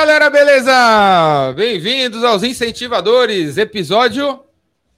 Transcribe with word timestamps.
galera, 0.00 0.30
beleza? 0.30 1.52
Bem-vindos 1.54 2.24
aos 2.24 2.42
Incentivadores, 2.42 3.58
episódio 3.58 4.42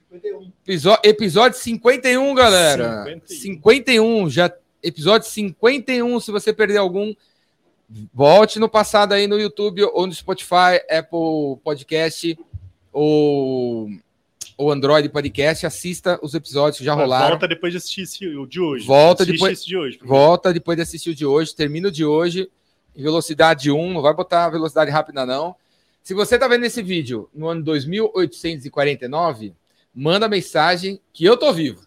51. 0.09 0.53
Episódio, 0.65 1.01
episódio 1.03 1.59
51, 1.59 2.35
galera. 2.37 3.05
51. 3.27 3.27
51, 3.27 4.31
já 4.31 4.53
episódio 4.81 5.29
51, 5.29 6.21
se 6.21 6.31
você 6.31 6.53
perder 6.53 6.77
algum, 6.77 7.13
volte 8.15 8.61
no 8.61 8.69
passado 8.69 9.13
aí 9.13 9.27
no 9.27 9.41
YouTube 9.41 9.83
ou 9.83 10.07
no 10.07 10.15
Spotify, 10.15 10.79
Apple 10.89 11.59
Podcast 11.65 12.39
ou 12.93 13.89
ou 14.57 14.71
Android 14.71 15.09
Podcast, 15.09 15.67
assista 15.67 16.17
os 16.23 16.33
episódios 16.33 16.79
que 16.79 16.85
já 16.85 16.95
rolaram. 16.95 17.31
Volta 17.31 17.49
depois 17.49 17.73
de 17.73 17.79
assistir 17.79 18.39
o 18.39 18.47
de 18.47 18.61
hoje. 18.61 18.87
Volta 18.87 19.27
depois 19.27 19.65
de 19.65 19.77
hoje. 19.77 19.99
Volta 20.01 20.53
depois 20.53 20.77
de 20.77 20.83
assistir 20.83 21.11
o 21.11 21.15
de 21.15 21.27
hoje, 21.27 21.57
termina 21.57 21.89
o 21.89 21.91
de 21.91 22.05
hoje 22.05 22.49
velocidade 22.95 23.71
1, 23.71 23.93
não 23.93 24.03
vai 24.03 24.15
botar 24.15 24.49
velocidade 24.49 24.91
rápida 24.91 25.25
não. 25.25 25.55
Se 26.03 26.15
você 26.15 26.35
está 26.35 26.49
vendo 26.49 26.65
esse 26.65 26.83
vídeo 26.83 27.29
no 27.33 27.49
ano 27.49 27.63
2849, 27.63 29.55
manda 29.95 30.29
mensagem 30.29 31.01
que 31.13 31.25
eu 31.25 31.37
tô 31.37 31.53
vivo. 31.53 31.87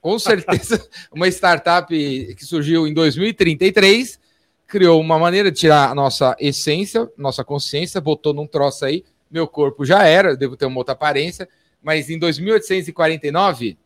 Com 0.00 0.18
certeza, 0.20 0.86
uma 1.10 1.26
startup 1.28 1.88
que 1.88 2.44
surgiu 2.44 2.86
em 2.86 2.94
2033 2.94 4.20
criou 4.66 5.00
uma 5.00 5.18
maneira 5.18 5.50
de 5.50 5.60
tirar 5.60 5.90
a 5.90 5.94
nossa 5.94 6.36
essência, 6.40 7.08
nossa 7.16 7.44
consciência, 7.44 8.00
botou 8.00 8.34
num 8.34 8.46
troço 8.46 8.84
aí, 8.84 9.04
meu 9.30 9.46
corpo 9.46 9.84
já 9.84 10.04
era, 10.04 10.36
devo 10.36 10.56
ter 10.56 10.66
uma 10.66 10.78
outra 10.78 10.92
aparência, 10.92 11.48
mas 11.82 12.10
em 12.10 12.18
2849, 12.18 13.78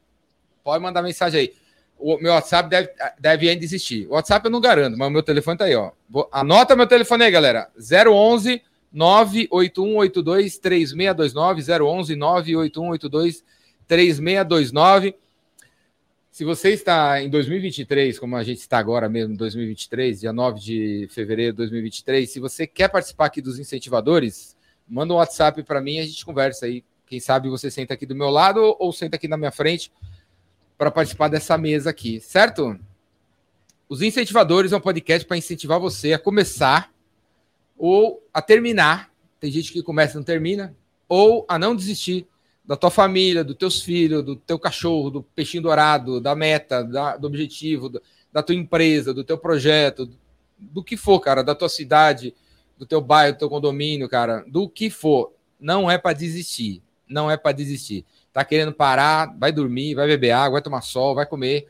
pode 0.65 0.83
mandar 0.83 1.03
mensagem 1.03 1.41
aí. 1.41 1.53
O 2.01 2.19
meu 2.19 2.33
WhatsApp 2.33 2.69
deve, 2.69 2.91
deve 3.19 3.49
ainda 3.49 3.65
existir. 3.65 4.07
O 4.07 4.13
WhatsApp 4.13 4.45
eu 4.45 4.51
não 4.51 4.61
garanto, 4.61 4.97
mas 4.97 5.09
o 5.09 5.11
meu 5.11 5.23
telefone 5.23 5.59
tá 5.59 5.67
aí, 5.67 5.77
ó. 5.77 5.91
Vou, 6.09 6.29
anota 6.33 6.75
meu 6.75 6.87
telefone 6.87 7.25
aí, 7.25 7.31
galera. 7.31 7.69
011 7.79 8.63
98182 8.93 10.59
3629 10.59 11.63
011 11.85 12.17
98182 12.17 13.45
3629. 13.87 15.15
Se 16.31 16.45
você 16.45 16.71
está 16.71 17.21
em 17.23 17.29
2023, 17.29 18.19
como 18.19 18.37
a 18.37 18.43
gente 18.43 18.59
está 18.59 18.79
agora 18.79 19.09
mesmo, 19.09 19.37
2023, 19.37 20.21
dia 20.21 20.33
9 20.33 20.61
de 20.61 21.09
fevereiro 21.11 21.53
de 21.53 21.57
2023, 21.59 22.31
se 22.31 22.39
você 22.39 22.67
quer 22.67 22.89
participar 22.89 23.27
aqui 23.27 23.43
dos 23.43 23.59
incentivadores, 23.59 24.57
manda 24.89 25.13
um 25.13 25.17
WhatsApp 25.17 25.63
para 25.65 25.81
mim 25.81 25.97
e 25.97 26.01
a 26.01 26.07
gente 26.07 26.25
conversa 26.25 26.67
aí. 26.67 26.85
Quem 27.05 27.19
sabe 27.19 27.49
você 27.49 27.71
senta 27.71 27.95
aqui 27.95 28.07
do 28.07 28.15
meu 28.15 28.31
lado 28.31 28.77
ou 28.79 28.93
senta 28.93 29.17
aqui 29.17 29.27
na 29.27 29.37
minha 29.37 29.51
frente 29.51 29.91
para 30.81 30.91
participar 30.91 31.29
dessa 31.29 31.59
mesa 31.59 31.91
aqui, 31.91 32.21
certo? 32.21 32.81
Os 33.87 34.01
Incentivadores 34.01 34.73
é 34.73 34.77
um 34.79 34.81
podcast 34.81 35.29
para 35.29 35.37
incentivar 35.37 35.79
você 35.79 36.15
a 36.15 36.19
começar 36.19 36.91
ou 37.77 38.27
a 38.33 38.41
terminar. 38.41 39.11
Tem 39.39 39.51
gente 39.51 39.75
que 39.75 39.83
começa 39.83 40.15
e 40.15 40.17
não 40.17 40.25
termina, 40.25 40.75
ou 41.07 41.45
a 41.47 41.59
não 41.59 41.77
desistir 41.77 42.27
da 42.65 42.77
tua 42.77 42.91
família, 42.91 43.45
dos 43.45 43.57
teus 43.57 43.83
filhos, 43.83 44.25
do 44.25 44.37
teu 44.37 44.59
cachorro, 44.59 45.11
do 45.11 45.23
peixinho 45.23 45.65
dourado, 45.65 46.19
da 46.19 46.35
meta, 46.35 46.83
da, 46.83 47.15
do 47.19 47.27
objetivo, 47.27 47.91
do, 47.91 48.03
da 48.33 48.43
tua 48.43 48.55
empresa, 48.55 49.13
do 49.13 49.23
teu 49.23 49.37
projeto, 49.37 50.07
do, 50.07 50.19
do 50.59 50.83
que 50.83 50.97
for, 50.97 51.21
cara, 51.21 51.43
da 51.45 51.55
tua 51.55 51.69
cidade, 51.69 52.35
do 52.79 52.87
teu 52.87 53.03
bairro, 53.03 53.35
do 53.35 53.41
teu 53.41 53.51
condomínio, 53.51 54.09
cara, 54.09 54.47
do 54.49 54.67
que 54.67 54.89
for. 54.89 55.31
Não 55.61 55.91
é 55.91 55.99
para 55.99 56.15
desistir. 56.15 56.83
Não 57.07 57.31
é 57.31 57.37
para 57.37 57.53
desistir 57.53 58.07
tá 58.33 58.45
querendo 58.45 58.73
parar, 58.73 59.35
vai 59.39 59.53
dormir, 59.53 59.95
vai 59.95 60.07
beber 60.07 60.31
água, 60.31 60.53
vai 60.53 60.63
tomar 60.63 60.83
sol, 60.83 61.15
vai 61.15 61.27
comer, 61.27 61.69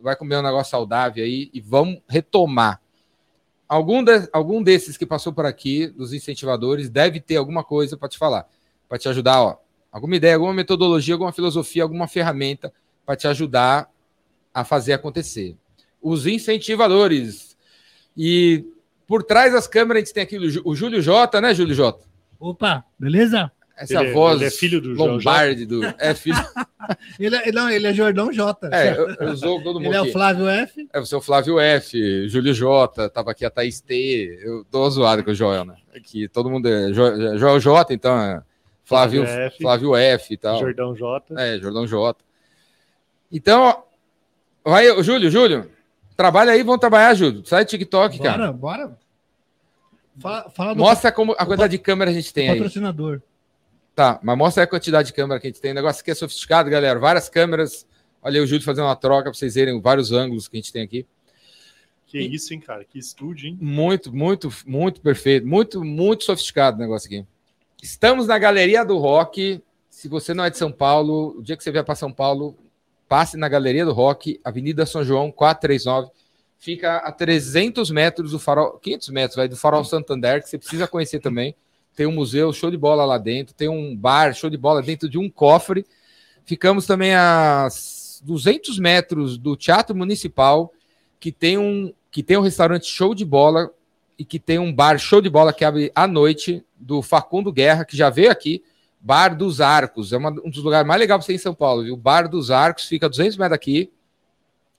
vai 0.00 0.16
comer 0.16 0.36
um 0.36 0.42
negócio 0.42 0.70
saudável 0.70 1.24
aí 1.24 1.50
e 1.52 1.60
vamos 1.60 1.98
retomar. 2.08 2.80
Algum, 3.68 4.04
de, 4.04 4.28
algum 4.32 4.62
desses 4.62 4.96
que 4.96 5.04
passou 5.04 5.32
por 5.32 5.44
aqui, 5.44 5.88
dos 5.88 6.12
incentivadores, 6.12 6.88
deve 6.88 7.20
ter 7.20 7.36
alguma 7.36 7.64
coisa 7.64 7.96
para 7.96 8.08
te 8.08 8.16
falar, 8.16 8.48
para 8.88 8.98
te 8.98 9.08
ajudar, 9.08 9.42
ó. 9.42 9.56
Alguma 9.90 10.16
ideia, 10.16 10.34
alguma 10.34 10.52
metodologia, 10.52 11.14
alguma 11.14 11.32
filosofia, 11.32 11.82
alguma 11.82 12.06
ferramenta 12.06 12.72
para 13.04 13.16
te 13.16 13.26
ajudar 13.26 13.90
a 14.52 14.62
fazer 14.62 14.92
acontecer. 14.92 15.56
Os 16.02 16.26
incentivadores. 16.26 17.56
E 18.16 18.64
por 19.06 19.22
trás 19.22 19.52
das 19.52 19.66
câmeras 19.66 20.02
a 20.02 20.04
gente 20.04 20.14
tem 20.14 20.22
aqui 20.22 20.36
o 20.64 20.74
Júlio 20.74 21.00
Jota, 21.00 21.40
né, 21.40 21.54
Júlio 21.54 21.74
Jota? 21.74 22.04
Opa, 22.38 22.84
beleza? 22.98 23.50
Essa 23.76 24.00
ele, 24.00 24.08
é- 24.08 24.12
voz. 24.12 24.36
Ele 24.36 24.44
é 24.46 24.50
filho 24.50 24.80
do 24.80 24.94
Lombardi. 24.94 25.66
Do, 25.66 25.84
é 25.98 26.14
filho. 26.14 26.36
ele 27.20 27.36
é, 27.36 27.52
não, 27.52 27.68
ele 27.68 27.86
é 27.86 27.92
Jordão 27.92 28.32
J. 28.32 28.70
É, 28.72 28.96
eu, 28.96 29.08
eu 29.10 29.32
usou 29.32 29.62
todo 29.62 29.78
mundo. 29.78 29.90
Ele 29.90 29.96
aqui. 29.98 30.06
é 30.06 30.10
o 30.10 30.12
Flávio 30.12 30.48
F. 30.48 30.88
É, 30.92 31.00
você 31.00 31.14
é 31.14 31.18
o 31.18 31.20
Flávio 31.20 31.60
F, 31.60 32.28
Júlio 32.28 32.54
J, 32.54 33.10
tava 33.10 33.32
aqui 33.32 33.44
a 33.44 33.50
Thaís 33.50 33.80
T. 33.80 34.40
Eu 34.42 34.64
tô 34.64 34.88
zoado 34.88 35.22
com 35.22 35.30
o 35.30 35.34
Joel, 35.34 35.66
né? 35.66 35.76
Aqui 35.94 36.26
todo 36.26 36.48
mundo 36.48 36.68
é 36.68 36.92
jo, 36.92 37.38
Joel 37.38 37.60
J, 37.60 37.92
então 37.92 38.18
é 38.18 38.42
Flávio, 38.82 39.24
Flávio 39.24 39.44
F, 39.46 39.58
Flávio 39.58 39.96
F 39.96 40.34
e 40.34 40.36
tal. 40.38 40.58
Jordão 40.58 40.94
J. 40.94 41.34
É, 41.36 41.58
Jordão 41.58 41.86
J. 41.86 42.16
Então, 43.30 43.82
vai, 44.64 45.02
Júlio, 45.02 45.30
Júlio, 45.30 45.70
trabalha 46.16 46.52
aí, 46.52 46.62
vamos 46.62 46.80
trabalhar, 46.80 47.12
Júlio. 47.14 47.44
Sai 47.44 47.64
do 47.64 47.68
TikTok, 47.68 48.16
bora, 48.16 48.30
cara. 48.30 48.52
Bora, 48.52 48.86
bora. 48.86 48.98
Fala, 50.18 50.50
fala 50.50 50.74
Mostra 50.74 51.12
como 51.12 51.32
a 51.32 51.44
quantidade 51.44 51.72
de 51.72 51.78
câmera 51.78 52.10
a 52.10 52.14
gente 52.14 52.32
tem 52.32 52.48
patrocinador. 52.48 53.14
aí. 53.14 53.18
Patrocinador. 53.18 53.35
Tá, 53.96 54.20
mas 54.22 54.36
mostra 54.36 54.62
a 54.62 54.66
quantidade 54.66 55.08
de 55.08 55.14
câmera 55.14 55.40
que 55.40 55.46
a 55.46 55.50
gente 55.50 55.58
tem. 55.58 55.72
O 55.72 55.74
negócio 55.74 56.02
aqui 56.02 56.10
é 56.10 56.14
sofisticado, 56.14 56.68
galera. 56.68 56.98
Várias 56.98 57.30
câmeras. 57.30 57.86
Olha 58.20 58.38
aí 58.38 58.44
o 58.44 58.46
Júlio 58.46 58.62
fazendo 58.62 58.84
uma 58.84 58.94
troca 58.94 59.30
para 59.30 59.32
vocês 59.32 59.54
verem 59.54 59.80
vários 59.80 60.12
ângulos 60.12 60.46
que 60.46 60.58
a 60.58 60.60
gente 60.60 60.70
tem 60.70 60.82
aqui. 60.82 61.06
Que 62.06 62.18
e... 62.18 62.34
isso, 62.34 62.52
hein, 62.52 62.60
cara? 62.60 62.84
Que 62.84 62.98
estúdio, 62.98 63.48
hein? 63.48 63.58
Muito, 63.58 64.14
muito, 64.14 64.52
muito 64.66 65.00
perfeito. 65.00 65.46
Muito, 65.46 65.82
muito 65.82 66.24
sofisticado 66.24 66.76
o 66.76 66.80
negócio 66.80 67.06
aqui. 67.06 67.26
Estamos 67.82 68.26
na 68.26 68.38
Galeria 68.38 68.84
do 68.84 68.98
Rock. 68.98 69.62
Se 69.88 70.08
você 70.08 70.34
não 70.34 70.44
é 70.44 70.50
de 70.50 70.58
São 70.58 70.70
Paulo, 70.70 71.34
o 71.38 71.42
dia 71.42 71.56
que 71.56 71.64
você 71.64 71.72
vier 71.72 71.82
para 71.82 71.94
São 71.94 72.12
Paulo, 72.12 72.54
passe 73.08 73.38
na 73.38 73.48
Galeria 73.48 73.86
do 73.86 73.94
Rock, 73.94 74.38
Avenida 74.44 74.84
São 74.84 75.02
João, 75.02 75.32
439. 75.32 76.10
Fica 76.58 76.98
a 76.98 77.10
300 77.10 77.90
metros 77.90 78.32
do 78.32 78.38
farol, 78.38 78.78
500 78.78 79.08
metros 79.08 79.36
vai, 79.36 79.48
do 79.48 79.56
farol 79.56 79.84
Santander, 79.86 80.42
que 80.42 80.50
você 80.50 80.58
precisa 80.58 80.86
conhecer 80.86 81.20
também 81.20 81.56
tem 81.96 82.06
um 82.06 82.12
museu 82.12 82.52
show 82.52 82.70
de 82.70 82.76
bola 82.76 83.06
lá 83.06 83.16
dentro, 83.16 83.54
tem 83.54 83.68
um 83.68 83.96
bar 83.96 84.34
show 84.34 84.50
de 84.50 84.58
bola 84.58 84.82
dentro 84.82 85.08
de 85.08 85.18
um 85.18 85.30
cofre. 85.30 85.86
Ficamos 86.44 86.86
também 86.86 87.14
a 87.14 87.66
200 88.22 88.78
metros 88.78 89.38
do 89.38 89.56
Teatro 89.56 89.96
Municipal, 89.96 90.72
que 91.18 91.32
tem 91.32 91.56
um 91.56 91.92
que 92.10 92.22
tem 92.22 92.36
um 92.36 92.42
restaurante 92.42 92.86
show 92.86 93.14
de 93.14 93.24
bola 93.24 93.70
e 94.18 94.24
que 94.24 94.38
tem 94.38 94.58
um 94.58 94.72
bar 94.72 94.98
show 94.98 95.20
de 95.20 95.28
bola 95.28 95.52
que 95.52 95.64
abre 95.64 95.90
à 95.94 96.06
noite 96.06 96.64
do 96.76 97.02
Facundo 97.02 97.52
Guerra, 97.52 97.84
que 97.84 97.96
já 97.96 98.08
veio 98.08 98.30
aqui, 98.30 98.62
Bar 99.00 99.36
dos 99.36 99.60
Arcos, 99.60 100.12
é 100.12 100.16
uma, 100.16 100.30
um 100.30 100.50
dos 100.50 100.62
lugares 100.62 100.86
mais 100.86 100.98
legais 100.98 101.18
para 101.18 101.26
você 101.26 101.32
ir 101.32 101.36
em 101.36 101.38
São 101.38 101.54
Paulo, 101.54 101.84
viu? 101.84 101.96
Bar 101.96 102.28
dos 102.28 102.50
Arcos 102.50 102.86
fica 102.86 103.06
a 103.06 103.08
200 103.08 103.36
metros 103.36 103.50
daqui. 103.50 103.92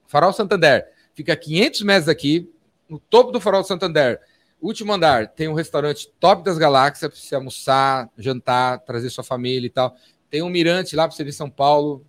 Farol 0.05 0.33
Santander 0.33 0.87
fica 1.13 1.33
a 1.33 1.35
500 1.37 1.81
metros 1.83 2.05
daqui, 2.07 2.49
no 2.89 2.99
topo 2.99 3.31
do 3.31 3.39
Farol 3.39 3.63
Santander 3.63 4.19
Último 4.59 4.91
andar, 4.91 5.27
tem 5.27 5.47
um 5.47 5.53
restaurante 5.53 6.09
top 6.19 6.43
das 6.43 6.57
galáxias 6.57 7.11
para 7.11 7.19
você 7.19 7.35
almoçar, 7.35 8.09
jantar, 8.17 8.79
trazer 8.79 9.09
sua 9.09 9.23
família 9.23 9.67
e 9.67 9.69
tal. 9.69 9.95
Tem 10.29 10.41
um 10.41 10.49
mirante 10.49 10.95
lá 10.95 11.07
para 11.07 11.15
você 11.15 11.23
ver 11.23 11.31
São 11.31 11.49
Paulo. 11.49 12.03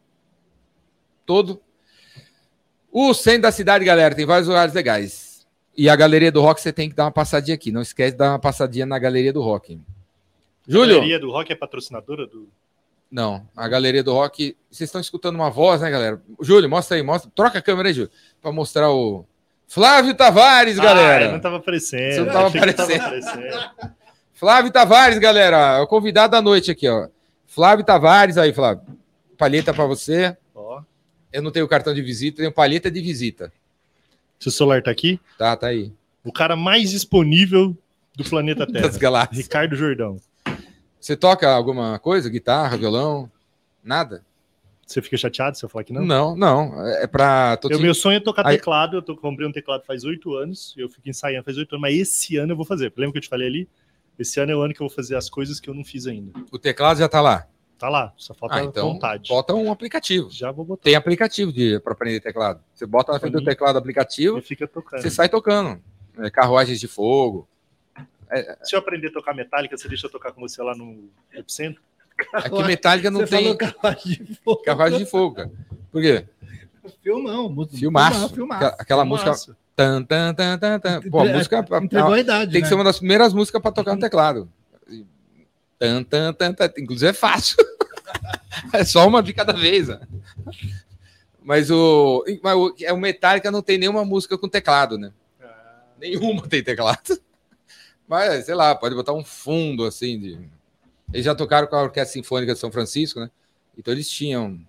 Todo. 1.26 1.60
O 2.90 3.12
centro 3.12 3.42
da 3.42 3.52
cidade, 3.52 3.84
galera, 3.84 4.14
tem 4.14 4.24
vários 4.24 4.48
lugares 4.48 4.72
legais. 4.72 5.46
E 5.76 5.88
a 5.88 5.94
Galeria 5.94 6.32
do 6.32 6.40
Rock 6.40 6.60
você 6.60 6.72
tem 6.72 6.88
que 6.88 6.96
dar 6.96 7.04
uma 7.04 7.12
passadinha 7.12 7.54
aqui. 7.54 7.70
Não 7.70 7.82
esquece 7.82 8.12
de 8.12 8.18
dar 8.18 8.30
uma 8.30 8.38
passadinha 8.38 8.86
na 8.86 8.98
Galeria 8.98 9.32
do 9.32 9.42
Rock. 9.42 9.78
Júlio. 10.66 10.96
A 10.96 10.98
Galeria 10.98 11.20
do 11.20 11.30
Rock 11.30 11.52
é 11.52 11.54
patrocinadora 11.54 12.26
do. 12.26 12.48
Não, 13.10 13.46
a 13.54 13.68
Galeria 13.68 14.02
do 14.02 14.12
Rock. 14.12 14.56
Vocês 14.70 14.88
estão 14.88 15.00
escutando 15.00 15.36
uma 15.36 15.50
voz, 15.50 15.82
né, 15.82 15.90
galera? 15.90 16.20
Júlio, 16.40 16.68
mostra 16.68 16.96
aí, 16.96 17.02
mostra. 17.02 17.30
Troca 17.34 17.58
a 17.58 17.62
câmera 17.62 17.88
aí, 17.90 17.94
Júlio, 17.94 18.10
para 18.40 18.50
mostrar 18.50 18.90
o, 18.90 19.24
Flávio 19.68 20.14
Tavares, 20.14 20.78
ah, 20.78 20.82
galera. 20.82 21.28
não 21.28 21.36
estava 21.36 21.56
aparecendo. 21.58 22.12
Você 22.12 22.20
não 22.20 22.26
estava 22.28 22.48
aparecendo. 22.56 23.00
aparecendo. 23.02 23.92
Flávio 24.34 24.70
Tavares, 24.72 25.18
galera. 25.18 25.76
É 25.76 25.80
o 25.80 25.86
convidado 25.86 26.30
da 26.32 26.40
noite 26.42 26.70
aqui, 26.70 26.88
ó. 26.88 27.08
Flávio 27.46 27.84
Tavares, 27.84 28.38
aí, 28.38 28.52
Flávio. 28.52 28.82
Palheta 29.36 29.74
para 29.74 29.84
você. 29.84 30.36
Ó. 30.54 30.80
Eu 31.32 31.42
não 31.42 31.50
tenho 31.50 31.68
cartão 31.68 31.92
de 31.92 32.00
visita, 32.00 32.38
tenho 32.38 32.52
palheta 32.52 32.90
de 32.90 33.00
visita. 33.00 33.52
Seu 34.40 34.50
celular 34.50 34.82
tá 34.82 34.90
aqui? 34.90 35.20
Tá, 35.36 35.54
tá 35.56 35.66
aí. 35.66 35.92
O 36.24 36.32
cara 36.32 36.56
mais 36.56 36.90
disponível 36.90 37.76
do 38.16 38.24
planeta 38.24 38.66
Terra. 38.70 38.86
Das 38.86 38.96
galáxias. 38.96 39.38
Ricardo 39.44 39.76
Jordão. 39.76 40.16
Você 41.00 41.14
toca 41.16 41.48
alguma 41.50 41.98
coisa? 41.98 42.28
Guitarra, 42.30 42.76
violão? 42.76 43.30
Nada? 43.84 44.24
Você 44.88 45.02
fica 45.02 45.18
chateado 45.18 45.54
se 45.54 45.62
eu 45.62 45.68
falar 45.68 45.84
que 45.84 45.92
não? 45.92 46.02
Não, 46.02 46.34
não. 46.34 46.86
É 46.86 47.06
pra. 47.06 47.60
O 47.62 47.78
meu 47.78 47.94
sonho 47.94 48.16
é 48.16 48.20
tocar 48.20 48.46
Aí... 48.46 48.56
teclado. 48.56 48.96
Eu 48.96 49.02
tô, 49.02 49.14
comprei 49.14 49.46
um 49.46 49.52
teclado 49.52 49.84
faz 49.84 50.02
oito 50.02 50.34
anos. 50.34 50.74
Eu 50.78 50.88
fico 50.88 51.06
ensaiando 51.06 51.44
faz 51.44 51.58
oito 51.58 51.74
anos, 51.74 51.82
mas 51.82 51.94
esse 51.94 52.38
ano 52.38 52.52
eu 52.52 52.56
vou 52.56 52.64
fazer. 52.64 52.90
Lembra 52.96 53.12
que 53.12 53.18
eu 53.18 53.22
te 53.22 53.28
falei 53.28 53.46
ali? 53.46 53.68
Esse 54.18 54.40
ano 54.40 54.50
é 54.50 54.56
o 54.56 54.62
ano 54.62 54.72
que 54.72 54.80
eu 54.80 54.88
vou 54.88 54.94
fazer 54.94 55.14
as 55.14 55.28
coisas 55.28 55.60
que 55.60 55.68
eu 55.68 55.74
não 55.74 55.84
fiz 55.84 56.06
ainda. 56.06 56.32
O 56.50 56.58
teclado 56.58 57.00
já 57.00 57.08
tá 57.08 57.20
lá? 57.20 57.46
Tá 57.78 57.90
lá, 57.90 58.12
só 58.16 58.34
falta 58.34 58.56
ah, 58.56 58.64
então 58.64 58.94
vontade. 58.94 59.28
Bota 59.28 59.54
um 59.54 59.70
aplicativo. 59.70 60.30
Já 60.30 60.50
vou 60.50 60.64
botar. 60.64 60.82
Tem 60.82 60.94
aplicativo 60.94 61.52
para 61.82 61.92
aprender 61.92 62.20
teclado. 62.20 62.60
Você 62.74 62.86
bota 62.86 63.12
na 63.12 63.20
frente 63.20 63.34
do 63.34 63.44
teclado 63.44 63.76
aplicativo. 63.76 64.40
Fica 64.40 64.66
tocando. 64.66 65.02
Você 65.02 65.10
sai 65.10 65.28
tocando. 65.28 65.80
É, 66.18 66.30
carruagens 66.30 66.80
de 66.80 66.88
fogo. 66.88 67.46
É, 68.30 68.58
Se 68.64 68.74
eu 68.74 68.80
aprender 68.80 69.08
a 69.08 69.12
tocar 69.12 69.34
metálica, 69.34 69.76
você 69.76 69.86
deixa 69.86 70.06
eu 70.06 70.10
tocar 70.10 70.32
com 70.32 70.40
você 70.40 70.62
lá 70.62 70.74
no 70.74 71.10
Epicentro? 71.32 71.82
Aqui 72.32 72.62
Metallica 72.64 73.10
não 73.10 73.20
Você 73.20 73.26
tem 73.26 73.44
falou 73.44 73.56
carruagem 73.56 74.24
de 74.24 74.34
fogo. 74.34 74.62
carruagem 74.62 74.98
de 74.98 75.06
fogo, 75.06 75.34
cara. 75.36 75.50
Por 75.90 76.02
quê? 76.02 76.26
Filmão. 77.02 77.66
Filmaço. 77.68 78.34
filmaço. 78.34 78.64
Aquela, 78.64 78.76
aquela 78.78 79.04
música. 79.04 79.56
Tan, 79.76 80.02
tan, 80.02 80.34
tan, 80.34 80.58
tan, 80.58 80.80
tan. 80.80 81.00
Pô, 81.10 81.20
a 81.20 81.24
música 81.26 81.64
Entregou 81.82 82.12
a 82.12 82.18
idade, 82.20 82.50
tem 82.52 82.60
que 82.60 82.64
né? 82.64 82.68
ser 82.68 82.74
uma 82.74 82.84
das 82.84 82.98
primeiras 82.98 83.32
músicas 83.32 83.62
para 83.62 83.70
tocar 83.72 83.94
no 83.94 84.00
teclado. 84.00 84.48
Tan, 85.78 86.02
tan, 86.02 86.32
tan, 86.32 86.52
tan. 86.52 86.72
Inclusive 86.78 87.10
é 87.10 87.12
fácil. 87.12 87.56
é 88.72 88.84
só 88.84 89.06
uma 89.06 89.22
de 89.22 89.32
cada 89.32 89.52
vez. 89.52 89.88
né? 89.88 90.00
Mas 91.42 91.70
o, 91.70 92.24
mas 92.42 92.56
o, 92.56 92.74
é, 92.82 92.92
o 92.92 92.98
Metallica 92.98 93.50
não 93.50 93.62
tem 93.62 93.78
nenhuma 93.78 94.04
música 94.04 94.36
com 94.36 94.48
teclado, 94.48 94.98
né? 94.98 95.12
Ah, 95.40 95.82
Nenhuma 95.98 96.46
tem 96.48 96.62
teclado. 96.62 97.18
Mas, 98.08 98.46
sei 98.46 98.54
lá, 98.54 98.74
pode 98.74 98.94
botar 98.94 99.12
um 99.12 99.22
fundo 99.22 99.84
assim 99.84 100.18
de. 100.18 100.38
Eles 101.12 101.24
já 101.24 101.34
tocaram 101.34 101.66
com 101.66 101.76
a 101.76 101.82
Orquestra 101.82 102.12
Sinfônica 102.12 102.52
de 102.52 102.58
São 102.58 102.70
Francisco, 102.70 103.20
né? 103.20 103.30
Então 103.76 103.92
eles 103.92 104.08
tinham. 104.10 104.60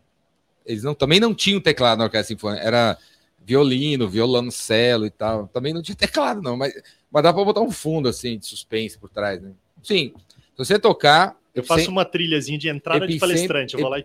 Eles 0.65 0.83
não, 0.83 0.93
também 0.93 1.19
não 1.19 1.33
tinham 1.33 1.59
teclado 1.59 1.97
na 1.99 2.05
Orquestra 2.05 2.35
Sinfônica. 2.35 2.63
Era 2.63 2.97
violino, 3.43 4.07
violoncelo 4.07 5.05
e 5.05 5.09
tal. 5.09 5.47
Também 5.47 5.73
não 5.73 5.81
tinha 5.81 5.95
teclado, 5.95 6.41
não. 6.41 6.55
Mas, 6.55 6.73
mas 7.11 7.23
dá 7.23 7.33
para 7.33 7.43
botar 7.43 7.61
um 7.61 7.71
fundo 7.71 8.07
assim 8.07 8.37
de 8.37 8.45
suspense 8.45 8.97
por 8.97 9.09
trás, 9.09 9.41
né? 9.41 9.51
Sim. 9.83 10.13
Se 10.37 10.57
você 10.57 10.77
tocar. 10.79 11.37
Eu 11.55 11.63
faço 11.63 11.81
sem- 11.85 11.89
uma 11.89 12.05
trilhazinha 12.05 12.57
de 12.57 12.69
entrada 12.69 12.99
de 13.07 13.13
Epicentro- 13.15 13.27
palestrante. 13.27 13.73
Eu 13.73 13.81
vou 13.81 13.89
lá 13.89 13.99
e. 13.99 14.03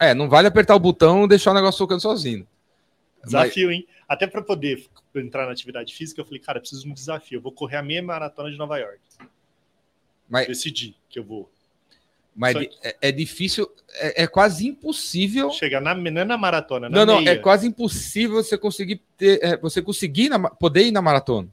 É, 0.00 0.14
não 0.14 0.28
vale 0.28 0.48
apertar 0.48 0.74
o 0.74 0.80
botão 0.80 1.24
e 1.24 1.28
deixar 1.28 1.50
o 1.50 1.54
negócio 1.54 1.78
tocando 1.78 2.00
sozinho. 2.00 2.46
Desafio, 3.24 3.70
hein? 3.70 3.86
Até 4.08 4.26
para 4.26 4.42
poder 4.42 4.84
entrar 5.14 5.46
na 5.46 5.52
atividade 5.52 5.94
física, 5.94 6.20
eu 6.20 6.24
falei, 6.24 6.40
cara, 6.40 6.58
eu 6.58 6.60
preciso 6.62 6.82
de 6.82 6.90
um 6.90 6.94
desafio. 6.94 7.36
Eu 7.38 7.42
vou 7.42 7.52
correr 7.52 7.76
a 7.76 7.82
meia 7.82 8.02
maratona 8.02 8.50
de 8.50 8.56
Nova 8.56 8.78
York. 8.78 8.98
Mas, 10.28 10.48
Decidi 10.48 10.96
que 11.10 11.18
eu 11.18 11.24
vou. 11.24 11.51
Mas 12.34 12.56
é, 12.82 12.96
é 13.02 13.12
difícil, 13.12 13.70
é, 13.94 14.22
é 14.24 14.26
quase 14.26 14.66
impossível. 14.66 15.50
Chegar 15.50 15.80
na, 15.80 15.94
não 15.94 16.20
é 16.20 16.24
na 16.24 16.36
maratona, 16.38 16.88
na 16.88 16.98
Não, 16.98 17.06
não, 17.06 17.20
meia. 17.20 17.34
é 17.34 17.36
quase 17.36 17.66
impossível 17.66 18.42
você 18.42 18.56
conseguir 18.56 19.00
ter, 19.16 19.38
é, 19.42 19.56
você 19.56 19.82
conseguir 19.82 20.28
na 20.28 20.38
poder 20.50 20.86
ir 20.86 20.90
na 20.92 21.02
maratona 21.02 21.48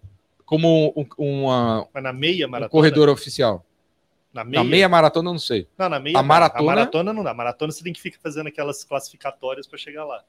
como 0.46 0.92
um, 0.96 1.06
uma- 1.46 1.88
Mas 1.94 2.04
na 2.04 2.12
meia 2.14 2.48
um 2.48 2.50
maratona. 2.50 2.70
corredor 2.72 3.08
oficial. 3.10 3.64
Na 4.34 4.44
meia. 4.44 4.64
Na 4.64 4.70
meia 4.70 4.90
maratona, 4.90 5.30
eu 5.30 5.34
não 5.34 5.40
sei. 5.40 5.68
Não, 5.78 5.90
na 5.90 6.00
meia. 6.00 6.18
A 6.18 6.24
maratona- 6.24 6.62
A 6.62 6.66
maratona 6.66 7.14
não 7.14 7.24
dá. 7.24 7.32
A 7.32 7.34
maratona 7.36 7.72
você 7.72 7.84
tem 7.84 7.92
que 7.94 8.02
ficar 8.02 8.20
fazendo 8.22 8.48
aquelas 8.48 8.84
classificatórias 8.84 9.68
para 9.68 9.78
chegar 9.78 10.06
lá. 10.06 10.24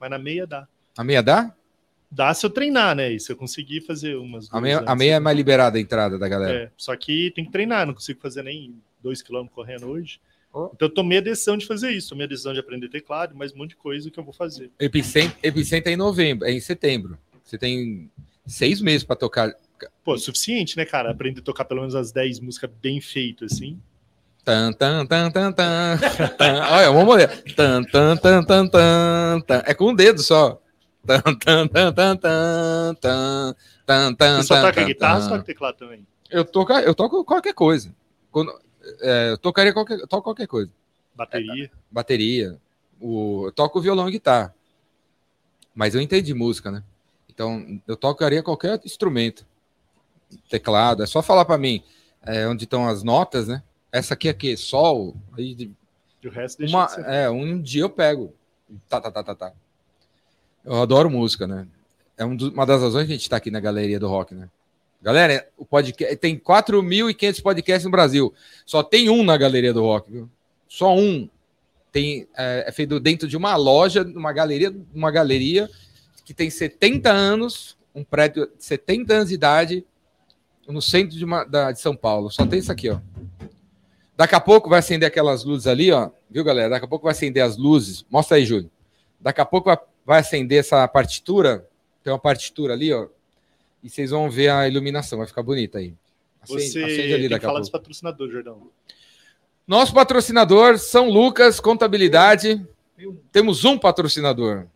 Mas 0.00 0.10
na 0.10 0.18
meia 0.18 0.46
dá. 0.46 0.66
A 0.96 1.04
meia 1.04 1.22
dá? 1.22 1.52
Dá 2.10 2.32
se 2.32 2.46
eu 2.46 2.50
treinar, 2.50 2.94
né? 2.94 3.10
E 3.12 3.18
se 3.18 3.30
eu 3.32 3.36
conseguir 3.36 3.80
fazer 3.80 4.14
umas. 4.16 4.48
A 4.52 4.60
meia, 4.60 4.82
a 4.86 4.94
meia 4.94 5.14
é 5.14 5.20
mais 5.20 5.36
liberada 5.36 5.78
a 5.78 5.80
entrada 5.80 6.16
da 6.16 6.28
galera. 6.28 6.54
É, 6.64 6.70
só 6.76 6.94
que 6.96 7.32
tem 7.34 7.44
que 7.44 7.50
treinar, 7.50 7.86
não 7.86 7.94
consigo 7.94 8.20
fazer 8.20 8.42
nem 8.44 8.74
dois 9.04 9.22
quilômetros 9.22 9.54
correndo 9.54 9.86
hoje. 9.86 10.18
Oh. 10.52 10.70
Então 10.72 10.88
eu 10.88 10.94
tomei 10.94 11.18
a 11.18 11.20
decisão 11.20 11.56
de 11.56 11.66
fazer 11.66 11.90
isso, 11.90 12.08
tomei 12.08 12.26
a 12.26 12.28
decisão 12.28 12.52
de 12.52 12.60
aprender 12.60 12.88
teclado, 12.88 13.34
mas 13.36 13.52
um 13.52 13.58
monte 13.58 13.70
de 13.70 13.76
coisa 13.76 14.10
que 14.10 14.18
eu 14.18 14.24
vou 14.24 14.32
fazer. 14.32 14.70
Epicentro, 14.80 15.36
Epicentro 15.42 15.90
é 15.90 15.92
em 15.92 15.96
novembro, 15.96 16.46
é 16.46 16.52
em 16.52 16.60
setembro. 16.60 17.18
Você 17.44 17.58
tem 17.58 18.10
seis 18.46 18.80
meses 18.80 19.04
para 19.04 19.16
tocar. 19.16 19.52
Pô, 20.02 20.16
suficiente, 20.16 20.76
né, 20.76 20.84
cara? 20.84 21.10
Aprender 21.10 21.40
a 21.40 21.42
tocar 21.42 21.64
pelo 21.64 21.80
menos 21.80 21.94
as 21.94 22.10
10 22.10 22.40
músicas 22.40 22.70
bem 22.80 23.00
feito, 23.00 23.44
assim. 23.44 23.78
Tan, 24.44 24.72
tan, 24.72 25.06
tan, 25.06 25.30
tan, 25.30 25.52
tan, 25.52 25.96
tan. 26.38 26.62
Olha, 26.70 26.92
vamos 26.92 27.14
olhar. 27.14 27.42
Tan, 27.56 27.82
tan, 27.84 28.16
tan, 28.16 28.44
tan, 28.44 28.68
tan, 28.68 29.40
tan. 29.40 29.62
É 29.66 29.74
com 29.74 29.86
o 29.86 29.96
dedo 29.96 30.22
só. 30.22 30.60
Tan, 31.06 31.20
tan, 31.20 31.68
tan, 31.68 31.92
tan, 31.92 32.16
tan, 32.16 32.94
tan, 32.94 33.54
tan, 33.84 34.14
tan, 34.14 34.36
Você 34.36 34.46
só 34.48 34.60
toca 34.60 34.72
tan, 34.72 34.86
guitarra 34.86 35.22
ou 35.24 35.28
toca 35.30 35.44
teclado 35.44 35.76
também? 35.76 36.06
Eu, 36.30 36.44
toco, 36.44 36.72
eu 36.72 36.94
toco 36.94 37.24
qualquer 37.24 37.54
coisa. 37.54 37.94
Quando, 38.30 38.52
é, 39.00 39.30
eu 39.30 39.38
tocaria 39.38 39.72
qualquer, 39.72 39.98
toco 40.06 40.22
qualquer 40.22 40.46
coisa. 40.46 40.70
Bateria. 41.14 41.70
Bateria. 41.90 42.60
O, 43.00 43.46
eu 43.46 43.52
toco 43.52 43.80
violão 43.80 44.08
e 44.08 44.12
guitarra. 44.12 44.54
Mas 45.74 45.94
eu 45.94 46.00
entendi 46.00 46.32
música, 46.34 46.70
né? 46.70 46.82
Então, 47.28 47.80
eu 47.86 47.96
tocaria 47.96 48.42
qualquer 48.42 48.80
instrumento. 48.84 49.44
Teclado. 50.48 51.02
É 51.02 51.06
só 51.06 51.22
falar 51.22 51.44
para 51.44 51.58
mim 51.58 51.82
é, 52.22 52.46
onde 52.48 52.64
estão 52.64 52.86
as 52.88 53.02
notas, 53.02 53.48
né? 53.48 53.62
Essa 53.92 54.14
aqui 54.14 54.28
é 54.28 54.32
que 54.32 54.56
Sol. 54.56 55.16
Aí, 55.36 55.54
de- 55.54 55.72
E 56.22 56.28
o 56.28 56.30
resto 56.30 56.58
deixa 56.58 56.76
uma, 56.76 56.86
de 56.86 57.00
é, 57.02 57.28
um 57.30 57.60
dia 57.60 57.82
eu 57.82 57.90
pego. 57.90 58.32
Tá, 58.88 59.00
tá, 59.00 59.10
tá, 59.10 59.22
tá, 59.22 59.34
tá. 59.34 59.52
Eu 60.64 60.80
adoro 60.80 61.10
música, 61.10 61.46
né? 61.46 61.66
É 62.16 62.24
um 62.24 62.34
dos- 62.34 62.50
uma 62.52 62.64
das 62.64 62.80
razões 62.80 63.06
que 63.06 63.12
a 63.12 63.16
gente 63.16 63.28
tá 63.28 63.36
aqui 63.36 63.50
na 63.50 63.60
galeria 63.60 64.00
do 64.00 64.08
rock, 64.08 64.34
né? 64.34 64.48
Galera, 65.04 65.46
o 65.58 65.66
podcast 65.66 66.16
tem 66.16 66.38
4.500 66.38 67.42
podcasts 67.42 67.84
no 67.84 67.90
Brasil. 67.90 68.32
Só 68.64 68.82
tem 68.82 69.10
um 69.10 69.22
na 69.22 69.36
galeria 69.36 69.70
do 69.70 69.82
rock, 69.82 70.10
viu? 70.10 70.30
Só 70.66 70.96
um. 70.96 71.28
Tem, 71.92 72.26
é, 72.34 72.64
é 72.66 72.72
feito 72.72 72.98
dentro 72.98 73.28
de 73.28 73.36
uma 73.36 73.54
loja, 73.54 74.02
uma 74.02 74.32
galeria, 74.32 74.74
uma 74.94 75.10
galeria 75.10 75.68
que 76.24 76.32
tem 76.32 76.48
70 76.48 77.12
anos, 77.12 77.76
um 77.94 78.02
prédio 78.02 78.50
de 78.56 78.64
70 78.64 79.12
anos 79.12 79.28
de 79.28 79.34
idade, 79.34 79.84
no 80.66 80.80
centro 80.80 81.18
de, 81.18 81.24
uma, 81.26 81.44
da, 81.44 81.70
de 81.70 81.82
São 81.82 81.94
Paulo. 81.94 82.30
Só 82.30 82.46
tem 82.46 82.60
isso 82.60 82.72
aqui, 82.72 82.88
ó. 82.88 82.98
Daqui 84.16 84.34
a 84.34 84.40
pouco 84.40 84.70
vai 84.70 84.78
acender 84.78 85.06
aquelas 85.06 85.44
luzes 85.44 85.66
ali, 85.66 85.92
ó. 85.92 86.08
Viu, 86.30 86.42
galera? 86.42 86.70
Daqui 86.70 86.86
a 86.86 86.88
pouco 86.88 87.04
vai 87.04 87.12
acender 87.12 87.42
as 87.42 87.58
luzes. 87.58 88.06
Mostra 88.08 88.38
aí, 88.38 88.46
Júlio. 88.46 88.70
Daqui 89.20 89.42
a 89.42 89.44
pouco 89.44 89.66
vai, 89.66 89.78
vai 90.06 90.20
acender 90.20 90.60
essa 90.60 90.88
partitura. 90.88 91.68
Tem 92.02 92.10
uma 92.10 92.18
partitura 92.18 92.72
ali, 92.72 92.90
ó. 92.90 93.06
E 93.84 93.90
vocês 93.90 94.10
vão 94.10 94.28
ver 94.30 94.48
a 94.48 94.66
iluminação. 94.66 95.18
Vai 95.18 95.26
ficar 95.28 95.42
bonita 95.42 95.78
aí. 95.78 95.94
Acende, 96.40 96.62
Você 96.70 96.82
acende 96.82 97.14
ali 97.14 97.28
daqui 97.28 97.44
a 97.44 97.48
falar 97.48 97.52
pouco. 97.52 97.60
dos 97.60 97.70
patrocinadores, 97.70 98.32
Jordão. 98.32 98.70
Nosso 99.66 99.94
patrocinador, 99.94 100.78
São 100.78 101.08
Lucas 101.08 101.60
Contabilidade. 101.60 102.66
Temos 103.32 103.64
um 103.64 103.78
patrocinador. 103.78 104.66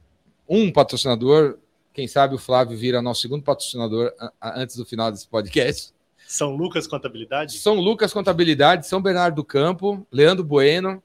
Um 0.49 0.71
patrocinador. 0.73 1.59
Quem 1.93 2.07
sabe 2.07 2.35
o 2.35 2.39
Flávio 2.39 2.77
vira 2.77 3.03
nosso 3.03 3.23
segundo 3.23 3.43
patrocinador 3.43 4.13
antes 4.41 4.77
do 4.77 4.85
final 4.85 5.11
desse 5.11 5.27
podcast. 5.27 5.93
São 6.27 6.55
Lucas 6.55 6.87
Contabilidade? 6.87 7.59
São 7.59 7.75
Lucas 7.75 8.13
Contabilidade, 8.13 8.87
São 8.87 9.01
Bernardo 9.01 9.37
do 9.37 9.45
Campo, 9.45 10.07
Leandro 10.13 10.45
Bueno. 10.45 11.03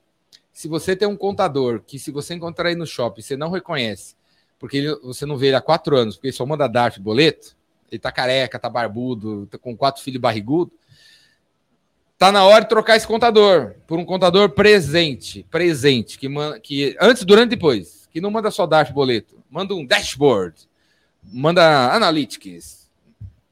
Se 0.51 0.67
você 0.67 0.95
tem 0.95 1.07
um 1.07 1.15
contador 1.15 1.81
que, 1.85 1.97
se 1.97 2.11
você 2.11 2.33
encontrar 2.35 2.69
aí 2.69 2.75
no 2.75 2.85
shopping, 2.85 3.21
você 3.21 3.35
não 3.35 3.49
reconhece, 3.49 4.15
porque 4.59 4.77
ele- 4.77 4.95
você 5.01 5.25
não 5.25 5.35
vê 5.37 5.47
ele 5.47 5.55
há 5.55 5.61
quatro 5.61 5.95
anos, 5.97 6.15
porque 6.15 6.27
ele 6.27 6.35
só 6.35 6.45
manda 6.45 6.67
DARF 6.67 6.99
boleto, 6.99 7.55
ele 7.93 7.99
tá 7.99 8.11
careca, 8.11 8.57
tá 8.59 8.69
barbudo, 8.69 9.45
tá 9.47 9.57
com 9.57 9.75
quatro 9.77 10.01
filhos 10.01 10.19
barrigudo, 10.19 10.71
tá 12.17 12.31
na 12.31 12.43
hora 12.43 12.63
de 12.63 12.69
trocar 12.69 12.95
esse 12.95 13.07
contador 13.07 13.75
por 13.85 13.99
um 13.99 14.05
contador 14.05 14.49
presente, 14.49 15.45
presente, 15.49 16.17
que, 16.17 16.27
man- 16.27 16.59
que 16.59 16.95
antes, 16.99 17.23
durante 17.23 17.51
e 17.51 17.55
depois, 17.55 18.07
que 18.11 18.19
não 18.21 18.31
manda 18.31 18.49
só 18.49 18.65
DARF 18.65 18.91
boleto, 18.93 19.37
manda 19.49 19.75
um 19.75 19.85
dashboard, 19.85 20.67
manda 21.23 21.93
analytics, 21.93 22.89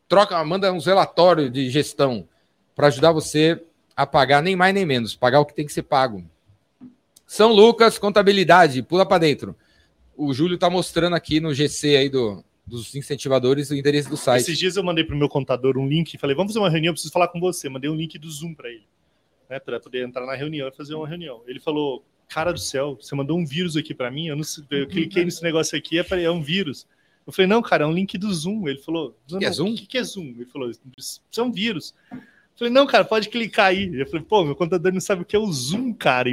troca, 0.08 0.44
manda 0.44 0.72
uns 0.74 0.86
relatórios 0.86 1.52
de 1.52 1.70
gestão 1.70 2.28
para 2.76 2.88
ajudar 2.88 3.12
você 3.12 3.62
a 3.96 4.06
pagar 4.08 4.42
nem 4.42 4.56
mais 4.56 4.74
nem 4.74 4.86
menos, 4.86 5.16
pagar 5.16 5.40
o 5.40 5.46
que 5.46 5.54
tem 5.54 5.66
que 5.66 5.74
ser 5.74 5.84
pago. 5.84 6.24
São 7.28 7.52
Lucas, 7.54 7.98
contabilidade, 7.98 8.82
pula 8.82 9.06
para 9.06 9.20
dentro. 9.20 9.56
O 10.18 10.34
Júlio 10.34 10.56
está 10.56 10.70
mostrando 10.70 11.16
aqui 11.16 11.40
no 11.40 11.54
GC 11.54 11.96
aí 11.96 12.10
do, 12.10 12.44
dos 12.66 12.96
incentivadores 12.96 13.70
o 13.70 13.76
endereço 13.76 14.10
do 14.10 14.18
site. 14.18 14.44
Esses 14.44 14.58
dias 14.58 14.76
eu 14.76 14.84
mandei 14.84 15.04
pro 15.04 15.16
meu 15.16 15.28
contador 15.28 15.78
um 15.78 15.88
link 15.88 16.14
e 16.14 16.18
falei, 16.18 16.36
vamos 16.36 16.52
fazer 16.52 16.60
uma 16.60 16.70
reunião, 16.70 16.92
eu 16.92 16.94
preciso 16.94 17.14
falar 17.14 17.28
com 17.28 17.40
você. 17.40 17.68
Mandei 17.70 17.90
um 17.90 17.96
link 17.96 18.18
do 18.18 18.30
Zoom 18.30 18.54
para 18.54 18.70
ele, 18.70 18.88
né, 19.50 19.60
para 19.60 19.80
poder 19.80 20.06
entrar 20.08 20.26
na 20.26 20.36
reunião 20.36 20.68
e 20.68 20.72
fazer 20.72 20.96
uma 20.96 21.08
reunião. 21.08 21.42
Ele 21.48 21.60
falou, 21.60 22.06
cara 22.30 22.52
do 22.52 22.60
céu, 22.60 22.98
você 23.00 23.14
mandou 23.14 23.38
um 23.38 23.46
vírus 23.46 23.76
aqui 23.76 23.94
para 23.94 24.10
mim, 24.10 24.28
eu, 24.28 24.36
não 24.36 24.44
eu 24.70 24.88
cliquei 24.88 25.26
nesse 25.26 25.44
negócio 25.44 25.78
aqui, 25.78 26.00
é, 26.00 26.06
é 26.24 26.32
um 26.32 26.42
vírus. 26.42 26.88
Eu 27.26 27.34
falei, 27.34 27.48
não, 27.48 27.62
cara, 27.62 27.84
é 27.84 27.88
um 27.88 27.94
link 27.94 28.18
do 28.18 28.34
Zoom. 28.34 28.68
Ele 28.68 28.80
falou, 28.80 29.16
não, 29.30 29.40
Que 29.40 29.46
é 29.46 29.52
Zoom? 29.52 29.72
O 29.72 29.76
que, 29.76 29.86
que 29.86 29.98
é 29.98 30.04
Zoom? 30.04 30.34
Ele 30.36 30.46
falou, 30.46 30.72
isso 30.98 31.22
é 31.38 31.42
um 31.42 31.52
vírus. 31.52 31.94
Eu 32.12 32.20
falei, 32.56 32.74
não, 32.74 32.88
cara, 32.88 33.06
pode 33.06 33.30
clicar 33.30 33.68
aí. 33.68 33.94
Eu 33.94 34.06
falei, 34.08 34.26
pô, 34.26 34.44
meu 34.44 34.56
contador 34.56 34.92
não 34.92 35.00
sabe 35.00 35.22
o 35.22 35.26
que 35.26 35.36
é 35.36 35.40
o 35.40 35.52
Zoom, 35.52 35.94
cara. 35.94 36.30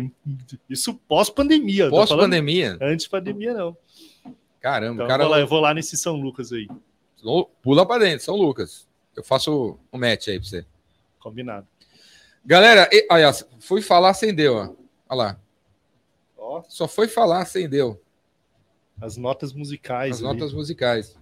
Isso 0.68 0.94
pós-pandemia. 1.06 1.90
Pós-pandemia. 1.90 2.78
Antes 2.80 3.06
pandemia, 3.06 3.54
não. 3.54 3.76
Caramba, 4.60 5.04
Então 5.04 5.06
cara 5.08 5.22
eu, 5.22 5.26
vou 5.28 5.34
lá, 5.36 5.40
eu 5.40 5.46
vou 5.46 5.60
lá 5.60 5.74
nesse 5.74 5.96
São 5.96 6.16
Lucas 6.16 6.52
aí. 6.52 6.68
pula 7.62 7.86
para 7.86 8.04
dentro, 8.04 8.24
São 8.24 8.36
Lucas. 8.36 8.88
Eu 9.16 9.22
faço 9.24 9.78
um 9.92 9.98
match 9.98 10.28
aí 10.28 10.38
para 10.38 10.48
você. 10.48 10.66
Combinado. 11.18 11.66
Galera, 12.44 12.88
e, 12.92 13.06
olha, 13.10 13.32
fui 13.60 13.82
falar, 13.82 14.10
acendeu, 14.10 14.54
ó. 14.54 14.62
Olha 15.08 15.16
lá. 15.16 15.40
Ó, 16.36 16.62
Só 16.68 16.86
foi 16.88 17.08
falar, 17.08 17.42
acendeu. 17.42 18.00
as 19.00 19.16
notas 19.16 19.52
musicais. 19.52 20.16
As 20.16 20.22
ali. 20.24 20.32
notas 20.32 20.52
musicais. 20.52 21.16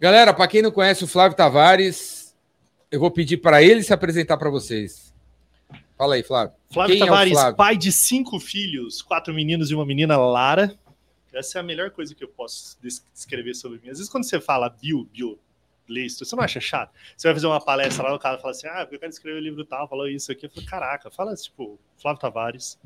Galera, 0.00 0.34
para 0.34 0.48
quem 0.48 0.62
não 0.62 0.70
conhece 0.72 1.04
o 1.04 1.06
Flávio 1.06 1.36
Tavares, 1.36 2.34
eu 2.90 2.98
vou 2.98 3.10
pedir 3.10 3.36
para 3.36 3.62
ele 3.62 3.82
se 3.82 3.92
apresentar 3.92 4.36
para 4.36 4.50
vocês. 4.50 5.14
Fala 5.96 6.16
aí, 6.16 6.22
Flávio. 6.22 6.54
Flávio 6.72 6.94
Quem 6.96 7.02
é 7.02 7.06
Tavares, 7.06 7.32
Flávio? 7.34 7.56
pai 7.56 7.76
de 7.76 7.92
cinco 7.92 8.40
filhos, 8.40 9.00
quatro 9.02 9.32
meninos 9.32 9.70
e 9.70 9.74
uma 9.74 9.86
menina, 9.86 10.16
Lara. 10.16 10.76
Essa 11.32 11.58
é 11.58 11.60
a 11.60 11.64
melhor 11.64 11.90
coisa 11.90 12.14
que 12.14 12.22
eu 12.22 12.28
posso 12.28 12.80
des- 12.80 13.04
descrever 13.12 13.54
sobre 13.54 13.78
mim. 13.78 13.88
Às 13.88 13.98
vezes, 13.98 14.10
quando 14.10 14.24
você 14.24 14.40
fala 14.40 14.68
bio, 14.68 15.04
bio 15.12 15.38
isso. 15.88 16.24
Você 16.24 16.34
não 16.36 16.42
acha 16.42 16.60
chato? 16.60 16.92
Você 17.16 17.28
vai 17.28 17.34
fazer 17.34 17.46
uma 17.46 17.60
palestra 17.60 18.04
lá, 18.04 18.14
o 18.14 18.18
cara 18.18 18.38
fala 18.38 18.52
assim, 18.52 18.66
ah, 18.66 18.86
eu 18.90 18.98
quero 18.98 19.10
escrever 19.10 19.38
um 19.38 19.42
livro 19.42 19.64
tal, 19.64 19.88
falou 19.88 20.08
isso 20.08 20.30
aqui. 20.32 20.46
Eu 20.46 20.50
falo, 20.50 20.66
caraca, 20.66 21.10
fala 21.10 21.34
tipo, 21.34 21.78
Flávio 22.00 22.20
Tavares. 22.20 22.78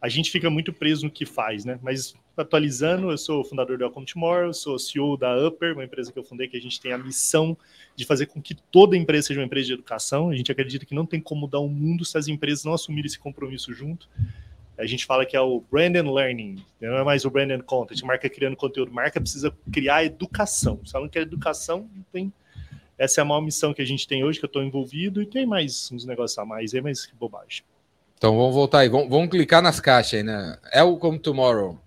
A 0.00 0.08
gente 0.08 0.30
fica 0.30 0.50
muito 0.50 0.72
preso 0.72 1.04
no 1.04 1.10
que 1.10 1.24
faz, 1.24 1.64
né? 1.64 1.80
Mas 1.82 2.14
atualizando, 2.36 3.10
eu 3.10 3.16
sou 3.16 3.42
fundador 3.42 3.78
do 3.78 3.84
Welcome 3.84 4.06
Tomorrow, 4.06 4.52
sou 4.52 4.78
CEO 4.78 5.16
da 5.16 5.46
Upper, 5.46 5.72
uma 5.72 5.84
empresa 5.84 6.12
que 6.12 6.18
eu 6.18 6.22
fundei 6.22 6.46
que 6.46 6.56
a 6.56 6.60
gente 6.60 6.78
tem 6.78 6.92
a 6.92 6.98
missão 6.98 7.56
de 7.96 8.04
fazer 8.04 8.26
com 8.26 8.40
que 8.40 8.54
toda 8.54 8.96
empresa 8.96 9.28
seja 9.28 9.40
uma 9.40 9.46
empresa 9.46 9.68
de 9.68 9.72
educação. 9.72 10.28
A 10.28 10.36
gente 10.36 10.52
acredita 10.52 10.84
que 10.84 10.94
não 10.94 11.06
tem 11.06 11.20
como 11.20 11.42
mudar 11.42 11.60
o 11.60 11.68
mundo 11.68 12.04
se 12.04 12.16
as 12.18 12.28
empresas 12.28 12.64
não 12.64 12.74
assumirem 12.74 13.06
esse 13.06 13.18
compromisso 13.18 13.72
junto. 13.72 14.08
A 14.78 14.84
gente 14.84 15.06
fala 15.06 15.24
que 15.24 15.34
é 15.34 15.40
o 15.40 15.62
brand 15.70 15.96
and 15.96 16.12
learning, 16.12 16.62
não 16.80 16.98
é 16.98 17.04
mais 17.04 17.24
o 17.24 17.30
brand 17.30 17.50
and 17.50 17.60
content. 17.60 18.02
Marca 18.02 18.28
criando 18.28 18.56
conteúdo, 18.56 18.92
marca 18.92 19.20
precisa 19.20 19.50
criar 19.72 20.04
educação. 20.04 20.80
Se 20.84 20.94
ela 20.94 21.04
não 21.04 21.10
quer 21.10 21.22
educação, 21.22 21.88
não 21.94 22.02
tem. 22.12 22.32
Essa 22.98 23.20
é 23.20 23.22
a 23.22 23.24
maior 23.24 23.40
missão 23.40 23.72
que 23.72 23.80
a 23.80 23.86
gente 23.86 24.06
tem 24.06 24.22
hoje, 24.22 24.38
que 24.38 24.44
eu 24.44 24.48
estou 24.48 24.62
envolvido, 24.62 25.22
e 25.22 25.26
tem 25.26 25.46
mais 25.46 25.90
uns 25.90 26.04
negócios 26.04 26.38
a 26.38 26.44
mais 26.44 26.74
aí, 26.74 26.80
mas 26.80 27.06
que 27.06 27.14
bobagem. 27.14 27.62
Então 28.18 28.36
vamos 28.36 28.54
voltar 28.54 28.80
aí, 28.80 28.88
vamos, 28.88 29.08
vamos 29.08 29.28
clicar 29.28 29.62
nas 29.62 29.80
caixas 29.80 30.14
aí, 30.14 30.22
né? 30.22 30.58
Welcome 30.74 31.18
Tomorrow. 31.18 31.78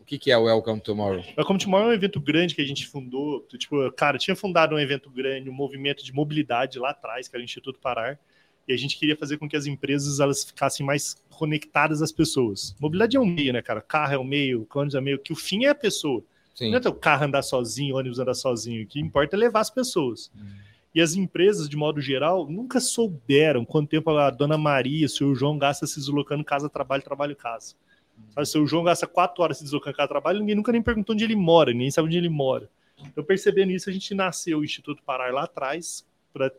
O 0.00 0.04
que, 0.04 0.18
que 0.18 0.30
é 0.30 0.36
o 0.36 0.44
Welcome 0.44 0.80
Tomorrow? 0.80 1.24
Welcome 1.36 1.58
Tomorrow 1.58 1.88
é 1.88 1.90
um 1.90 1.94
evento 1.94 2.20
grande 2.20 2.54
que 2.54 2.60
a 2.60 2.66
gente 2.66 2.86
fundou. 2.86 3.46
Tipo, 3.56 3.90
cara, 3.92 4.18
tinha 4.18 4.36
fundado 4.36 4.74
um 4.74 4.78
evento 4.78 5.10
grande, 5.10 5.48
um 5.48 5.54
movimento 5.54 6.04
de 6.04 6.12
mobilidade 6.12 6.78
lá 6.78 6.90
atrás, 6.90 7.28
que 7.28 7.34
era 7.34 7.40
o 7.40 7.44
Instituto 7.44 7.78
Parar 7.80 8.18
e 8.66 8.72
a 8.72 8.76
gente 8.76 8.98
queria 8.98 9.16
fazer 9.16 9.38
com 9.38 9.48
que 9.48 9.56
as 9.56 9.66
empresas 9.66 10.20
elas 10.20 10.44
ficassem 10.44 10.84
mais 10.84 11.16
conectadas 11.30 12.00
às 12.00 12.12
pessoas. 12.12 12.76
Mobilidade 12.80 13.16
é 13.16 13.20
um 13.20 13.26
meio, 13.26 13.52
né, 13.52 13.62
cara? 13.62 13.80
Carro 13.80 14.14
é 14.14 14.18
um 14.18 14.24
meio, 14.24 14.66
ônibus 14.74 14.94
é 14.94 15.00
um 15.00 15.02
meio, 15.02 15.18
que 15.18 15.32
o 15.32 15.36
fim 15.36 15.64
é 15.64 15.70
a 15.70 15.74
pessoa. 15.74 16.22
Sim. 16.54 16.70
Não 16.70 16.78
é 16.78 16.88
o 16.88 16.94
carro 16.94 17.24
andar 17.24 17.42
sozinho, 17.42 17.96
ônibus 17.96 18.18
andar 18.18 18.34
sozinho. 18.34 18.84
O 18.84 18.86
que 18.86 19.00
importa 19.00 19.36
é 19.36 19.38
levar 19.38 19.60
as 19.60 19.70
pessoas. 19.70 20.30
Hum. 20.36 20.46
E 20.94 21.00
as 21.00 21.14
empresas, 21.14 21.68
de 21.68 21.76
modo 21.76 22.00
geral, 22.00 22.46
nunca 22.46 22.78
souberam 22.78 23.64
quanto 23.64 23.88
tempo 23.88 24.10
a 24.10 24.30
dona 24.30 24.58
Maria, 24.58 25.06
o 25.06 25.08
senhor 25.08 25.34
João 25.34 25.56
gasta 25.56 25.86
se 25.86 25.98
deslocando 25.98 26.44
casa, 26.44 26.68
trabalho, 26.68 27.02
trabalho, 27.02 27.34
casa. 27.34 27.74
Hum. 28.18 28.44
Sabe, 28.44 28.64
o 28.64 28.66
João 28.66 28.84
gasta 28.84 29.06
quatro 29.06 29.42
horas 29.42 29.58
se 29.58 29.64
deslocando 29.64 29.96
casa, 29.96 30.08
trabalho, 30.08 30.40
ninguém 30.40 30.54
nunca 30.54 30.70
nem 30.70 30.82
perguntou 30.82 31.14
onde 31.14 31.24
ele 31.24 31.36
mora, 31.36 31.72
ninguém 31.72 31.90
sabe 31.90 32.08
onde 32.08 32.18
ele 32.18 32.28
mora. 32.28 32.68
Então, 33.04 33.24
percebendo 33.24 33.72
isso, 33.72 33.88
a 33.90 33.92
gente 33.92 34.14
nasceu 34.14 34.58
o 34.58 34.64
Instituto 34.64 35.02
Parar 35.02 35.32
lá 35.32 35.44
atrás 35.44 36.06
para 36.32 36.52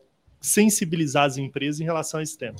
sensibilizar 0.44 1.24
as 1.24 1.38
empresas 1.38 1.80
em 1.80 1.84
relação 1.84 2.20
a 2.20 2.22
esse 2.22 2.36
tema. 2.36 2.58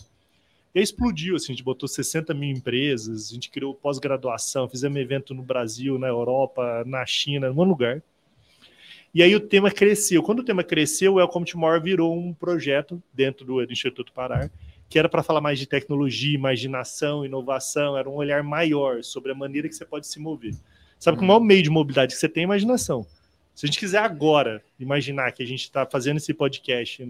E 0.75 0.79
aí 0.79 0.83
explodiu, 0.83 1.37
assim, 1.37 1.53
a 1.53 1.55
gente 1.55 1.63
botou 1.63 1.87
60 1.87 2.33
mil 2.33 2.51
empresas, 2.51 3.31
a 3.31 3.35
gente 3.35 3.51
criou 3.51 3.75
pós-graduação, 3.75 4.69
fizemos 4.69 4.99
evento 4.99 5.35
no 5.35 5.43
Brasil, 5.43 5.99
na 5.99 6.09
Europa, 6.09 6.83
na 6.87 7.05
China, 7.05 7.49
em 7.49 7.51
um 7.51 7.63
lugar. 7.63 8.03
E 9.15 9.23
aí 9.23 9.37
o 9.37 9.41
tema 9.41 9.71
cresceu. 9.71 10.23
Quando 10.23 10.41
o 10.41 10.45
tema 10.45 10.65
cresceu, 10.65 11.13
o 11.13 11.17
Welcome 11.17 11.45
to 11.45 11.59
More 11.59 11.81
virou 11.81 12.19
um 12.19 12.33
projeto 12.33 13.01
dentro 13.13 13.45
do, 13.45 13.63
Instituto 13.71 14.13
Parar, 14.13 14.51
que 14.89 14.99
era 14.99 15.09
para 15.09 15.23
falar 15.23 15.43
mais 15.43 15.59
de 15.59 15.67
tecnologia, 15.67 16.35
imaginação, 16.35 17.25
inovação, 17.25 17.99
era 17.99 18.09
um 18.09 18.15
olhar 18.15 18.43
maior 18.43 19.05
sobre 19.05 19.31
a 19.31 19.35
maneira 19.35 19.69
que 19.69 19.75
você 19.75 19.85
pode 19.85 20.07
se 20.07 20.19
mover. 20.19 20.55
Sabe 20.99 21.19
que 21.19 21.23
o 21.23 21.27
maior 21.27 21.41
meio 21.41 21.63
de 21.63 21.71
mobilidade 21.71 22.15
que 22.15 22.19
você 22.19 22.31
tem 22.31 22.43
é 22.43 22.45
imaginação. 22.45 23.07
Se 23.55 23.65
a 23.65 23.69
gente 23.69 23.79
quiser 23.79 23.99
agora 23.99 24.63
imaginar 24.81 25.31
que 25.33 25.43
a 25.43 25.47
gente 25.47 25.63
está 25.63 25.87
fazendo 25.87 26.17
esse 26.17 26.35
podcast 26.35 27.07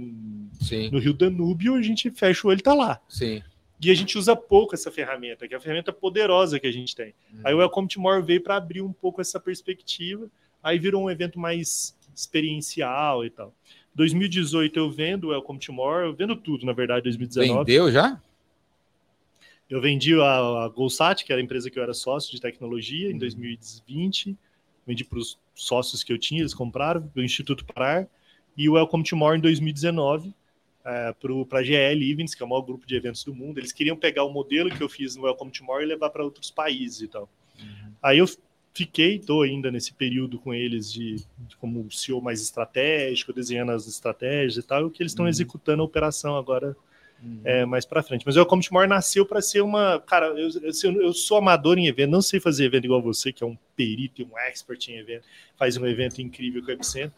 Sim. 0.61 0.91
no 0.91 0.99
Rio 0.99 1.15
Danúbio, 1.15 1.75
a 1.75 1.83
gente 1.83 2.11
fecha 2.11 2.47
o 2.47 2.51
olho 2.51 2.59
e 2.59 2.61
está 2.61 2.75
lá. 2.75 3.01
Sim. 3.09 3.43
E 3.81 3.91
a 3.91 3.95
gente 3.95 4.19
usa 4.19 4.37
pouco 4.37 4.75
essa 4.75 4.91
ferramenta, 4.91 5.49
que 5.49 5.55
é 5.55 5.57
a 5.57 5.61
ferramenta 5.61 5.93
poderosa 5.93 6.61
que 6.61 6.67
a 6.67 6.73
gente 6.73 6.95
tem. 6.95 7.15
Hum. 7.33 7.41
Aí 7.45 7.55
o 7.55 7.59
Welcome 7.59 7.89
Tomorrow 7.89 8.23
veio 8.23 8.43
para 8.43 8.57
abrir 8.57 8.83
um 8.83 8.93
pouco 8.93 9.21
essa 9.21 9.41
perspectiva, 9.41 10.31
aí 10.63 10.79
virou 10.79 11.05
um 11.05 11.11
evento 11.11 11.39
mais 11.39 11.97
experiencial 12.15 13.25
e 13.25 13.31
tal. 13.31 13.53
2018 13.95 14.79
eu 14.79 14.91
vendo 14.91 15.25
o 15.25 15.31
Welcome 15.31 15.59
Tomorrow, 15.59 16.07
eu 16.07 16.15
vendo 16.15 16.37
tudo, 16.37 16.67
na 16.67 16.73
verdade, 16.73 17.05
2019. 17.05 17.59
Vendeu 17.59 17.91
já? 17.91 18.21
Eu 19.69 19.81
vendi 19.81 20.15
a, 20.21 20.65
a 20.65 20.69
Golsat, 20.69 21.25
que 21.25 21.33
era 21.33 21.41
a 21.41 21.45
empresa 21.45 21.71
que 21.71 21.79
eu 21.79 21.83
era 21.83 21.95
sócio 21.95 22.31
de 22.33 22.41
tecnologia, 22.41 23.11
em 23.11 23.17
2020. 23.17 24.37
Vendi 24.87 25.05
para 25.05 25.19
os 25.19 25.39
sócios 25.55 26.03
que 26.03 26.13
eu 26.13 26.19
tinha, 26.19 26.41
eles 26.41 26.55
compraram, 26.55 27.11
o 27.15 27.21
Instituto 27.21 27.65
Parar, 27.65 28.07
e 28.57 28.69
o 28.69 28.75
Welcome 28.75 29.05
to 29.05 29.17
More 29.17 29.39
em 29.39 29.41
2019, 29.41 30.35
é, 30.85 31.15
para 31.49 31.59
a 31.59 31.63
GL 31.63 32.11
Events, 32.11 32.35
que 32.35 32.43
é 32.43 32.47
o 32.47 32.49
maior 32.49 32.63
grupo 32.63 32.87
de 32.87 32.95
eventos 32.95 33.25
do 33.25 33.35
mundo. 33.35 33.59
Eles 33.59 33.73
queriam 33.73 33.97
pegar 33.97 34.25
o 34.25 34.33
modelo 34.33 34.71
que 34.71 34.83
eu 34.83 34.89
fiz 34.89 35.17
no 35.17 35.23
Welcome 35.23 35.51
to 35.51 35.65
More 35.65 35.83
e 35.83 35.87
levar 35.87 36.11
para 36.11 36.23
outros 36.23 36.51
países 36.51 37.01
e 37.01 37.09
tal. 37.09 37.29
Uhum. 37.59 37.93
Aí 38.03 38.19
eu 38.19 38.27
fiquei, 38.75 39.17
estou 39.17 39.43
ainda 39.43 39.71
nesse 39.71 39.95
período 39.95 40.39
com 40.39 40.53
eles 40.53 40.93
de, 40.93 41.17
de, 41.17 41.57
como 41.59 41.91
CEO 41.91 42.21
mais 42.21 42.43
estratégico, 42.43 43.33
desenhando 43.33 43.73
as 43.73 43.87
estratégias 43.87 44.63
e 44.63 44.67
tal, 44.67 44.83
e 44.83 44.85
o 44.85 44.91
que 44.91 45.03
eles 45.03 45.13
estão 45.13 45.25
uhum. 45.25 45.31
executando 45.31 45.83
a 45.83 45.87
operação 45.87 46.37
agora 46.37 46.77
uhum. 47.25 47.41
é, 47.45 47.65
mais 47.65 47.85
para 47.85 48.03
frente. 48.03 48.25
Mas 48.27 48.37
o 48.37 48.39
Welcome 48.39 48.63
to 48.63 48.73
More 48.73 48.87
nasceu 48.87 49.25
para 49.25 49.41
ser 49.41 49.61
uma. 49.61 50.03
Cara, 50.07 50.27
eu, 50.27 50.49
eu, 50.63 51.03
eu, 51.03 51.13
sou 51.13 51.39
amador 51.39 51.79
em 51.79 51.87
evento, 51.87 52.11
não 52.11 52.23
sei 52.23 52.39
fazer 52.39 52.67
evento 52.67 52.85
igual 52.85 53.01
você, 53.01 53.33
que 53.33 53.43
é 53.43 53.47
um 53.47 53.57
perito 53.75 54.21
e 54.21 54.25
um 54.25 54.39
expert 54.39 54.89
em 54.89 54.99
evento, 54.99 55.25
faz 55.57 55.77
um 55.77 55.87
evento 55.87 56.21
incrível 56.21 56.63
com 56.63 56.69
o 56.69 56.73
Epicentro. 56.73 57.15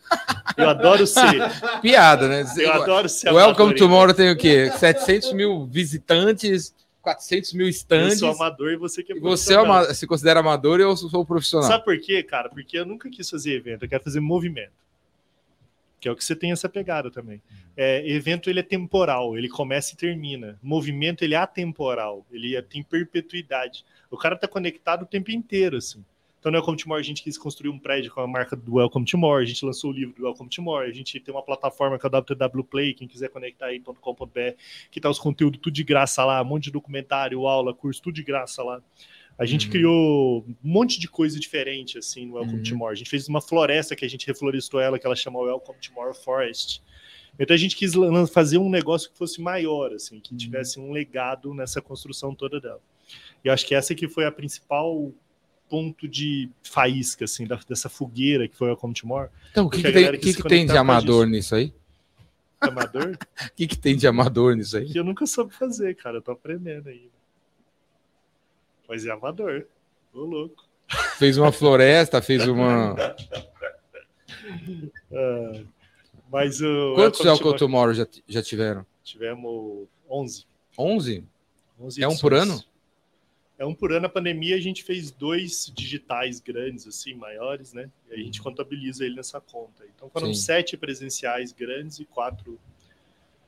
Eu 0.56 0.68
adoro 0.68 1.06
ser. 1.06 1.40
Piada, 1.82 2.28
né? 2.28 2.44
Eu 2.56 2.72
adoro 2.72 3.08
ser. 3.08 3.32
Welcome 3.32 3.75
to 3.75 3.88
More 3.88 4.14
tem 4.14 4.30
o 4.30 4.36
quê? 4.36 4.70
700 4.70 5.32
mil 5.32 5.66
visitantes. 5.66 6.75
400 7.02 7.52
mil 7.52 7.68
stands. 7.68 8.14
Eu 8.14 8.18
sou 8.18 8.30
amador 8.30 8.72
e 8.72 8.76
você 8.76 9.00
que 9.00 9.12
é 9.12 9.20
Você 9.20 9.54
é 9.54 9.94
se 9.94 10.08
considera 10.08 10.40
amador 10.40 10.80
e 10.80 10.82
eu 10.82 10.96
sou 10.96 11.25
profissional. 11.25 11.68
Sabe 11.68 11.84
por 11.84 11.96
quê, 12.00 12.20
cara? 12.20 12.48
Porque 12.48 12.76
eu 12.76 12.84
nunca 12.84 13.08
quis 13.08 13.30
fazer 13.30 13.52
evento, 13.52 13.84
eu 13.84 13.88
quero 13.88 14.02
fazer 14.02 14.18
movimento 14.18 14.72
que 16.06 16.08
é 16.08 16.12
o 16.12 16.16
que 16.16 16.25
você 16.25 16.36
tem 16.36 16.52
essa 16.52 16.68
pegada 16.68 17.10
também. 17.10 17.42
É, 17.76 18.08
evento 18.08 18.48
ele 18.48 18.60
é 18.60 18.62
temporal, 18.62 19.36
ele 19.36 19.48
começa 19.48 19.92
e 19.92 19.96
termina. 19.96 20.56
Movimento 20.62 21.25
ele 21.25 21.34
é 21.34 21.38
atemporal, 21.38 22.25
ele 22.30 22.54
é, 22.54 22.62
tem 22.62 22.80
perpetuidade. 22.80 23.84
O 24.08 24.16
cara 24.16 24.36
tá 24.36 24.46
conectado 24.46 25.02
o 25.02 25.06
tempo 25.06 25.32
inteiro, 25.32 25.76
assim. 25.76 26.04
Então, 26.38 26.52
no 26.52 26.58
Welcome 26.58 26.78
to 26.78 26.88
More, 26.88 27.00
a 27.00 27.04
gente 27.04 27.25
quis 27.25 27.36
construir 27.36 27.70
um 27.70 27.78
prédio 27.78 28.12
com 28.12 28.20
a 28.20 28.26
marca 28.26 28.54
do 28.54 28.75
Welcome 28.75 29.04
to 29.04 29.18
More, 29.18 29.42
a 29.42 29.46
gente 29.46 29.64
lançou 29.64 29.90
o 29.90 29.92
livro 29.92 30.14
do 30.14 30.22
Welcome 30.22 30.48
to 30.48 30.62
More, 30.62 30.88
a 30.88 30.92
gente 30.92 31.18
tem 31.18 31.34
uma 31.34 31.42
plataforma 31.42 31.98
que 31.98 32.06
é 32.06 32.08
o 32.08 32.16
WTW 32.16 32.62
Play, 32.62 32.94
quem 32.94 33.08
quiser 33.08 33.28
conectar 33.28 33.66
aí.com.br, 33.66 34.54
que 34.88 35.00
tá 35.00 35.10
os 35.10 35.18
conteúdos 35.18 35.58
tudo 35.60 35.75
de 35.75 35.82
graça 35.82 36.25
lá, 36.25 36.40
um 36.40 36.44
monte 36.44 36.64
de 36.64 36.70
documentário, 36.70 37.48
aula, 37.48 37.75
curso, 37.75 38.00
tudo 38.00 38.14
de 38.14 38.22
graça 38.22 38.62
lá. 38.62 38.80
A 39.38 39.45
gente 39.45 39.66
uhum. 39.66 39.73
criou 39.73 40.45
um 40.49 40.55
monte 40.62 40.99
de 40.99 41.09
coisa 41.09 41.38
diferente 41.38 41.99
assim 41.99 42.26
no 42.26 42.35
Welcome 42.35 42.59
uhum. 42.59 42.62
to 42.62 42.76
More. 42.76 42.93
A 42.93 42.97
gente 42.97 43.11
fez 43.11 43.28
uma 43.28 43.40
floresta 43.40 43.95
que 43.95 44.05
a 44.05 44.09
gente 44.09 44.26
reflorestou 44.26 44.81
ela, 44.81 44.99
que 44.99 45.07
ela 45.07 45.16
chama 45.16 45.38
Welcome 45.40 45.78
to 45.81 45.93
More 45.93 46.14
Forest. 46.14 46.83
Então 47.38 47.55
a 47.55 47.59
gente 47.59 47.76
quis 47.76 47.93
fazer 48.33 48.57
um 48.57 48.71
negócio 48.71 49.11
que 49.11 49.19
fosse 49.19 49.40
maior, 49.43 49.93
assim, 49.93 50.21
que 50.21 50.33
uhum. 50.33 50.38
tivesse 50.38 50.81
um 50.81 50.90
legado 50.90 51.52
nessa 51.52 51.83
construção 51.83 52.35
toda 52.35 52.61
dela. 52.61 52.81
E 53.45 53.50
acho 53.50 53.66
que 53.66 53.75
essa 53.75 53.95
que 53.95 54.09
foi 54.09 54.25
a 54.25 54.33
principal 54.33 55.12
ponto 55.69 56.09
de 56.09 56.49
faísca, 56.62 57.25
assim, 57.25 57.47
da, 57.47 57.59
dessa 57.69 57.88
fogueira 57.88 58.49
que 58.49 58.57
foi 58.57 58.69
o 58.69 58.71
Welcome 58.71 58.95
to 58.95 59.07
More. 59.07 59.28
Então, 59.50 59.66
o 59.66 59.71
que, 59.71 59.83
que, 59.83 59.93
tem, 59.93 60.19
que, 60.19 60.35
que 60.35 60.43
tem 60.45 60.66
de 60.66 60.76
amador 60.76 61.26
nisso 61.26 61.55
aí? 61.55 61.73
Amador? 62.61 63.12
O 63.12 63.52
que, 63.55 63.66
que 63.66 63.78
tem 63.78 63.97
de 63.97 64.07
amador 64.07 64.57
nisso 64.57 64.78
aí? 64.78 64.87
Que 64.87 64.99
eu 64.99 65.05
nunca 65.05 65.26
soube 65.26 65.55
fazer, 65.55 65.95
cara. 65.95 66.19
Eu 66.19 66.23
tô 66.23 66.33
aprendendo 66.33 66.88
aí. 66.88 67.11
Mas 68.88 69.07
é 69.07 69.11
amador. 69.11 69.66
Ô, 70.12 70.21
louco. 70.21 70.64
Fez 71.19 71.37
uma 71.37 71.52
floresta, 71.52 72.23
fez 72.23 72.47
uma. 72.49 72.95
uh, 75.11 75.66
mas 76.31 76.61
o. 76.61 76.95
Quantos 76.95 77.21
Welcome 77.21 77.57
Tomorrow 77.57 77.95
já, 77.95 78.07
já 78.26 78.43
tiveram? 78.43 78.87
Tivemos 79.02 79.88
11. 80.09 80.47
11? 80.78 81.25
11 81.81 82.02
é 82.02 82.09
um 82.09 82.16
por 82.16 82.35
ano? 82.35 82.62
É 83.59 83.64
um 83.64 83.75
por 83.75 83.93
ano. 83.93 84.07
A 84.07 84.09
pandemia 84.09 84.57
a 84.57 84.61
gente 84.61 84.83
fez 84.83 85.11
dois 85.11 85.73
digitais 85.75 86.40
grandes, 86.40 86.87
assim, 86.87 87.14
maiores, 87.14 87.73
né? 87.73 87.90
E 88.11 88.14
a 88.14 88.19
gente 88.19 88.43
contabiliza 88.43 89.05
ele 89.05 89.16
nessa 89.16 89.40
conta. 89.40 89.85
Então 89.95 90.11
foram 90.11 90.33
Sim. 90.35 90.40
sete 90.40 90.76
presenciais 90.76 91.52
grandes 91.52 91.99
e 91.99 92.05
quatro. 92.05 92.59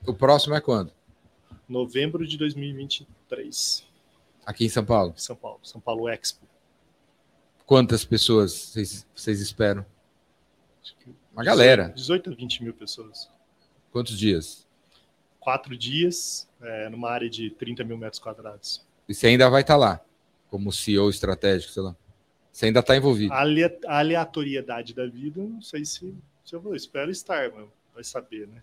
O 0.06 0.14
próximo 0.14 0.54
é 0.54 0.60
quando? 0.60 0.92
Novembro 1.68 2.26
de 2.26 2.38
2023. 2.38 3.87
Aqui 4.48 4.64
em 4.64 4.68
São 4.70 4.82
Paulo? 4.82 5.12
São 5.14 5.36
Paulo, 5.36 5.60
São 5.62 5.78
Paulo 5.78 6.08
Expo. 6.08 6.40
Quantas 7.66 8.02
pessoas 8.02 8.72
vocês, 9.14 9.40
esperam? 9.42 9.84
Uma 11.34 11.44
galera. 11.44 11.92
18 11.94 12.30
a 12.30 12.34
20 12.34 12.64
mil 12.64 12.72
pessoas. 12.72 13.30
Quantos 13.92 14.18
dias? 14.18 14.66
Quatro 15.38 15.76
dias, 15.76 16.48
é, 16.62 16.88
numa 16.88 17.10
área 17.10 17.28
de 17.28 17.50
30 17.50 17.84
mil 17.84 17.98
metros 17.98 18.18
quadrados. 18.18 18.82
E 19.06 19.12
você 19.12 19.26
ainda 19.26 19.50
vai 19.50 19.60
estar 19.60 19.74
tá 19.74 19.78
lá, 19.78 20.00
como 20.48 20.72
CEO 20.72 21.10
estratégico, 21.10 21.70
sei 21.70 21.82
lá. 21.82 21.94
Você 22.50 22.64
ainda 22.64 22.80
está 22.80 22.96
envolvido. 22.96 23.34
A 23.34 23.98
aleatoriedade 23.98 24.94
da 24.94 25.06
vida, 25.06 25.42
não 25.42 25.60
sei 25.60 25.84
se, 25.84 26.16
se 26.42 26.56
eu 26.56 26.60
vou. 26.62 26.74
Espero 26.74 27.10
estar, 27.10 27.52
mas 27.52 27.68
vai 27.92 28.02
saber, 28.02 28.48
né? 28.48 28.62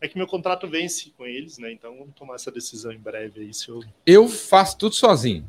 É 0.00 0.06
que 0.08 0.16
meu 0.16 0.26
contrato 0.26 0.68
vence 0.68 1.10
com 1.16 1.26
eles, 1.26 1.58
né? 1.58 1.72
Então 1.72 1.96
vamos 1.98 2.14
tomar 2.14 2.36
essa 2.36 2.50
decisão 2.50 2.92
em 2.92 2.98
breve 2.98 3.40
aí. 3.40 3.52
Se 3.54 3.68
eu... 3.68 3.82
eu 4.06 4.28
faço 4.28 4.78
tudo 4.78 4.94
sozinho. 4.94 5.48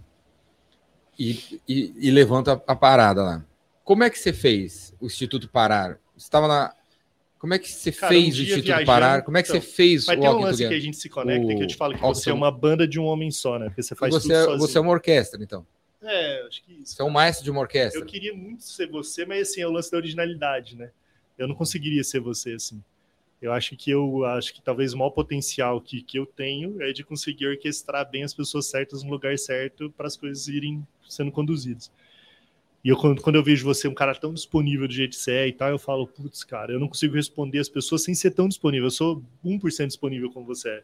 E, 1.18 1.60
e, 1.68 1.94
e 1.98 2.12
levanto 2.12 2.50
a, 2.50 2.76
parada 2.76 3.22
lá. 3.22 3.46
Como 3.84 4.04
é 4.04 4.10
que 4.10 4.18
você 4.18 4.32
fez 4.32 4.94
o 5.00 5.06
Instituto 5.06 5.50
Parar? 5.50 6.00
Você 6.16 6.26
estava 6.26 6.48
na. 6.48 6.74
Como 7.38 7.54
é 7.54 7.60
que 7.60 7.70
você 7.70 7.92
Cara, 7.92 8.14
fez 8.14 8.36
um 8.36 8.40
o 8.40 8.44
Instituto 8.44 8.66
viajando, 8.66 8.86
Parar? 8.86 9.22
Como 9.24 9.38
é 9.38 9.44
que 9.44 9.50
então, 9.50 9.62
você 9.62 9.68
fez 9.68 10.06
Vai 10.06 10.18
o 10.18 10.22
ter 10.22 10.30
um 10.30 10.40
lance 10.40 10.68
que 10.68 10.74
a 10.74 10.80
gente 10.80 10.98
se 10.98 11.10
conecta, 11.10 11.56
que 11.56 11.64
eu 11.64 11.68
te 11.68 11.76
falo 11.76 11.98
que 11.98 12.04
O- 12.04 12.08
você 12.08 12.30
é 12.30 12.34
uma 12.34 12.52
banda 12.52 12.88
de 12.88 13.00
um 13.00 13.06
homem 13.06 13.32
só, 13.32 13.60
né? 13.60 13.66
Porque 13.68 13.84
você 13.84 13.96
faz 13.96 14.14
Você, 14.14 14.24
tudo 14.24 14.34
é- 14.34 14.44
sozinho. 14.46 14.60
você 14.60 14.78
é 14.78 14.82
uma 14.82 14.92
orquestra, 14.92 15.44
então. 15.44 15.66
É, 16.02 16.48
acho 16.48 16.64
que 16.64 16.74
isso. 16.74 16.96
Você 16.96 17.02
é 17.02 17.06
um 17.06 17.10
maestro 17.10 17.44
de 17.44 17.52
uma 17.52 17.60
orquestra. 17.60 18.00
Eu 18.00 18.06
queria 18.06 18.34
muito 18.34 18.64
ser 18.64 18.88
você, 18.90 19.26
mas 19.26 19.50
assim, 19.50 19.62
é 19.62 19.68
o 19.68 19.72
lance 19.72 19.92
da 19.92 19.98
originalidade, 19.98 20.76
né? 20.76 20.92
Eu 21.38 21.48
não 21.48 21.56
conseguiria 21.56 22.04
ser 22.04 22.20
você, 22.22 22.54
assim. 22.54 22.82
Eu 23.42 23.54
acho 23.54 23.76
que 23.78 23.90
eu 23.90 24.26
acho 24.26 24.54
que 24.54 24.62
talvez 24.62 24.94
o 24.94 24.98
maior 24.98 25.12
potencial 25.12 25.80
que, 25.80 26.02
que 26.02 26.20
eu 26.20 26.26
tenho 26.26 26.82
é 26.82 26.92
de 26.92 27.04
conseguir 27.04 27.48
orquestrar 27.48 28.10
bem 28.10 28.24
as 28.24 28.34
pessoas 28.34 28.66
certas 28.66 29.02
no 29.04 29.10
lugar 29.10 29.38
certo 29.38 29.90
para 29.96 30.08
as 30.08 30.18
coisas 30.18 30.48
irem 30.48 30.86
sendo 31.08 31.32
conduzidas. 31.32 31.92
E 32.84 32.90
eu, 32.90 32.98
quando, 32.98 33.22
quando 33.22 33.36
eu 33.36 33.44
vejo 33.44 33.66
você 33.66 33.88
um 33.88 33.94
cara 33.94 34.16
tão 34.16 34.34
disponível 34.34 34.88
do 34.88 34.94
jeito 34.94 35.12
que 35.12 35.18
você 35.18 35.32
é 35.32 35.48
e 35.48 35.54
tal, 35.54 35.70
eu 35.70 35.78
falo, 35.80 36.08
putz, 36.08 36.44
cara, 36.44 36.72
eu 36.72 36.80
não 36.80 36.88
consigo 36.88 37.16
responder 37.16 37.60
as 37.60 37.68
pessoas 37.68 38.04
sem 38.04 38.16
ser 38.16 38.32
tão 38.32 38.48
disponível. 38.48 38.88
Eu 38.88 38.92
sou 38.92 39.24
1% 39.44 39.88
disponível 39.90 40.32
como 40.32 40.46
você 40.46 40.70
é. 40.70 40.84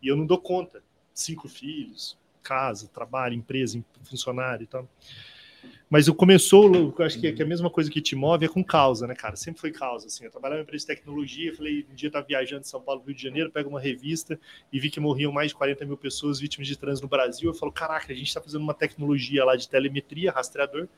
E 0.00 0.08
eu 0.08 0.16
não 0.16 0.24
dou 0.24 0.38
conta. 0.38 0.82
Cinco 1.12 1.48
filhos, 1.48 2.16
casa, 2.42 2.88
trabalho, 2.88 3.34
empresa, 3.34 3.76
em- 3.76 3.84
funcionário 4.04 4.64
e 4.64 4.66
tal. 4.66 4.88
Mas 5.88 6.08
o 6.08 6.14
começou, 6.14 6.74
eu 6.74 7.04
acho 7.04 7.20
que, 7.20 7.30
que 7.32 7.42
a 7.42 7.46
mesma 7.46 7.68
coisa 7.68 7.90
que 7.90 8.00
te 8.00 8.16
move 8.16 8.46
é 8.46 8.48
com 8.48 8.64
causa, 8.64 9.06
né, 9.06 9.14
cara? 9.14 9.36
Sempre 9.36 9.60
foi 9.60 9.70
causa, 9.70 10.06
assim. 10.06 10.24
Eu 10.24 10.30
trabalhava 10.30 10.60
em 10.60 10.64
empresa 10.64 10.82
de 10.82 10.86
tecnologia, 10.86 11.54
falei, 11.54 11.86
um 11.90 11.94
dia 11.94 12.08
eu 12.08 12.12
tava 12.12 12.26
viajando 12.26 12.62
de 12.62 12.68
São 12.68 12.80
Paulo, 12.80 13.02
Rio 13.06 13.14
de 13.14 13.22
Janeiro, 13.22 13.50
pego 13.50 13.68
uma 13.68 13.80
revista 13.80 14.40
e 14.72 14.80
vi 14.80 14.90
que 14.90 14.98
morriam 14.98 15.30
mais 15.30 15.48
de 15.48 15.54
40 15.54 15.84
mil 15.84 15.96
pessoas 15.96 16.40
vítimas 16.40 16.66
de 16.66 16.76
trânsito 16.76 17.04
no 17.04 17.10
Brasil. 17.10 17.50
Eu 17.50 17.54
falo, 17.54 17.70
caraca, 17.70 18.12
a 18.12 18.16
gente 18.16 18.32
tá 18.32 18.40
fazendo 18.40 18.62
uma 18.62 18.74
tecnologia 18.74 19.44
lá 19.44 19.54
de 19.54 19.68
telemetria, 19.68 20.32
rastreador, 20.32 20.88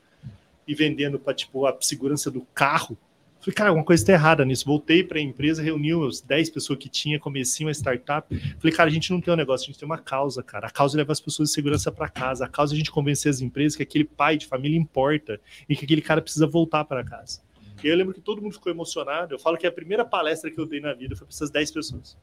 e 0.67 0.73
vendendo 0.73 1.19
para 1.19 1.33
tipo, 1.33 1.65
a 1.65 1.77
segurança 1.81 2.31
do 2.31 2.41
carro. 2.53 2.97
Falei, 3.45 3.53
cara, 3.55 3.69
alguma 3.69 3.85
coisa 3.85 4.01
está 4.01 4.11
errada 4.11 4.43
nisso. 4.43 4.65
Voltei 4.65 5.03
para 5.03 5.19
a 5.19 5.21
empresa, 5.21 5.61
reuni 5.61 5.93
os 5.93 6.19
10 6.19 6.49
pessoas 6.49 6.79
que 6.79 6.89
tinha, 6.89 7.19
comecei 7.19 7.63
uma 7.63 7.71
startup. 7.71 8.27
Falei, 8.57 8.75
cara, 8.75 8.89
a 8.89 8.91
gente 8.91 9.11
não 9.11 9.21
tem 9.21 9.31
um 9.31 9.37
negócio, 9.37 9.65
a 9.65 9.67
gente 9.67 9.77
tem 9.77 9.85
uma 9.85 9.99
causa, 9.99 10.41
cara. 10.41 10.65
A 10.65 10.71
causa 10.71 10.97
leva 10.97 11.11
as 11.11 11.19
pessoas 11.19 11.49
de 11.49 11.53
segurança 11.53 11.91
para 11.91 12.09
casa. 12.09 12.45
A 12.45 12.47
causa 12.49 12.73
é 12.73 12.75
a 12.75 12.77
gente 12.79 12.89
convencer 12.89 13.29
as 13.29 13.41
empresas 13.41 13.75
que 13.75 13.83
aquele 13.83 14.03
pai 14.03 14.35
de 14.35 14.47
família 14.47 14.75
importa 14.75 15.39
e 15.69 15.75
que 15.75 15.85
aquele 15.85 16.01
cara 16.01 16.23
precisa 16.23 16.47
voltar 16.47 16.85
para 16.85 17.03
casa. 17.03 17.39
E 17.83 17.87
eu 17.87 17.95
lembro 17.95 18.15
que 18.15 18.21
todo 18.21 18.41
mundo 18.41 18.53
ficou 18.53 18.71
emocionado. 18.71 19.35
Eu 19.35 19.37
falo 19.37 19.57
que 19.59 19.67
a 19.67 19.71
primeira 19.71 20.03
palestra 20.03 20.49
que 20.49 20.59
eu 20.59 20.65
dei 20.65 20.79
na 20.79 20.93
vida 20.95 21.15
foi 21.15 21.27
para 21.27 21.35
essas 21.35 21.51
10 21.51 21.69
pessoas. 21.69 22.17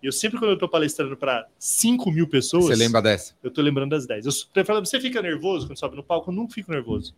E 0.00 0.06
eu 0.06 0.12
sempre, 0.12 0.38
quando 0.38 0.50
eu 0.50 0.54
estou 0.54 0.68
palestrando 0.68 1.16
para 1.16 1.44
5 1.58 2.08
mil 2.12 2.28
pessoas, 2.28 2.66
Você 2.66 2.76
lembra 2.76 3.02
dessa? 3.02 3.34
eu 3.42 3.50
tô 3.50 3.60
lembrando 3.62 3.90
das 3.90 4.06
10. 4.06 4.26
Eu 4.54 4.64
falo, 4.64 4.78
você 4.86 5.00
fica 5.00 5.20
nervoso 5.20 5.66
quando 5.66 5.76
sobe 5.76 5.96
no 5.96 6.04
palco? 6.04 6.30
Eu 6.30 6.34
nunca 6.36 6.54
fico 6.54 6.70
nervoso. 6.70 7.16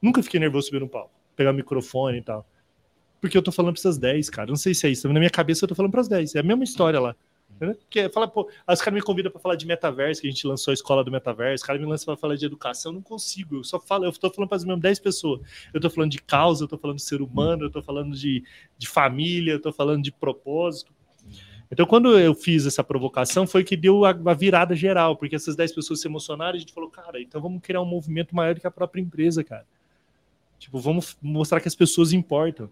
Nunca 0.00 0.22
fiquei 0.22 0.38
nervoso 0.38 0.68
subir 0.68 0.78
no 0.78 0.88
palco. 0.88 1.10
Pegar 1.34 1.50
o 1.50 1.54
microfone 1.54 2.18
e 2.18 2.22
tal. 2.22 2.46
Porque 3.22 3.38
eu 3.38 3.42
tô 3.42 3.52
falando 3.52 3.74
pra 3.74 3.80
essas 3.80 3.96
10, 3.98 4.28
cara. 4.30 4.48
Não 4.48 4.56
sei 4.56 4.74
se 4.74 4.84
é 4.84 4.90
isso. 4.90 5.06
Na 5.06 5.20
minha 5.20 5.30
cabeça 5.30 5.64
eu 5.64 5.68
tô 5.68 5.76
falando 5.76 5.92
pras 5.92 6.08
10. 6.08 6.34
É 6.34 6.40
a 6.40 6.42
mesma 6.42 6.64
história 6.64 6.98
lá. 6.98 7.14
Entendeu? 7.54 7.76
Porque 7.76 8.08
fala, 8.08 8.26
pô, 8.26 8.50
os 8.68 8.80
caras 8.80 8.94
me 8.94 9.00
convidam 9.00 9.30
pra 9.30 9.40
falar 9.40 9.54
de 9.54 9.64
metaverso, 9.64 10.20
que 10.20 10.26
a 10.26 10.30
gente 10.30 10.44
lançou 10.44 10.72
a 10.72 10.74
escola 10.74 11.04
do 11.04 11.10
metaverso. 11.12 11.62
Os 11.62 11.66
caras 11.66 11.80
me 11.80 11.86
lançam 11.86 12.06
pra 12.06 12.16
falar 12.16 12.34
de 12.34 12.44
educação. 12.44 12.90
Eu 12.90 12.96
não 12.96 13.02
consigo. 13.02 13.58
Eu 13.58 13.64
só 13.64 13.78
falo, 13.78 14.06
eu 14.06 14.12
tô 14.12 14.28
falando 14.28 14.48
pras 14.48 14.64
mesmas 14.64 14.82
10 14.82 14.98
pessoas. 14.98 15.40
Eu 15.72 15.80
tô 15.80 15.88
falando 15.88 16.10
de 16.10 16.20
causa, 16.20 16.64
eu 16.64 16.68
tô 16.68 16.76
falando 16.76 16.96
de 16.96 17.04
ser 17.04 17.22
humano, 17.22 17.66
eu 17.66 17.70
tô 17.70 17.80
falando 17.80 18.16
de, 18.16 18.42
de 18.76 18.88
família, 18.88 19.52
eu 19.52 19.60
tô 19.60 19.72
falando 19.72 20.02
de 20.02 20.10
propósito. 20.10 20.92
Então, 21.70 21.86
quando 21.86 22.18
eu 22.18 22.34
fiz 22.34 22.66
essa 22.66 22.82
provocação, 22.82 23.46
foi 23.46 23.62
que 23.62 23.76
deu 23.76 24.04
a, 24.04 24.10
a 24.10 24.34
virada 24.34 24.74
geral, 24.74 25.16
porque 25.16 25.36
essas 25.36 25.54
10 25.54 25.72
pessoas 25.72 26.00
se 26.00 26.08
emocionaram 26.08 26.54
e 26.54 26.56
a 26.56 26.60
gente 26.60 26.72
falou, 26.72 26.90
cara, 26.90 27.22
então 27.22 27.40
vamos 27.40 27.62
criar 27.62 27.80
um 27.82 27.86
movimento 27.86 28.34
maior 28.34 28.58
que 28.58 28.66
a 28.66 28.70
própria 28.70 29.00
empresa, 29.00 29.44
cara. 29.44 29.64
Tipo, 30.58 30.78
vamos 30.78 31.16
mostrar 31.20 31.60
que 31.60 31.66
as 31.66 31.74
pessoas 31.74 32.12
importam. 32.12 32.70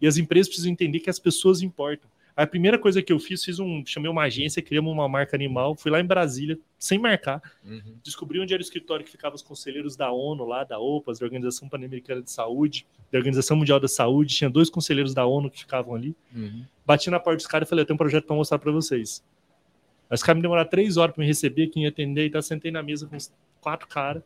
E 0.00 0.06
as 0.06 0.16
empresas 0.16 0.48
precisam 0.48 0.70
entender 0.72 1.00
que 1.00 1.10
as 1.10 1.18
pessoas 1.18 1.62
importam. 1.62 2.08
A 2.36 2.46
primeira 2.46 2.78
coisa 2.78 3.02
que 3.02 3.10
eu 3.10 3.18
fiz, 3.18 3.42
fiz 3.42 3.58
um, 3.58 3.82
chamei 3.86 4.10
uma 4.10 4.24
agência, 4.24 4.60
criamos 4.60 4.92
uma 4.92 5.08
marca 5.08 5.34
animal, 5.34 5.74
fui 5.74 5.90
lá 5.90 5.98
em 6.00 6.04
Brasília, 6.04 6.58
sem 6.78 6.98
marcar, 6.98 7.40
Uhum. 7.64 7.94
descobri 8.04 8.38
onde 8.38 8.52
era 8.52 8.60
o 8.60 8.62
escritório 8.62 9.02
que 9.02 9.10
ficavam 9.10 9.34
os 9.34 9.40
conselheiros 9.40 9.96
da 9.96 10.12
ONU 10.12 10.44
lá, 10.44 10.62
da 10.62 10.78
OPAS, 10.78 11.18
da 11.18 11.24
Organização 11.24 11.66
Pan-Americana 11.66 12.20
de 12.20 12.30
Saúde, 12.30 12.86
da 13.10 13.18
Organização 13.18 13.56
Mundial 13.56 13.80
da 13.80 13.88
Saúde, 13.88 14.34
tinha 14.34 14.50
dois 14.50 14.68
conselheiros 14.68 15.14
da 15.14 15.24
ONU 15.24 15.50
que 15.50 15.60
ficavam 15.60 15.94
ali. 15.94 16.14
Uhum. 16.34 16.62
Bati 16.84 17.08
na 17.08 17.18
porta 17.18 17.38
dos 17.38 17.46
caras 17.46 17.66
e 17.66 17.70
falei, 17.70 17.82
eu 17.84 17.86
tenho 17.86 17.94
um 17.94 17.98
projeto 17.98 18.26
para 18.26 18.36
mostrar 18.36 18.58
para 18.58 18.70
vocês. 18.70 19.24
Aí 20.10 20.14
Os 20.14 20.22
caras 20.22 20.36
me 20.36 20.42
demoraram 20.42 20.68
três 20.68 20.98
horas 20.98 21.14
para 21.14 21.22
me 21.22 21.26
receber, 21.26 21.68
quem 21.68 21.84
ia 21.84 21.88
atender, 21.88 22.26
e 22.26 22.30
tá, 22.30 22.42
sentei 22.42 22.70
na 22.70 22.82
mesa 22.82 23.06
com 23.06 23.16
os 23.16 23.32
quatro 23.62 23.88
caras, 23.88 24.22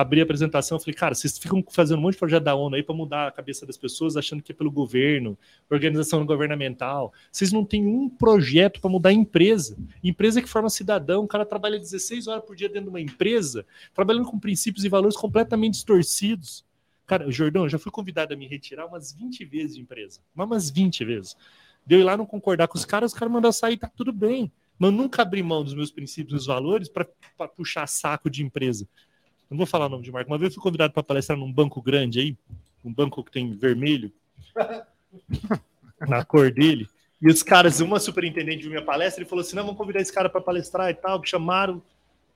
abri 0.00 0.20
a 0.20 0.22
apresentação, 0.22 0.78
falei, 0.78 0.94
cara, 0.94 1.12
vocês 1.12 1.36
ficam 1.36 1.60
fazendo 1.72 1.98
um 1.98 2.02
monte 2.02 2.12
de 2.12 2.20
projeto 2.20 2.44
da 2.44 2.54
ONU 2.54 2.76
aí 2.76 2.84
para 2.84 2.94
mudar 2.94 3.26
a 3.26 3.32
cabeça 3.32 3.66
das 3.66 3.76
pessoas, 3.76 4.16
achando 4.16 4.40
que 4.40 4.52
é 4.52 4.54
pelo 4.54 4.70
governo, 4.70 5.36
organização 5.68 6.24
governamental. 6.24 7.12
Vocês 7.32 7.50
não 7.50 7.64
têm 7.64 7.84
um 7.84 8.08
projeto 8.08 8.80
para 8.80 8.88
mudar 8.88 9.08
a 9.08 9.12
empresa. 9.12 9.76
Empresa 10.02 10.40
que 10.40 10.48
forma 10.48 10.70
cidadão, 10.70 11.24
o 11.24 11.26
cara 11.26 11.44
trabalha 11.44 11.80
16 11.80 12.28
horas 12.28 12.44
por 12.44 12.54
dia 12.54 12.68
dentro 12.68 12.84
de 12.84 12.88
uma 12.90 13.00
empresa, 13.00 13.66
trabalhando 13.92 14.26
com 14.26 14.38
princípios 14.38 14.84
e 14.84 14.88
valores 14.88 15.16
completamente 15.16 15.74
distorcidos. 15.74 16.64
Cara, 17.04 17.28
Jordão, 17.28 17.64
eu 17.64 17.68
já 17.68 17.78
fui 17.78 17.90
convidado 17.90 18.32
a 18.32 18.36
me 18.36 18.46
retirar 18.46 18.86
umas 18.86 19.12
20 19.12 19.44
vezes 19.46 19.74
de 19.74 19.82
empresa. 19.82 20.20
Mas 20.32 20.46
umas 20.46 20.70
20 20.70 21.04
vezes. 21.04 21.36
Deu 21.84 21.98
ir 21.98 22.04
lá 22.04 22.16
não 22.16 22.24
concordar 22.24 22.68
com 22.68 22.78
os 22.78 22.84
caras, 22.84 23.12
os 23.12 23.18
caras 23.18 23.34
mandaram 23.34 23.52
sair, 23.52 23.76
tá 23.76 23.88
tudo 23.88 24.12
bem. 24.12 24.52
Mas 24.78 24.92
eu 24.92 24.96
nunca 24.96 25.22
abri 25.22 25.42
mão 25.42 25.64
dos 25.64 25.74
meus 25.74 25.90
princípios 25.90 26.44
e 26.44 26.46
valores 26.46 26.88
para 26.88 27.04
puxar 27.48 27.88
saco 27.88 28.30
de 28.30 28.44
empresa. 28.44 28.86
Não 29.50 29.56
vou 29.56 29.66
falar 29.66 29.86
o 29.86 29.88
nome 29.88 30.04
de 30.04 30.12
marca. 30.12 30.30
Uma 30.30 30.38
vez 30.38 30.50
eu 30.50 30.54
fui 30.54 30.62
convidado 30.62 30.92
para 30.92 31.02
palestrar 31.02 31.38
num 31.38 31.52
banco 31.52 31.80
grande 31.80 32.20
aí, 32.20 32.36
um 32.84 32.92
banco 32.92 33.24
que 33.24 33.30
tem 33.30 33.50
vermelho 33.52 34.12
na 36.06 36.24
cor 36.24 36.50
dele. 36.50 36.86
E 37.20 37.28
os 37.28 37.42
caras, 37.42 37.80
uma 37.80 37.98
superintendente 37.98 38.62
de 38.62 38.68
minha 38.68 38.82
palestra, 38.82 39.22
ele 39.22 39.28
falou 39.28 39.42
assim: 39.42 39.56
não, 39.56 39.64
vamos 39.64 39.78
convidar 39.78 40.00
esse 40.00 40.12
cara 40.12 40.28
para 40.28 40.40
palestrar 40.40 40.90
e 40.90 40.94
tal, 40.94 41.20
que 41.20 41.28
chamaram. 41.28 41.82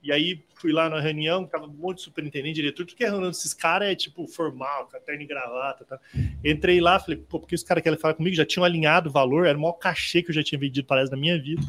E 0.01 0.11
aí 0.11 0.43
fui 0.55 0.73
lá 0.73 0.89
na 0.89 0.99
reunião, 0.99 1.45
tava 1.45 1.65
um 1.65 1.69
monte 1.69 1.99
de 1.99 2.03
superintendente, 2.03 2.55
diretor, 2.55 2.85
tudo 2.85 2.97
que 2.97 3.05
é 3.05 3.09
reunião 3.09 3.31
desses 3.31 3.53
caras 3.53 3.87
é 3.87 3.95
tipo 3.95 4.27
formal, 4.27 4.89
com 4.91 4.99
terno 4.99 5.21
e 5.21 5.25
gravata. 5.25 5.85
Tá? 5.85 5.97
Entrei 6.43 6.81
lá, 6.81 6.99
falei, 6.99 7.17
pô, 7.17 7.39
porque 7.39 7.55
os 7.55 7.63
caras 7.63 7.81
querem 7.81 7.97
falar 7.97 8.13
comigo, 8.13 8.35
já 8.35 8.45
tinham 8.45 8.65
alinhado 8.65 9.09
o 9.09 9.13
valor, 9.13 9.45
era 9.47 9.57
o 9.57 9.61
maior 9.61 9.73
cachê 9.73 10.21
que 10.21 10.31
eu 10.31 10.35
já 10.35 10.43
tinha 10.43 10.59
vendido 10.59 10.85
palestra 10.85 11.15
na 11.15 11.21
minha 11.21 11.41
vida. 11.41 11.61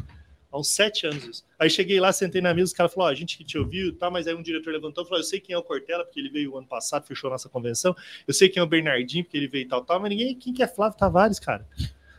Há 0.55 0.59
uns 0.61 0.69
sete 0.69 1.05
anos 1.05 1.25
isso. 1.25 1.45
Aí 1.59 1.69
cheguei 1.69 1.99
lá, 1.99 2.12
sentei 2.12 2.40
na 2.40 2.55
mesa, 2.55 2.67
os 2.67 2.73
caras 2.73 2.95
falaram, 2.95 3.11
ó, 3.11 3.12
a 3.12 3.19
gente 3.19 3.37
que 3.37 3.43
te 3.43 3.59
ouviu, 3.59 3.93
tá, 3.93 4.09
mas 4.09 4.29
aí 4.29 4.35
um 4.37 4.43
diretor 4.43 4.73
levantou 4.73 5.03
e 5.03 5.07
falou, 5.09 5.19
eu 5.19 5.25
sei 5.25 5.40
quem 5.40 5.53
é 5.53 5.59
o 5.59 5.62
Cortella, 5.64 6.05
porque 6.05 6.21
ele 6.21 6.29
veio 6.29 6.57
ano 6.57 6.69
passado, 6.69 7.05
fechou 7.05 7.29
nossa 7.29 7.49
convenção, 7.49 7.93
eu 8.25 8.33
sei 8.33 8.49
quem 8.49 8.61
é 8.61 8.62
o 8.62 8.67
Bernardinho, 8.67 9.25
porque 9.25 9.37
ele 9.37 9.49
veio 9.49 9.62
e 9.62 9.67
tal, 9.67 9.85
tal, 9.85 9.99
mas 9.99 10.11
ninguém, 10.11 10.33
quem 10.37 10.53
que 10.53 10.62
é 10.62 10.69
Flávio 10.69 10.97
Tavares, 10.97 11.40
cara? 11.40 11.67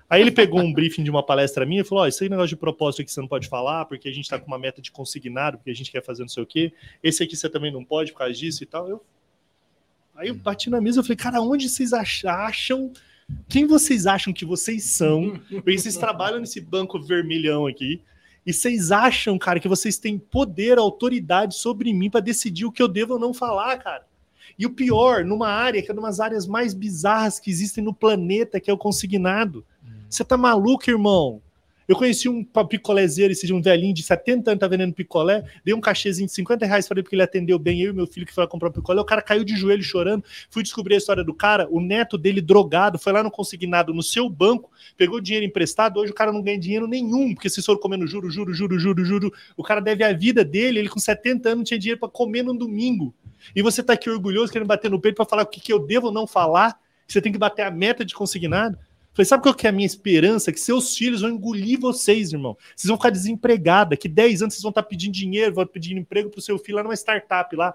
Aí 0.10 0.22
ele 0.22 0.32
pegou 0.32 0.60
um 0.60 0.74
briefing 0.74 1.02
de 1.02 1.10
uma 1.10 1.26
palestra 1.26 1.66
minha 1.66 1.82
e 1.82 1.84
falou: 1.84 2.04
Ó, 2.04 2.08
esse 2.08 2.24
aí 2.24 2.30
negócio 2.30 2.50
de 2.50 2.56
propósito 2.58 3.02
aqui 3.02 3.12
você 3.12 3.22
não 3.22 3.28
pode 3.28 3.48
falar, 3.48 3.86
porque 3.86 4.08
a 4.08 4.14
gente 4.14 4.30
tá 4.30 4.38
com 4.38 4.46
uma 4.46 4.60
meta 4.60 4.82
de 4.82 4.92
consignado, 4.92 5.58
porque 5.58 5.72
a 5.72 5.74
gente 5.74 5.92
quer 5.92 6.04
fazer 6.04 6.22
não 6.22 6.30
sei 6.30 6.44
o 6.44 6.46
quê. 6.46 6.74
Esse 7.02 7.24
aqui 7.24 7.36
você 7.36 7.50
também 7.50 7.72
não 7.72 7.84
pode 7.84 8.12
por 8.12 8.20
causa 8.20 8.34
disso 8.34 8.62
e 8.62 8.68
tal. 8.68 8.88
Eu... 8.88 9.04
Aí 10.16 10.28
eu 10.28 10.36
bati 10.36 10.70
na 10.70 10.80
mesa 10.80 11.00
e 11.00 11.04
falei, 11.04 11.18
cara, 11.18 11.42
onde 11.42 11.68
vocês 11.68 11.92
acham? 11.92 12.94
Quem 13.50 13.66
vocês 13.66 14.06
acham 14.06 14.32
que 14.32 14.46
vocês 14.46 14.84
são? 14.84 15.42
Porque 15.50 15.78
vocês 15.78 15.98
trabalham 15.98 16.40
nesse 16.40 16.62
banco 16.62 17.02
vermelhão 17.02 17.66
aqui. 17.66 18.02
E 18.46 18.54
vocês 18.54 18.92
acham, 18.92 19.38
cara, 19.38 19.60
que 19.60 19.68
vocês 19.68 19.98
têm 19.98 20.20
poder, 20.20 20.78
autoridade 20.78 21.56
sobre 21.56 21.92
mim 21.94 22.10
para 22.10 22.20
decidir 22.20 22.66
o 22.66 22.72
que 22.72 22.82
eu 22.82 22.88
devo 22.88 23.14
ou 23.14 23.20
não 23.20 23.34
falar, 23.34 23.78
cara. 23.78 24.06
E 24.58 24.66
o 24.66 24.70
pior, 24.70 25.26
numa 25.26 25.50
área 25.50 25.82
que 25.82 25.90
é 25.90 25.94
uma 25.94 26.04
das 26.04 26.20
áreas 26.20 26.46
mais 26.46 26.74
bizarras 26.74 27.40
que 27.40 27.50
existem 27.50 27.84
no 27.84 27.94
planeta, 27.94 28.60
que 28.60 28.70
é 28.70 28.74
o 28.74 28.78
consignado. 28.78 29.66
Você 30.10 30.24
tá 30.24 30.38
maluco, 30.38 30.90
irmão? 30.90 31.42
Eu 31.88 31.96
conheci 31.96 32.28
um 32.28 32.44
picolézeiro, 32.44 33.32
esse 33.32 33.46
de 33.46 33.54
um 33.54 33.62
velhinho 33.62 33.94
de 33.94 34.02
70 34.02 34.52
anos, 34.52 34.60
tá 34.60 34.68
vendendo 34.68 34.94
picolé, 34.94 35.44
dei 35.64 35.74
um 35.74 35.80
cachezinho 35.80 36.28
de 36.28 36.34
50 36.34 36.66
reais 36.66 36.88
para 36.88 36.96
ele 36.96 37.04
porque 37.04 37.16
ele 37.16 37.22
atendeu 37.22 37.60
bem 37.60 37.82
eu 37.82 37.92
e 37.92 37.96
meu 37.96 38.08
filho 38.08 38.26
que 38.26 38.34
foi 38.34 38.44
lá 38.44 38.48
comprar 38.48 38.72
picolé. 38.72 39.00
O 39.00 39.06
cara 39.06 39.22
caiu 39.22 39.44
de 39.44 39.56
joelho 39.56 39.84
chorando. 39.84 40.24
Fui 40.50 40.64
descobrir 40.64 40.96
a 40.96 40.98
história 40.98 41.24
do 41.24 41.34
cara. 41.34 41.68
O 41.70 41.80
neto 41.80 42.18
dele, 42.18 42.42
drogado, 42.42 42.98
foi 42.98 43.14
lá 43.14 43.22
no 43.22 43.30
consignado 43.30 43.94
no 43.94 44.02
seu 44.02 44.28
banco, 44.30 44.72
pegou 44.98 45.22
dinheiro 45.22 45.46
emprestado. 45.46 46.00
Hoje 46.00 46.12
o 46.12 46.16
cara 46.16 46.32
não 46.32 46.42
ganha 46.42 46.58
dinheiro 46.58 46.88
nenhum, 46.88 47.34
porque 47.34 47.50
se 47.50 47.62
for 47.62 47.78
comendo 47.80 48.08
juro, 48.08 48.30
juro, 48.30 48.54
juro, 48.54 48.80
juro, 48.80 49.06
juro, 49.06 49.34
o 49.56 49.64
cara 49.64 49.80
deve 49.80 50.04
a 50.04 50.12
vida 50.12 50.44
dele. 50.44 50.80
Ele 50.80 50.90
com 50.90 51.00
70 51.00 51.50
anos 51.50 51.58
não 51.58 51.64
tinha 51.64 51.80
dinheiro 51.80 52.00
para 52.00 52.10
comer 52.10 52.44
no 52.44 52.58
domingo. 52.58 53.14
E 53.56 53.62
você 53.62 53.84
tá 53.84 53.94
aqui 53.94 54.10
orgulhoso, 54.10 54.52
querendo 54.52 54.68
bater 54.68 54.90
no 54.90 55.00
peito 55.00 55.16
para 55.16 55.26
falar 55.26 55.44
o 55.44 55.48
que, 55.48 55.60
que 55.60 55.72
eu 55.72 55.80
devo 55.80 56.12
não 56.12 56.26
falar. 56.26 56.80
Você 57.08 57.22
tem 57.22 57.32
que 57.32 57.38
bater 57.38 57.62
a 57.62 57.70
meta 57.70 58.04
de 58.04 58.16
consignado. 58.16 58.78
Falei, 59.16 59.26
sabe 59.26 59.44
qual 59.44 59.56
que 59.56 59.66
é 59.66 59.70
a 59.70 59.74
minha 59.74 59.86
esperança? 59.86 60.52
Que 60.52 60.60
seus 60.60 60.96
filhos 60.98 61.22
vão 61.22 61.30
engolir 61.30 61.80
vocês, 61.80 62.34
irmão. 62.34 62.58
Vocês 62.76 62.90
vão 62.90 62.98
ficar 62.98 63.12
desempregados. 63.12 63.98
Que 63.98 64.10
10 64.10 64.42
anos 64.42 64.54
vocês 64.54 64.62
vão 64.62 64.72
estar 64.72 64.84
pedindo 64.84 65.14
dinheiro, 65.14 65.56
vão 65.56 65.66
pedir 65.66 65.96
emprego 65.96 66.30
pro 66.30 66.42
seu 66.42 66.60
filho 66.60 66.76
lá 66.76 66.84
numa 66.84 66.94
startup 66.96 67.56
lá. 67.56 67.74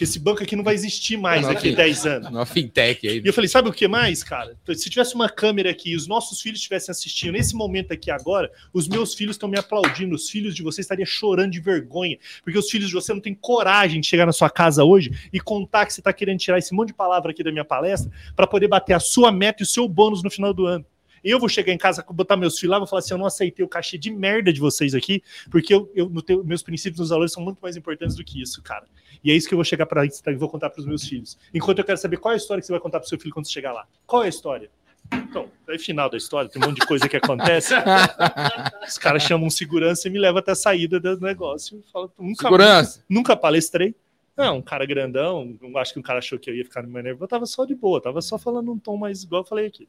Que 0.00 0.04
esse 0.04 0.18
banco 0.18 0.42
aqui 0.42 0.56
não 0.56 0.64
vai 0.64 0.72
existir 0.72 1.18
mais 1.18 1.42
Não, 1.42 1.52
daqui 1.52 1.68
a 1.68 1.70
não. 1.72 1.76
10 1.76 2.06
anos. 2.06 2.30
Uma 2.30 2.46
fintech 2.46 3.06
aí. 3.06 3.20
E 3.22 3.26
eu 3.26 3.34
falei, 3.34 3.48
sabe 3.48 3.68
o 3.68 3.72
que 3.72 3.86
mais, 3.86 4.24
cara? 4.24 4.56
Se 4.74 4.88
tivesse 4.88 5.14
uma 5.14 5.28
câmera 5.28 5.70
aqui 5.70 5.90
e 5.90 5.94
os 5.94 6.06
nossos 6.06 6.40
filhos 6.40 6.58
estivessem 6.58 6.90
assistindo 6.90 7.32
nesse 7.32 7.54
momento 7.54 7.92
aqui 7.92 8.10
agora, 8.10 8.50
os 8.72 8.88
meus 8.88 9.12
filhos 9.12 9.36
estão 9.36 9.46
me 9.46 9.58
aplaudindo, 9.58 10.14
os 10.14 10.30
filhos 10.30 10.54
de 10.54 10.62
vocês 10.62 10.86
estariam 10.86 11.04
chorando 11.04 11.50
de 11.50 11.60
vergonha, 11.60 12.16
porque 12.42 12.58
os 12.58 12.70
filhos 12.70 12.88
de 12.88 12.94
você 12.94 13.12
não 13.12 13.20
têm 13.20 13.34
coragem 13.34 14.00
de 14.00 14.06
chegar 14.06 14.24
na 14.24 14.32
sua 14.32 14.48
casa 14.48 14.84
hoje 14.84 15.10
e 15.30 15.38
contar 15.38 15.84
que 15.84 15.92
você 15.92 16.00
está 16.00 16.14
querendo 16.14 16.38
tirar 16.38 16.56
esse 16.56 16.72
monte 16.72 16.88
de 16.88 16.94
palavra 16.94 17.32
aqui 17.32 17.44
da 17.44 17.52
minha 17.52 17.62
palestra 17.62 18.10
para 18.34 18.46
poder 18.46 18.68
bater 18.68 18.94
a 18.94 19.00
sua 19.00 19.30
meta 19.30 19.62
e 19.62 19.64
o 19.64 19.66
seu 19.66 19.86
bônus 19.86 20.22
no 20.22 20.30
final 20.30 20.54
do 20.54 20.64
ano. 20.64 20.86
Eu 21.22 21.38
vou 21.38 21.48
chegar 21.48 21.72
em 21.72 21.78
casa, 21.78 22.04
botar 22.10 22.36
meus 22.36 22.58
filhos 22.58 22.70
lá, 22.70 22.78
vou 22.78 22.86
falar 22.86 23.00
assim: 23.00 23.12
eu 23.12 23.18
não 23.18 23.26
aceitei 23.26 23.64
o 23.64 23.68
cachê 23.68 23.98
de 23.98 24.10
merda 24.10 24.52
de 24.52 24.60
vocês 24.60 24.94
aqui, 24.94 25.22
porque 25.50 25.72
eu, 25.72 25.90
eu 25.94 26.10
teu, 26.22 26.42
meus 26.42 26.62
princípios, 26.62 26.98
meus 26.98 27.10
valores 27.10 27.32
são 27.32 27.42
muito 27.42 27.58
mais 27.60 27.76
importantes 27.76 28.16
do 28.16 28.24
que 28.24 28.40
isso, 28.40 28.62
cara. 28.62 28.86
E 29.22 29.30
é 29.30 29.34
isso 29.34 29.48
que 29.48 29.54
eu 29.54 29.58
vou 29.58 29.64
chegar 29.64 29.86
para 29.86 30.04
e 30.04 30.34
vou 30.36 30.48
contar 30.48 30.70
para 30.70 30.80
os 30.80 30.86
meus 30.86 31.04
filhos. 31.04 31.38
Enquanto 31.52 31.78
eu 31.78 31.84
quero 31.84 31.98
saber 31.98 32.16
qual 32.16 32.32
é 32.32 32.34
a 32.34 32.38
história 32.38 32.60
que 32.60 32.66
você 32.66 32.72
vai 32.72 32.80
contar 32.80 33.00
para 33.00 33.08
seu 33.08 33.18
filho 33.18 33.32
quando 33.32 33.46
você 33.46 33.52
chegar 33.52 33.72
lá. 33.72 33.86
Qual 34.06 34.22
é 34.22 34.26
a 34.26 34.28
história? 34.28 34.70
Então, 35.12 35.48
aí 35.68 35.78
final 35.78 36.08
da 36.08 36.16
história, 36.16 36.48
tem 36.48 36.62
um 36.62 36.66
monte 36.66 36.80
de 36.80 36.86
coisa 36.86 37.08
que 37.08 37.16
acontece. 37.16 37.74
Os 38.86 38.98
caras 38.98 39.22
chamam 39.22 39.50
segurança 39.50 40.08
e 40.08 40.10
me 40.10 40.18
levam 40.18 40.38
até 40.38 40.52
a 40.52 40.54
saída 40.54 41.00
do 41.00 41.20
negócio. 41.20 41.82
Falo, 41.92 42.12
nunca, 42.18 42.42
Segurança. 42.42 43.04
nunca 43.08 43.36
palestrei. 43.36 43.94
Não, 44.36 44.58
um 44.58 44.62
cara 44.62 44.86
grandão, 44.86 45.58
acho 45.76 45.92
que 45.92 45.98
um 45.98 46.02
cara 46.02 46.18
achou 46.18 46.38
que 46.38 46.48
eu 46.48 46.54
ia 46.54 46.64
ficar 46.64 46.86
mais 46.86 47.04
nervoso. 47.04 47.24
Eu 47.24 47.28
tava 47.28 47.46
só 47.46 47.64
de 47.64 47.74
boa, 47.74 48.00
tava 48.00 48.22
só 48.22 48.38
falando 48.38 48.72
um 48.72 48.78
tom 48.78 48.96
mais 48.96 49.22
igual 49.22 49.42
eu 49.42 49.46
falei 49.46 49.66
aqui. 49.66 49.88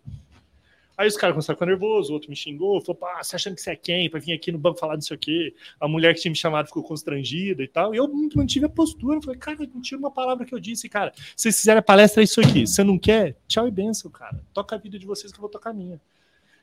Aí 1.01 1.07
os 1.07 1.17
caras 1.17 1.33
começaram 1.33 1.55
a 1.55 1.57
ficar 1.57 1.65
nervosos, 1.65 2.11
o 2.11 2.13
outro 2.13 2.29
me 2.29 2.35
xingou, 2.35 2.79
falou, 2.79 2.95
pá, 2.95 3.23
você 3.23 3.35
achando 3.35 3.55
que 3.55 3.61
você 3.61 3.71
é 3.71 3.75
quem? 3.75 4.07
Pra 4.07 4.19
vir 4.19 4.33
aqui 4.33 4.51
no 4.51 4.59
banco 4.59 4.79
falar 4.79 4.95
disso 4.97 5.15
aqui. 5.15 5.51
A 5.79 5.87
mulher 5.87 6.13
que 6.13 6.21
tinha 6.21 6.29
me 6.29 6.37
chamado 6.37 6.67
ficou 6.67 6.83
constrangida 6.83 7.63
e 7.63 7.67
tal. 7.67 7.95
E 7.95 7.97
eu 7.97 8.07
mantive 8.35 8.65
a 8.65 8.69
postura. 8.69 9.19
Falei, 9.19 9.39
cara, 9.39 9.57
não 9.73 9.81
tira 9.81 9.97
uma 9.97 10.11
palavra 10.11 10.45
que 10.45 10.53
eu 10.53 10.59
disse, 10.59 10.87
cara. 10.87 11.11
Se 11.15 11.43
vocês 11.43 11.57
fizerem 11.57 11.79
a 11.79 11.81
palestra, 11.81 12.21
é 12.21 12.25
isso 12.25 12.39
aqui. 12.39 12.67
Se 12.67 12.75
você 12.75 12.83
não 12.83 12.99
quer, 12.99 13.35
tchau 13.47 13.67
e 13.67 13.71
benção, 13.71 14.11
cara. 14.11 14.39
Toca 14.53 14.75
a 14.75 14.77
vida 14.77 14.99
de 14.99 15.07
vocês 15.07 15.31
que 15.31 15.39
eu 15.39 15.41
vou 15.41 15.49
tocar 15.49 15.71
a 15.71 15.73
minha. 15.73 15.99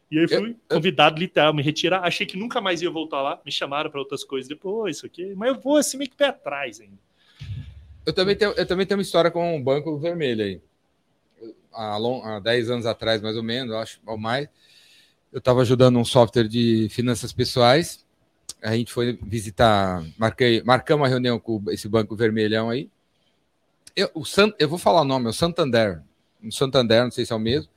E 0.09 0.21
aí 0.21 0.29
fui 0.29 0.57
convidado, 0.69 1.19
literal, 1.19 1.53
me 1.53 1.61
retirar. 1.61 2.05
Achei 2.05 2.25
que 2.25 2.39
nunca 2.39 2.61
mais 2.61 2.81
ia 2.81 2.91
voltar 2.91 3.21
lá. 3.21 3.41
Me 3.45 3.51
chamaram 3.51 3.91
para 3.91 3.99
outras 3.99 4.23
coisas 4.23 4.49
depois, 4.49 4.99
isso 4.99 5.07
aqui. 5.07 5.35
Mas 5.35 5.49
eu 5.49 5.61
vou 5.61 5.79
assim 5.79 5.99
meio 5.99 6.11
que 6.11 6.17
pé 6.17 6.27
atrás 6.27 6.81
ainda. 6.81 6.97
Eu 8.07 8.13
também, 8.13 8.37
tenho, 8.37 8.53
eu 8.53 8.67
também 8.67 8.87
tenho 8.87 8.99
uma 8.99 9.03
história 9.03 9.33
com 9.33 9.57
o 9.57 9.61
Banco 9.61 9.99
Vermelho 9.99 10.45
aí. 10.45 10.61
Há, 11.73 11.97
long, 11.97 12.23
há 12.25 12.41
10 12.41 12.71
anos 12.71 12.87
atrás, 12.87 13.21
mais 13.23 13.37
ou 13.37 13.43
menos, 13.43 13.75
acho, 13.75 14.01
ou 14.07 14.17
mais, 14.19 14.49
eu 15.33 15.39
estava 15.39 15.61
ajudando 15.61 15.99
um 15.99 16.05
software 16.05 16.49
de 16.49 16.89
finanças 16.91 17.33
pessoais. 17.33 18.05
A 18.63 18.75
gente 18.75 18.93
foi 18.93 19.19
visitar, 19.23 20.05
marquei, 20.19 20.63
marcamos 20.65 21.03
uma 21.03 21.09
reunião 21.09 21.39
com 21.39 21.63
esse 21.69 21.89
Banco 21.89 22.17
Vermelhão 22.17 22.71
aí. 22.71 22.89
Eu, 23.95 24.11
o 24.15 24.25
San, 24.25 24.53
eu 24.59 24.69
vou 24.69 24.79
falar 24.79 25.03
o 25.03 25.05
nome, 25.05 25.27
é 25.27 25.29
o 25.31 25.33
Santander. 25.33 26.01
O 26.43 26.51
Santander, 26.53 27.05
não 27.05 27.11
sei 27.11 27.25
se 27.27 27.33
é 27.33 27.37
o 27.37 27.39
mesmo. 27.39 27.71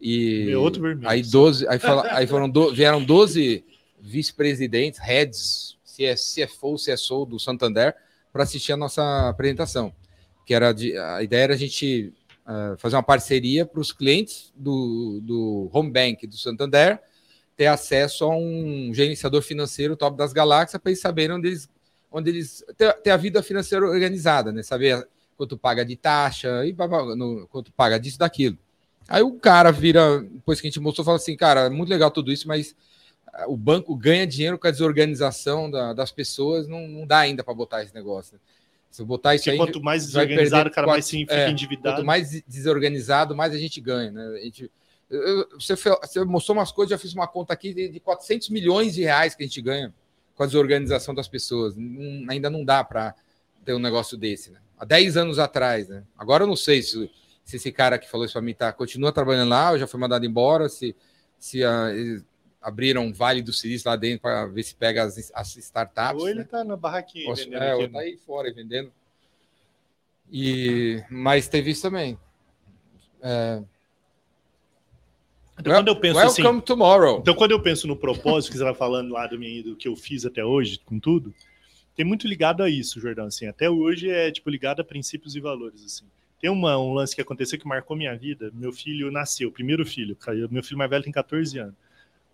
E 0.00 0.44
Meu 0.46 0.62
outro 0.62 0.82
vermelho. 0.82 1.08
aí 1.08 1.22
12, 1.22 1.66
aí, 1.68 1.78
fala- 1.78 2.06
aí 2.16 2.26
foram 2.26 2.48
do, 2.48 2.72
vieram 2.74 3.02
12 3.04 3.64
vice-presidentes, 4.00 4.98
heads, 5.00 5.76
CFO, 5.84 6.76
CSO 6.76 7.24
do 7.26 7.38
Santander, 7.38 7.94
para 8.32 8.42
assistir 8.42 8.72
a 8.72 8.76
nossa 8.76 9.28
apresentação. 9.28 9.92
Que 10.44 10.54
era 10.54 10.72
de, 10.72 10.96
a 10.96 11.22
ideia 11.22 11.44
era 11.44 11.54
a 11.54 11.58
gente 11.58 12.12
fazer 12.78 12.96
uma 12.96 13.02
parceria 13.02 13.64
para 13.64 13.80
os 13.80 13.92
clientes 13.92 14.52
do, 14.56 15.20
do 15.22 15.70
home 15.72 15.90
bank 15.90 16.26
do 16.26 16.36
Santander 16.36 17.00
ter 17.56 17.66
acesso 17.66 18.24
a 18.24 18.36
um 18.36 18.90
gerenciador 18.92 19.42
financeiro 19.42 19.96
top 19.96 20.16
das 20.16 20.32
galáxias 20.32 20.80
para 20.80 20.90
eles 20.90 21.00
saberem 21.00 21.36
onde 21.36 21.48
eles, 21.48 21.68
onde 22.10 22.30
eles 22.30 22.64
ter, 22.76 22.92
ter 22.94 23.10
a 23.10 23.16
vida 23.16 23.42
financeira 23.42 23.86
organizada, 23.86 24.50
né? 24.52 24.62
Saber 24.62 25.06
quanto 25.36 25.56
paga 25.56 25.84
de 25.84 25.96
taxa 25.96 26.64
e 26.66 26.72
no, 27.16 27.46
quanto 27.48 27.72
paga 27.72 27.98
disso 27.98 28.18
daquilo. 28.18 28.58
Aí 29.08 29.22
o 29.22 29.32
cara 29.34 29.70
vira, 29.70 30.22
depois 30.22 30.60
que 30.60 30.66
a 30.66 30.70
gente 30.70 30.80
mostrou, 30.80 31.04
fala 31.04 31.16
assim, 31.16 31.36
cara, 31.36 31.68
muito 31.68 31.88
legal 31.90 32.10
tudo 32.10 32.32
isso, 32.32 32.46
mas 32.46 32.74
ah, 33.32 33.46
o 33.48 33.56
banco 33.56 33.94
ganha 33.96 34.26
dinheiro 34.26 34.58
com 34.58 34.66
a 34.66 34.70
desorganização 34.70 35.70
da- 35.70 35.92
das 35.92 36.12
pessoas, 36.12 36.68
não, 36.68 36.86
não 36.86 37.06
dá 37.06 37.18
ainda 37.18 37.42
para 37.42 37.54
botar 37.54 37.82
esse 37.82 37.94
negócio. 37.94 38.34
né? 38.34 38.40
Se 38.92 39.02
botar 39.02 39.34
isso 39.34 39.44
Porque 39.44 39.50
aí, 39.52 39.56
quanto 39.56 39.82
mais 39.82 40.04
desorganizado, 40.04 40.50
perder 40.64 40.70
o 40.70 40.74
cara 40.74 40.86
mais 40.86 41.04
quatro- 41.06 41.10
sim 41.10 41.20
fica 41.20 41.34
é, 41.34 41.50
endividado. 41.50 41.96
Quanto 41.96 42.06
mais 42.06 42.42
desorganizado, 42.46 43.34
mais 43.34 43.54
a 43.54 43.58
gente 43.58 43.80
ganha. 43.80 44.10
Né? 44.10 44.26
A 44.26 44.44
gente, 44.44 44.70
eu- 45.08 45.48
você, 45.58 45.74
você 45.74 46.22
mostrou 46.24 46.58
umas 46.58 46.70
coisas, 46.70 46.90
já 46.90 46.98
fiz 46.98 47.14
uma 47.14 47.26
conta 47.26 47.54
aqui 47.54 47.72
de, 47.72 47.88
de 47.88 47.98
400 47.98 48.50
milhões 48.50 48.94
de 48.94 49.00
reais 49.00 49.34
que 49.34 49.42
a 49.42 49.46
gente 49.46 49.62
ganha 49.62 49.94
com 50.34 50.42
a 50.42 50.46
desorganização 50.46 51.14
das 51.14 51.26
pessoas. 51.26 51.74
Não- 51.74 52.26
ainda 52.30 52.50
não 52.50 52.62
dá 52.62 52.84
para 52.84 53.14
ter 53.64 53.72
um 53.72 53.78
negócio 53.78 54.14
desse. 54.18 54.50
Né? 54.50 54.58
Há 54.78 54.84
10 54.84 55.16
anos 55.16 55.38
atrás. 55.38 55.88
Né? 55.88 56.04
Agora 56.18 56.44
eu 56.44 56.46
não 56.46 56.56
sei 56.56 56.82
se, 56.82 57.10
se 57.42 57.56
esse 57.56 57.72
cara 57.72 57.98
que 57.98 58.10
falou 58.10 58.26
isso 58.26 58.34
para 58.34 58.42
mim 58.42 58.52
tá, 58.52 58.70
continua 58.74 59.10
trabalhando 59.10 59.48
lá 59.48 59.70
ou 59.70 59.78
já 59.78 59.86
foi 59.86 59.98
mandado 59.98 60.26
embora, 60.26 60.68
se, 60.68 60.94
se 61.38 61.64
ah, 61.64 61.90
eles 61.94 62.22
abriram 62.62 63.04
um 63.06 63.12
Vale 63.12 63.42
do 63.42 63.52
Silício 63.52 63.90
lá 63.90 63.96
dentro 63.96 64.20
para 64.20 64.46
ver 64.46 64.62
se 64.62 64.74
pega 64.74 65.02
as, 65.02 65.32
as 65.34 65.56
startups. 65.56 66.22
Ou 66.22 66.28
ele 66.28 66.40
né? 66.40 66.44
tá 66.44 66.62
na 66.62 66.76
barraquinha 66.76 67.26
Posso- 67.26 67.44
vendendo 67.44 67.62
é, 67.62 67.74
ou 67.74 67.88
tá 67.88 67.98
aí 68.00 68.16
fora 68.16 68.52
vendendo. 68.52 68.92
E, 70.30 71.02
mas 71.10 71.48
teve 71.48 71.70
isso 71.72 71.82
também. 71.82 72.18
É, 73.20 73.62
Então, 75.58 75.74
quando 75.74 75.88
eu 75.88 75.96
penso 75.96 76.18
assim, 76.20 76.42
welcome 76.42 76.62
tomorrow. 76.62 77.18
Então, 77.20 77.34
quando 77.34 77.50
eu 77.50 77.60
penso 77.60 77.86
no 77.86 77.96
propósito 77.96 78.50
que 78.52 78.56
você 78.56 78.62
estava 78.64 78.76
falando 78.76 79.12
lá 79.12 79.26
do, 79.26 79.38
meu, 79.38 79.62
do 79.62 79.76
que 79.76 79.86
eu 79.86 79.94
fiz 79.94 80.24
até 80.24 80.44
hoje, 80.44 80.80
com 80.84 80.98
tudo, 80.98 81.34
tem 81.94 82.04
muito 82.04 82.26
ligado 82.26 82.62
a 82.62 82.70
isso, 82.70 82.98
Jordão. 83.00 83.26
Assim, 83.26 83.46
até 83.46 83.68
hoje 83.68 84.08
é 84.08 84.30
tipo 84.30 84.48
ligado 84.48 84.80
a 84.80 84.84
princípios 84.84 85.36
e 85.36 85.40
valores. 85.40 85.84
Assim. 85.84 86.04
Tem 86.40 86.50
uma, 86.50 86.78
um 86.78 86.94
lance 86.94 87.14
que 87.14 87.20
aconteceu 87.20 87.58
que 87.58 87.66
marcou 87.66 87.96
minha 87.96 88.16
vida. 88.16 88.50
Meu 88.54 88.72
filho 88.72 89.10
nasceu, 89.10 89.50
o 89.50 89.52
primeiro 89.52 89.84
filho. 89.84 90.16
Meu 90.50 90.62
filho 90.62 90.78
mais 90.78 90.90
velho 90.90 91.04
tem 91.04 91.12
14 91.12 91.58
anos. 91.58 91.74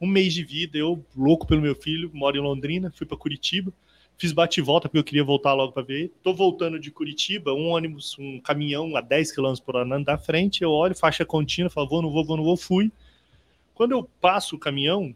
Um 0.00 0.06
mês 0.06 0.32
de 0.32 0.44
vida, 0.44 0.78
eu, 0.78 1.04
louco 1.16 1.46
pelo 1.46 1.60
meu 1.60 1.74
filho, 1.74 2.10
moro 2.14 2.36
em 2.36 2.40
Londrina, 2.40 2.90
fui 2.90 3.06
para 3.06 3.16
Curitiba, 3.16 3.72
fiz 4.16 4.32
bate 4.32 4.60
e 4.60 4.62
volta 4.62 4.88
porque 4.88 4.98
eu 4.98 5.04
queria 5.04 5.24
voltar 5.24 5.54
logo 5.54 5.72
para 5.72 5.82
ver. 5.82 6.12
Tô 6.22 6.32
voltando 6.34 6.78
de 6.78 6.90
Curitiba, 6.90 7.52
um 7.52 7.68
ônibus, 7.68 8.16
um 8.18 8.40
caminhão 8.40 8.96
a 8.96 9.00
10 9.00 9.32
km 9.32 9.54
por 9.64 9.76
hora 9.76 9.84
andando 9.84 10.04
da 10.04 10.18
frente. 10.18 10.62
Eu 10.62 10.70
olho, 10.70 10.94
faixa 10.94 11.24
contínua, 11.24 11.70
falo, 11.70 11.88
vou, 11.88 12.02
não 12.02 12.10
vou, 12.10 12.24
vou, 12.24 12.36
não 12.36 12.44
vou, 12.44 12.56
fui. 12.56 12.92
Quando 13.74 13.92
eu 13.92 14.08
passo 14.20 14.56
o 14.56 14.58
caminhão, 14.58 15.14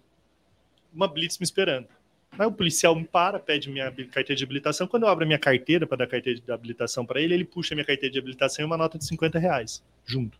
uma 0.94 1.08
blitz 1.08 1.38
me 1.38 1.44
esperando. 1.44 1.88
Aí 2.38 2.46
o 2.46 2.52
policial 2.52 2.96
me 2.96 3.04
para, 3.04 3.38
pede 3.38 3.68
minha 3.68 3.90
carteira 3.90 4.34
de 4.34 4.44
habilitação. 4.44 4.86
Quando 4.86 5.02
eu 5.02 5.08
abro 5.08 5.24
a 5.24 5.26
minha 5.26 5.38
carteira 5.38 5.86
para 5.86 5.98
dar 5.98 6.06
carteira 6.06 6.40
de 6.40 6.50
habilitação 6.50 7.04
para 7.04 7.20
ele, 7.20 7.34
ele 7.34 7.44
puxa 7.44 7.74
minha 7.74 7.84
carteira 7.84 8.10
de 8.10 8.18
habilitação 8.18 8.62
e 8.62 8.66
uma 8.66 8.76
nota 8.76 8.96
de 8.96 9.04
50 9.04 9.38
reais 9.38 9.82
junto. 10.06 10.38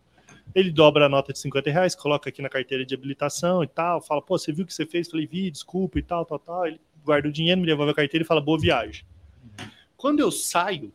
Ele 0.53 0.71
dobra 0.71 1.05
a 1.05 1.09
nota 1.09 1.33
de 1.33 1.39
50 1.39 1.71
reais, 1.71 1.95
coloca 1.95 2.29
aqui 2.29 2.41
na 2.41 2.49
carteira 2.49 2.85
de 2.85 2.93
habilitação 2.93 3.63
e 3.63 3.67
tal, 3.67 4.01
fala, 4.01 4.21
pô, 4.21 4.37
você 4.37 4.51
viu 4.51 4.63
o 4.63 4.67
que 4.67 4.73
você 4.73 4.85
fez? 4.85 5.09
Falei, 5.09 5.25
vi, 5.25 5.49
desculpa 5.49 5.97
e 5.97 6.03
tal, 6.03 6.25
tal, 6.25 6.39
tal. 6.39 6.67
Ele 6.67 6.79
guarda 7.03 7.27
o 7.27 7.31
dinheiro, 7.31 7.59
me 7.59 7.67
devolve 7.67 7.91
a 7.91 7.95
carteira 7.95 8.23
e 8.23 8.27
fala, 8.27 8.39
boa 8.39 8.59
viagem. 8.59 9.03
Quando 9.97 10.19
eu 10.19 10.31
saio 10.31 10.93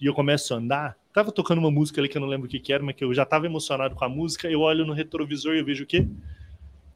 e 0.00 0.06
eu 0.06 0.14
começo 0.14 0.54
a 0.54 0.56
andar, 0.56 0.96
tava 1.12 1.30
tocando 1.30 1.58
uma 1.58 1.70
música 1.70 2.00
ali 2.00 2.08
que 2.08 2.16
eu 2.16 2.20
não 2.20 2.28
lembro 2.28 2.46
o 2.46 2.50
que, 2.50 2.58
que 2.58 2.72
era, 2.72 2.82
mas 2.82 2.96
que 2.96 3.04
eu 3.04 3.14
já 3.14 3.24
tava 3.24 3.46
emocionado 3.46 3.94
com 3.94 4.04
a 4.04 4.08
música, 4.08 4.50
eu 4.50 4.60
olho 4.60 4.84
no 4.84 4.92
retrovisor 4.92 5.54
e 5.54 5.60
eu 5.60 5.64
vejo 5.64 5.84
o 5.84 5.86
quê? 5.86 6.06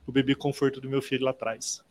O 0.07 0.11
bebê 0.11 0.35
conforto 0.35 0.81
do 0.81 0.89
meu 0.89 1.01
filho 1.01 1.25
lá 1.25 1.31
atrás. 1.31 1.83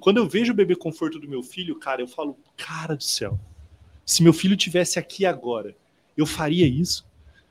Quando 0.00 0.16
eu 0.16 0.26
vejo 0.26 0.52
o 0.52 0.56
bebê 0.56 0.74
conforto 0.74 1.18
do 1.18 1.28
meu 1.28 1.42
filho, 1.42 1.78
cara, 1.78 2.00
eu 2.00 2.08
falo, 2.08 2.36
cara 2.56 2.96
do 2.96 3.02
céu, 3.02 3.38
se 4.04 4.22
meu 4.22 4.32
filho 4.32 4.56
tivesse 4.56 4.98
aqui 4.98 5.24
agora, 5.24 5.76
eu 6.16 6.26
faria 6.26 6.66
isso? 6.66 7.06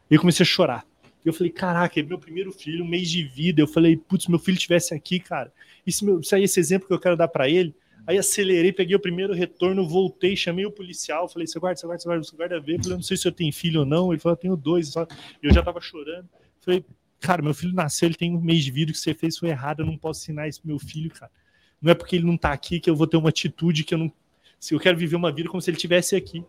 E 0.09 0.15
eu 0.15 0.19
comecei 0.19 0.43
a 0.43 0.47
chorar. 0.47 0.85
E 1.23 1.27
eu 1.27 1.33
falei, 1.33 1.51
caraca, 1.51 1.99
é 1.99 2.03
meu 2.03 2.17
primeiro 2.17 2.51
filho, 2.51 2.83
um 2.83 2.87
mês 2.87 3.09
de 3.09 3.23
vida. 3.23 3.61
Eu 3.61 3.67
falei, 3.67 3.97
putz, 3.97 4.27
meu 4.27 4.39
filho 4.39 4.57
tivesse 4.57 4.93
aqui, 4.93 5.19
cara. 5.19 5.51
E 5.85 5.91
se, 5.91 6.05
é 6.33 6.41
esse 6.41 6.59
exemplo 6.59 6.87
que 6.87 6.93
eu 6.93 6.99
quero 6.99 7.17
dar 7.17 7.27
para 7.27 7.49
ele, 7.49 7.75
Aí 8.07 8.17
acelerei, 8.17 8.71
peguei 8.71 8.95
o 8.95 8.99
primeiro 8.99 9.33
retorno, 9.33 9.87
voltei, 9.87 10.35
chamei 10.35 10.65
o 10.65 10.71
policial, 10.71 11.29
falei, 11.29 11.45
você 11.45 11.59
guarda, 11.59 11.79
você 11.79 11.85
guarda, 11.85 12.01
você 12.01 12.07
guarda, 12.07 12.23
você 12.23 12.35
guarda 12.35 12.59
ver. 12.59 12.81
Falei, 12.81 12.95
não 12.95 13.03
sei 13.03 13.15
se 13.15 13.27
eu 13.27 13.31
tenho 13.31 13.53
filho 13.53 13.81
ou 13.81 13.85
não. 13.85 14.11
Ele 14.11 14.19
falou, 14.19 14.35
tenho 14.35 14.55
dois. 14.55 14.95
Eu 14.95 15.53
já 15.53 15.61
tava 15.61 15.79
chorando. 15.79 16.27
Falei, 16.59 16.83
cara, 17.19 17.43
meu 17.43 17.53
filho 17.53 17.71
nasceu, 17.71 18.07
ele 18.07 18.15
tem 18.15 18.35
um 18.35 18.41
mês 18.41 18.63
de 18.63 18.71
vida, 18.71 18.89
o 18.89 18.93
que 18.93 18.99
você 18.99 19.13
fez 19.13 19.37
foi 19.37 19.49
errado, 19.49 19.81
eu 19.81 19.85
não 19.85 19.95
posso 19.95 20.21
ensinar 20.21 20.47
isso 20.47 20.59
pro 20.59 20.69
meu 20.69 20.79
filho, 20.79 21.11
cara. 21.11 21.31
Não 21.79 21.91
é 21.91 21.93
porque 21.93 22.15
ele 22.15 22.25
não 22.25 22.35
tá 22.35 22.51
aqui 22.51 22.79
que 22.79 22.89
eu 22.89 22.95
vou 22.95 23.05
ter 23.05 23.15
uma 23.15 23.29
atitude 23.29 23.83
que 23.83 23.93
eu 23.93 23.97
não. 23.99 24.11
Se 24.59 24.73
eu 24.73 24.79
quero 24.79 24.97
viver 24.97 25.15
uma 25.15 25.31
vida 25.31 25.47
como 25.47 25.61
se 25.61 25.69
ele 25.69 25.77
tivesse 25.77 26.15
aqui. 26.15 26.43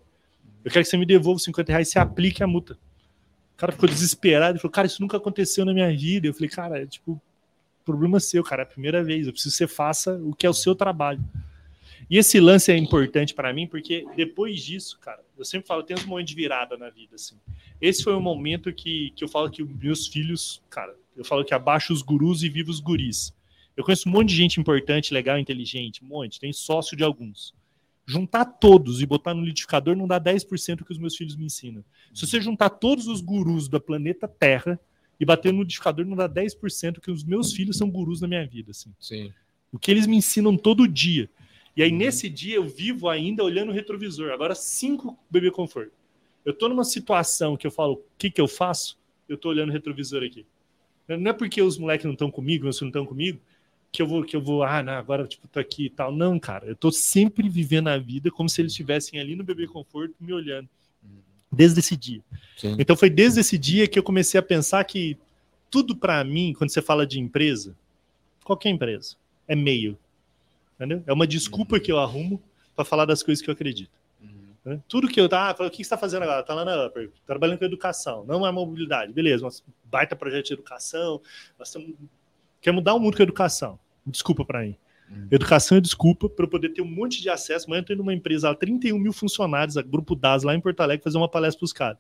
Eu 0.65 0.71
quero 0.71 0.83
que 0.85 0.91
você 0.91 0.97
me 0.97 1.05
devolva 1.07 1.37
os 1.37 1.45
50 1.45 1.73
reais 1.73 1.89
e 1.89 1.93
você 1.93 1.99
aplique 1.99 2.43
a 2.43 2.47
multa. 2.47 2.79
Cara 3.61 3.73
ficou 3.73 3.87
desesperado, 3.87 4.53
ele 4.53 4.59
falou, 4.59 4.73
cara, 4.73 4.87
isso 4.87 5.03
nunca 5.03 5.19
aconteceu 5.19 5.67
na 5.67 5.75
minha 5.75 5.95
vida. 5.95 6.27
Eu 6.27 6.33
falei, 6.33 6.49
cara, 6.49 6.83
é 6.83 6.87
tipo, 6.87 7.21
problema 7.85 8.19
seu, 8.19 8.43
cara, 8.43 8.63
é 8.63 8.65
a 8.65 8.67
primeira 8.67 9.05
vez. 9.05 9.27
Eu 9.27 9.35
preciso 9.35 9.53
que 9.53 9.59
você 9.59 9.69
faça 9.69 10.15
o 10.25 10.35
que 10.35 10.47
é 10.47 10.49
o 10.49 10.55
seu 10.55 10.75
trabalho. 10.75 11.23
E 12.09 12.17
esse 12.17 12.41
lance 12.41 12.73
é 12.73 12.77
importante 12.79 13.35
para 13.35 13.53
mim 13.53 13.67
porque 13.67 14.07
depois 14.17 14.65
disso, 14.65 14.99
cara, 14.99 15.21
eu 15.37 15.45
sempre 15.45 15.69
falo, 15.69 15.83
tem 15.83 15.95
uns 15.95 16.07
momentos 16.07 16.31
de 16.31 16.37
virada 16.37 16.79
na 16.79 16.89
vida, 16.89 17.17
assim. 17.17 17.37
Esse 17.79 18.03
foi 18.03 18.15
o 18.15 18.21
momento 18.21 18.73
que, 18.73 19.13
que 19.15 19.23
eu 19.23 19.29
falo 19.29 19.51
que 19.51 19.63
meus 19.63 20.07
filhos, 20.07 20.63
cara, 20.71 20.97
eu 21.15 21.23
falo 21.23 21.45
que 21.45 21.53
abaixo 21.53 21.93
os 21.93 22.01
gurus 22.01 22.43
e 22.43 22.49
viva 22.49 22.71
os 22.71 22.81
guris. 22.81 23.31
Eu 23.77 23.85
conheço 23.85 24.09
um 24.09 24.13
monte 24.13 24.31
de 24.31 24.37
gente 24.37 24.59
importante, 24.59 25.13
legal, 25.13 25.39
inteligente, 25.39 26.03
um 26.03 26.09
monte, 26.09 26.41
tem 26.41 26.51
sócio 26.51 26.97
de 26.97 27.05
alguns. 27.05 27.55
Juntar 28.11 28.45
todos 28.45 29.01
e 29.01 29.07
botar 29.07 29.35
no 29.35 29.43
liquidificador 29.43 29.95
não 29.95 30.09
dá 30.09 30.21
10% 30.21 30.85
que 30.85 30.91
os 30.91 30.99
meus 30.99 31.15
filhos 31.15 31.37
me 31.37 31.45
ensinam. 31.45 31.85
Se 32.13 32.27
você 32.27 32.41
juntar 32.41 32.69
todos 32.69 33.07
os 33.07 33.21
gurus 33.21 33.69
do 33.69 33.81
planeta 33.81 34.27
Terra 34.27 34.81
e 35.21 35.25
bater 35.25 35.53
no 35.53 35.61
liquidificador, 35.61 36.05
não 36.05 36.17
dá 36.17 36.29
10% 36.29 36.99
que 36.99 37.09
os 37.09 37.23
meus 37.23 37.53
filhos 37.53 37.79
são 37.79 37.89
gurus 37.89 38.21
na 38.21 38.27
minha 38.27 38.45
vida, 38.45 38.73
assim. 38.73 38.93
Sim. 38.99 39.33
O 39.71 39.79
que 39.79 39.93
eles 39.93 40.09
me 40.09 40.17
ensinam 40.17 40.57
todo 40.57 40.89
dia. 40.89 41.31
E 41.77 41.85
aí, 41.85 41.93
nesse 41.93 42.29
dia, 42.29 42.57
eu 42.57 42.65
vivo 42.65 43.09
ainda 43.09 43.45
olhando 43.45 43.69
o 43.69 43.73
retrovisor. 43.73 44.33
Agora, 44.33 44.57
cinco 44.57 45.17
bebê 45.31 45.53
conforto. 45.53 45.93
Eu 46.45 46.53
tô 46.53 46.69
numa 46.69 46.83
situação 46.83 47.57
que 47.57 47.65
eu 47.65 47.71
falo, 47.71 47.93
o 47.93 48.03
que 48.19 48.29
que 48.29 48.41
eu 48.41 48.49
faço? 48.49 48.99
Eu 49.29 49.39
tô 49.39 49.51
olhando 49.51 49.69
o 49.69 49.73
retrovisor 49.73 50.25
aqui. 50.25 50.45
Não 51.07 51.31
é 51.31 51.33
porque 51.33 51.63
os 51.63 51.79
moleques 51.79 52.07
não 52.07 52.15
estão 52.15 52.29
comigo, 52.29 52.65
meus 52.65 52.77
filhos 52.77 52.93
não 52.93 53.01
estão 53.01 53.07
comigo, 53.07 53.41
que 53.93 54.01
eu 54.01 54.07
vou, 54.07 54.25
que 54.25 54.37
eu 54.37 54.41
vou, 54.41 54.63
ah, 54.63 54.83
não, 54.83 54.93
agora 54.93 55.27
tipo, 55.27 55.49
tô 55.49 55.59
aqui 55.59 55.87
e 55.87 55.91
tal. 55.91 56.13
Não, 56.13 56.39
cara, 56.39 56.67
eu 56.67 56.77
tô 56.77 56.93
sempre 56.93 57.49
vivendo 57.49 57.89
a 57.89 57.99
vida 57.99 58.31
como 58.31 58.49
se 58.49 58.61
eles 58.61 58.73
estivessem 58.73 59.19
ali 59.19 59.35
no 59.35 59.43
bebê 59.45 59.67
conforto 59.67 60.15
me 60.21 60.33
olhando. 60.33 60.69
Desde 61.53 61.81
esse 61.81 61.97
dia. 61.97 62.23
Sim. 62.57 62.77
Então 62.79 62.95
foi 62.95 63.11
desde 63.11 63.41
esse 63.41 63.59
dia 63.59 63.89
que 63.89 63.99
eu 63.99 64.03
comecei 64.05 64.39
a 64.39 64.43
pensar 64.43 64.85
que 64.85 65.19
tudo 65.69 65.97
para 65.97 66.23
mim, 66.23 66.55
quando 66.57 66.71
você 66.71 66.81
fala 66.81 67.05
de 67.05 67.19
empresa, 67.19 67.77
qualquer 68.45 68.71
empresa, 68.71 69.17
é 69.49 69.57
meio. 69.57 69.99
Entendeu? 70.77 71.03
É 71.07 71.13
uma 71.13 71.27
desculpa 71.27 71.81
que 71.81 71.91
eu 71.91 71.99
arrumo 71.99 72.41
para 72.77 72.85
falar 72.85 73.05
das 73.05 73.23
coisas 73.23 73.43
que 73.43 73.51
eu 73.51 73.53
acredito. 73.53 73.91
né? 74.65 74.81
Tudo 74.89 75.09
que 75.09 75.21
eu 75.21 75.29
tá, 75.29 75.51
o 75.59 75.71
que 75.71 75.79
você 75.79 75.83
está 75.83 75.99
fazendo 75.99 76.23
agora? 76.23 76.43
Tá 76.45 76.55
lá 76.55 76.65
na 76.65 76.87
Upper, 76.87 77.11
trabalhando 77.27 77.59
com 77.59 77.65
educação, 77.65 78.25
não 78.25 78.47
é 78.47 78.53
mobilidade, 78.53 79.13
beleza, 79.13 79.45
mas 79.45 79.63
baita 79.85 80.15
projeto 80.15 80.47
de 80.47 80.53
educação, 80.53 81.21
nós 81.59 81.69
estamos 81.69 81.95
quer 82.61 82.73
mudar 82.73 82.95
o 82.95 83.01
mundo 83.01 83.17
com 83.17 83.23
a 83.23 83.25
educação. 83.25 83.79
Desculpa 84.07 84.45
para 84.45 84.63
mim. 84.63 84.77
Educação 85.31 85.79
é 85.79 85.81
desculpa 85.81 86.29
para 86.29 86.45
eu 86.45 86.49
poder 86.49 86.69
ter 86.69 86.83
um 86.83 86.89
monte 86.89 87.21
de 87.21 87.29
acesso. 87.29 87.67
Amanhã 87.67 87.81
eu 87.81 87.85
tô 87.85 87.93
indo 87.93 87.99
numa 87.99 88.15
empresa, 88.15 88.49
lá, 88.49 88.55
31 88.55 88.99
mil 88.99 89.13
funcionários, 89.13 89.77
a 89.77 89.83
Grupo 89.83 90.15
DAS, 90.15 90.45
lá 90.45 90.55
em 90.55 90.61
Porto 90.61 90.81
Alegre, 90.81 91.03
fazer 91.03 91.19
uma 91.19 91.29
palestra 91.29 91.59
para 91.59 91.65
os 91.65 91.73
caras. 91.73 91.99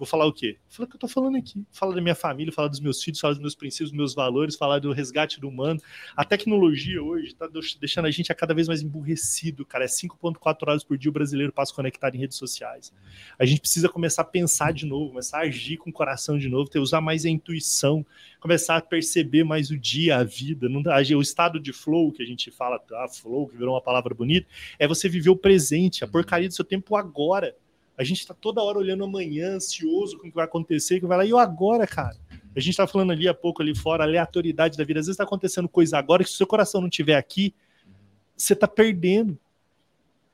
Vou 0.00 0.06
falar 0.06 0.24
o 0.24 0.32
quê? 0.32 0.56
Falar 0.66 0.86
o 0.86 0.88
que 0.88 0.96
eu 0.96 1.00
tô 1.00 1.06
falando 1.06 1.36
aqui. 1.36 1.62
Falar 1.70 1.94
da 1.94 2.00
minha 2.00 2.14
família, 2.14 2.50
falar 2.50 2.68
dos 2.68 2.80
meus 2.80 3.02
filhos, 3.02 3.20
falar 3.20 3.34
dos 3.34 3.42
meus 3.42 3.54
princípios, 3.54 3.90
dos 3.90 3.98
meus 3.98 4.14
valores, 4.14 4.56
falar 4.56 4.78
do 4.78 4.92
resgate 4.92 5.38
do 5.38 5.46
humano. 5.46 5.78
A 6.16 6.24
tecnologia 6.24 7.02
hoje 7.02 7.34
tá 7.34 7.46
deixando 7.78 8.06
a 8.06 8.10
gente 8.10 8.32
a 8.32 8.34
cada 8.34 8.54
vez 8.54 8.66
mais 8.66 8.80
emburrecido, 8.80 9.62
cara. 9.62 9.84
É 9.84 9.86
5.4 9.86 10.56
horas 10.66 10.82
por 10.82 10.96
dia 10.96 11.10
o 11.10 11.12
brasileiro 11.12 11.52
passa 11.52 11.74
conectado 11.74 12.14
em 12.14 12.18
redes 12.18 12.38
sociais. 12.38 12.94
A 13.38 13.44
gente 13.44 13.60
precisa 13.60 13.90
começar 13.90 14.22
a 14.22 14.24
pensar 14.24 14.72
de 14.72 14.86
novo, 14.86 15.10
começar 15.10 15.40
a 15.40 15.42
agir 15.42 15.76
com 15.76 15.90
o 15.90 15.92
coração 15.92 16.38
de 16.38 16.48
novo, 16.48 16.70
ter 16.70 16.78
usar 16.78 17.02
mais 17.02 17.26
a 17.26 17.28
intuição, 17.28 18.02
começar 18.40 18.78
a 18.78 18.80
perceber 18.80 19.44
mais 19.44 19.70
o 19.70 19.76
dia, 19.76 20.16
a 20.16 20.24
vida. 20.24 20.66
Não, 20.66 20.82
o 20.82 21.20
estado 21.20 21.60
de 21.60 21.74
flow 21.74 22.10
que 22.10 22.22
a 22.22 22.26
gente 22.26 22.50
fala, 22.50 22.82
ah, 22.94 23.06
flow, 23.06 23.48
que 23.48 23.56
virou 23.58 23.74
uma 23.74 23.82
palavra 23.82 24.14
bonita, 24.14 24.46
é 24.78 24.88
você 24.88 25.10
viver 25.10 25.28
o 25.28 25.36
presente, 25.36 26.02
a 26.02 26.08
porcaria 26.08 26.48
do 26.48 26.54
seu 26.54 26.64
tempo 26.64 26.96
agora. 26.96 27.54
A 27.96 28.04
gente 28.04 28.26
tá 28.26 28.32
toda 28.34 28.62
hora 28.62 28.78
olhando 28.78 29.04
amanhã, 29.04 29.56
ansioso 29.56 30.16
com 30.18 30.26
o 30.26 30.30
que 30.30 30.34
vai 30.34 30.44
acontecer, 30.44 31.00
que 31.00 31.06
vai 31.06 31.18
lá, 31.18 31.24
e 31.24 31.32
o 31.32 31.38
agora, 31.38 31.86
cara? 31.86 32.16
A 32.56 32.60
gente 32.60 32.76
tá 32.76 32.86
falando 32.86 33.12
ali 33.12 33.28
há 33.28 33.34
pouco 33.34 33.62
ali 33.62 33.74
fora, 33.76 34.02
a 34.02 34.06
aleatoriedade 34.06 34.76
da 34.76 34.84
vida. 34.84 35.00
Às 35.00 35.06
vezes 35.06 35.16
tá 35.18 35.24
acontecendo 35.24 35.68
coisa 35.68 35.98
agora 35.98 36.24
que 36.24 36.30
se 36.30 36.34
o 36.34 36.38
seu 36.38 36.46
coração 36.46 36.80
não 36.80 36.88
estiver 36.88 37.14
aqui, 37.16 37.54
você 38.36 38.56
tá 38.56 38.66
perdendo. 38.66 39.38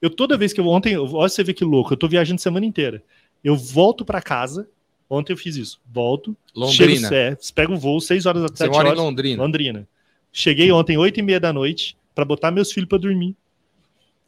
Eu 0.00 0.10
toda 0.10 0.36
vez 0.36 0.52
que 0.52 0.60
eu 0.60 0.66
ontem, 0.68 0.94
eu- 0.94 1.12
olha 1.14 1.28
você 1.28 1.42
ver 1.42 1.54
que 1.54 1.64
louco, 1.64 1.92
eu 1.92 1.96
tô 1.96 2.06
viajando 2.08 2.40
semana 2.40 2.64
inteira. 2.64 3.02
Eu 3.42 3.56
volto 3.56 4.04
para 4.04 4.22
casa, 4.22 4.68
ontem 5.10 5.32
eu 5.32 5.36
fiz 5.36 5.56
isso. 5.56 5.80
Volto, 5.92 6.36
Londrina. 6.54 7.08
chego, 7.08 7.14
é, 7.14 7.36
pega 7.54 7.72
um 7.72 7.76
voo, 7.76 8.00
6 8.00 8.24
horas 8.26 8.42
da 8.42 8.48
Você 8.48 8.56
7 8.58 8.70
mora 8.72 8.88
em 8.88 8.90
horas. 8.92 9.02
Londrina. 9.02 9.42
Londrina. 9.42 9.88
Cheguei 10.32 10.70
ontem, 10.70 10.96
8 10.96 11.18
e 11.18 11.22
meia 11.22 11.40
da 11.40 11.52
noite, 11.52 11.96
para 12.14 12.24
botar 12.24 12.50
meus 12.50 12.70
filhos 12.72 12.88
para 12.88 12.98
dormir. 12.98 13.34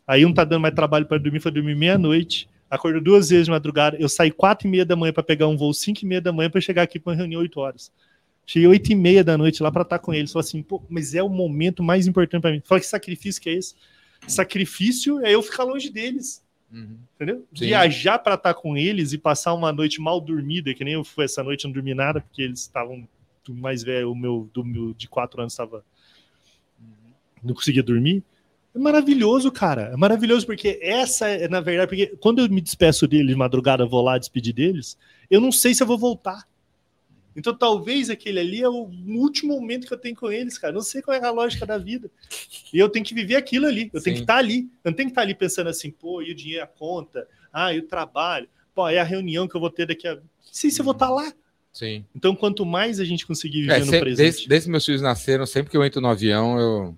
Aí 0.06 0.24
um 0.24 0.32
tá 0.32 0.42
dando 0.44 0.62
mais 0.62 0.74
trabalho 0.74 1.06
para 1.06 1.18
dormir, 1.18 1.40
foi 1.40 1.52
dormir 1.52 1.74
meia-noite. 1.74 2.48
Acordou 2.70 3.00
duas 3.00 3.30
vezes 3.30 3.46
de 3.46 3.50
madrugada. 3.50 3.96
Eu 3.98 4.08
saí 4.08 4.30
4 4.30 4.66
e 4.66 4.70
meia 4.70 4.84
da 4.84 4.94
manhã 4.94 5.12
para 5.12 5.22
pegar 5.22 5.46
um 5.46 5.56
voo 5.56 5.72
5 5.72 6.00
e 6.02 6.06
meia 6.06 6.20
da 6.20 6.32
manhã 6.32 6.50
para 6.50 6.60
chegar 6.60 6.82
aqui 6.82 6.98
para 6.98 7.12
uma 7.12 7.16
reunião 7.16 7.40
8 7.40 7.60
horas. 7.60 7.92
Cheguei 8.46 8.68
8 8.68 8.92
e 8.92 8.94
meia 8.94 9.24
da 9.24 9.36
noite 9.36 9.62
lá 9.62 9.70
para 9.70 9.82
estar 9.82 9.98
com 9.98 10.12
eles. 10.12 10.32
Falei 10.32 10.46
assim, 10.46 10.62
pô, 10.62 10.82
mas 10.88 11.14
é 11.14 11.22
o 11.22 11.28
momento 11.28 11.82
mais 11.82 12.06
importante 12.06 12.42
para 12.42 12.52
mim. 12.52 12.62
Falei, 12.64 12.80
que 12.80 12.88
sacrifício 12.88 13.40
que 13.40 13.50
é 13.50 13.54
esse? 13.54 13.74
Sacrifício 14.26 15.24
é 15.24 15.34
eu 15.34 15.42
ficar 15.42 15.64
longe 15.64 15.90
deles. 15.90 16.44
Uhum. 16.72 16.98
Entendeu? 17.14 17.46
Sim. 17.54 17.66
Viajar 17.66 18.18
para 18.18 18.34
estar 18.34 18.54
com 18.54 18.76
eles 18.76 19.12
e 19.12 19.18
passar 19.18 19.54
uma 19.54 19.72
noite 19.72 20.00
mal 20.00 20.20
dormida, 20.20 20.74
que 20.74 20.84
nem 20.84 20.94
eu 20.94 21.04
fui 21.04 21.24
essa 21.24 21.42
noite, 21.42 21.64
não 21.64 21.72
dormi 21.72 21.94
nada, 21.94 22.20
porque 22.20 22.42
eles 22.42 22.60
estavam 22.60 23.06
mais 23.48 23.82
velho, 23.82 24.12
o 24.12 24.14
meu, 24.14 24.50
do 24.52 24.62
meu 24.62 24.92
de 24.92 25.08
quatro 25.08 25.40
anos 25.40 25.54
estava. 25.54 25.82
Não 27.42 27.54
conseguia 27.54 27.82
dormir. 27.82 28.22
É 28.74 28.78
maravilhoso, 28.78 29.50
cara. 29.50 29.90
É 29.92 29.96
maravilhoso, 29.96 30.46
porque 30.46 30.78
essa 30.82 31.28
é, 31.28 31.48
na 31.48 31.60
verdade, 31.60 31.88
porque 31.88 32.06
quando 32.20 32.40
eu 32.40 32.48
me 32.48 32.60
despeço 32.60 33.06
deles 33.08 33.28
de 33.28 33.34
madrugada, 33.34 33.86
vou 33.86 34.02
lá 34.02 34.18
despedir 34.18 34.52
deles, 34.54 34.96
eu 35.30 35.40
não 35.40 35.50
sei 35.50 35.74
se 35.74 35.82
eu 35.82 35.86
vou 35.86 35.98
voltar. 35.98 36.46
Então 37.34 37.54
talvez 37.56 38.10
aquele 38.10 38.40
ali 38.40 38.60
é 38.62 38.68
o 38.68 38.90
último 39.06 39.54
momento 39.54 39.86
que 39.86 39.94
eu 39.94 39.98
tenho 39.98 40.14
com 40.16 40.30
eles, 40.30 40.58
cara. 40.58 40.72
Não 40.72 40.80
sei 40.82 41.00
qual 41.00 41.16
é 41.16 41.24
a 41.24 41.30
lógica 41.30 41.64
da 41.64 41.78
vida. 41.78 42.10
E 42.72 42.78
eu 42.78 42.88
tenho 42.88 43.04
que 43.04 43.14
viver 43.14 43.36
aquilo 43.36 43.66
ali. 43.66 43.90
Eu 43.92 44.02
tenho 44.02 44.16
Sim. 44.16 44.22
que 44.22 44.24
estar 44.24 44.36
ali. 44.38 44.68
Eu 44.84 44.90
não 44.90 44.92
tenho 44.92 45.08
que 45.08 45.12
estar 45.12 45.22
ali 45.22 45.34
pensando 45.34 45.68
assim, 45.70 45.90
pô, 45.90 46.20
e 46.20 46.32
o 46.32 46.34
dinheiro, 46.34 46.64
a 46.64 46.66
conta, 46.66 47.28
ah, 47.52 47.72
e 47.72 47.78
o 47.78 47.82
trabalho, 47.86 48.48
pô, 48.74 48.88
é 48.88 48.98
a 48.98 49.04
reunião 49.04 49.46
que 49.46 49.54
eu 49.54 49.60
vou 49.60 49.70
ter 49.70 49.86
daqui 49.86 50.08
a. 50.08 50.16
Não 50.16 50.22
sei 50.42 50.70
se 50.70 50.80
eu 50.80 50.84
vou 50.84 50.92
estar 50.92 51.10
lá. 51.10 51.32
Sim. 51.72 52.04
Então, 52.14 52.34
quanto 52.34 52.66
mais 52.66 52.98
a 52.98 53.04
gente 53.04 53.24
conseguir 53.24 53.60
viver 53.62 53.82
É, 53.82 53.84
no 53.84 53.90
presente. 53.90 54.16
desde, 54.16 54.48
desde 54.48 54.66
que 54.66 54.70
meus 54.72 54.84
filhos 54.84 55.00
nasceram, 55.02 55.46
sempre 55.46 55.70
que 55.70 55.76
eu 55.76 55.84
entro 55.84 56.00
no 56.00 56.08
avião, 56.08 56.58
eu 56.58 56.96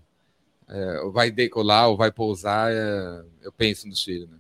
é, 0.71 1.11
vai 1.11 1.31
decolar 1.31 1.89
ou 1.89 1.97
vai 1.97 2.13
pousar, 2.13 2.73
é, 2.73 3.25
eu 3.43 3.53
penso 3.53 3.89
nos 3.89 4.03
filhos. 4.03 4.29
Né? 4.29 4.37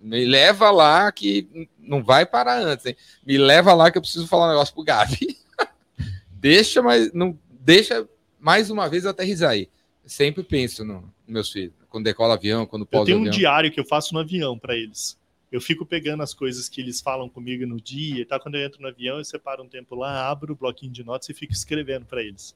Me 0.00 0.24
leva 0.24 0.70
lá 0.70 1.10
que 1.10 1.68
não 1.78 2.02
vai 2.02 2.24
parar 2.24 2.60
antes, 2.62 2.86
hein? 2.86 2.96
Me 3.26 3.36
leva 3.36 3.74
lá 3.74 3.90
que 3.90 3.98
eu 3.98 4.02
preciso 4.02 4.28
falar 4.28 4.46
um 4.46 4.50
negócio 4.50 4.72
pro 4.72 4.84
Gabi. 4.84 5.36
deixa, 6.30 6.80
mas 6.80 7.12
não 7.12 7.36
deixa 7.50 8.08
mais 8.38 8.70
uma 8.70 8.88
vez 8.88 9.04
eu 9.04 9.10
aterrizar 9.10 9.50
aí. 9.50 9.68
Sempre 10.06 10.44
penso 10.44 10.84
no, 10.84 11.00
nos 11.00 11.12
meus 11.26 11.50
filhos. 11.50 11.74
Quando 11.90 12.04
decola 12.04 12.34
avião, 12.34 12.64
quando 12.64 12.82
Eu 12.82 12.86
pousa 12.86 13.06
tenho 13.06 13.18
um 13.18 13.22
avião. 13.22 13.36
diário 13.36 13.72
que 13.72 13.80
eu 13.80 13.84
faço 13.84 14.14
no 14.14 14.20
avião 14.20 14.56
para 14.56 14.76
eles. 14.76 15.18
Eu 15.50 15.60
fico 15.60 15.84
pegando 15.84 16.22
as 16.22 16.32
coisas 16.32 16.68
que 16.68 16.80
eles 16.80 17.00
falam 17.00 17.28
comigo 17.28 17.66
no 17.66 17.80
dia 17.80 18.20
e 18.20 18.24
tal. 18.24 18.38
Quando 18.38 18.54
eu 18.54 18.64
entro 18.64 18.80
no 18.80 18.88
avião, 18.88 19.18
eu 19.18 19.24
separo 19.24 19.64
um 19.64 19.68
tempo 19.68 19.96
lá, 19.96 20.30
abro 20.30 20.52
o 20.52 20.56
bloquinho 20.56 20.92
de 20.92 21.02
notas 21.02 21.28
e 21.28 21.34
fico 21.34 21.52
escrevendo 21.52 22.06
para 22.06 22.22
eles. 22.22 22.54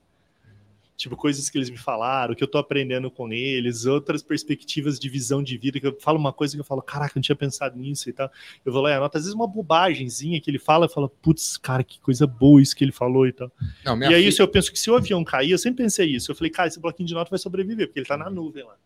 Tipo, 0.95 1.17
coisas 1.17 1.49
que 1.51 1.59
eles 1.59 1.69
me 1.71 1.77
falaram, 1.79 2.35
que 2.35 2.45
eu 2.45 2.47
tô 2.47 2.59
aprendendo 2.59 3.11
com 3.11 3.33
eles, 3.33 3.87
outras 3.87 4.23
perspectivas 4.23 5.01
de 5.01 5.09
visão 5.09 5.43
de 5.43 5.57
vida, 5.57 5.81
que 5.81 5.87
eu 5.87 5.99
falo 5.99 6.19
uma 6.19 6.33
coisa 6.33 6.55
que 6.55 6.61
eu 6.61 6.65
falo, 6.65 6.81
caraca, 6.83 7.13
eu 7.13 7.19
não 7.19 7.23
tinha 7.23 7.35
pensado 7.35 7.77
nisso 7.77 8.09
e 8.09 8.13
tal. 8.13 8.31
Eu 8.65 8.73
vou 8.73 8.83
lá 8.83 8.91
e 8.91 8.95
anoto, 8.95 9.17
às 9.17 9.25
vezes 9.25 9.35
uma 9.35 9.49
bobagemzinha 9.49 10.41
que 10.41 10.51
ele 10.51 10.59
fala, 10.59 10.85
eu 10.85 10.91
falo, 10.91 11.09
putz, 11.09 11.57
cara, 11.57 11.83
que 11.83 11.99
coisa 11.99 12.27
boa 12.27 12.61
isso 12.63 12.77
que 12.77 12.85
ele 12.85 12.93
falou 12.93 13.27
e 13.27 13.33
tal. 13.33 13.51
Não, 13.85 13.97
E 14.11 14.15
aí, 14.15 14.21
filha- 14.21 14.29
isso 14.29 14.43
eu 14.43 14.47
penso 14.49 14.71
que 14.71 14.79
se 14.79 14.91
o 14.91 14.95
avião 14.97 15.25
cair, 15.25 15.51
eu 15.51 15.59
sempre 15.59 15.83
pensei 15.83 16.07
isso. 16.09 16.31
Eu 16.31 16.37
falei, 16.37 16.51
cara, 16.51 16.69
esse 16.69 16.79
bloquinho 16.79 17.07
de 17.09 17.15
nota 17.15 17.31
vai 17.31 17.39
sobreviver, 17.39 17.89
porque 17.89 17.99
ele 17.99 18.07
tá 18.07 18.17
na 18.17 18.31
nuvem 18.31 18.63
lá. 18.63 18.77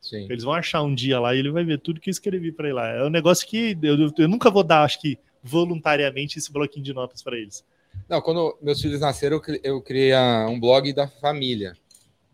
Sim. 0.00 0.26
Eles 0.30 0.44
vão 0.44 0.52
achar 0.52 0.82
um 0.82 0.94
dia 0.94 1.18
lá 1.18 1.34
e 1.34 1.38
ele 1.38 1.50
vai 1.50 1.64
ver 1.64 1.78
tudo 1.80 1.98
que 1.98 2.10
eu 2.10 2.12
escrevi 2.12 2.52
para 2.52 2.66
ele 2.66 2.74
lá. 2.74 2.88
É 2.88 3.04
um 3.04 3.10
negócio 3.10 3.48
que 3.48 3.76
eu, 3.82 4.12
eu 4.18 4.28
nunca 4.28 4.50
vou 4.50 4.62
dar, 4.62 4.84
acho 4.84 5.00
que 5.00 5.18
voluntariamente, 5.42 6.38
esse 6.38 6.52
bloquinho 6.52 6.84
de 6.84 6.92
notas 6.92 7.22
para 7.22 7.36
eles. 7.38 7.64
Não, 8.08 8.20
quando 8.20 8.56
meus 8.60 8.80
filhos 8.80 9.00
nasceram, 9.00 9.36
eu 9.36 9.40
cri- 9.40 9.60
eu 9.62 9.80
criei 9.80 10.14
um 10.48 10.58
blog 10.60 10.92
da 10.92 11.08
família. 11.08 11.76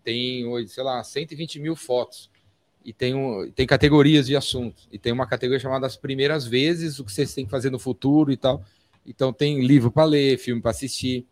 Tem, 0.02 0.44
hoje, 0.46 0.68
sei 0.68 0.82
lá, 0.82 1.02
120 1.04 1.58
mil 1.60 1.76
fotos. 1.76 2.30
E 2.84 2.92
tem, 2.92 3.14
um, 3.14 3.50
tem 3.50 3.66
categorias 3.66 4.26
de 4.26 4.34
assuntos. 4.34 4.88
E 4.90 4.98
tem 4.98 5.12
uma 5.12 5.26
categoria 5.26 5.60
chamada 5.60 5.86
As 5.86 5.96
Primeiras 5.96 6.46
Vezes, 6.46 6.98
o 6.98 7.04
que 7.04 7.12
vocês 7.12 7.32
têm 7.34 7.44
que 7.44 7.50
fazer 7.50 7.70
no 7.70 7.78
futuro 7.78 8.32
e 8.32 8.36
tal. 8.36 8.64
Então 9.06 9.32
tem 9.32 9.60
livro 9.64 9.90
para 9.90 10.04
ler, 10.04 10.38
filme 10.38 10.60
para 10.62 10.70
assistir, 10.70 11.26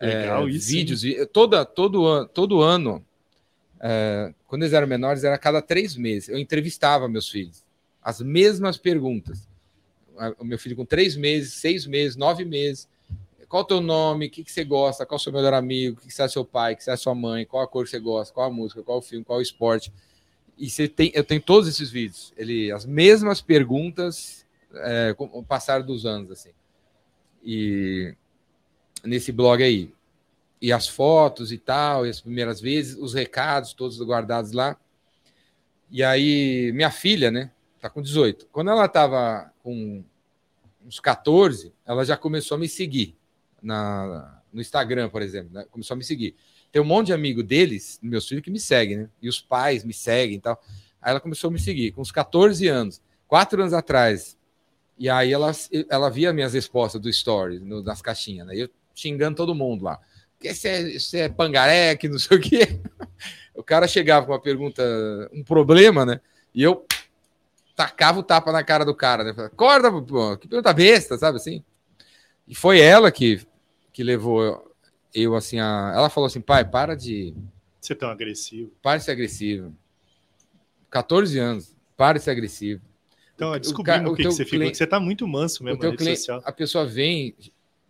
Legal, 0.00 0.48
é, 0.48 0.50
isso. 0.50 0.68
vídeos. 0.68 1.02
Toda, 1.32 1.64
todo, 1.64 2.06
an- 2.06 2.26
todo 2.26 2.62
ano, 2.62 3.04
é, 3.80 4.32
quando 4.46 4.62
eles 4.62 4.72
eram 4.72 4.86
menores, 4.86 5.24
era 5.24 5.34
a 5.34 5.38
cada 5.38 5.60
três 5.60 5.94
meses. 5.94 6.28
Eu 6.28 6.38
entrevistava 6.38 7.08
meus 7.08 7.28
filhos. 7.28 7.64
As 8.02 8.20
mesmas 8.20 8.76
perguntas. 8.78 9.46
O 10.38 10.44
meu 10.44 10.58
filho 10.58 10.74
com 10.74 10.84
três 10.84 11.16
meses, 11.16 11.54
seis 11.54 11.86
meses, 11.86 12.16
nove 12.16 12.44
meses. 12.44 12.88
Qual 13.48 13.62
o 13.62 13.66
teu 13.66 13.80
nome? 13.80 14.26
O 14.26 14.30
que, 14.30 14.44
que 14.44 14.52
você 14.52 14.62
gosta? 14.62 15.06
Qual 15.06 15.16
o 15.16 15.20
seu 15.20 15.32
melhor 15.32 15.54
amigo? 15.54 15.96
O 15.96 16.00
que, 16.00 16.08
que 16.08 16.14
você 16.14 16.22
é 16.22 16.28
seu 16.28 16.44
pai? 16.44 16.74
O 16.74 16.76
que 16.76 16.84
você 16.84 16.90
é 16.90 16.96
sua 16.96 17.14
mãe? 17.14 17.46
Qual 17.46 17.62
a 17.62 17.66
cor 17.66 17.84
que 17.84 17.90
você 17.90 17.98
gosta? 17.98 18.34
Qual 18.34 18.46
a 18.46 18.52
música? 18.52 18.82
Qual 18.82 18.98
o 18.98 19.02
filme? 19.02 19.24
Qual 19.24 19.38
o 19.38 19.42
esporte? 19.42 19.90
E 20.58 20.68
você 20.68 20.86
tem, 20.86 21.10
eu 21.14 21.24
tenho 21.24 21.40
todos 21.40 21.66
esses 21.66 21.90
vídeos. 21.90 22.32
Ele, 22.36 22.70
as 22.70 22.84
mesmas 22.84 23.40
perguntas 23.40 24.44
é, 24.74 25.14
com 25.16 25.24
o 25.32 25.42
passar 25.42 25.82
dos 25.82 26.04
anos, 26.04 26.30
assim. 26.30 26.50
E 27.42 28.14
nesse 29.02 29.32
blog 29.32 29.62
aí. 29.62 29.90
E 30.60 30.70
as 30.70 30.86
fotos 30.86 31.50
e 31.50 31.56
tal, 31.56 32.04
e 32.04 32.10
as 32.10 32.20
primeiras 32.20 32.60
vezes, 32.60 32.96
os 32.98 33.14
recados 33.14 33.72
todos 33.72 33.98
guardados 34.02 34.52
lá. 34.52 34.76
E 35.90 36.02
aí, 36.02 36.70
minha 36.74 36.90
filha, 36.90 37.30
né, 37.30 37.50
tá 37.80 37.88
com 37.88 38.02
18. 38.02 38.48
Quando 38.52 38.70
ela 38.70 38.88
tava 38.88 39.50
com 39.62 40.04
uns 40.84 41.00
14, 41.00 41.72
ela 41.86 42.04
já 42.04 42.16
começou 42.16 42.56
a 42.56 42.58
me 42.58 42.68
seguir 42.68 43.16
na, 43.62 44.40
no 44.52 44.60
Instagram, 44.60 45.08
por 45.08 45.22
exemplo, 45.22 45.52
né? 45.52 45.64
Começou 45.70 45.94
a 45.94 45.98
me 45.98 46.04
seguir. 46.04 46.34
Tem 46.70 46.80
um 46.82 46.84
monte 46.84 47.06
de 47.06 47.12
amigo 47.12 47.42
deles, 47.42 47.98
meus 48.02 48.28
filhos, 48.28 48.44
que 48.44 48.50
me 48.50 48.60
seguem, 48.60 48.98
né? 48.98 49.08
E 49.20 49.28
os 49.28 49.40
pais 49.40 49.84
me 49.84 49.92
seguem 49.92 50.36
e 50.36 50.40
tal. 50.40 50.60
Aí 51.00 51.10
ela 51.10 51.20
começou 51.20 51.48
a 51.48 51.52
me 51.52 51.58
seguir, 51.58 51.92
com 51.92 52.02
uns 52.02 52.10
14 52.10 52.66
anos, 52.68 53.00
quatro 53.26 53.60
anos 53.60 53.72
atrás. 53.72 54.36
E 54.98 55.08
aí 55.08 55.32
ela, 55.32 55.52
ela 55.88 56.10
via 56.10 56.32
minhas 56.32 56.54
respostas 56.54 57.00
do 57.00 57.08
story, 57.08 57.60
no, 57.60 57.82
nas 57.82 58.02
caixinhas, 58.02 58.46
né? 58.46 58.56
Eu 58.56 58.68
xingando 58.94 59.36
todo 59.36 59.54
mundo 59.54 59.84
lá. 59.84 59.98
Que 60.40 60.52
você 60.52 60.68
é, 60.68 60.98
você 60.98 61.18
é 61.20 61.28
pangaré, 61.28 61.96
que 61.96 62.08
não 62.08 62.18
sei 62.18 62.36
o 62.36 62.40
quê. 62.40 62.80
O 63.54 63.62
cara 63.64 63.88
chegava 63.88 64.24
com 64.24 64.30
uma 64.30 64.40
pergunta, 64.40 64.80
um 65.32 65.42
problema, 65.42 66.06
né? 66.06 66.20
E 66.54 66.62
eu 66.62 66.86
tacava 67.74 68.20
o 68.20 68.22
tapa 68.22 68.52
na 68.52 68.62
cara 68.62 68.84
do 68.84 68.94
cara, 68.94 69.24
né? 69.24 69.34
Acorda, 69.36 69.90
pô, 69.90 70.36
que 70.36 70.46
pergunta 70.46 70.72
besta, 70.72 71.18
sabe 71.18 71.38
assim? 71.38 71.64
E 72.46 72.54
foi 72.54 72.78
ela 72.78 73.10
que, 73.10 73.44
que 73.98 74.04
levou 74.04 74.72
eu 75.12 75.34
assim, 75.34 75.58
a- 75.58 75.90
ela 75.92 76.08
falou 76.08 76.28
assim, 76.28 76.40
pai, 76.40 76.64
para 76.64 76.94
de, 76.94 77.34
Você 77.80 77.94
é 77.94 77.96
tão 77.96 78.08
agressivo. 78.08 78.70
para 78.80 78.96
de 78.98 79.02
ser 79.02 79.10
agressivo. 79.10 79.74
14 80.88 81.36
anos, 81.36 81.74
para 81.96 82.16
de 82.16 82.22
ser 82.24 82.30
agressivo. 82.30 82.80
Então, 83.34 83.58
descobrimos 83.58 84.02
ca- 84.02 84.08
o 84.08 84.12
o 84.12 84.16
que, 84.16 84.22
que 84.22 84.30
você 84.30 84.44
ficou. 84.44 84.72
Você 84.72 84.86
tá 84.86 85.00
muito 85.00 85.26
manso 85.26 85.62
O 85.62 85.64
mesmo 85.64 85.82
na 85.82 85.86
rede 85.86 85.96
cliente, 85.98 86.18
social. 86.20 86.40
a 86.44 86.52
pessoa 86.52 86.86
vem 86.86 87.34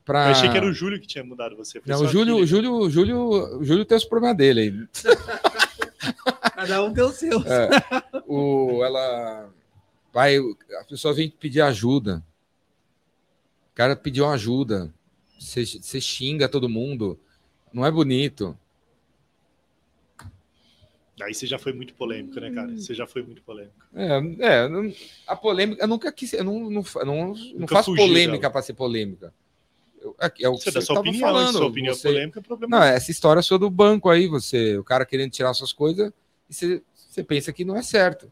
para 0.03 0.29
Eu 0.29 0.31
achei 0.31 0.49
que 0.51 0.57
era 0.57 0.65
o 0.65 0.73
Júlio 0.73 0.99
que 0.99 1.07
tinha 1.07 1.23
mudado 1.23 1.55
você. 1.55 1.79
Foi 1.79 1.93
Não, 1.93 2.01
o 2.01 2.09
Júlio, 2.09 2.47
Júlio, 2.47 2.89
Júlio, 2.89 3.63
Júlio 3.63 3.85
tem 3.85 3.99
os 3.99 4.05
problemas 4.07 4.39
dele 4.39 4.61
aí. 4.63 4.89
Cada 6.57 6.83
um 6.85 6.95
tem 6.95 7.05
o 7.05 7.13
seu. 7.13 7.39
É, 7.43 7.69
o, 8.27 8.83
ela 8.83 9.51
vai, 10.11 10.39
a 10.39 10.85
pessoa 10.89 11.13
vem 11.13 11.29
pedir 11.29 11.61
ajuda. 11.61 12.25
O 13.73 13.75
cara 13.75 13.95
pediu 13.95 14.27
ajuda. 14.27 14.91
Você, 15.39 15.65
você 15.65 16.01
xinga 16.01 16.49
todo 16.49 16.69
mundo. 16.69 17.19
Não 17.73 17.85
é 17.87 17.91
bonito. 17.91 18.59
Aí 21.21 21.35
você 21.35 21.47
já 21.47 21.59
foi 21.59 21.73
muito 21.73 21.95
polêmico, 21.95 22.39
né, 22.39 22.49
Hum. 22.49 22.55
cara? 22.55 22.77
Você 22.77 22.95
já 22.95 23.07
foi 23.07 23.23
muito 23.23 23.43
polêmico. 23.43 23.75
É, 23.95 24.19
é, 24.41 24.69
a 25.27 25.35
polêmica, 25.35 25.83
eu 25.83 25.89
nunca 25.89 26.13
quis, 26.13 26.33
eu 26.33 26.45
não, 26.45 26.71
não, 26.71 26.85
não, 27.05 27.35
não 27.35 27.67
faço 27.69 27.95
polêmica 27.95 28.49
para 28.51 28.63
ser 28.63 28.75
polêmica. 28.75 29.35
Eu- 30.01 30.15
é, 30.21 30.27
é 30.43 30.49
o 30.49 30.57
que 30.57 30.63
Você 30.65 30.71
dá 30.71 30.81
sua 30.81 30.95
tava 30.95 31.09
opinião, 31.09 31.29
falando, 31.29 31.57
sua 31.59 31.67
opinião 31.67 31.95
você- 31.95 32.09
polêmica 32.09 32.39
é 32.39 32.43
problema. 32.43 32.77
Não, 32.79 32.85
essa 32.85 33.11
história 33.11 33.43
sua 33.43 33.59
do 33.59 33.69
banco 33.69 34.09
aí, 34.09 34.29
você, 34.29 34.79
o 34.79 34.85
cara 34.85 35.05
querendo 35.05 35.33
tirar 35.33 35.53
suas 35.55 35.73
coisas, 35.73 36.13
e 36.49 36.55
você, 36.55 36.83
você 36.95 37.25
pensa 37.25 37.53
que 37.53 37.65
não 37.65 37.77
é 37.77 37.83
certo. 37.83 38.31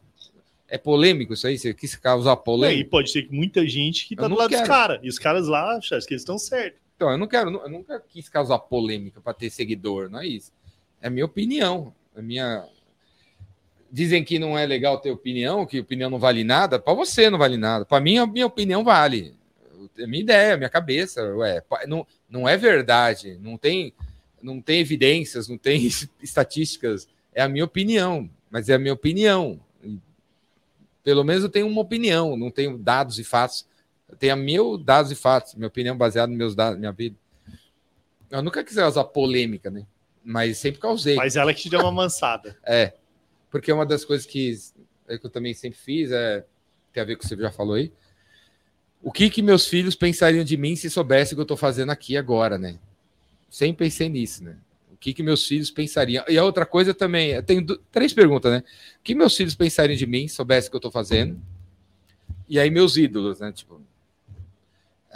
É 0.69 0.77
polêmico 0.77 1.33
isso 1.33 1.45
aí? 1.45 1.57
Você 1.57 1.73
quis 1.73 1.95
causar 1.95 2.31
É, 2.31 2.33
e 2.35 2.37
polêmica? 2.37 2.89
pode 2.89 3.11
ser 3.11 3.23
que 3.23 3.33
muita 3.33 3.67
gente 3.67 4.07
que 4.07 4.15
tá 4.15 4.27
do 4.29 4.35
lado 4.35 4.49
dos 4.49 4.57
quero. 4.57 4.67
caras. 4.69 4.99
E 5.03 5.09
os 5.09 5.19
caras 5.19 5.47
lá 5.47 5.77
acham 5.77 5.99
que 5.99 6.13
eles 6.13 6.21
estão 6.21 6.37
certos. 6.37 6.79
Então, 6.97 7.11
eu 7.11 7.17
não 7.17 7.27
quero, 7.27 7.55
eu 7.55 7.69
nunca 7.69 7.99
quis 7.99 8.27
causar 8.27 8.57
polêmica 8.57 9.21
para 9.21 9.31
ter 9.31 9.51
seguidor, 9.51 10.09
não 10.09 10.19
é 10.19 10.25
isso. 10.25 10.51
É 10.99 11.07
a 11.07 11.09
minha 11.11 11.25
opinião. 11.25 11.93
A 12.15 12.23
minha. 12.23 12.67
Dizem 13.91 14.23
que 14.23 14.39
não 14.39 14.57
é 14.57 14.65
legal 14.65 14.99
ter 14.99 15.11
opinião, 15.11 15.63
que 15.63 15.79
opinião 15.79 16.09
não 16.09 16.17
vale 16.17 16.43
nada. 16.43 16.79
Para 16.79 16.95
você 16.95 17.29
não 17.29 17.37
vale 17.37 17.55
nada. 17.55 17.85
Para 17.85 18.01
mim, 18.01 18.17
a 18.17 18.25
minha 18.25 18.47
opinião 18.47 18.83
vale. 18.83 19.35
É 19.95 20.07
minha 20.07 20.23
ideia, 20.23 20.57
minha 20.57 20.71
cabeça. 20.71 21.23
Ué, 21.35 21.63
não, 21.87 22.05
não 22.27 22.49
é 22.49 22.57
verdade. 22.57 23.37
Não 23.39 23.59
tem, 23.59 23.93
não 24.41 24.59
tem 24.59 24.79
evidências, 24.79 25.47
não 25.47 25.57
tem 25.57 25.85
estatísticas. 26.19 27.07
É 27.31 27.43
a 27.43 27.47
minha 27.47 27.63
opinião. 27.63 28.27
Mas 28.49 28.69
é 28.69 28.73
a 28.73 28.79
minha 28.79 28.93
opinião. 28.93 29.59
Pelo 31.03 31.23
menos 31.23 31.43
eu 31.43 31.49
tenho 31.49 31.67
uma 31.67 31.81
opinião, 31.81 32.35
não 32.35 32.49
tenho 32.49 32.75
dados 32.75 33.19
e 33.19 33.23
fatos. 33.23 33.67
Eu 34.09 34.15
tenho 34.15 34.33
a 34.33 34.35
meus 34.35 34.83
dados 34.83 35.11
e 35.11 35.15
fatos, 35.15 35.55
minha 35.55 35.67
opinião 35.67 35.97
baseada 35.97 36.27
nos 36.27 36.37
meus 36.37 36.55
dados, 36.55 36.79
minha 36.79 36.91
vida. 36.91 37.15
Eu 38.29 38.41
nunca 38.41 38.63
quis 38.63 38.77
usar 38.77 39.03
polêmica, 39.03 39.69
né? 39.69 39.85
Mas 40.23 40.57
sempre 40.57 40.81
causei. 40.81 41.15
Mas 41.15 41.35
ela 41.35 41.53
que 41.53 41.61
te 41.61 41.69
deu 41.69 41.79
uma 41.79 41.91
mansada. 41.91 42.57
É. 42.65 42.93
Porque 43.49 43.71
uma 43.71 43.85
das 43.85 44.03
coisas 44.03 44.25
que, 44.25 44.53
é 45.07 45.17
que 45.17 45.25
eu 45.25 45.29
também 45.29 45.53
sempre 45.53 45.79
fiz 45.79 46.11
é. 46.11 46.45
Tem 46.91 47.01
a 47.01 47.05
ver 47.05 47.15
com 47.15 47.19
o 47.19 47.23
que 47.23 47.27
você 47.27 47.41
já 47.41 47.51
falou 47.51 47.75
aí. 47.75 47.91
O 49.01 49.11
que 49.11 49.29
que 49.29 49.41
meus 49.41 49.67
filhos 49.67 49.95
pensariam 49.95 50.43
de 50.43 50.57
mim 50.57 50.75
se 50.75 50.89
soubessem 50.89 51.33
o 51.33 51.35
que 51.37 51.41
eu 51.41 51.43
estou 51.43 51.57
fazendo 51.57 51.91
aqui 51.91 52.17
agora, 52.17 52.57
né? 52.57 52.77
Sempre 53.49 53.85
pensei 53.85 54.09
nisso, 54.09 54.43
né? 54.43 54.57
O 54.91 54.97
que 54.97 55.13
que 55.13 55.23
meus 55.23 55.47
filhos 55.47 55.71
pensariam? 55.71 56.25
E 56.27 56.37
a 56.37 56.43
outra 56.43 56.65
coisa 56.65 56.93
também, 56.93 57.29
eu 57.29 57.43
tenho 57.43 57.65
três 57.91 58.11
perguntas, 58.13 58.51
né? 58.51 58.63
O 58.99 59.03
que 59.03 59.15
meus 59.15 59.37
filhos 59.37 59.55
pensariam 59.55 59.95
de 59.95 60.05
mim 60.05 60.27
se 60.27 60.35
soubessem 60.35 60.67
o 60.67 60.71
que 60.71 60.75
eu 60.75 60.79
estou 60.79 60.91
fazendo? 60.91 61.39
E 62.49 62.59
aí 62.59 62.69
meus 62.69 62.97
ídolos, 62.97 63.39
né? 63.39 63.51
Tipo, 63.51 63.81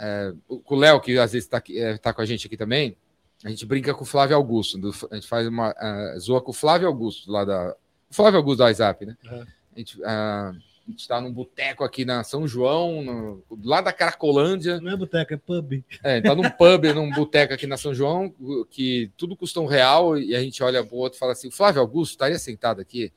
é, 0.02 0.34
o 0.48 0.58
com 0.58 0.74
o 0.74 0.78
Léo, 0.78 1.00
que 1.00 1.16
às 1.16 1.32
vezes 1.32 1.46
está 1.46 1.62
tá 2.02 2.12
com 2.12 2.20
a 2.20 2.26
gente 2.26 2.46
aqui 2.48 2.56
também, 2.56 2.96
a 3.44 3.48
gente 3.48 3.64
brinca 3.64 3.94
com 3.94 4.02
o 4.02 4.06
Flávio 4.06 4.36
Augusto. 4.36 4.76
do- 4.78 4.94
a 5.10 5.14
gente 5.14 5.28
faz 5.28 5.46
uma. 5.46 5.70
ah, 5.76 6.14
zoa 6.18 6.40
com 6.42 6.50
o 6.50 6.54
Flávio 6.54 6.88
Augusto, 6.88 7.30
lá 7.30 7.44
da. 7.44 7.76
O 8.10 8.14
Flávio 8.14 8.38
Augusto 8.38 8.58
do 8.58 8.64
WhatsApp, 8.64 9.06
né? 9.06 9.16
Uhum. 9.24 9.46
A 9.74 9.78
gente, 9.78 10.04
ah, 10.04 10.52
a 10.86 10.90
gente 10.90 11.06
tá 11.08 11.20
num 11.20 11.32
boteco 11.32 11.84
aqui 11.84 12.04
na 12.04 12.24
São 12.24 12.46
João, 12.46 13.02
no, 13.02 13.44
lá 13.64 13.80
da 13.80 13.92
Caracolândia. 13.92 14.80
Não 14.80 14.90
é 14.92 14.96
boteca, 14.96 15.34
é 15.34 15.38
pub. 15.38 15.82
É, 16.02 16.20
tá 16.20 16.34
num 16.34 16.50
pub, 16.50 16.84
num 16.94 17.10
boteco 17.10 17.54
aqui 17.54 17.66
na 17.66 17.76
São 17.76 17.94
João, 17.94 18.34
que 18.68 19.10
tudo 19.16 19.36
custa 19.36 19.60
um 19.60 19.66
real, 19.66 20.18
e 20.18 20.34
a 20.34 20.40
gente 20.40 20.62
olha 20.62 20.84
pro 20.84 20.96
outro 20.96 21.16
e 21.16 21.20
fala 21.20 21.32
assim: 21.32 21.48
o 21.48 21.52
Flávio 21.52 21.80
Augusto 21.80 22.12
estaria 22.12 22.38
sentado 22.38 22.80
aqui, 22.80 23.12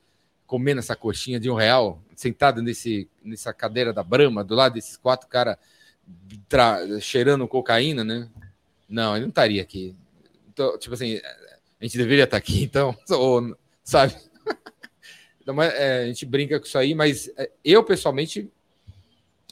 comendo 0.46 0.78
essa 0.78 0.94
coxinha 0.96 1.38
de 1.38 1.50
um 1.50 1.54
real, 1.54 2.00
sentado 2.14 2.62
nesse, 2.62 3.08
nessa 3.22 3.52
cadeira 3.52 3.92
da 3.92 4.02
Brama, 4.02 4.42
do 4.42 4.54
lado 4.54 4.74
desses 4.74 4.96
quatro 4.96 5.28
caras 5.28 5.56
cheirando 7.00 7.48
cocaína, 7.48 8.04
né? 8.04 8.28
Não, 8.88 9.14
ele 9.14 9.24
não 9.24 9.30
estaria 9.30 9.62
aqui. 9.62 9.94
Então, 10.48 10.78
tipo 10.78 10.94
assim, 10.94 11.20
a 11.80 11.84
gente 11.84 11.98
deveria 11.98 12.24
estar 12.24 12.36
aqui, 12.36 12.62
então, 12.62 12.96
ou, 13.10 13.56
sabe? 13.82 14.14
Então, 15.40 15.62
é, 15.62 16.02
a 16.02 16.06
gente 16.06 16.26
brinca 16.26 16.58
com 16.58 16.66
isso 16.66 16.76
aí, 16.76 16.92
mas 16.92 17.30
é, 17.36 17.48
eu, 17.64 17.84
pessoalmente, 17.84 18.50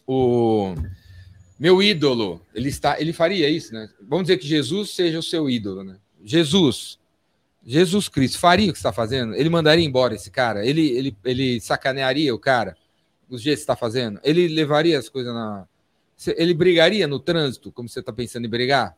o 0.04 0.74
meu 1.56 1.80
ídolo, 1.80 2.44
ele 2.52 2.68
está, 2.68 3.00
ele 3.00 3.12
faria 3.12 3.48
isso, 3.48 3.72
né? 3.72 3.88
Vamos 4.00 4.24
dizer 4.24 4.38
que 4.38 4.46
Jesus 4.46 4.90
seja 4.90 5.20
o 5.20 5.22
seu 5.22 5.48
ídolo, 5.48 5.84
né? 5.84 5.96
Jesus, 6.24 6.98
Jesus 7.64 8.08
Cristo, 8.08 8.38
faria 8.38 8.70
o 8.70 8.72
que 8.72 8.78
está 8.78 8.92
fazendo? 8.92 9.34
Ele 9.34 9.48
mandaria 9.48 9.84
embora 9.84 10.14
esse 10.14 10.30
cara? 10.30 10.66
Ele, 10.66 10.90
ele, 10.90 11.16
ele 11.24 11.60
sacanearia 11.60 12.34
o 12.34 12.38
cara? 12.38 12.76
Os 13.28 13.40
dias 13.40 13.56
que 13.56 13.62
está 13.62 13.76
fazendo? 13.76 14.20
Ele 14.22 14.48
levaria 14.48 14.98
as 14.98 15.08
coisas 15.08 15.32
na. 15.32 15.66
Ele 16.36 16.54
brigaria 16.54 17.06
no 17.06 17.18
trânsito, 17.18 17.72
como 17.72 17.88
você 17.88 18.00
está 18.00 18.12
pensando 18.12 18.46
em 18.46 18.50
brigar? 18.50 18.96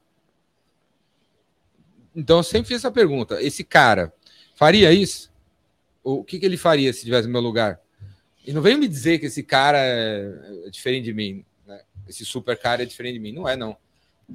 Então 2.14 2.38
eu 2.38 2.42
sempre 2.42 2.68
fiz 2.68 2.78
essa 2.78 2.90
pergunta. 2.90 3.42
Esse 3.42 3.62
cara 3.62 4.12
faria 4.54 4.92
isso? 4.92 5.30
O 6.02 6.22
que, 6.24 6.38
que 6.38 6.46
ele 6.46 6.56
faria 6.56 6.92
se 6.92 7.00
estivesse 7.00 7.26
no 7.26 7.32
meu 7.32 7.42
lugar? 7.42 7.80
E 8.46 8.52
não 8.52 8.62
vem 8.62 8.76
me 8.76 8.86
dizer 8.86 9.18
que 9.18 9.26
esse 9.26 9.42
cara 9.42 9.78
é, 9.78 10.66
é 10.66 10.70
diferente 10.70 11.04
de 11.04 11.12
mim. 11.12 11.44
Né? 11.66 11.80
Esse 12.08 12.24
super 12.24 12.56
cara 12.56 12.82
é 12.82 12.86
diferente 12.86 13.14
de 13.14 13.20
mim. 13.20 13.32
Não 13.32 13.48
é, 13.48 13.56
não. 13.56 13.76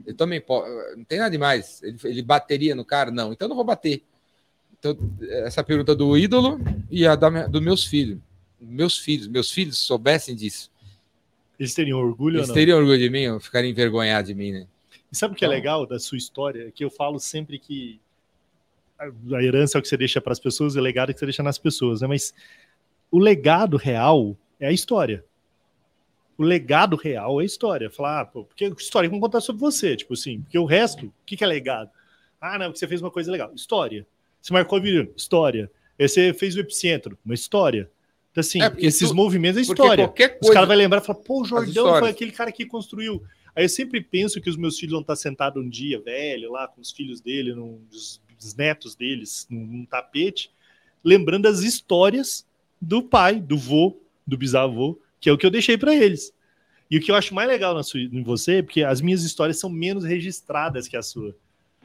Eu 0.06 0.16
também 0.16 0.42
posso. 0.42 0.70
Não 0.98 1.04
tem 1.04 1.18
nada 1.18 1.32
demais. 1.32 1.82
Ele, 1.82 1.98
ele 2.04 2.22
bateria 2.22 2.76
no 2.76 2.84
cara? 2.84 3.10
Não. 3.10 3.32
Então 3.32 3.46
eu 3.46 3.50
não 3.50 3.56
vou 3.56 3.66
bater. 3.66 4.04
Então, 4.78 4.98
essa 5.46 5.64
pergunta 5.64 5.96
do 5.96 6.18
ídolo 6.18 6.60
e 6.90 7.06
a 7.06 7.16
dos 7.16 7.62
meus 7.62 7.86
filhos. 7.86 8.20
Meus 8.60 8.98
filhos, 8.98 9.28
meus 9.28 9.52
filhos 9.52 9.78
soubessem 9.78 10.36
disso. 10.36 10.71
Eles 11.62 11.76
teriam 11.76 12.00
orgulho 12.00 12.40
Eles 12.40 12.50
teriam 12.50 12.80
orgulho 12.80 12.98
de 12.98 13.08
mim 13.08 13.28
ou 13.28 13.40
ficariam 13.40 13.70
envergonhados 13.70 14.30
de 14.30 14.34
mim, 14.34 14.52
né? 14.52 14.68
E 15.12 15.16
sabe 15.16 15.36
o 15.36 15.38
que 15.38 15.46
é 15.46 15.48
Não. 15.48 15.54
legal 15.54 15.86
da 15.86 16.00
sua 16.00 16.18
história? 16.18 16.72
Que 16.72 16.84
eu 16.84 16.90
falo 16.90 17.20
sempre 17.20 17.60
que 17.60 18.02
a- 18.98 19.44
herança 19.44 19.78
é 19.78 19.80
o 19.80 19.82
que 19.84 19.88
você 19.88 19.96
deixa 19.96 20.20
para 20.20 20.32
as 20.32 20.40
pessoas, 20.40 20.76
e 20.76 20.80
o 20.80 20.82
legado 20.82 21.10
é 21.10 21.12
o 21.12 21.14
que 21.14 21.20
você 21.20 21.26
deixa 21.28 21.44
nas 21.44 21.60
pessoas, 21.60 22.02
né? 22.02 22.08
Mas 22.08 22.34
o 23.12 23.20
legado 23.20 23.78
real 23.78 24.36
é 24.60 24.70
a 24.70 24.72
história. 24.72 25.24
O 26.36 26.42
legado 26.44 26.96
real 26.96 27.40
é 27.40 27.44
a 27.44 27.46
história. 27.46 27.92
Falar, 27.92 28.22
ah, 28.22 28.26
pô, 28.26 28.44
porque 28.44 28.66
história 28.80 29.08
vão 29.08 29.20
contar 29.20 29.40
sobre 29.42 29.60
você, 29.60 29.96
tipo 29.96 30.14
assim, 30.16 30.42
porque 30.42 30.58
o 30.58 30.66
resto, 30.66 31.06
o 31.06 31.14
que, 31.28 31.38
que 31.38 31.44
é 31.44 31.48
legado? 31.48 31.92
Ah, 32.40 32.58
não, 32.58 32.66
porque 32.68 32.80
você 32.80 32.88
fez 32.88 33.02
uma 33.04 33.12
coisa 33.12 33.32
legal. 33.32 33.54
História. 33.54 34.08
Você 34.42 34.52
marcou 34.52 34.80
a 34.80 34.82
vídeo, 34.82 35.14
história. 35.16 35.70
Você 36.00 36.34
fez 36.34 36.56
o 36.56 36.60
epicentro, 36.60 37.16
uma 37.24 37.36
história. 37.36 37.88
Então, 38.32 38.42
assim, 38.42 38.62
É, 38.62 38.70
porque 38.70 38.86
esses 38.86 39.10
tu- 39.10 39.16
movimentos 39.16 39.58
é 39.58 39.62
história. 39.62 40.06
qualquer 40.08 40.34
Os 40.36 40.40
coisa. 40.40 40.54
caras 40.54 40.68
vão 40.70 40.78
lembrar 40.78 41.02
e 41.02 41.06
falar, 41.06 41.20
pô, 41.20 41.42
o 41.42 41.46
Jordão 41.46 42.00
foi 42.00 42.10
aquele 42.10 42.32
cara 42.32 42.52
que 42.52 42.66
construiu. 42.66 43.22
Aí 43.56 43.66
eu 43.66 43.70
sempre 43.70 44.00
penso 44.02 44.40
que 44.40 44.50
os 44.50 44.56
meus 44.56 44.80
filhos 44.80 44.94
vão 44.94 45.02
estar 45.02 45.16
sentados 45.18 45.62
um 45.62 45.68
dia, 45.70 46.00
velho, 46.00 46.52
lá 46.52 46.68
com 46.68 46.80
os 46.80 46.92
filhos 46.92 47.20
dele, 47.20 47.54
num, 47.54 47.82
os, 47.92 48.22
os 48.42 48.56
netos 48.56 48.96
deles, 48.96 49.46
num, 49.50 49.66
num 49.66 49.86
tapete, 49.86 50.50
lembrando 51.04 51.48
as 51.48 51.60
histórias 51.60 52.46
do 52.82 53.04
pai, 53.04 53.40
do 53.42 53.58
vô, 53.58 53.98
do 54.26 54.38
bisavô, 54.38 54.98
que 55.20 55.30
é 55.30 55.34
o 55.34 55.38
que 55.38 55.46
eu 55.46 55.52
deixei 55.52 55.78
para 55.78 55.94
eles. 55.94 56.34
E 56.90 56.98
o 56.98 57.02
que 57.02 57.12
eu 57.12 57.16
acho 57.16 57.34
mais 57.36 57.50
legal 57.50 57.74
na 57.76 57.84
sua, 57.84 58.00
em 58.00 58.24
você 58.24 58.56
é 58.58 58.62
porque 58.62 58.84
as 58.84 59.02
minhas 59.02 59.24
histórias 59.24 59.60
são 59.60 59.70
menos 59.70 60.06
registradas 60.06 60.88
que 60.88 60.96
a 60.96 61.02
sua. 61.02 61.36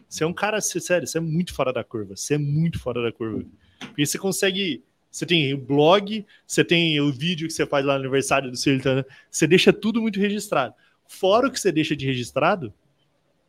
Você 0.08 0.22
é 0.22 0.26
um 0.26 0.32
cara, 0.32 0.60
você- 0.60 0.80
sério, 0.80 1.06
você 1.08 1.18
é 1.18 1.20
muito 1.20 1.52
fora 1.52 1.72
da 1.72 1.82
curva. 1.82 2.14
Você 2.16 2.34
é 2.34 2.38
muito 2.38 2.78
fora 2.78 3.02
da 3.02 3.10
curva. 3.10 3.44
Porque 3.80 4.06
você 4.06 4.16
consegue. 4.18 4.82
Você 5.16 5.24
tem 5.24 5.54
o 5.54 5.56
blog, 5.56 6.26
você 6.46 6.62
tem 6.62 7.00
o 7.00 7.10
vídeo 7.10 7.46
que 7.46 7.54
você 7.54 7.64
faz 7.64 7.86
lá 7.86 7.94
no 7.94 8.00
aniversário 8.00 8.50
do 8.50 8.56
seu 8.56 8.74
Iltana, 8.74 9.06
você 9.30 9.46
deixa 9.46 9.72
tudo 9.72 10.02
muito 10.02 10.20
registrado. 10.20 10.74
Fora 11.08 11.48
o 11.48 11.50
que 11.50 11.58
você 11.58 11.72
deixa 11.72 11.96
de 11.96 12.04
registrado, 12.04 12.70